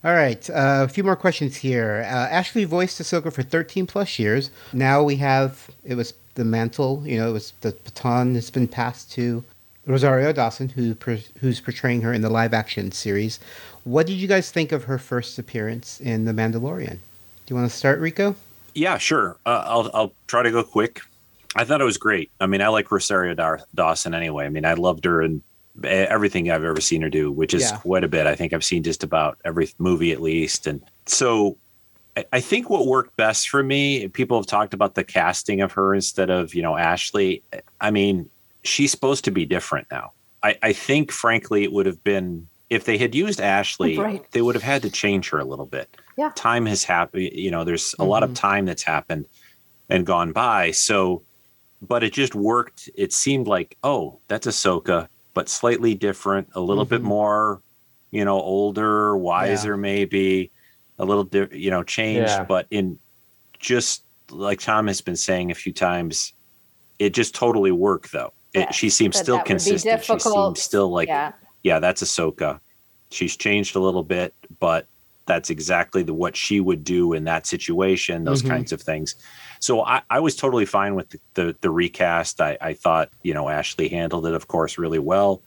All 0.04 0.12
right. 0.12 0.50
Uh, 0.50 0.84
a 0.84 0.88
few 0.88 1.02
more 1.02 1.16
questions 1.16 1.56
here. 1.56 2.02
Uh, 2.06 2.28
Ashley 2.28 2.64
voiced 2.64 3.00
Ahsoka 3.00 3.32
for 3.32 3.42
13 3.42 3.86
plus 3.86 4.18
years. 4.18 4.50
Now 4.74 5.02
we 5.02 5.16
have, 5.16 5.70
it 5.82 5.94
was 5.94 6.12
the 6.34 6.44
mantle, 6.44 7.02
you 7.06 7.18
know, 7.18 7.30
it 7.30 7.32
was 7.32 7.54
the 7.62 7.72
baton 7.84 8.34
that's 8.34 8.50
been 8.50 8.68
passed 8.68 9.10
to 9.12 9.42
Rosario 9.86 10.30
Dawson, 10.32 10.68
who 10.68 10.94
who's 11.40 11.60
portraying 11.60 12.02
her 12.02 12.12
in 12.12 12.20
the 12.20 12.28
live 12.28 12.52
action 12.52 12.92
series. 12.92 13.40
What 13.84 14.06
did 14.06 14.14
you 14.16 14.28
guys 14.28 14.50
think 14.50 14.72
of 14.72 14.84
her 14.84 14.98
first 14.98 15.38
appearance 15.38 16.00
in 16.00 16.26
The 16.26 16.32
Mandalorian? 16.32 16.98
Do 17.46 17.48
you 17.48 17.56
want 17.56 17.70
to 17.70 17.76
start, 17.76 17.98
Rico? 17.98 18.34
Yeah, 18.74 18.98
sure. 18.98 19.38
Uh, 19.46 19.62
I'll 19.66 19.90
I'll 19.94 20.12
try 20.26 20.42
to 20.42 20.50
go 20.50 20.62
quick. 20.62 21.00
I 21.56 21.64
thought 21.64 21.80
it 21.80 21.84
was 21.84 21.98
great. 21.98 22.30
I 22.40 22.46
mean, 22.46 22.60
I 22.60 22.68
like 22.68 22.90
Rosario 22.90 23.34
Dar- 23.34 23.60
Dawson 23.74 24.12
anyway. 24.14 24.44
I 24.46 24.48
mean, 24.48 24.64
I 24.64 24.74
loved 24.74 25.04
her 25.04 25.22
e- 25.22 25.40
everything 25.84 26.50
I've 26.50 26.64
ever 26.64 26.80
seen 26.80 27.02
her 27.02 27.08
do, 27.10 27.30
which 27.30 27.54
is 27.54 27.62
Yeah. 27.62 27.76
quite 27.78 28.02
a 28.04 28.08
bit. 28.08 28.26
I 28.26 28.34
think 28.34 28.52
I've 28.52 28.64
seen 28.64 28.82
just 28.82 29.04
about 29.04 29.38
every 29.44 29.68
movie 29.78 30.10
at 30.12 30.20
least, 30.20 30.66
and 30.66 30.82
so 31.06 31.56
I- 32.16 32.24
I 32.32 32.40
think 32.40 32.70
what 32.70 32.86
worked 32.86 33.16
best 33.16 33.48
for 33.48 33.62
me. 33.62 34.08
People 34.08 34.36
have 34.38 34.46
talked 34.46 34.74
about 34.74 34.94
the 34.96 35.04
casting 35.04 35.60
of 35.60 35.72
her 35.72 35.94
instead 35.94 36.30
of 36.30 36.54
you 36.54 36.62
know 36.62 36.76
Ashley. 36.76 37.42
I 37.80 37.90
mean, 37.92 38.28
she's 38.64 38.90
supposed 38.90 39.24
to 39.24 39.30
be 39.30 39.44
different 39.46 39.86
now. 39.92 40.12
I, 40.42 40.56
I 40.62 40.72
think, 40.72 41.10
frankly, 41.12 41.62
it 41.64 41.72
would 41.72 41.86
have 41.86 42.02
been 42.04 42.48
if 42.70 42.84
they 42.84 42.98
had 42.98 43.14
used 43.14 43.40
Ashley, 43.40 43.96
Right. 43.98 44.24
they 44.32 44.42
would 44.42 44.54
have 44.54 44.64
had 44.64 44.82
to 44.82 44.90
change 44.90 45.30
her 45.30 45.38
a 45.38 45.44
little 45.44 45.66
bit. 45.66 45.96
Yeah. 46.16 46.30
Time 46.34 46.66
has 46.66 46.84
happened. 46.84 47.30
You 47.32 47.50
know, 47.50 47.64
there's 47.64 47.94
a 47.98 48.04
lot 48.04 48.22
of 48.22 48.34
time 48.34 48.64
that's 48.66 48.82
happened 48.82 49.26
and 49.88 50.06
gone 50.06 50.32
by. 50.32 50.70
So, 50.70 51.22
but 51.82 52.02
it 52.02 52.12
just 52.12 52.34
worked. 52.34 52.88
It 52.94 53.12
seemed 53.12 53.46
like, 53.46 53.76
oh, 53.84 54.18
that's 54.28 54.46
Ahsoka, 54.46 55.08
but 55.34 55.48
slightly 55.48 55.94
different, 55.94 56.48
a 56.54 56.60
little 56.60 56.84
bit 56.84 57.02
Mhm. 57.02 57.06
more, 57.06 57.62
you 58.10 58.24
know, 58.24 58.40
older, 58.40 59.16
wiser, 59.16 59.76
maybe 59.76 60.50
a 60.98 61.04
little, 61.04 61.24
di- 61.24 61.48
you 61.52 61.70
know, 61.70 61.82
changed. 61.82 62.30
Yeah. 62.30 62.44
But 62.44 62.66
in 62.70 62.98
just 63.58 64.04
like 64.30 64.60
Tom 64.60 64.86
has 64.86 65.00
been 65.00 65.16
saying 65.16 65.50
a 65.50 65.54
few 65.54 65.72
times, 65.72 66.32
it 66.98 67.10
just 67.10 67.34
totally 67.34 67.72
worked 67.72 68.12
though. 68.12 68.32
It, 68.54 68.60
Yeah, 68.60 68.70
she 68.70 68.88
seems 68.88 69.16
that 69.16 69.24
still 69.24 69.36
that 69.36 69.46
consistent. 69.46 70.02
She 70.04 70.18
seems 70.18 70.62
still 70.62 70.88
like, 70.90 71.08
yeah. 71.08 71.32
Yeah, 71.64 71.80
that's 71.80 72.02
Ahsoka. 72.02 72.60
She's 73.10 73.36
changed 73.36 73.74
a 73.74 73.80
little 73.80 74.04
bit, 74.04 74.32
but 74.60 74.86
that's 75.26 75.48
exactly 75.50 76.02
the 76.02 76.12
what 76.14 76.36
she 76.36 76.60
would 76.60 76.84
do 76.84 77.14
in 77.14 77.24
that 77.24 77.46
situation, 77.46 78.24
those 78.24 78.42
Mhm. 78.42 78.48
kinds 78.50 78.72
of 78.72 78.82
things. 78.82 79.14
So 79.58 79.82
I, 79.82 80.02
I 80.10 80.20
was 80.20 80.36
totally 80.36 80.66
fine 80.66 80.94
with 80.94 81.08
the, 81.08 81.18
the, 81.32 81.56
the 81.62 81.70
recast. 81.70 82.40
I, 82.42 82.58
I 82.60 82.74
thought, 82.74 83.08
you 83.22 83.32
know, 83.32 83.48
Ashley 83.48 83.88
handled 83.88 84.26
it, 84.26 84.34
of 84.34 84.46
course, 84.46 84.76
really 84.76 84.98
well. 84.98 85.40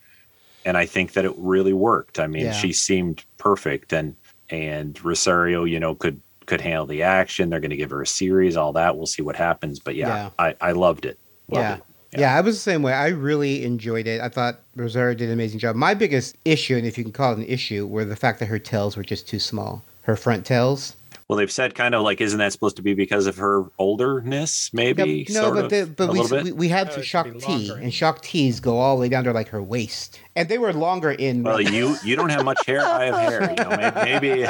And 0.65 0.75
I 0.75 0.87
think 0.87 1.13
that 1.13 1.23
it 1.25 1.33
really 1.37 1.73
worked. 1.73 2.19
I 2.19 2.25
mean, 2.27 2.45
Yeah. 2.45 2.51
she 2.51 2.73
seemed 2.73 3.23
perfect 3.37 3.93
and 3.93 4.15
and 4.49 4.97
Rosario, 5.03 5.65
you 5.65 5.79
know, 5.79 5.93
could 5.93 6.19
could 6.47 6.61
handle 6.61 6.85
the 6.87 7.03
action. 7.03 7.49
They're 7.49 7.59
gonna 7.59 7.75
give 7.75 7.91
her 7.91 8.01
a 8.01 8.07
series, 8.07 8.57
all 8.57 8.73
that. 8.73 8.97
We'll 8.97 9.05
see 9.05 9.21
what 9.21 9.35
happens. 9.35 9.79
But 9.79 9.95
yeah, 9.95 10.07
Yeah. 10.07 10.29
I, 10.39 10.55
I 10.61 10.71
loved 10.71 11.05
it. 11.05 11.19
Loved 11.49 11.61
yeah. 11.63 11.75
it. 11.75 11.83
Yeah. 12.19 12.35
I 12.35 12.41
was 12.41 12.55
the 12.55 12.61
same 12.61 12.81
way. 12.81 12.93
I 12.93 13.07
really 13.09 13.63
enjoyed 13.63 14.07
it. 14.07 14.21
I 14.21 14.29
thought 14.29 14.61
Rosario 14.75 15.15
did 15.15 15.27
an 15.27 15.33
amazing 15.33 15.59
job. 15.59 15.75
My 15.75 15.93
biggest 15.93 16.35
issue, 16.45 16.75
and 16.75 16.85
if 16.85 16.97
you 16.97 17.03
can 17.03 17.13
call 17.13 17.33
it 17.33 17.37
an 17.37 17.45
issue, 17.45 17.85
were 17.85 18.05
the 18.05 18.15
fact 18.15 18.39
that 18.39 18.47
her 18.47 18.59
tails 18.59 18.97
were 18.97 19.03
just 19.03 19.27
too 19.27 19.39
small. 19.39 19.83
Her 20.03 20.15
front 20.15 20.45
tails. 20.45 20.95
Well, 21.29 21.35
they've 21.35 21.51
said 21.51 21.75
kind 21.75 21.93
of 21.93 22.03
like, 22.03 22.21
isn't 22.21 22.39
that 22.39 22.53
supposed 22.53 22.77
to 22.77 22.81
be 22.81 22.93
because 22.93 23.27
of 23.27 23.35
her 23.35 23.65
olderness? 23.77 24.69
Maybe. 24.73 25.25
no, 25.29 25.41
sort 25.41 25.55
but 25.55 25.63
of, 25.65 25.69
the, 25.71 25.85
but 25.97 26.09
a 26.09 26.11
we, 26.13 26.19
little 26.21 26.37
bit. 26.37 26.43
we 26.45 26.51
we 26.53 26.67
had 26.69 26.89
Oh, 26.95 27.01
shock 27.01 27.25
be 27.33 27.39
T, 27.39 27.69
and 27.69 27.93
shock 27.93 28.21
T's 28.21 28.61
go 28.61 28.77
all 28.77 28.95
the 28.95 29.01
way 29.01 29.09
down 29.09 29.25
to 29.25 29.33
like 29.33 29.49
her 29.49 29.61
waist, 29.61 30.21
and 30.37 30.47
they 30.47 30.57
were 30.57 30.71
longer 30.71 31.11
in. 31.11 31.43
well, 31.43 31.59
you 31.59 31.97
you 32.01 32.15
don't 32.15 32.29
have 32.29 32.45
much 32.45 32.65
hair. 32.65 32.79
I 32.85 33.05
have 33.05 33.15
hair. 33.15 33.49
You 33.49 33.55
know, 33.57 33.93
maybe, 34.05 34.29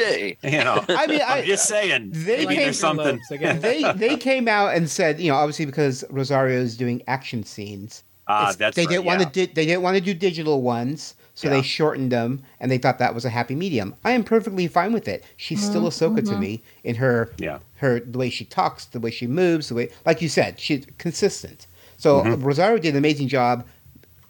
maybe 0.00 0.38
you 0.42 0.64
know. 0.64 0.84
I 0.88 1.06
mean, 1.06 1.20
I, 1.20 1.38
I'm 1.38 1.44
just 1.44 1.66
saying. 1.68 2.10
they 2.12 2.38
maybe 2.38 2.54
came- 2.54 2.62
there's 2.64 2.78
something. 2.80 3.20
They 3.30 3.84
they 3.94 4.16
came 4.16 4.48
out 4.48 4.74
and 4.74 4.90
said, 4.90 5.20
you 5.20 5.30
know, 5.30 5.36
obviously 5.36 5.66
because 5.66 6.04
Rosario 6.10 6.58
is 6.58 6.76
doing 6.76 7.00
action 7.06 7.44
scenes, 7.44 8.02
Ah, 8.26 8.42
it's- 8.42 8.56
that's 8.56 8.74
they 8.76 8.82
right, 8.86 8.90
didn't 8.90 9.04
want 9.04 9.20
to 9.20 9.26
di- 9.26 9.52
they 9.52 9.66
didn't 9.66 9.82
want 9.82 9.96
to 9.96 10.02
do 10.02 10.14
digital 10.14 10.62
ones, 10.62 11.14
so 11.34 11.48
Yeah. 11.48 11.54
they 11.54 11.62
shortened 11.62 12.12
them, 12.12 12.42
and 12.60 12.70
they 12.70 12.78
thought 12.78 12.98
that 12.98 13.14
was 13.14 13.24
a 13.24 13.30
happy 13.30 13.54
medium. 13.54 13.94
I 14.04 14.12
am 14.12 14.22
perfectly 14.24 14.66
fine 14.68 14.92
with 14.92 15.08
it. 15.08 15.24
She's 15.36 15.64
still 15.64 15.82
Ahsoka 15.82 16.24
to 16.28 16.36
me 16.36 16.62
in 16.84 16.96
her 16.96 17.30
Yeah. 17.38 17.58
her 17.76 18.00
the 18.00 18.18
way 18.18 18.30
she 18.30 18.44
talks, 18.44 18.84
the 18.86 19.00
way 19.00 19.10
she 19.10 19.26
moves, 19.26 19.68
the 19.68 19.74
way 19.74 19.88
like 20.06 20.20
you 20.22 20.28
said, 20.28 20.60
she's 20.60 20.86
consistent. 20.98 21.66
So 21.98 22.22
Mm-hmm. 22.22 22.42
Rosario 22.44 22.78
did 22.78 22.90
an 22.94 22.98
amazing 22.98 23.28
job 23.28 23.64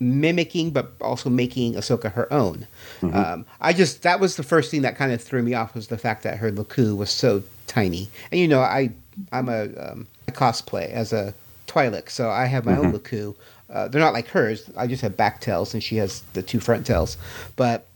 mimicking, 0.00 0.70
but 0.70 0.92
also 1.00 1.30
making 1.30 1.74
Ahsoka 1.74 2.12
her 2.12 2.30
own. 2.32 2.66
Mm-hmm. 3.00 3.16
Um, 3.16 3.46
I 3.60 3.72
just 3.72 4.02
that 4.02 4.20
was 4.20 4.36
the 4.36 4.42
first 4.42 4.70
thing 4.70 4.82
that 4.82 4.96
kind 4.96 5.12
of 5.12 5.22
threw 5.22 5.42
me 5.42 5.54
off 5.54 5.74
was 5.74 5.88
the 5.88 5.98
fact 5.98 6.22
that 6.24 6.38
her 6.38 6.50
lekku 6.50 6.96
was 6.96 7.10
so 7.10 7.42
tiny. 7.66 8.08
And 8.30 8.40
you 8.40 8.48
know, 8.48 8.60
I 8.60 8.90
I'm 9.30 9.48
a, 9.48 9.64
um, 9.76 10.06
I 10.28 10.32
cosplay 10.32 10.90
as 10.90 11.12
a 11.12 11.34
Twi'lek, 11.66 12.10
so 12.10 12.30
I 12.30 12.46
have 12.46 12.64
my 12.64 12.72
Mm-hmm. 12.72 12.86
own 12.86 12.92
lekku. 12.98 13.34
Uh, 13.72 13.88
they're 13.88 14.00
not 14.00 14.12
like 14.12 14.28
hers. 14.28 14.68
I 14.76 14.86
just 14.86 15.02
have 15.02 15.16
back 15.16 15.40
tails, 15.40 15.72
and 15.74 15.82
she 15.82 15.96
has 15.96 16.20
the 16.34 16.42
two 16.42 16.60
front 16.60 16.86
tails. 16.86 17.16
But 17.56 17.86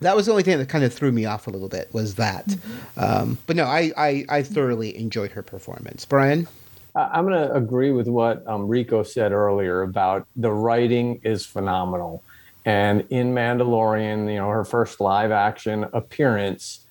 that 0.00 0.16
was 0.16 0.26
the 0.26 0.32
only 0.32 0.42
thing 0.42 0.58
that 0.58 0.68
kind 0.68 0.82
of 0.82 0.94
threw 0.94 1.12
me 1.12 1.26
off 1.26 1.46
a 1.46 1.50
little 1.50 1.68
bit 1.68 1.92
was 1.92 2.14
that. 2.14 2.56
Um, 2.96 3.36
but 3.46 3.54
no, 3.56 3.64
I, 3.64 3.92
I 3.96 4.24
I 4.28 4.42
thoroughly 4.42 4.96
enjoyed 4.96 5.32
her 5.32 5.42
performance. 5.42 6.04
Brian, 6.06 6.48
I- 6.94 7.10
I'm 7.12 7.26
going 7.26 7.48
to 7.48 7.54
agree 7.54 7.90
with 7.90 8.08
what 8.08 8.46
um, 8.46 8.66
Rico 8.66 9.02
said 9.02 9.32
earlier 9.32 9.82
about 9.82 10.26
the 10.36 10.50
writing 10.52 11.20
is 11.22 11.44
phenomenal. 11.44 12.22
And 12.64 13.06
in 13.10 13.34
Mandalorian, 13.34 14.30
you 14.30 14.38
know, 14.38 14.48
her 14.48 14.64
first 14.64 15.00
live 15.00 15.30
action 15.30 15.86
appearance, 15.92 16.86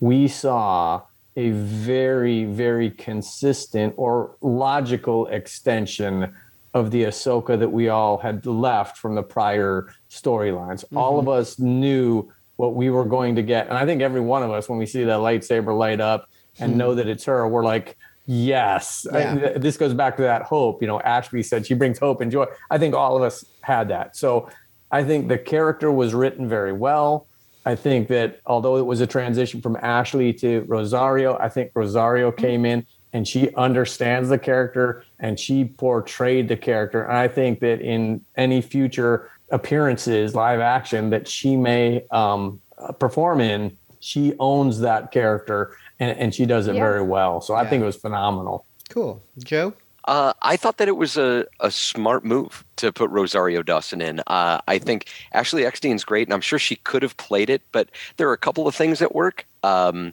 we 0.00 0.28
saw 0.28 1.02
a 1.36 1.50
very, 1.50 2.44
very 2.44 2.90
consistent 2.90 3.94
or 3.96 4.36
logical 4.40 5.26
extension 5.26 6.34
of 6.74 6.90
the 6.90 7.04
Ahsoka 7.04 7.58
that 7.58 7.68
we 7.68 7.88
all 7.88 8.18
had 8.18 8.44
left 8.44 8.98
from 8.98 9.14
the 9.14 9.22
prior 9.22 9.94
storylines. 10.10 10.84
All 10.94 11.18
of 11.18 11.26
mm-hmm. 11.26 11.40
us 11.40 11.58
knew 11.58 12.30
what 12.56 12.74
we 12.74 12.90
were 12.90 13.04
going 13.04 13.36
to 13.36 13.42
get. 13.42 13.68
And 13.68 13.78
I 13.78 13.86
think 13.86 14.02
every 14.02 14.20
one 14.20 14.42
of 14.42 14.50
us, 14.50 14.68
when 14.68 14.78
we 14.78 14.86
see 14.86 15.04
that 15.04 15.18
lightsaber 15.18 15.76
light 15.76 16.00
up 16.00 16.28
and 16.58 16.72
hmm. 16.72 16.78
know 16.78 16.94
that 16.94 17.08
it's 17.08 17.24
her, 17.24 17.46
we're 17.48 17.64
like, 17.64 17.96
yes. 18.26 19.06
I- 19.06 19.36
th- 19.36 19.56
this 19.58 19.76
goes 19.76 19.94
back 19.94 20.16
to 20.16 20.22
that 20.22 20.42
hope. 20.42 20.82
You 20.82 20.88
know, 20.88 21.00
Ashley 21.00 21.42
said 21.42 21.66
she 21.66 21.74
brings 21.74 21.98
hope 21.98 22.20
and 22.20 22.30
joy. 22.30 22.46
I 22.70 22.78
think 22.78 22.94
all 22.94 23.16
of 23.16 23.22
us 23.22 23.44
had 23.62 23.88
that. 23.88 24.16
So 24.16 24.50
I 24.90 25.04
think 25.04 25.28
the 25.28 25.38
character 25.38 25.90
was 25.90 26.12
written 26.12 26.48
very 26.48 26.72
well. 26.72 27.26
I 27.66 27.76
think 27.76 28.08
that 28.08 28.40
although 28.46 28.76
it 28.76 28.84
was 28.84 29.00
a 29.00 29.06
transition 29.06 29.62
from 29.62 29.76
Ashley 29.80 30.32
to 30.34 30.60
Rosario, 30.62 31.38
I 31.38 31.48
think 31.48 31.70
Rosario 31.74 32.30
mm-hmm. 32.30 32.44
came 32.44 32.64
in 32.66 32.86
and 33.12 33.26
she 33.26 33.54
understands 33.54 34.28
the 34.28 34.38
character 34.38 35.04
and 35.24 35.40
she 35.40 35.64
portrayed 35.64 36.48
the 36.48 36.56
character. 36.56 37.02
And 37.02 37.16
I 37.16 37.28
think 37.28 37.60
that 37.60 37.80
in 37.80 38.20
any 38.36 38.60
future 38.60 39.30
appearances, 39.50 40.34
live 40.34 40.60
action, 40.60 41.08
that 41.10 41.26
she 41.26 41.56
may 41.56 42.04
um, 42.10 42.60
perform 42.98 43.40
in, 43.40 43.76
she 44.00 44.34
owns 44.38 44.80
that 44.80 45.12
character 45.12 45.76
and, 45.98 46.18
and 46.18 46.34
she 46.34 46.44
does 46.44 46.66
it 46.68 46.74
Yeah. 46.74 46.80
very 46.88 47.02
well. 47.02 47.40
So 47.40 47.54
I 47.54 47.66
think 47.66 47.82
it 47.82 47.86
was 47.86 47.96
phenomenal. 47.96 48.66
cool. 48.90 49.22
Joe, 49.38 49.72
Uh, 50.06 50.34
I 50.42 50.56
thought 50.58 50.76
that 50.76 50.88
it 50.88 50.98
was 50.98 51.16
a, 51.16 51.46
a 51.60 51.70
smart 51.70 52.22
move 52.22 52.62
to 52.76 52.92
put 52.92 53.08
Rosario 53.10 53.62
Dawson 53.62 54.02
in. 54.02 54.20
Uh, 54.26 54.60
I 54.68 54.76
think 54.78 55.06
Ashley 55.32 55.62
Eckstein's 55.64 56.04
great, 56.04 56.26
and 56.28 56.34
I'm 56.34 56.42
sure 56.42 56.58
she 56.58 56.76
could 56.76 57.02
have 57.02 57.16
played 57.16 57.48
it, 57.48 57.62
but 57.72 57.88
there 58.18 58.28
are 58.28 58.34
a 58.34 58.44
couple 58.46 58.68
of 58.68 58.74
things 58.74 59.00
at 59.00 59.14
work. 59.14 59.46
Um, 59.62 60.12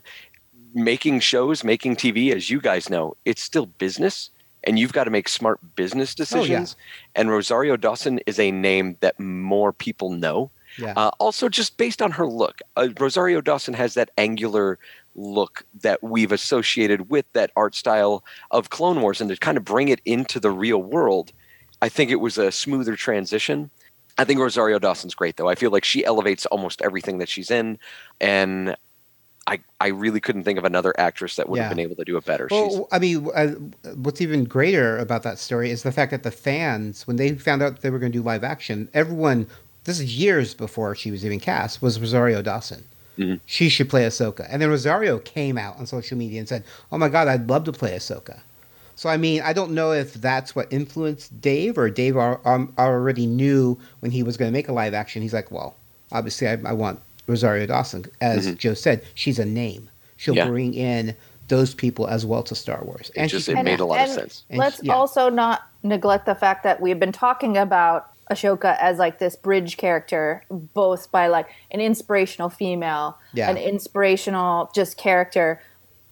making 0.74 1.20
shows, 1.20 1.62
making 1.62 1.96
TV, 1.96 2.34
as 2.34 2.48
you 2.48 2.58
guys 2.62 2.88
know, 2.88 3.14
it's 3.26 3.42
still 3.42 3.66
business, 3.66 4.30
and 4.64 4.78
you've 4.78 4.92
got 4.92 5.04
to 5.04 5.10
make 5.10 5.28
smart 5.28 5.58
business 5.74 6.14
decisions. 6.14 6.76
And 7.14 7.30
Rosario 7.30 7.76
Dawson 7.76 8.20
is 8.26 8.38
a 8.38 8.50
name 8.50 8.96
that 9.00 9.18
more 9.18 9.72
people 9.72 10.10
know. 10.10 10.50
yeah, 10.78 10.94
Uh, 10.96 11.10
also, 11.18 11.48
just 11.48 11.76
based 11.76 12.00
on 12.00 12.10
her 12.12 12.26
look, 12.26 12.60
uh, 12.76 12.88
Rosario 12.98 13.40
Dawson 13.40 13.74
has 13.74 13.94
that 13.94 14.10
angular 14.16 14.78
look 15.14 15.64
that 15.82 16.02
we've 16.02 16.32
associated 16.32 17.10
with 17.10 17.26
that 17.34 17.50
art 17.56 17.74
style 17.74 18.24
of 18.50 18.70
Clone 18.70 19.00
Wars, 19.02 19.20
and 19.20 19.28
to 19.30 19.36
kind 19.36 19.58
of 19.58 19.64
bring 19.64 19.88
it 19.88 20.00
into 20.04 20.40
the 20.40 20.50
real 20.50 20.82
world, 20.82 21.32
I 21.82 21.88
think 21.88 22.10
it 22.10 22.16
was 22.16 22.38
a 22.38 22.50
smoother 22.50 22.96
transition. 22.96 23.70
I 24.18 24.24
think 24.24 24.40
Rosario 24.40 24.78
Dawson's 24.78 25.14
great, 25.14 25.36
though. 25.36 25.48
I 25.48 25.54
feel 25.54 25.70
like 25.70 25.84
she 25.84 26.04
elevates 26.04 26.46
almost 26.46 26.80
everything 26.82 27.18
that 27.18 27.28
she's 27.28 27.50
in, 27.50 27.78
and 28.20 28.76
I 29.46 29.58
I 29.80 29.88
really 29.88 30.20
couldn't 30.20 30.44
think 30.44 30.58
of 30.58 30.64
another 30.64 30.94
actress 30.98 31.36
that 31.36 31.48
would 31.48 31.56
Yeah. 31.56 31.64
have 31.64 31.70
been 31.70 31.80
able 31.84 31.96
to 31.96 32.04
do 32.04 32.16
it 32.16 32.24
better. 32.24 32.48
She's, 32.48 32.58
Well, 32.58 32.88
I 32.92 32.98
mean, 32.98 33.28
uh, 33.34 33.48
what's 33.96 34.20
even 34.20 34.44
greater 34.44 34.98
about 34.98 35.22
that 35.24 35.38
story 35.38 35.70
is 35.70 35.82
the 35.82 35.90
fact 35.92 36.10
that 36.12 36.22
the 36.22 36.30
fans, 36.30 37.06
when 37.06 37.16
they 37.16 37.32
found 37.34 37.62
out 37.62 37.80
they 37.82 37.90
were 37.90 37.98
going 37.98 38.12
to 38.12 38.18
do 38.18 38.22
live 38.22 38.44
action, 38.44 38.88
everyone, 38.94 39.46
this 39.84 39.98
is 39.98 40.16
years 40.16 40.54
before 40.54 40.94
she 40.94 41.10
was 41.10 41.24
even 41.26 41.40
cast, 41.40 41.82
was 41.82 41.98
Rosario 42.00 42.40
Dawson. 42.42 42.84
Mhm. 43.18 43.40
She 43.44 43.68
should 43.68 43.90
play 43.90 44.04
Ahsoka. 44.06 44.46
And 44.48 44.62
then 44.62 44.70
Rosario 44.70 45.18
came 45.18 45.58
out 45.58 45.76
on 45.78 45.86
social 45.86 46.16
media 46.16 46.38
and 46.38 46.48
said, 46.48 46.62
Oh 46.92 46.98
my 46.98 47.08
God, 47.08 47.26
I'd 47.28 47.48
love 47.50 47.64
to 47.64 47.72
play 47.72 47.96
Ahsoka. 47.96 48.38
So, 48.94 49.08
I 49.08 49.16
mean, 49.16 49.42
I 49.42 49.52
don't 49.52 49.72
know 49.72 49.90
if 49.92 50.14
that's 50.14 50.54
what 50.54 50.72
influenced 50.72 51.40
Dave 51.40 51.76
or 51.78 51.90
Dave 51.90 52.16
um, 52.16 52.72
already 52.78 53.26
knew 53.26 53.76
when 54.00 54.12
he 54.12 54.22
was 54.22 54.36
going 54.36 54.50
to 54.50 54.52
make 54.52 54.68
a 54.68 54.72
live 54.72 54.94
action. 54.94 55.20
He's 55.22 55.32
like, 55.34 55.50
Well, 55.50 55.74
obviously, 56.12 56.46
I, 56.46 56.52
I 56.64 56.72
want 56.72 57.00
Rosario 57.26 57.66
Dawson. 57.66 58.06
As 58.20 58.46
Mhm. 58.46 58.58
Joe 58.58 58.74
said, 58.74 59.02
she's 59.14 59.38
a 59.38 59.44
name. 59.44 59.90
She'll 60.16 60.34
Yeah. 60.36 60.48
bring 60.48 60.74
in 60.74 61.16
those 61.48 61.74
people 61.74 62.06
as 62.06 62.24
well 62.24 62.42
to 62.44 62.54
Star 62.54 62.82
Wars. 62.82 63.10
it 63.14 63.26
just 63.28 63.48
can 63.48 63.58
it 63.58 63.62
made 63.64 63.80
a 63.80 63.84
lot 63.84 63.98
of 63.98 64.04
and 64.04 64.12
sense. 64.12 64.44
And 64.48 64.58
Let's 64.58 64.80
she- 64.80 64.86
yeah. 64.86 64.94
also 64.94 65.28
not 65.28 65.62
neglect 65.82 66.24
the 66.26 66.34
fact 66.34 66.62
that 66.64 66.80
we've 66.80 66.98
been 67.00 67.12
talking 67.12 67.56
about 67.56 68.08
Ahsoka 68.30 68.78
as 68.80 68.98
like 68.98 69.18
this 69.18 69.36
bridge 69.36 69.76
character, 69.76 70.42
both 70.50 71.10
by 71.12 71.26
like 71.26 71.48
an 71.70 71.80
inspirational 71.80 72.48
female, 72.48 73.18
Yeah. 73.34 73.50
an 73.50 73.58
inspirational 73.58 74.70
just 74.74 74.96
character, 74.96 75.60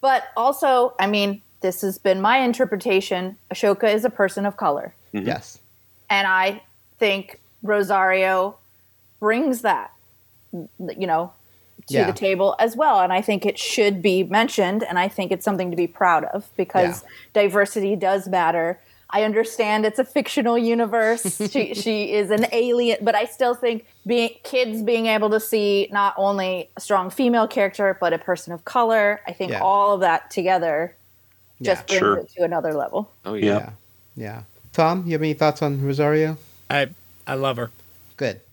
but 0.03 0.25
also, 0.37 0.95
I 0.99 1.07
mean, 1.07 1.41
this 1.63 1.81
has 1.83 1.97
been 1.99 2.21
my 2.21 2.39
interpretation. 2.39 3.37
Ahsoka 3.51 3.93
is 3.93 4.05
a 4.05 4.11
person 4.11 4.45
of 4.45 4.57
color, 4.57 4.95
Yes. 5.13 5.59
and 6.11 6.27
I 6.27 6.63
think 6.99 7.41
Rosario 7.63 8.57
brings 9.21 9.63
that, 9.63 9.91
you 10.53 11.07
know, 11.07 11.33
to 11.87 11.95
Yeah. 11.95 12.07
the 12.07 12.13
table 12.13 12.57
as 12.59 12.77
well. 12.77 13.01
And 13.01 13.13
I 13.13 13.21
think 13.23 13.47
it 13.47 13.59
should 13.59 14.03
be 14.03 14.23
mentioned, 14.25 14.83
and 14.85 14.99
I 14.99 15.09
think 15.09 15.33
it's 15.33 15.45
something 15.45 15.71
to 15.71 15.77
be 15.77 15.87
proud 15.87 16.25
of 16.25 16.49
because 16.57 17.05
diversity 17.33 17.97
does 17.97 18.29
matter. 18.29 18.79
I 19.13 19.25
understand 19.25 19.85
it's 19.85 19.99
a 19.99 20.05
fictional 20.05 20.57
universe. 20.57 21.37
she 21.51 21.75
she 21.75 22.13
is 22.13 22.31
an 22.31 22.47
alien, 22.53 22.99
but 23.03 23.15
I 23.17 23.25
still 23.25 23.55
think 23.55 23.85
being 24.07 24.31
kids 24.45 24.83
being 24.83 25.07
able 25.07 25.31
to 25.31 25.41
see 25.41 25.89
not 25.91 26.15
only 26.17 26.69
a 26.77 26.81
strong 26.81 27.11
female 27.11 27.49
character 27.49 27.97
but 28.01 28.13
a 28.13 28.19
person 28.19 28.53
of 28.53 28.65
color. 28.65 29.21
I 29.27 29.33
think 29.33 29.51
Yeah. 29.53 29.61
all 29.63 29.95
of 29.95 30.01
that 30.03 30.31
together 30.31 30.95
just 31.63 31.87
brings 31.89 31.99
Sure. 31.99 32.19
it 32.19 32.29
to 32.37 32.45
another 32.45 32.73
level. 32.73 33.11
Oh 33.25 33.35
Yeah. 33.35 33.45
yeah. 33.47 33.59
Yeah. 33.59 33.71
Yeah. 34.17 34.41
Tom, 34.73 35.03
you 35.07 35.13
have 35.13 35.23
any 35.23 35.35
thoughts 35.35 35.61
on 35.63 35.85
Rosario? 35.85 36.37
I 36.69 36.89
I 37.27 37.35
love 37.35 37.57
her. 37.57 37.71
Good. 38.21 38.43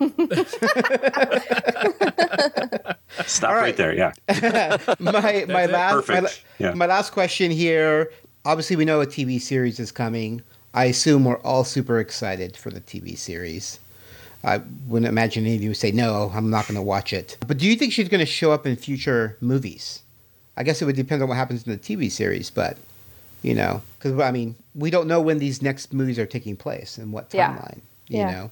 Stop 3.26 3.50
All 3.50 3.54
right. 3.56 3.60
right. 3.60 3.76
there. 3.76 3.94
Yeah. 3.94 4.12
my 4.98 5.44
my 5.46 5.66
last 5.66 6.08
my, 6.08 6.20
Perfect. 6.20 6.42
Yeah. 6.58 6.72
my 6.72 6.86
last 6.86 7.12
question 7.12 7.50
here. 7.50 8.10
Obviously, 8.46 8.76
we 8.76 8.86
know 8.86 9.02
a 9.02 9.06
TV 9.06 9.38
series 9.38 9.78
is 9.78 9.92
coming. 9.92 10.40
I 10.72 10.86
assume 10.86 11.26
we're 11.26 11.36
all 11.40 11.64
super 11.64 12.00
excited 12.00 12.56
for 12.56 12.70
the 12.70 12.80
TV 12.80 13.14
series. 13.18 13.78
I 14.42 14.62
wouldn't 14.86 15.06
imagine 15.10 15.44
any 15.44 15.56
of 15.56 15.62
you 15.62 15.68
would 15.70 15.76
say, 15.76 15.92
no, 15.92 16.30
I'm 16.32 16.48
not 16.48 16.66
going 16.66 16.76
to 16.76 16.82
watch 16.82 17.12
it. 17.12 17.36
But 17.46 17.58
do 17.58 17.66
you 17.66 17.76
think 17.76 17.92
she's 17.92 18.08
going 18.08 18.20
to 18.20 18.26
show 18.26 18.52
up 18.52 18.64
in 18.66 18.74
future 18.76 19.36
movies? 19.42 20.00
I 20.56 20.62
guess 20.62 20.80
it 20.80 20.86
would 20.86 20.96
depend 20.96 21.22
on 21.22 21.28
what 21.28 21.36
happens 21.36 21.66
in 21.66 21.72
the 21.72 21.78
TV 21.78 22.10
series, 22.10 22.48
but, 22.48 22.78
you 23.42 23.54
know, 23.54 23.82
because, 23.98 24.18
I 24.18 24.30
mean, 24.30 24.54
we 24.74 24.90
don't 24.90 25.08
know 25.08 25.20
when 25.20 25.38
these 25.40 25.60
next 25.60 25.92
movies 25.92 26.18
are 26.18 26.24
taking 26.26 26.56
place 26.56 26.96
and 26.96 27.12
what 27.12 27.28
Yeah. 27.34 27.52
timeline, 27.54 27.80
you 28.08 28.18
Yeah. 28.20 28.30
know. 28.30 28.50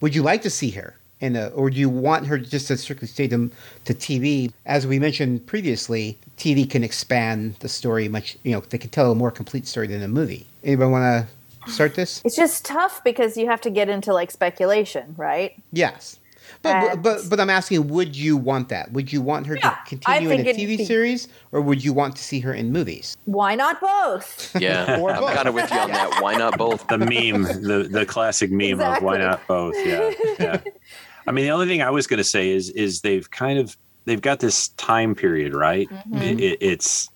Would 0.00 0.14
you 0.14 0.22
like 0.22 0.42
to 0.42 0.50
see 0.50 0.70
her? 0.70 0.94
In 1.20 1.34
a, 1.34 1.46
uh, 1.46 1.48
or 1.48 1.68
do 1.68 1.76
you 1.76 1.88
want 1.88 2.26
her 2.26 2.38
just 2.38 2.68
to 2.68 2.76
strictly 2.76 3.08
stay 3.08 3.26
to, 3.26 3.50
to 3.86 3.94
TV? 3.94 4.52
As 4.66 4.86
we 4.86 5.00
mentioned 5.00 5.44
previously, 5.46 6.16
TV 6.36 6.70
can 6.70 6.84
expand 6.84 7.56
the 7.58 7.68
story 7.68 8.08
much, 8.08 8.38
you 8.44 8.52
know, 8.52 8.60
they 8.60 8.78
can 8.78 8.90
tell 8.90 9.10
a 9.10 9.16
more 9.16 9.32
complete 9.32 9.66
story 9.66 9.88
than 9.88 10.00
a 10.00 10.06
movie. 10.06 10.46
Anybody 10.62 10.90
want 10.92 11.26
to 11.64 11.70
start 11.72 11.96
this? 11.96 12.22
It's 12.24 12.36
just 12.36 12.64
tough 12.64 13.02
because 13.02 13.36
you 13.36 13.46
have 13.46 13.60
to 13.62 13.70
get 13.70 13.88
into 13.88 14.12
like 14.14 14.30
speculation, 14.30 15.14
right? 15.16 15.60
Yes. 15.72 16.17
But, 16.62 16.74
And- 16.92 17.02
but 17.02 17.20
but 17.30 17.40
I'm 17.40 17.50
asking, 17.50 17.88
would 17.88 18.16
you 18.16 18.36
want 18.36 18.68
that? 18.70 18.92
Would 18.92 19.12
you 19.12 19.20
want 19.22 19.46
her 19.46 19.56
Yeah, 19.56 19.70
to 19.70 19.76
continue 19.86 20.30
in 20.30 20.40
a 20.46 20.52
TV 20.52 20.76
be- 20.78 20.84
series, 20.84 21.28
or 21.52 21.60
would 21.60 21.84
you 21.84 21.92
want 21.92 22.16
to 22.16 22.22
see 22.22 22.40
her 22.40 22.52
in 22.52 22.72
movies? 22.72 23.16
Why 23.24 23.54
not 23.54 23.80
both? 23.80 24.56
Yeah, 24.60 24.98
Or 25.00 25.10
I'm 25.10 25.34
kind 25.34 25.48
of 25.48 25.54
with 25.54 25.70
you 25.70 25.78
on 25.78 25.90
that. 25.90 26.22
Why 26.22 26.34
not 26.36 26.56
both? 26.58 26.86
the 26.88 26.98
meme, 26.98 27.42
the 27.42 27.88
the 27.90 28.04
classic 28.06 28.50
meme 28.50 28.80
of 28.80 29.02
why 29.02 29.18
not 29.18 29.46
both? 29.46 29.74
Yeah, 29.84 30.10
yeah. 30.40 30.60
I 31.26 31.32
mean, 31.32 31.44
the 31.44 31.50
only 31.50 31.66
thing 31.66 31.82
I 31.82 31.90
was 31.90 32.06
going 32.06 32.18
to 32.18 32.24
say 32.24 32.50
is 32.50 32.70
is 32.70 33.02
they've 33.02 33.30
kind 33.30 33.58
of 33.58 33.76
they've 34.06 34.20
got 34.22 34.40
this 34.40 34.68
time 34.68 35.14
period, 35.14 35.54
right? 35.54 35.88
Mm-hmm. 35.90 36.16
It, 36.22 36.40
it, 36.40 36.58
it's 36.62 37.08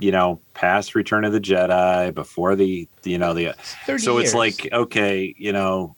you 0.00 0.10
know 0.10 0.40
past 0.54 0.94
Return 0.94 1.24
of 1.24 1.32
the 1.32 1.40
Jedi, 1.40 2.12
before 2.14 2.56
the 2.56 2.88
you 3.04 3.18
know 3.18 3.34
the 3.34 3.54
30 3.86 4.02
so 4.02 4.14
years. 4.18 4.24
it's 4.24 4.34
like 4.34 4.68
okay, 4.72 5.34
you 5.38 5.52
know, 5.52 5.94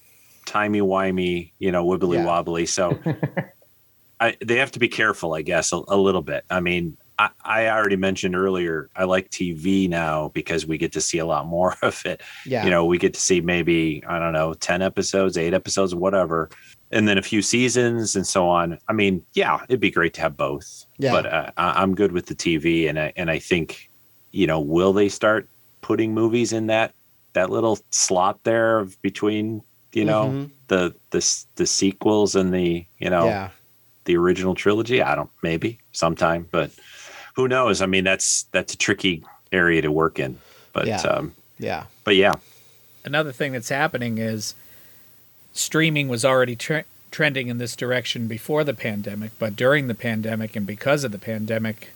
timey 0.51 0.81
wimey, 0.81 1.53
you 1.61 1.71
know, 1.71 1.85
wibbly 1.87 2.17
Yeah. 2.17 2.25
wobbly. 2.27 2.67
So 2.67 2.99
I, 4.21 4.37
they 4.45 4.57
have 4.57 4.73
to 4.73 4.79
be 4.79 4.89
careful, 4.89 5.35
I 5.35 5.43
guess, 5.43 5.73
a, 5.73 5.81
a 5.89 5.97
little 5.97 6.23
bit. 6.23 6.45
I 6.51 6.61
mean, 6.61 6.97
I, 7.19 7.31
I 7.45 7.69
already 7.69 7.97
mentioned 7.97 8.35
earlier, 8.35 8.91
I 8.97 9.05
like 9.05 9.31
TV 9.31 9.89
now 9.89 10.29
because 10.35 10.67
we 10.67 10.77
get 10.77 10.93
to 10.93 11.01
see 11.01 11.19
a 11.19 11.25
lot 11.27 11.47
more 11.47 11.77
of 11.83 12.03
it 12.05 12.21
yeah, 12.47 12.65
you 12.65 12.71
know 12.71 12.85
we 12.85 12.99
get 12.99 13.15
to 13.15 13.21
see 13.21 13.41
maybe 13.41 14.03
i 14.09 14.19
don't 14.19 14.33
know 14.33 14.55
10 14.55 14.81
episodes 14.83 15.37
8 15.37 15.53
episodes 15.55 15.95
whatever 15.95 16.49
and 16.91 17.07
then 17.07 17.19
a 17.19 17.23
few 17.23 17.43
seasons 17.43 18.17
and 18.17 18.27
so 18.27 18.49
on 18.49 18.79
i 18.89 18.93
mean 18.93 19.23
yeah 19.35 19.61
it'd 19.69 19.81
be 19.81 19.91
great 19.91 20.15
to 20.15 20.21
have 20.23 20.37
both 20.37 20.87
Yeah. 20.99 21.13
but 21.13 21.27
uh, 21.27 21.51
I- 21.59 21.83
i'm 21.83 21.95
good 21.95 22.13
with 22.13 22.27
the 22.27 22.35
tv 22.35 22.89
and 22.89 22.99
i 22.99 23.13
and 23.17 23.31
i 23.31 23.39
think 23.39 23.91
you 24.33 24.47
know 24.47 24.61
will 24.61 24.93
they 24.95 25.09
start 25.11 25.49
putting 25.83 26.15
movies 26.15 26.53
in 26.55 26.67
that 26.69 26.95
that 27.35 27.51
little 27.51 27.79
slot 27.91 28.41
there 28.45 28.87
between 29.03 29.63
you 29.93 30.05
know 30.05 30.27
Mhm. 30.27 30.51
the 30.69 30.95
the 31.11 31.45
the 31.57 31.67
sequels 31.67 32.35
and 32.37 32.53
the 32.55 32.85
you 32.99 33.11
know 33.11 33.27
yeah, 33.27 33.49
the 34.05 34.17
original 34.17 34.55
trilogy? 34.55 35.03
I 35.03 35.15
don't 35.15 35.31
maybe 35.43 35.79
sometime 35.93 36.47
but 36.51 36.71
who 37.37 37.49
knows? 37.49 37.81
I 37.83 37.87
mean 37.87 38.05
that's 38.05 38.45
that's 38.53 38.75
a 38.75 38.77
tricky 38.79 39.25
area 39.53 39.83
to 39.83 39.91
work 39.91 40.19
in 40.19 40.39
but 40.73 40.87
Yeah. 40.87 41.01
um 41.03 41.35
yeah, 41.59 41.85
but 42.05 42.17
yeah. 42.17 42.35
Another 43.05 43.33
thing 43.33 43.53
that's 43.53 43.69
happening 43.69 44.19
is 44.19 44.55
streaming 45.53 46.09
was 46.09 46.25
already 46.25 46.57
tre- 46.57 46.85
trending 47.11 47.49
in 47.49 47.59
this 47.59 47.75
direction 47.77 48.27
before 48.29 48.63
the 48.65 48.75
pandemic, 48.75 49.33
but 49.39 49.57
during 49.57 49.87
the 49.89 49.95
pandemic 49.95 50.55
and 50.57 50.67
because 50.67 51.03
of 51.05 51.13
the 51.13 51.19
pandemic, 51.19 51.91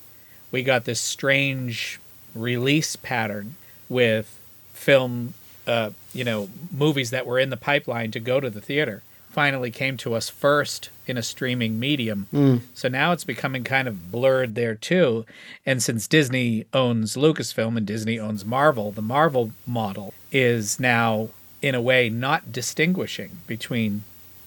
we 0.51 0.63
got 0.63 0.85
this 0.85 1.01
strange 1.01 2.01
release 2.35 2.97
pattern 2.97 3.55
with 3.89 4.39
film, 4.73 5.35
uh, 5.67 5.91
you 6.13 6.25
know, 6.25 6.49
movies 6.73 7.11
that 7.11 7.27
were 7.27 7.39
in 7.39 7.51
the 7.51 7.57
pipeline 7.57 8.11
to 8.13 8.21
go 8.21 8.41
to 8.41 8.51
the 8.51 8.61
theater 8.61 9.03
finally 9.31 9.71
came 9.73 9.97
to 9.97 10.15
us 10.15 10.29
first 10.29 10.91
in 11.09 11.19
a 11.19 11.23
streaming 11.23 11.81
medium. 11.81 12.29
So 12.73 12.87
now 12.89 13.11
it's 13.11 13.25
becoming 13.25 13.65
kind 13.65 13.89
of 13.89 14.13
blurred 14.13 14.55
there 14.55 14.77
too. 14.77 15.27
And 15.67 15.83
since 15.83 16.07
Disney 16.07 16.67
owns 16.73 17.17
Lucasfilm 17.17 17.77
and 17.77 17.85
Disney 17.85 18.17
owns 18.17 18.45
Marvel, 18.45 18.93
the 18.93 19.03
Marvel 19.03 19.51
model 19.67 20.15
is 20.31 20.79
now, 20.79 21.31
in 21.61 21.75
a 21.75 21.81
way, 21.83 22.09
not 22.09 22.53
distinguishing 22.53 23.39
between 23.49 24.05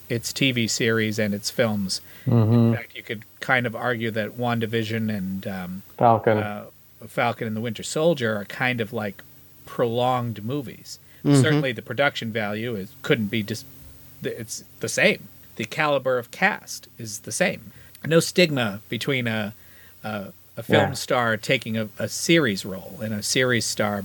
its 0.07 0.31
TV 0.31 0.69
series 0.69 1.19
and 1.19 1.33
its 1.33 1.51
films. 1.51 1.99
In 2.25 2.73
fact, 2.73 2.95
you 2.95 3.03
could 3.03 3.23
kind 3.41 3.65
of 3.67 3.75
argue 3.75 4.09
that 4.11 4.37
WandaVision 4.37 5.13
and 5.13 5.45
um, 5.47 5.81
Falcon. 5.97 6.37
uh, 6.37 6.65
Falcon 7.07 7.45
and 7.45 7.57
the 7.57 7.61
Winter 7.61 7.83
Soldier 7.83 8.37
are 8.37 8.45
kind 8.45 8.79
of 8.79 8.93
like 8.93 9.21
prolonged 9.65 10.45
movies. 10.45 10.97
Mm-hmm. 11.25 11.41
Certainly, 11.41 11.71
the 11.73 11.81
production 11.81 12.31
value 12.31 12.75
is 12.75 12.91
couldn't 13.01 13.27
be 13.27 13.43
just. 13.43 13.65
It's 14.23 14.63
the 14.79 14.89
same. 14.89 15.27
The 15.57 15.65
caliber 15.65 16.17
of 16.17 16.31
cast 16.31 16.87
is 16.97 17.19
the 17.19 17.31
same. 17.31 17.71
No 18.05 18.19
stigma 18.19 18.81
between 18.89 19.27
a 19.27 19.53
a, 20.03 20.31
a 20.55 20.63
film 20.63 20.89
Yeah. 20.89 20.93
star 20.93 21.37
taking 21.37 21.77
a, 21.77 21.89
a 21.99 22.07
series 22.07 22.63
role 22.65 22.99
and 23.03 23.13
a 23.13 23.21
series 23.23 23.65
star 23.65 24.03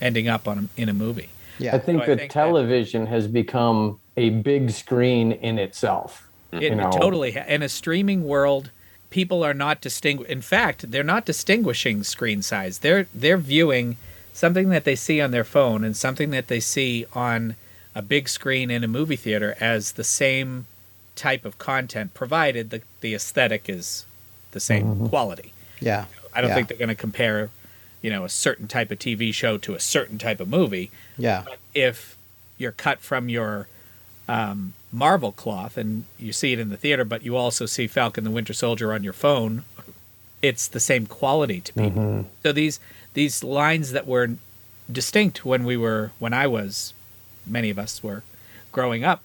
ending 0.00 0.28
up 0.28 0.46
on 0.48 0.68
a, 0.76 0.80
in 0.80 0.88
a 0.88 0.92
movie. 0.92 1.28
yeah. 1.58 1.74
I 1.76 1.78
think 1.78 2.00
So 2.00 2.04
I 2.04 2.06
that 2.06 2.18
think 2.18 2.32
that- 2.32 2.34
television 2.34 3.06
has 3.06 3.26
become 3.28 3.98
a 4.16 4.30
big 4.30 4.70
screen 4.70 5.32
in 5.32 5.58
itself. 5.58 6.28
It, 6.52 6.62
you 6.64 6.74
know, 6.74 6.88
it 6.88 6.92
totally 6.92 7.32
ha- 7.32 7.44
in 7.48 7.62
a 7.62 7.68
streaming 7.68 8.24
world, 8.24 8.70
people 9.10 9.42
are 9.44 9.54
not 9.54 9.80
distingu 9.80 10.24
In 10.26 10.42
fact, 10.42 10.90
they're 10.90 11.02
not 11.14 11.24
distinguishing 11.24 12.02
screen 12.04 12.42
size. 12.42 12.78
They're 12.80 13.06
they're 13.14 13.38
viewing 13.38 13.96
something 14.32 14.70
that 14.70 14.84
they 14.84 14.96
see 14.96 15.20
on 15.20 15.30
their 15.30 15.44
phone 15.44 15.84
and 15.84 15.96
something 15.96 16.30
that 16.30 16.48
they 16.48 16.60
see 16.60 17.06
on 17.12 17.56
a 17.94 18.02
big 18.02 18.28
screen 18.28 18.70
in 18.70 18.82
a 18.82 18.88
movie 18.88 19.16
theater 19.16 19.56
as 19.60 19.92
the 19.92 20.04
same 20.04 20.66
type 21.14 21.44
of 21.44 21.58
content, 21.58 22.14
provided 22.14 22.70
the 22.70 22.82
the 23.00 23.14
aesthetic 23.14 23.68
is 23.68 24.06
the 24.52 24.60
same 24.60 25.08
quality. 25.08 25.52
yeah. 25.80 26.06
I 26.34 26.40
don't 26.40 26.48
yeah. 26.48 26.56
think 26.56 26.68
they're 26.68 26.78
going 26.78 26.88
to 26.88 26.94
compare, 26.94 27.50
you 28.00 28.08
know, 28.08 28.24
a 28.24 28.28
certain 28.28 28.66
type 28.66 28.90
of 28.90 28.98
TV 28.98 29.34
show 29.34 29.58
to 29.58 29.74
a 29.74 29.80
certain 29.80 30.16
type 30.16 30.40
of 30.40 30.48
movie 30.48 30.90
Yeah, 31.18 31.44
if 31.74 32.16
you're 32.56 32.72
cut 32.72 33.00
from 33.00 33.28
your 33.28 33.68
um, 34.28 34.72
Marvel 34.90 35.32
cloth 35.32 35.76
and 35.76 36.04
you 36.18 36.32
see 36.32 36.54
it 36.54 36.58
in 36.58 36.70
the 36.70 36.76
theater, 36.78 37.04
but 37.04 37.22
you 37.22 37.36
also 37.36 37.66
see 37.66 37.86
Falcon 37.86 38.24
the 38.24 38.30
Winter 38.30 38.54
Soldier 38.54 38.94
on 38.94 39.04
your 39.04 39.12
phone, 39.12 39.64
it's 40.40 40.66
the 40.68 40.80
same 40.80 41.06
quality 41.06 41.60
to 41.60 41.72
people. 41.72 42.26
So 42.42 42.52
these 42.52 42.80
these 43.14 43.42
lines 43.44 43.92
that 43.92 44.06
were 44.06 44.30
distinct 44.90 45.44
when 45.44 45.64
we 45.64 45.76
were 45.76 46.12
when 46.18 46.32
I 46.32 46.46
was, 46.46 46.92
many 47.46 47.70
of 47.70 47.78
us 47.78 48.02
were 48.02 48.22
growing 48.72 49.04
up, 49.04 49.22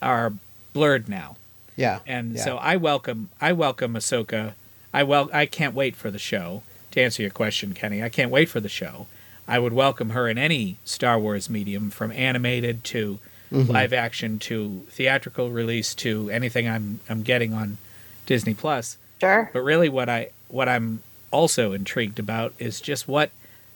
are 0.00 0.32
blurred 0.72 1.08
now. 1.08 1.36
yeah. 1.76 2.00
And 2.06 2.34
yeah. 2.36 2.44
so 2.44 2.56
I 2.56 2.76
welcome 2.76 3.28
I 3.40 3.52
welcome 3.52 3.94
Ahsoka. 3.94 4.54
I 4.92 5.02
well 5.02 5.30
I 5.32 5.46
can't 5.46 5.74
wait 5.74 5.96
for 5.96 6.10
the 6.10 6.18
show. 6.18 6.62
To 6.92 7.00
answer 7.00 7.22
your 7.22 7.30
question, 7.30 7.72
Kenny, 7.72 8.02
I 8.02 8.10
can't 8.10 8.30
wait 8.30 8.50
for 8.50 8.60
the 8.60 8.68
show. 8.68 9.06
I 9.48 9.58
would 9.58 9.72
welcome 9.72 10.10
her 10.10 10.28
in 10.28 10.36
any 10.36 10.76
Star 10.84 11.18
Wars 11.18 11.48
medium, 11.50 11.90
from 11.90 12.12
animated 12.12 12.84
to 12.84 13.18
Mm-hmm. 13.52 13.70
live 13.70 13.92
action 13.92 14.38
to 14.38 14.86
theatrical 14.88 15.50
release 15.50 15.94
to 15.96 16.30
anything 16.30 16.66
I'm 16.66 17.00
I'm 17.10 17.22
getting 17.22 17.52
on 17.52 17.76
Disney 18.24 18.54
Plus. 18.54 18.96
Sure. 19.20 19.50
But 19.52 19.60
really, 19.60 19.90
what 19.90 20.08
I 20.08 20.30
what 20.48 20.70
I'm 20.70 21.02
also 21.32 21.72
intrigued 21.72 22.18
about 22.20 22.54
is 22.58 22.80
just 22.80 23.08
what 23.08 23.30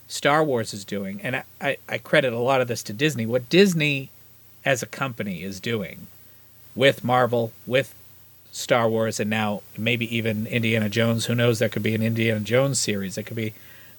Star 0.07 0.45
Wars 0.45 0.73
is 0.73 0.85
doing, 0.85 1.21
and 1.23 1.37
I, 1.37 1.45
I, 1.61 1.77
I 1.89 1.99
credit 1.99 2.33
a 2.33 2.39
lot 2.39 2.61
of 2.61 2.69
this 2.69 2.85
to 2.85 2.93
Disney. 2.93 3.27
What 3.27 3.49
Disney, 3.49 4.11
as 4.65 4.83
a 4.83 4.87
company, 4.87 5.43
is 5.43 5.59
doing 5.59 6.07
with 6.77 7.03
Marvel, 7.03 7.51
with 7.67 7.95
Star 8.53 8.89
Wars, 8.89 9.19
and 9.19 9.29
now 9.29 9.63
maybe 9.77 10.17
even 10.17 10.47
Indiana 10.47 10.89
Jones. 10.89 11.27
Who 11.27 11.35
knows? 11.35 11.59
There 11.59 11.69
could 11.69 11.83
be 11.83 11.95
an 11.95 12.03
Indiana 12.03 12.41
Jones 12.41 12.79
series. 12.79 13.17
There 13.17 13.25
could 13.25 13.37
be 13.37 13.53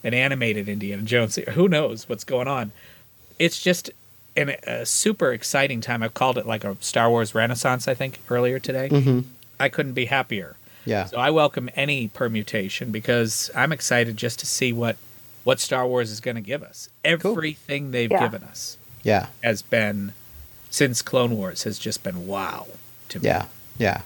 an 0.03 0.13
animated 0.13 0.69
Indiana 0.69 1.03
Jones. 1.03 1.33
Series. 1.33 1.55
Who 1.55 1.67
knows 1.67 2.07
what's 2.07 2.23
going 2.23 2.47
on? 2.47 2.71
It's 3.37 3.61
just 3.61 3.89
an, 4.35 4.55
a 4.65 4.85
super 4.85 5.31
exciting 5.33 5.81
time. 5.81 6.03
I've 6.03 6.13
called 6.13 6.37
it 6.37 6.45
like 6.45 6.63
a 6.63 6.77
Star 6.79 7.09
Wars 7.09 7.35
renaissance. 7.35 7.87
I 7.87 7.93
think 7.93 8.19
earlier 8.29 8.59
today. 8.59 8.89
Mm-hmm. 8.89 9.19
I 9.59 9.69
couldn't 9.69 9.93
be 9.93 10.05
happier. 10.05 10.55
Yeah. 10.87 11.05
So 11.05 11.17
I 11.17 11.29
welcome 11.29 11.69
any 11.75 12.07
permutation 12.07 12.91
because 12.91 13.51
I'm 13.55 13.71
excited 13.71 14.17
just 14.17 14.39
to 14.39 14.45
see 14.45 14.73
what 14.73 14.97
what 15.43 15.59
Star 15.59 15.87
Wars 15.87 16.11
is 16.11 16.19
going 16.19 16.35
to 16.35 16.41
give 16.41 16.61
us. 16.63 16.89
Everything 17.05 17.91
they've 17.91 18.11
Yeah. 18.11 18.19
given 18.19 18.43
us 18.43 18.77
Yeah, 19.03 19.27
has 19.43 19.61
been 19.61 20.13
since 20.69 21.01
Clone 21.01 21.37
Wars 21.37 21.63
has 21.63 21.79
just 21.79 22.03
been 22.03 22.27
wow 22.27 22.67
to 23.09 23.19
me. 23.19 23.25
yeah, 23.25 23.45
yeah. 23.77 24.01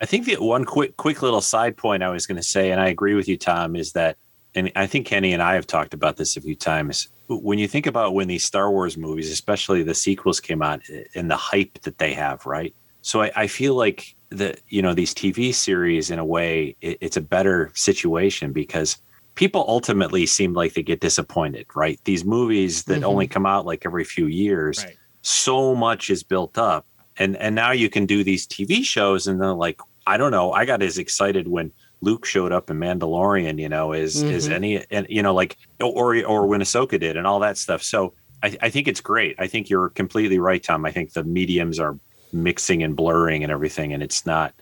I 0.00 0.06
think 0.06 0.24
the 0.26 0.36
one 0.36 0.64
quick 0.64 0.96
quick 0.96 1.22
little 1.22 1.40
side 1.40 1.76
point 1.76 2.02
I 2.02 2.08
was 2.08 2.26
going 2.26 2.36
to 2.38 2.42
say, 2.42 2.70
and 2.70 2.80
I 2.80 2.88
agree 2.88 3.14
with 3.14 3.28
you, 3.28 3.36
Tom, 3.36 3.76
is 3.76 3.92
that, 3.92 4.16
and 4.54 4.72
I 4.74 4.86
think 4.86 5.06
Kenny 5.06 5.32
and 5.32 5.42
I 5.42 5.54
have 5.54 5.66
talked 5.66 5.94
about 5.94 6.16
this 6.16 6.36
a 6.36 6.40
few 6.40 6.56
times. 6.56 7.08
When 7.28 7.58
you 7.60 7.68
think 7.68 7.86
about 7.86 8.14
when 8.14 8.26
these 8.26 8.44
Star 8.44 8.70
Wars 8.70 8.96
movies, 8.96 9.30
especially 9.30 9.82
the 9.84 9.94
sequels, 9.94 10.40
came 10.40 10.62
out, 10.62 10.80
eh, 10.92 11.04
and 11.14 11.30
the 11.30 11.36
hype 11.36 11.80
that 11.82 11.98
they 11.98 12.12
have, 12.14 12.44
right? 12.46 12.74
So 13.02 13.22
I, 13.22 13.30
I 13.36 13.46
feel 13.46 13.74
like 13.76 14.14
the 14.30 14.56
you 14.68 14.82
know 14.82 14.94
these 14.94 15.14
TV 15.14 15.52
series, 15.54 16.10
in 16.10 16.18
a 16.18 16.24
way, 16.24 16.76
it, 16.80 16.98
it's 17.00 17.16
a 17.16 17.20
better 17.20 17.70
situation 17.74 18.52
because 18.52 18.96
people 19.36 19.64
ultimately 19.68 20.26
seem 20.26 20.52
like 20.52 20.74
they 20.74 20.82
get 20.82 21.00
disappointed, 21.00 21.66
right? 21.74 21.98
These 22.04 22.24
movies 22.24 22.84
that 22.84 23.02
Mhm. 23.02 23.06
only 23.06 23.28
come 23.28 23.46
out 23.46 23.66
like 23.66 23.84
every 23.86 24.04
few 24.04 24.26
years, 24.26 24.84
Right. 24.84 24.96
so 25.22 25.74
much 25.74 26.10
is 26.10 26.22
built 26.22 26.58
up 26.58 26.86
and 27.16 27.36
and 27.36 27.54
now 27.54 27.72
you 27.72 27.90
can 27.90 28.06
do 28.06 28.24
these 28.24 28.46
TV 28.46 28.84
shows, 28.84 29.26
and 29.26 29.40
then 29.40 29.56
like 29.56 29.78
I 30.06 30.16
don't 30.16 30.30
know, 30.32 30.52
I 30.52 30.64
got 30.64 30.82
as 30.82 30.98
excited 30.98 31.46
when 31.48 31.72
Luke 32.00 32.24
showed 32.24 32.52
up 32.52 32.70
in 32.70 32.78
Mandalorian, 32.78 33.60
you 33.60 33.68
know, 33.68 33.92
as 33.92 34.24
as 34.28 34.48
Mhm. 34.48 34.52
any 34.52 34.84
and 34.90 35.06
you 35.10 35.22
know 35.22 35.34
like 35.34 35.56
or 35.80 36.16
or 36.24 36.46
when 36.46 36.60
Ahsoka 36.60 36.98
did 36.98 37.16
and 37.16 37.26
all 37.26 37.40
that 37.40 37.58
stuff. 37.58 37.82
So 37.82 38.14
I, 38.42 38.56
I 38.62 38.70
think 38.70 38.88
it's 38.88 39.00
great. 39.02 39.36
I 39.38 39.46
think 39.48 39.68
you're 39.68 39.90
completely 39.90 40.38
right, 40.38 40.62
Tom. 40.62 40.86
I 40.86 40.92
think 40.92 41.12
the 41.12 41.24
mediums 41.24 41.78
are 41.78 41.98
mixing 42.32 42.82
and 42.82 42.96
blurring 42.96 43.42
and 43.42 43.52
everything, 43.52 43.92
and 43.92 44.02
it's 44.02 44.24
not. 44.26 44.54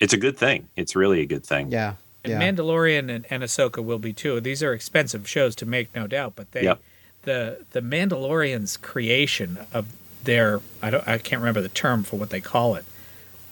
It's 0.00 0.12
a 0.12 0.16
good 0.16 0.36
thing. 0.36 0.68
It's 0.76 0.96
really 0.96 1.20
a 1.20 1.26
good 1.26 1.44
thing. 1.44 1.70
Yeah. 1.70 1.94
And 2.24 2.32
Yeah. 2.32 2.40
Mandalorian 2.40 3.14
and, 3.14 3.26
and 3.30 3.42
Ahsoka 3.42 3.82
will 3.84 3.98
be 3.98 4.12
too. 4.12 4.40
These 4.40 4.62
are 4.62 4.72
expensive 4.72 5.28
shows 5.28 5.54
to 5.56 5.66
make, 5.66 5.94
no 5.94 6.06
doubt, 6.06 6.32
but 6.36 6.50
they 6.52 6.64
Yep. 6.64 6.80
the 7.22 7.64
the 7.72 7.80
Mandalorian's 7.80 8.76
creation 8.76 9.58
of 9.72 9.86
their 10.24 10.60
I 10.82 10.90
don't 10.90 11.06
I 11.06 11.18
can't 11.18 11.40
remember 11.40 11.60
the 11.60 11.68
term 11.68 12.02
for 12.02 12.16
what 12.18 12.30
they 12.30 12.40
call 12.40 12.74
it. 12.76 12.84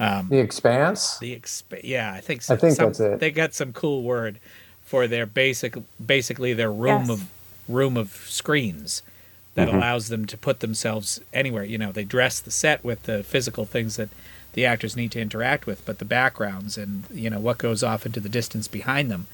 Um, 0.01 0.29
The 0.31 0.39
Expanse. 0.39 1.19
the 1.19 1.37
exp- 1.39 1.81
yeah, 1.85 2.12
I 2.12 2.20
think 2.20 2.43
I 2.51 2.57
think 2.57 2.77
some- 2.77 2.87
that's 2.87 3.01
it. 3.01 3.20
They 3.20 3.31
got 3.31 3.55
some 3.55 3.73
cool 3.73 4.03
word 4.03 4.41
for 4.85 5.07
their 5.07 5.27
basic 5.27 5.77
basically 6.05 6.53
their 6.55 6.73
room 6.73 7.03
Yes. 7.03 7.11
of 7.11 7.29
room 7.69 7.97
of 7.97 8.11
screens 8.29 9.03
that 9.55 9.69
Mhm. 9.69 9.74
allows 9.74 10.09
them 10.09 10.27
to 10.27 10.37
put 10.37 10.61
themselves 10.61 11.20
anywhere. 11.33 11.65
You 11.65 11.79
know, 11.79 11.93
they 11.93 12.05
dress 12.05 12.41
the 12.41 12.51
set 12.51 12.83
with 12.85 13.03
the 13.05 13.23
physical 13.23 13.65
things 13.66 13.97
that 13.97 14.09
the 14.55 14.65
actors 14.66 14.97
need 14.97 15.11
to 15.12 15.20
interact 15.20 15.66
with, 15.66 15.85
but 15.87 15.99
the 15.99 16.05
backgrounds 16.05 16.77
and 16.79 17.05
you 17.12 17.31
know 17.31 17.41
what 17.41 17.59
goes 17.59 17.83
off 17.83 18.05
into 18.07 18.20
the 18.20 18.29
distance 18.29 18.69
behind 18.69 19.11
them 19.11 19.27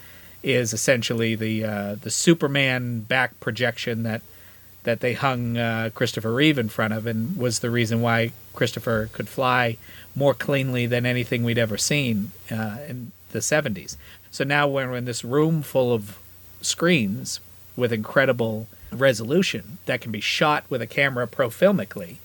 is 0.43 0.73
essentially 0.73 1.35
the 1.35 1.65
uh, 1.65 1.95
the 1.97 2.11
Superman 2.11 3.01
back 3.01 3.39
projection 3.40 4.03
that 4.05 4.23
that 4.85 5.01
they 5.01 5.12
hung 5.15 5.57
uh, 5.59 5.90
Christopher 5.93 6.32
Reeve 6.32 6.57
in 6.59 6.69
front 6.69 6.95
of, 6.95 7.05
and 7.07 7.36
was 7.36 7.59
the 7.59 7.69
reason 7.70 8.01
why 8.01 8.31
Christopher 8.55 9.11
could 9.12 9.28
fly 9.28 9.77
more 10.15 10.35
cleanly 10.35 10.86
than 10.86 11.05
anything 11.05 11.43
we'd 11.45 11.59
ever 11.59 11.77
seen 11.77 12.31
uh, 12.51 12.78
in 12.89 13.11
the 13.32 13.40
70s. 13.40 13.97
So 14.31 14.45
now 14.45 14.66
we're 14.69 14.95
in 14.97 15.05
this 15.05 15.24
room 15.24 15.62
full 15.62 15.93
of 15.93 16.19
screens 16.62 17.40
with 17.77 17.93
incredible 17.93 18.66
resolution 18.90 19.78
that 19.86 20.01
can 20.01 20.12
be 20.12 20.20
shot 20.20 20.65
with 20.69 20.82
a 20.82 20.86
camera 20.86 21.27
profilmically 21.27 22.16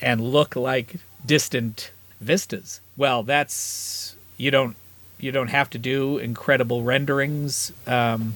and 0.00 0.20
look 0.20 0.56
like 0.56 0.96
distant 1.24 1.92
vistas. 2.20 2.80
Well, 2.96 3.22
that's 3.22 4.16
you 4.36 4.50
don't 4.50 4.76
you 5.18 5.32
don't 5.32 5.48
have 5.48 5.70
to 5.70 5.78
do 5.78 6.18
incredible 6.18 6.82
renderings 6.82 7.72
um, 7.86 8.34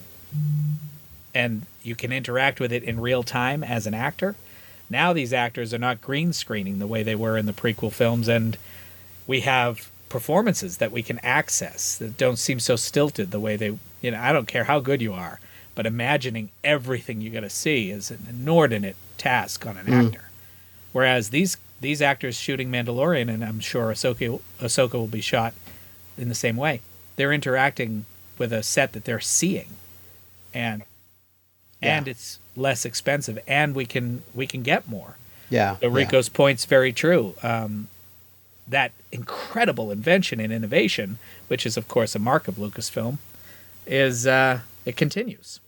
and 1.35 1.67
you 1.83 1.95
can 1.95 2.13
interact 2.13 2.61
with 2.61 2.73
it 2.73 2.83
in 2.83 2.99
real 2.99 3.23
time 3.23 3.63
as 3.63 3.87
an 3.87 3.95
actor. 3.95 4.35
Now 4.89 5.13
these 5.13 5.33
actors 5.33 5.75
are 5.75 5.79
not 5.79 6.01
green 6.01 6.33
screening 6.33 6.79
the 6.79 6.87
way 6.87 7.03
they 7.03 7.15
were 7.15 7.37
in 7.37 7.47
the 7.47 7.53
prequel 7.53 7.93
films, 7.93 8.29
and 8.29 8.57
we 9.27 9.41
have 9.41 9.91
performances 10.09 10.79
that 10.79 10.93
we 10.93 11.03
can 11.03 11.19
access 11.21 11.97
that 11.99 12.17
don't 12.17 12.39
seem 12.39 12.61
so 12.61 12.77
stilted 12.77 13.31
the 13.31 13.41
way 13.41 13.57
they. 13.57 13.77
You 14.01 14.13
know, 14.13 14.21
I 14.21 14.33
don't 14.33 14.47
care 14.47 14.65
how 14.65 14.81
good 14.81 15.03
you 15.03 15.13
are, 15.13 15.41
but 15.77 15.87
imagining 15.87 16.51
everything 16.65 17.21
you 17.21 17.31
got 17.31 17.41
to 17.41 17.51
see 17.51 17.91
is 17.91 18.11
an 18.11 18.27
inordinate 18.29 18.97
task 19.19 19.65
on 19.65 19.77
an 19.77 19.87
Mm. 19.87 20.07
actor. 20.09 20.25
Whereas 20.93 21.31
these 21.31 21.57
these 21.81 22.01
actors 22.03 22.35
shooting 22.37 22.71
Mandalorian, 22.73 23.29
and 23.29 23.45
I'm 23.45 23.61
sure 23.61 23.93
Ahsoka 23.93 24.41
Ahsoka 24.61 24.95
will 24.95 25.07
be 25.07 25.21
shot 25.21 25.53
in 26.19 26.29
the 26.29 26.35
same 26.35 26.57
way. 26.57 26.81
They're 27.17 27.33
interacting 27.33 28.07
with 28.39 28.53
a 28.53 28.63
set 28.63 28.93
that 28.95 29.05
they're 29.05 29.21
seeing, 29.21 29.69
and 30.53 30.83
and 31.83 32.09
it's 32.09 32.39
less 32.57 32.85
expensive, 32.87 33.39
and 33.47 33.75
we 33.75 33.85
can 33.85 34.23
we 34.35 34.47
can 34.47 34.63
get 34.63 34.89
more. 34.89 35.17
Yeah. 35.51 35.77
So 35.77 35.89
yeah. 35.89 35.95
Rico's 35.95 36.29
point's 36.31 36.65
very 36.65 36.93
true. 36.95 37.35
Um, 37.43 37.89
that 38.67 38.93
incredible 39.13 39.91
invention 39.93 40.41
and 40.41 40.53
innovation, 40.53 41.19
which 41.49 41.67
is 41.67 41.77
of 41.77 41.87
course 41.89 42.15
a 42.15 42.19
mark 42.19 42.49
of 42.49 42.57
Lucasfilm, 42.57 43.19
is 43.87 44.27
uh, 44.27 44.61
it 44.87 44.97
continues. 44.97 45.61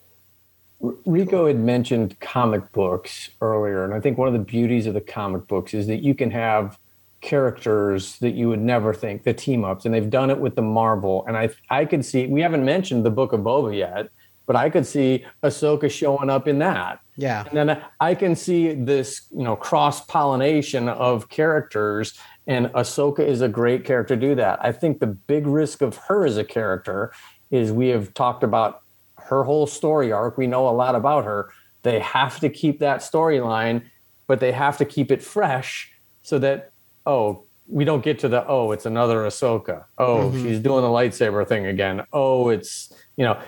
Rico 0.80 1.46
had 1.46 1.58
mentioned 1.58 2.18
comic 2.20 2.70
books 2.72 3.30
earlier, 3.40 3.84
and 3.84 3.92
I 3.92 4.00
think 4.00 4.16
one 4.16 4.28
of 4.28 4.34
the 4.34 4.40
beauties 4.40 4.86
of 4.86 4.94
the 4.94 5.00
comic 5.00 5.46
books 5.48 5.74
is 5.74 5.86
that 5.88 6.02
you 6.02 6.14
can 6.14 6.30
have 6.30 6.78
characters 7.20 8.18
that 8.20 8.30
you 8.30 8.48
would 8.48 8.60
never 8.60 8.94
think 8.94 9.24
the 9.24 9.34
team 9.34 9.64
ups, 9.64 9.84
and 9.84 9.94
they've 9.94 10.08
done 10.08 10.30
it 10.30 10.38
with 10.38 10.54
the 10.54 10.62
Marvel. 10.62 11.24
And 11.26 11.36
I 11.36 11.50
I 11.68 11.84
could 11.84 12.04
see 12.04 12.26
we 12.26 12.40
haven't 12.42 12.64
mentioned 12.64 13.04
the 13.04 13.10
Book 13.10 13.32
of 13.32 13.40
Boba 13.40 13.76
yet, 13.76 14.08
but 14.46 14.54
I 14.54 14.70
could 14.70 14.86
see 14.86 15.24
Ahsoka 15.42 15.90
showing 15.90 16.30
up 16.30 16.46
in 16.46 16.60
that. 16.60 17.00
Yeah. 17.16 17.44
And 17.48 17.56
then 17.70 17.82
I 17.98 18.14
can 18.14 18.36
see 18.36 18.72
this, 18.72 19.26
you 19.36 19.42
know, 19.42 19.56
cross 19.56 20.04
pollination 20.06 20.88
of 20.88 21.28
characters, 21.28 22.16
and 22.46 22.66
Ahsoka 22.68 23.20
is 23.20 23.40
a 23.40 23.48
great 23.48 23.84
character 23.84 24.14
to 24.14 24.20
do 24.20 24.34
that. 24.36 24.58
I 24.64 24.70
think 24.70 25.00
the 25.00 25.08
big 25.08 25.46
risk 25.46 25.82
of 25.82 25.96
her 25.96 26.24
as 26.24 26.36
a 26.36 26.44
character 26.44 27.12
is 27.50 27.72
we 27.72 27.88
have 27.88 28.14
talked 28.14 28.44
about 28.44 28.82
her 29.28 29.44
whole 29.44 29.66
story 29.66 30.12
arc. 30.12 30.36
We 30.38 30.46
know 30.46 30.68
a 30.68 30.70
lot 30.72 30.94
about 30.94 31.24
her. 31.24 31.50
They 31.82 32.00
have 32.00 32.40
to 32.40 32.48
keep 32.48 32.80
that 32.80 33.00
storyline, 33.00 33.82
but 34.26 34.40
they 34.40 34.52
have 34.52 34.76
to 34.78 34.84
keep 34.84 35.10
it 35.10 35.22
fresh 35.22 35.90
so 36.22 36.38
that, 36.40 36.72
oh, 37.06 37.44
we 37.68 37.84
don't 37.84 38.02
get 38.02 38.18
to 38.20 38.28
the, 38.28 38.46
oh, 38.46 38.72
it's 38.72 38.86
another 38.86 39.18
Ahsoka. 39.24 39.84
Oh, 39.98 40.30
Mhm. 40.30 40.42
she's 40.42 40.60
doing 40.60 40.82
the 40.82 40.88
lightsaber 40.88 41.46
thing 41.46 41.66
again. 41.66 42.02
Oh, 42.12 42.48
it's, 42.48 42.92
you 43.16 43.24
know, 43.24 43.38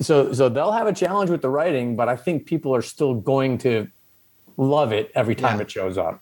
so 0.00 0.32
so 0.32 0.48
they'll 0.48 0.72
have 0.72 0.86
a 0.86 0.92
challenge 0.92 1.30
with 1.30 1.42
the 1.42 1.50
writing, 1.50 1.94
but 1.96 2.08
I 2.08 2.16
think 2.16 2.46
people 2.46 2.74
are 2.74 2.82
still 2.82 3.14
going 3.14 3.58
to 3.58 3.88
love 4.56 4.92
it 4.92 5.10
every 5.14 5.34
time 5.34 5.56
Yeah. 5.58 5.62
it 5.62 5.70
shows 5.70 5.98
up. 5.98 6.20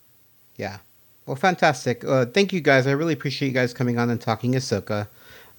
Yeah. 0.57 0.79
Well, 1.27 1.37
fantastic. 1.37 2.05
Uh, 2.05 2.27
thank 2.27 2.53
you 2.53 2.61
guys. 2.61 2.87
I 2.87 2.93
really 2.93 3.13
appreciate 3.13 3.49
you 3.49 3.55
guys 3.55 3.73
coming 3.73 3.99
on 3.99 4.11
and 4.11 4.21
talking 4.21 4.53
Ahsoka. 4.53 5.07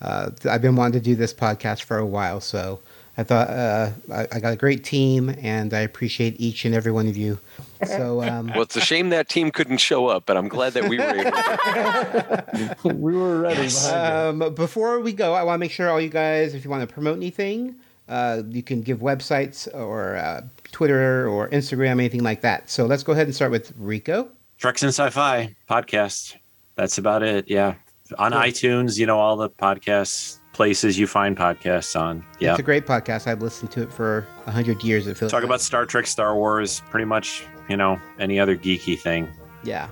Uh, 0.01 0.31
I've 0.49 0.61
been 0.61 0.75
wanting 0.75 0.99
to 0.99 1.03
do 1.03 1.15
this 1.15 1.34
podcast 1.34 1.84
for 1.84 1.97
a 1.97 2.05
while, 2.05 2.41
so 2.41 2.80
I 3.15 3.23
thought 3.23 3.49
uh, 3.49 3.91
I, 4.11 4.27
I 4.31 4.40
got 4.40 4.53
a 4.53 4.56
great 4.56 4.84
team, 4.84 5.30
and 5.41 5.72
I 5.73 5.81
appreciate 5.81 6.40
each 6.40 6.65
and 6.65 6.73
every 6.73 6.91
one 6.91 7.07
of 7.07 7.15
you. 7.15 7.38
So, 7.85 8.23
um, 8.23 8.48
Well, 8.48 8.64
it's 8.64 8.76
a 8.76 8.81
shame 8.81 9.10
that 9.10 9.30
team 9.30 9.52
couldn't 9.52 9.77
show 9.77 10.07
up, 10.07 10.26
but 10.26 10.35
I'm 10.35 10.48
glad 10.48 10.73
that 10.73 10.90
we 10.90 10.98
were 10.98 11.03
able 11.03 11.31
to. 11.31 12.94
we 12.95 13.14
were 13.15 13.40
ready. 13.41 13.68
um, 13.91 14.53
before 14.56 14.99
we 14.99 15.14
go, 15.14 15.34
I 15.35 15.44
want 15.44 15.56
to 15.56 15.60
make 15.60 15.72
sure 15.72 15.90
all 15.91 16.02
you 16.02 16.10
guys, 16.10 16.56
if 16.56 16.64
you 16.64 16.72
want 16.72 16.88
to 16.88 16.91
promote 16.91 17.18
anything, 17.18 17.76
uh, 18.10 18.41
you 18.49 18.64
can 18.64 18.81
give 18.81 18.99
websites 18.99 19.68
or 19.76 20.15
uh, 20.15 20.41
Twitter 20.72 21.27
or 21.27 21.49
Instagram, 21.49 21.91
anything 21.94 22.23
like 22.23 22.41
that. 22.41 22.69
So 22.69 22.85
let's 22.88 23.03
go 23.03 23.11
ahead 23.14 23.27
and 23.27 23.35
start 23.35 23.52
with 23.52 23.73
Rico. 23.77 24.27
Treks 24.57 24.81
in 24.81 24.90
Sci-Fi 24.90 25.56
podcast. 25.69 26.35
That's 26.76 26.98
about 26.98 27.22
it. 27.22 27.48
Yeah, 27.48 27.76
on 28.18 28.31
Cool. 28.31 28.41
iTunes, 28.41 28.98
you 28.98 29.06
know 29.06 29.19
all 29.19 29.38
the 29.38 29.49
podcast 29.52 30.40
places 30.53 30.97
you 30.97 31.07
find 31.07 31.35
podcasts 31.35 31.99
on. 31.99 32.23
Yeah, 32.39 32.51
It's 32.51 32.59
a 32.59 32.63
great 32.63 32.85
podcast. 32.85 33.27
I've 33.27 33.41
listened 33.41 33.71
to 33.71 33.81
it 33.81 33.91
for 33.91 34.25
a 34.45 34.51
hundred 34.51 34.84
years. 34.84 35.07
It 35.07 35.17
feels 35.17 35.31
talk 35.31 35.39
like. 35.39 35.45
about 35.45 35.61
Star 35.61 35.85
Trek, 35.85 36.07
Star 36.07 36.35
Wars, 36.35 36.81
pretty 36.89 37.05
much. 37.05 37.45
You 37.69 37.77
know 37.77 37.97
any 38.19 38.39
other 38.39 38.55
geeky 38.57 38.99
thing. 38.99 39.27
yeah. 39.63 39.88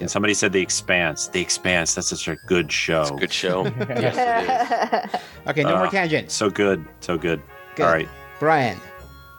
And 0.00 0.10
somebody 0.10 0.32
said 0.32 0.52
The 0.54 0.60
Expanse. 0.60 1.28
The 1.28 1.40
Expanse. 1.42 1.94
That's 1.94 2.08
such 2.08 2.26
a 2.26 2.36
good 2.46 2.72
show. 2.72 3.02
It's 3.02 3.10
a 3.10 3.14
good 3.14 3.32
show. 3.32 3.64
Okay, 5.46 5.62
no 5.64 5.76
more 5.76 5.86
Uh, 5.86 5.90
tangents. 5.90 6.34
So 6.34 6.48
good. 6.50 6.84
So 7.00 7.18
good. 7.18 7.42
Good. 7.76 7.84
All 7.86 7.92
right. 7.92 8.08
Brian. 8.38 8.78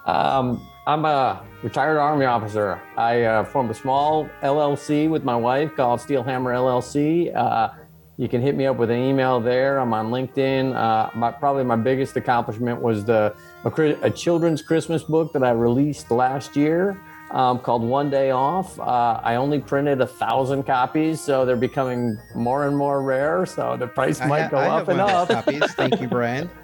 Um, 0.06 0.66
I'm 0.86 1.06
a 1.06 1.41
retired 1.64 1.98
Army 1.98 2.26
officer. 2.26 2.80
I 2.98 3.24
uh, 3.24 3.44
formed 3.45 3.72
a 3.72 3.74
small 3.74 4.30
LLC 4.41 5.10
with 5.10 5.24
my 5.24 5.36
wife 5.36 5.76
called 5.76 6.00
Steelhammer 6.02 6.54
LLC. 6.54 7.34
Uh, 7.36 7.70
you 8.18 8.27
can 8.27 8.41
hit 8.41 8.56
me 8.56 8.65
up 8.65 8.77
with 8.77 8.91
an 8.91 8.99
email 8.99 9.40
there. 9.40 9.80
I'm 9.80 9.94
on 9.94 10.10
LinkedIn. 10.10 10.76
Uh, 10.76 11.10
my, 11.18 11.31
probably 11.31 11.64
my 11.64 11.76
biggest 11.76 12.15
accomplishment 12.15 12.81
was 12.81 13.06
the 13.06 13.35
a, 13.65 13.98
a 14.03 14.10
children's 14.10 14.61
Christmas 14.61 15.03
book 15.03 15.34
that 15.34 15.44
I 15.44 15.52
released 15.52 16.11
last 16.11 16.56
year 16.56 16.99
um, 17.31 17.60
called 17.60 17.81
One 17.81 18.10
Day 18.10 18.30
Off. 18.31 18.80
Uh, 18.80 19.19
I 19.23 19.35
only 19.35 19.60
printed 19.60 19.99
a 20.02 20.07
thousand 20.07 20.64
copies, 20.64 21.19
so 21.19 21.45
they're 21.45 21.56
becoming 21.56 22.19
more 22.35 22.68
and 22.68 22.77
more 22.77 23.02
rare. 23.02 23.45
So 23.45 23.76
the 23.77 23.88
price 23.88 24.19
might 24.19 24.44
ha- 24.44 24.49
go 24.49 24.57
I 24.57 24.68
up 24.68 24.88
and 24.90 25.02
up. 25.02 25.30
copies. 25.30 25.73
Thank 25.73 25.99
you, 25.99 26.07
Brian. 26.07 26.49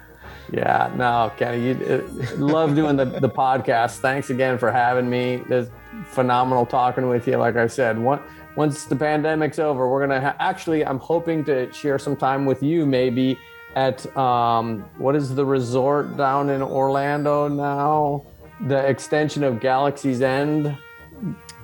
Yeah, 0.52 0.92
no, 0.96 1.30
Kenny, 1.36 1.68
you 1.68 1.74
uh, 1.86 2.36
love 2.36 2.74
doing 2.74 2.96
the, 2.96 3.04
the 3.04 3.28
podcast. 3.28 3.98
Thanks 3.98 4.30
again 4.30 4.58
for 4.58 4.72
having 4.72 5.08
me. 5.08 5.42
It's 5.48 5.70
phenomenal 6.06 6.66
talking 6.66 7.08
with 7.08 7.28
you. 7.28 7.36
Like 7.36 7.54
I 7.54 7.68
said, 7.68 7.96
one, 7.96 8.20
once 8.56 8.84
the 8.84 8.96
pandemic's 8.96 9.58
over, 9.58 9.88
we're 9.88 10.00
gonna 10.06 10.20
ha- 10.20 10.36
actually. 10.40 10.84
I'm 10.84 10.98
hoping 10.98 11.44
to 11.44 11.72
share 11.72 11.98
some 11.98 12.16
time 12.16 12.46
with 12.46 12.62
you, 12.62 12.84
maybe 12.86 13.38
at 13.76 14.04
um, 14.16 14.80
what 14.98 15.14
is 15.14 15.34
the 15.34 15.44
resort 15.44 16.16
down 16.16 16.50
in 16.50 16.62
Orlando 16.62 17.48
now? 17.48 18.24
The 18.66 18.86
extension 18.86 19.42
of 19.44 19.60
Galaxy's 19.60 20.20
End. 20.20 20.76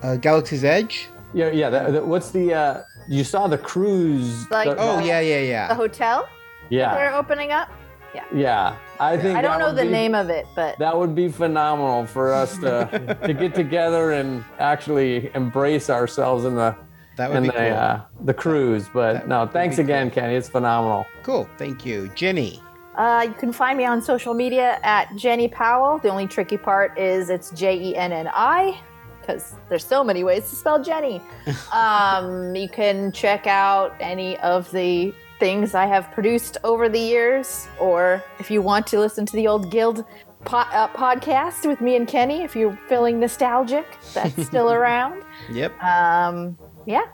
Uh, 0.03 0.17
Galaxy's 0.17 0.65
Edge. 0.65 1.09
Yeah, 1.35 1.51
yeah. 1.51 1.69
The, 1.71 1.93
the, 1.93 2.05
what's 2.05 2.31
the? 2.31 2.55
Uh, 2.55 2.83
you 3.09 3.25
saw 3.25 3.47
the 3.47 3.59
cruise? 3.59 4.49
Like 4.51 4.69
the- 4.69 4.77
Oh 4.79 4.99
yeah, 5.01 5.21
yeah, 5.21 5.41
yeah. 5.41 5.69
the 5.69 5.75
hotel 5.75 6.29
yeah, 6.69 6.95
they're 6.95 7.15
opening 7.15 7.53
up. 7.53 7.69
Yeah. 8.15 8.25
yeah. 8.35 8.77
I 9.01 9.17
think 9.17 9.37
I 9.39 9.43
don't 9.43 9.59
know 9.59 9.73
the 9.73 9.83
be- 9.83 9.89
name 9.91 10.15
of 10.15 10.31
it, 10.31 10.47
but 10.55 10.79
That 10.79 10.97
would 10.97 11.15
be 11.15 11.29
phenomenal 11.29 12.07
for 12.07 12.33
us 12.33 12.57
to 12.59 13.19
to 13.27 13.35
get 13.35 13.55
together 13.55 14.13
and 14.13 14.45
actually 14.59 15.31
embrace 15.35 15.91
ourselves 15.91 16.45
in 16.45 16.55
the 16.55 16.75
That 17.17 17.29
would 17.31 17.37
and 17.39 17.45
be 17.47 17.51
the 17.51 17.55
cool. 17.55 17.73
uh, 17.75 18.01
the 18.25 18.35
cruise. 18.35 18.89
But 18.93 19.29
no, 19.29 19.47
thanks 19.47 19.79
again, 19.79 20.11
Kenny. 20.11 20.35
It's 20.35 20.49
phenomenal. 20.49 21.07
Cool. 21.23 21.49
Thank 21.59 21.85
you, 21.87 22.11
Jenni. 22.15 22.61
Uh, 22.97 23.25
you 23.29 23.35
can 23.35 23.53
find 23.53 23.77
me 23.77 23.85
on 23.85 24.01
social 24.01 24.33
media 24.33 24.79
at 24.83 25.09
Jenni 25.11 25.53
Powell. 25.53 25.99
The 25.99 26.09
only 26.09 26.27
tricky 26.27 26.57
part 26.57 26.99
is 26.99 27.29
it's 27.29 27.51
J 27.51 27.79
E 27.79 27.97
N 27.97 28.11
N 28.13 28.29
I 28.33 28.81
because 29.21 29.55
there's 29.69 29.85
so 29.85 30.05
many 30.05 30.23
ways 30.25 30.49
to 30.51 30.57
spell 30.57 30.83
Jenny. 30.83 31.21
um, 31.73 32.55
you 32.55 32.69
can 32.69 33.13
check 33.13 33.47
out 33.47 33.93
any 34.01 34.39
of 34.39 34.71
the 34.71 35.13
things 35.39 35.75
I 35.75 35.87
have 35.87 36.11
produced 36.13 36.59
over 36.65 36.89
the 36.89 36.99
years, 36.99 37.69
or 37.79 38.23
if 38.39 38.51
you 38.51 38.63
want 38.63 38.87
to 38.89 38.99
listen 38.99 39.27
to 39.27 39.37
the 39.37 39.47
old 39.47 39.71
Guild 39.71 40.05
po- 40.45 40.59
uh, 40.59 40.89
podcast 40.89 41.69
with 41.69 41.81
me 41.81 41.97
and 41.97 42.09
Kenny, 42.09 42.43
if 42.43 42.57
you're 42.57 42.79
feeling 42.89 43.21
nostalgic, 43.21 43.87
that's 44.15 44.47
still 44.47 44.73
around. 44.73 45.23
Yep. 45.51 45.81
Um, 45.83 46.57
yeah. 46.87 47.05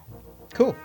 Cool. 0.55 0.77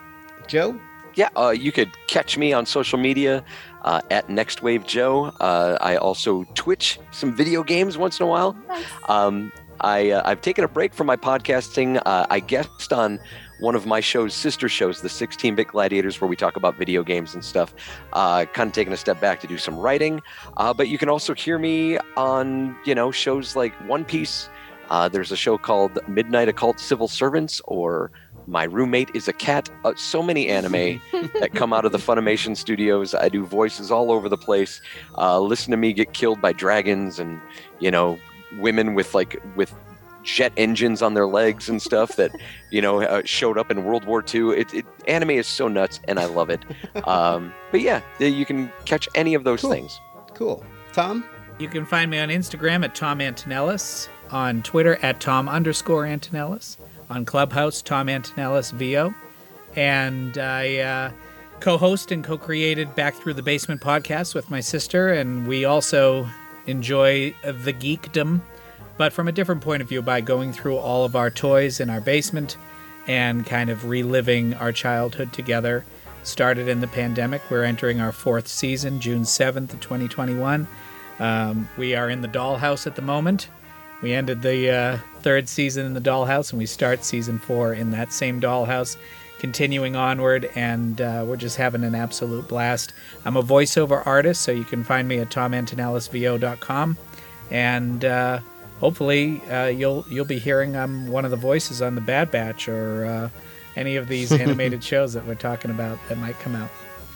Joe? 0.47 0.79
Yeah, 1.15 1.29
uh, 1.35 1.49
you 1.49 1.71
could 1.71 1.89
catch 2.07 2.37
me 2.37 2.53
on 2.53 2.65
social 2.65 2.99
media 2.99 3.43
uh, 3.81 4.01
at 4.11 4.29
Next 4.29 4.61
Wave 4.61 4.85
Joe. 4.85 5.25
Uh, 5.39 5.77
I 5.81 5.97
also 5.97 6.43
Twitch 6.53 6.99
some 7.11 7.35
video 7.35 7.63
games 7.63 7.97
once 7.97 8.19
in 8.19 8.25
a 8.25 8.27
while. 8.27 8.55
Um, 9.09 9.51
I, 9.81 10.11
uh, 10.11 10.21
I've 10.25 10.41
taken 10.41 10.63
a 10.63 10.67
break 10.67 10.93
from 10.93 11.07
my 11.07 11.15
podcasting. 11.17 12.01
Uh, 12.05 12.27
I 12.29 12.39
guest 12.39 12.93
on 12.93 13.19
one 13.59 13.75
of 13.75 13.85
my 13.85 13.99
show's 13.99 14.33
sister 14.33 14.69
shows, 14.69 15.01
the 15.01 15.09
16 15.09 15.55
Bit 15.55 15.67
Gladiators, 15.69 16.21
where 16.21 16.27
we 16.27 16.35
talk 16.35 16.55
about 16.55 16.75
video 16.75 17.03
games 17.03 17.33
and 17.33 17.43
stuff. 17.43 17.73
Uh, 18.13 18.45
kind 18.45 18.67
of 18.67 18.73
taking 18.73 18.93
a 18.93 18.97
step 18.97 19.19
back 19.19 19.39
to 19.41 19.47
do 19.47 19.57
some 19.57 19.77
writing. 19.77 20.21
Uh, 20.57 20.73
but 20.73 20.87
you 20.87 20.97
can 20.97 21.09
also 21.09 21.33
hear 21.33 21.57
me 21.57 21.97
on, 22.15 22.75
you 22.85 22.93
know, 22.93 23.11
shows 23.11 23.55
like 23.55 23.73
One 23.87 24.05
Piece. 24.05 24.49
Uh, 24.89 25.09
there's 25.09 25.31
a 25.31 25.37
show 25.37 25.57
called 25.57 25.99
Midnight 26.07 26.47
Occult 26.47 26.79
Civil 26.79 27.07
Servants 27.07 27.61
or 27.65 28.11
My 28.45 28.63
Roommate 28.63 29.09
is 29.13 29.27
a 29.27 29.33
Cat. 29.33 29.69
Uh, 29.83 29.93
so 29.95 30.23
many 30.23 30.47
anime 30.47 31.01
that 31.39 31.51
come 31.53 31.73
out 31.73 31.83
of 31.83 31.91
the 31.91 31.97
Funimation 31.97 32.55
studios. 32.55 33.13
I 33.13 33.27
do 33.29 33.45
voices 33.45 33.91
all 33.91 34.11
over 34.11 34.29
the 34.29 34.37
place. 34.37 34.81
Uh, 35.17 35.39
listen 35.39 35.71
to 35.71 35.77
me 35.77 35.93
get 35.93 36.13
killed 36.13 36.41
by 36.41 36.53
dragons 36.53 37.19
and, 37.19 37.41
you 37.79 37.91
know, 37.91 38.17
women 38.59 38.93
with 38.93 39.13
like, 39.13 39.41
with 39.57 39.73
jet 40.27 40.51
engines 40.57 41.01
on 41.01 41.13
their 41.13 41.25
legs 41.25 41.69
and 41.69 41.81
stuff 41.81 42.17
that 42.17 42.31
you 42.69 42.81
know 42.81 43.01
uh, 43.01 43.21
showed 43.25 43.57
up 43.57 43.71
in 43.71 43.83
World 43.85 44.05
War 44.05 44.23
II. 44.33 44.49
It, 44.49 44.73
it 44.73 44.85
anime 45.07 45.31
is 45.31 45.47
so 45.47 45.67
nuts, 45.67 45.99
and 46.07 46.19
I 46.19 46.25
love 46.25 46.49
it. 46.49 46.63
Um, 47.07 47.53
but 47.71 47.81
yeah, 47.81 48.01
you 48.19 48.45
can 48.45 48.71
catch 48.85 49.07
any 49.15 49.33
of 49.33 49.45
those 49.45 49.61
cool. 49.61 49.71
things. 49.71 49.99
Cool. 50.33 50.63
Tom? 50.91 51.23
You 51.57 51.69
can 51.69 51.85
find 51.85 52.11
me 52.11 52.19
on 52.19 52.29
Instagram 52.29 52.83
at 52.83 52.93
Tom 52.93 53.19
Antonellis, 53.19 54.09
on 54.29 54.61
Twitter 54.61 54.99
at 55.01 55.19
Tom 55.19 55.47
underscore 55.47 56.05
Antonellis, 56.05 56.77
on 57.09 57.23
Clubhouse 57.23 57.81
Tom 57.81 58.09
Antonellis 58.09 58.71
VO, 58.71 59.13
and 59.75 60.37
I 60.37 60.77
uh, 60.77 61.11
co-host 61.61 62.11
and 62.11 62.23
co-created 62.23 62.93
Back 62.95 63.15
Through 63.15 63.35
the 63.35 63.43
Basement 63.43 63.79
podcast 63.79 64.35
with 64.35 64.51
my 64.51 64.59
sister, 64.59 65.13
and 65.13 65.47
we 65.47 65.65
also 65.65 66.27
enjoy 66.65 67.33
the 67.43 67.73
geekdom, 67.73 68.41
but 68.97 69.13
from 69.13 69.27
a 69.27 69.31
different 69.31 69.61
point 69.61 69.81
of 69.81 69.89
view 69.89 70.01
by 70.01 70.21
going 70.21 70.51
through 70.51 70.77
all 70.77 71.05
of 71.05 71.15
our 71.15 71.29
toys 71.29 71.79
in 71.79 71.89
our 71.89 72.01
basement 72.01 72.57
and 73.07 73.45
kind 73.45 73.69
of 73.69 73.85
reliving 73.85 74.53
our 74.55 74.71
childhood 74.71 75.31
together. 75.31 75.85
Started 76.23 76.67
in 76.67 76.81
the 76.81 76.87
pandemic. 76.87 77.41
We're 77.49 77.63
entering 77.63 78.01
our 78.01 78.11
fourth 78.11 78.47
season, 78.47 78.99
June 78.99 79.21
7th, 79.21 79.73
of 79.73 79.79
2021. 79.79 80.67
Um, 81.19 81.69
we 81.77 81.95
are 81.95 82.09
in 82.09 82.21
the 82.21 82.27
dollhouse 82.27 82.85
at 82.85 82.95
the 82.95 83.01
moment. 83.01 83.49
We 84.01 84.13
ended 84.13 84.41
the 84.41 84.69
uh, 84.69 84.97
third 85.21 85.49
season 85.49 85.85
in 85.85 85.93
the 85.93 86.01
dollhouse, 86.01 86.51
and 86.51 86.59
we 86.59 86.65
start 86.65 87.03
season 87.03 87.39
four 87.39 87.73
in 87.73 87.91
that 87.91 88.13
same 88.13 88.39
dollhouse, 88.39 88.97
continuing 89.39 89.95
onward, 89.95 90.51
and 90.55 91.01
uh, 91.01 91.23
we're 91.25 91.37
just 91.37 91.57
having 91.57 91.83
an 91.83 91.95
absolute 91.95 92.47
blast. 92.47 92.93
I'm 93.25 93.37
a 93.37 93.43
voiceover 93.43 94.05
artist, 94.05 94.43
so 94.43 94.51
you 94.51 94.65
can 94.65 94.83
find 94.83 95.07
me 95.07 95.19
at 95.19 95.29
tomantonellisvo.com, 95.29 96.97
and 97.49 98.05
uh, 98.05 98.39
hopefully 98.79 99.41
uh, 99.49 99.67
you'll 99.67 100.05
you'll 100.09 100.25
be 100.25 100.39
hearing 100.39 100.75
I'm 100.75 101.07
one 101.07 101.25
of 101.25 101.31
the 101.31 101.37
voices 101.37 101.81
on 101.81 101.95
the 101.95 102.01
Bad 102.01 102.31
Batch 102.31 102.67
or 102.67 103.05
uh, 103.05 103.29
any 103.75 103.95
of 103.95 104.07
these 104.07 104.31
animated 104.41 104.83
shows 104.83 105.13
that 105.13 105.25
we're 105.25 105.35
talking 105.35 105.71
about 105.71 105.99
that 106.09 106.17
might 106.17 106.39
come 106.39 106.55
out. 106.55 106.69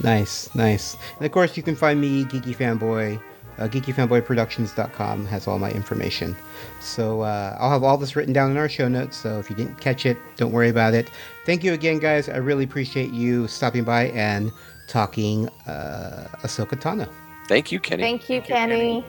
Nice, 0.03 0.53
nice. 0.55 0.95
And 1.17 1.25
of 1.25 1.31
course, 1.31 1.55
you 1.55 1.63
can 1.63 1.75
find 1.75 1.99
me, 2.01 2.25
Geeky 2.25 2.55
Fanboy. 2.55 3.21
Uh, 3.57 3.67
GeekyFanboyProductions.com 3.67 5.25
has 5.27 5.47
all 5.47 5.59
my 5.59 5.69
information. 5.71 6.35
So 6.79 7.21
uh, 7.21 7.55
I'll 7.59 7.69
have 7.69 7.83
all 7.83 7.97
this 7.97 8.15
written 8.15 8.33
down 8.33 8.49
in 8.49 8.57
our 8.57 8.69
show 8.69 8.87
notes. 8.87 9.17
So 9.17 9.37
if 9.37 9.51
you 9.51 9.55
didn't 9.55 9.79
catch 9.79 10.05
it, 10.05 10.17
don't 10.35 10.51
worry 10.51 10.69
about 10.69 10.95
it. 10.95 11.11
Thank 11.45 11.63
you 11.63 11.73
again, 11.73 11.99
guys. 11.99 12.27
I 12.27 12.37
really 12.37 12.63
appreciate 12.63 13.11
you 13.11 13.47
stopping 13.47 13.83
by 13.83 14.05
and 14.09 14.51
talking 14.87 15.47
uh, 15.67 16.27
Ahsoka 16.41 16.79
Tano. 16.81 17.07
Thank 17.47 17.71
you, 17.71 17.79
Kenny. 17.79 18.01
Thank 18.01 18.29
you, 18.29 18.41
Kenny. 18.41 19.05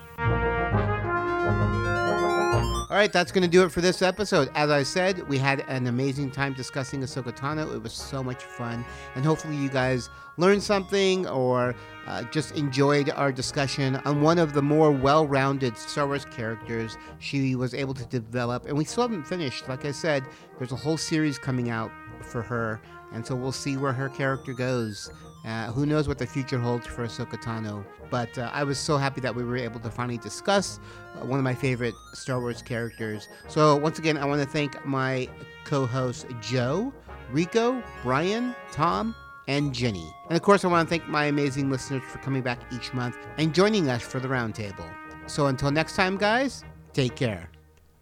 All 2.93 2.99
right, 2.99 3.11
that's 3.11 3.33
going 3.33 3.43
to 3.43 3.49
do 3.49 3.65
it 3.65 3.73
for 3.73 3.81
this 3.81 4.03
episode. 4.03 4.51
As 4.55 4.69
I 4.69 4.83
said, 4.83 5.27
we 5.27 5.39
had 5.39 5.61
an 5.61 5.87
amazing 5.87 6.31
time 6.31 6.53
discussing 6.53 7.01
Ahsoka 7.01 7.35
Tano. 7.35 7.75
It 7.75 7.83
was 7.83 7.95
so 7.95 8.23
much 8.23 8.45
fun. 8.45 8.85
And 9.15 9.25
hopefully, 9.25 9.57
you 9.57 9.71
guys 9.71 10.11
learned 10.37 10.63
something 10.63 11.27
or 11.27 11.75
uh, 12.07 12.25
just 12.25 12.55
enjoyed 12.55 13.09
our 13.09 13.33
discussion 13.33 13.97
on 14.05 14.21
one 14.21 14.39
of 14.39 14.53
the 14.53 14.61
more 14.61 14.93
well 14.93 15.27
rounded 15.27 15.79
Star 15.79 16.07
Wars 16.07 16.27
characters 16.27 16.99
she 17.19 17.55
was 17.55 17.73
able 17.73 17.95
to 17.95 18.05
develop. 18.05 18.67
And 18.67 18.77
we 18.77 18.85
still 18.85 19.05
haven't 19.05 19.25
finished. 19.25 19.71
Like 19.71 19.87
I 19.87 19.91
said, 19.93 20.23
there's 20.59 20.73
a 20.73 20.77
whole 20.77 20.99
series 20.99 21.39
coming 21.39 21.71
out 21.71 21.91
for 22.21 22.43
her. 22.43 22.79
And 23.15 23.27
so 23.27 23.35
we'll 23.35 23.53
see 23.53 23.79
where 23.79 23.95
her 23.95 24.11
character 24.11 24.53
goes. 24.53 25.11
Uh, 25.45 25.73
who 25.73 25.87
knows 25.87 26.07
what 26.07 26.19
the 26.19 26.27
future 26.27 26.59
holds 26.59 26.87
for 26.87 27.07
Ahsoka 27.07 27.43
Tano? 27.43 27.85
But 28.11 28.37
uh, 28.39 28.51
I 28.53 28.65
was 28.65 28.79
so 28.79 28.97
happy 28.97 29.21
that 29.23 29.35
we 29.35 29.43
were 29.45 29.57
able 29.57 29.81
to 29.81 29.91
finally 29.91 30.19
discuss 30.19 30.79
uh, 31.15 31.25
one 31.25 31.39
of 31.39 31.45
my 31.45 31.55
favorite 31.55 31.95
Star 32.13 32.41
Wars 32.41 32.63
characters. 32.63 33.29
So 33.49 33.77
once 33.77 33.99
again, 33.99 34.17
I 34.17 34.25
want 34.25 34.43
to 34.43 34.49
thank 34.49 34.85
my 34.85 35.29
co-hosts 35.65 36.27
Joe, 36.41 36.93
Rico, 37.31 37.83
Brian, 38.03 38.55
Tom, 38.71 39.15
and 39.49 39.73
Jenni. 39.73 40.13
And 40.29 40.37
of 40.37 40.43
course, 40.43 40.65
I 40.65 40.69
want 40.69 40.89
to 40.89 40.91
thank 40.91 41.09
my 41.09 41.27
amazing 41.27 41.71
listeners 41.71 42.03
for 42.05 42.19
coming 42.19 42.43
back 42.43 42.61
each 42.73 42.93
month 42.95 43.17
and 43.39 43.55
joining 43.55 43.89
us 43.91 44.03
for 44.03 44.21
the 44.21 44.29
roundtable. 44.29 44.89
So 45.27 45.47
until 45.47 45.71
next 45.71 45.97
time, 45.97 46.17
guys, 46.17 46.65
take 46.93 47.17
care. 47.17 47.52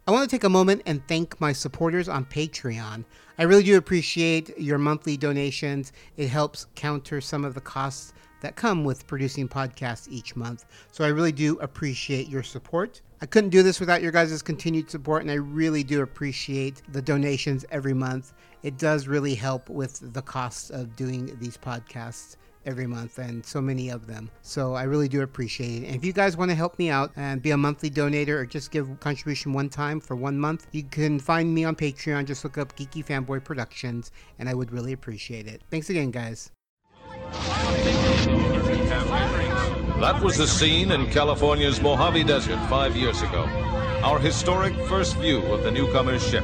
I 0.07 0.11
want 0.11 0.27
to 0.27 0.35
take 0.35 0.43
a 0.45 0.49
moment 0.49 0.81
and 0.87 1.07
thank 1.07 1.39
my 1.39 1.53
supporters 1.53 2.09
on 2.09 2.25
Patreon. 2.25 3.05
I 3.37 3.43
really 3.43 3.61
do 3.61 3.77
appreciate 3.77 4.57
your 4.57 4.79
monthly 4.79 5.15
donations. 5.15 5.93
It 6.17 6.27
helps 6.27 6.65
counter 6.73 7.21
some 7.21 7.45
of 7.45 7.53
the 7.53 7.61
costs 7.61 8.13
that 8.41 8.55
come 8.55 8.83
with 8.83 9.05
producing 9.05 9.47
podcasts 9.47 10.07
each 10.09 10.35
month. 10.35 10.65
So 10.91 11.03
I 11.03 11.09
really 11.09 11.31
do 11.31 11.59
appreciate 11.59 12.27
your 12.27 12.41
support. 12.41 13.01
I 13.21 13.27
couldn't 13.27 13.51
do 13.51 13.61
this 13.61 13.79
without 13.79 14.01
your 14.01 14.11
guys' 14.11 14.41
continued 14.41 14.89
support, 14.89 15.21
and 15.21 15.29
I 15.29 15.35
really 15.35 15.83
do 15.83 16.01
appreciate 16.01 16.81
the 16.91 17.03
donations 17.03 17.63
every 17.69 17.93
month. 17.93 18.33
It 18.63 18.79
does 18.79 19.07
really 19.07 19.35
help 19.35 19.69
with 19.69 20.13
the 20.13 20.23
costs 20.23 20.71
of 20.71 20.95
doing 20.95 21.37
these 21.39 21.57
podcasts 21.57 22.37
every 22.65 22.87
month 22.87 23.17
and 23.17 23.45
so 23.45 23.61
many 23.61 23.89
of 23.89 24.07
them. 24.07 24.29
So 24.41 24.73
I 24.73 24.83
really 24.83 25.07
do 25.07 25.21
appreciate 25.21 25.83
it. 25.83 25.87
And 25.87 25.95
if 25.95 26.05
you 26.05 26.13
guys 26.13 26.37
want 26.37 26.51
to 26.51 26.55
help 26.55 26.77
me 26.77 26.89
out 26.89 27.11
and 27.15 27.41
be 27.41 27.51
a 27.51 27.57
monthly 27.57 27.89
donator 27.89 28.39
or 28.39 28.45
just 28.45 28.71
give 28.71 28.99
contribution 28.99 29.53
one 29.53 29.69
time 29.69 29.99
for 29.99 30.15
one 30.15 30.39
month, 30.39 30.67
you 30.71 30.83
can 30.83 31.19
find 31.19 31.53
me 31.53 31.63
on 31.63 31.75
Patreon. 31.75 32.25
Just 32.25 32.43
look 32.43 32.57
up 32.57 32.75
Geeky 32.75 33.05
Fanboy 33.05 33.43
Productions 33.43 34.11
and 34.39 34.47
I 34.49 34.53
would 34.53 34.71
really 34.71 34.93
appreciate 34.93 35.47
it. 35.47 35.61
Thanks 35.69 35.89
again, 35.89 36.11
guys. 36.11 36.51
That 39.99 40.19
was 40.23 40.37
the 40.37 40.47
scene 40.47 40.91
in 40.91 41.09
California's 41.11 41.81
Mojave 41.81 42.23
Desert 42.23 42.57
five 42.67 42.95
years 42.95 43.21
ago. 43.21 43.43
Our 44.03 44.17
historic 44.17 44.73
first 44.87 45.15
view 45.17 45.41
of 45.43 45.63
the 45.63 45.71
newcomer's 45.71 46.27
ship. 46.27 46.43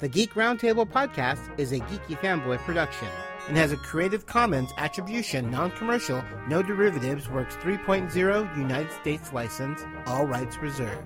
The 0.00 0.08
Geek 0.08 0.34
Roundtable 0.34 0.88
podcast 0.88 1.58
is 1.58 1.72
a 1.72 1.80
geeky 1.80 2.16
fanboy 2.18 2.58
production 2.58 3.08
and 3.48 3.56
has 3.56 3.72
a 3.72 3.76
Creative 3.76 4.24
Commons 4.24 4.70
Attribution, 4.76 5.50
Non-Commercial, 5.50 6.22
No 6.46 6.62
Derivatives 6.62 7.28
Works 7.28 7.56
3.0 7.56 8.56
United 8.56 8.92
States 8.92 9.32
license, 9.32 9.82
all 10.06 10.24
rights 10.24 10.56
reserved. 10.58 11.02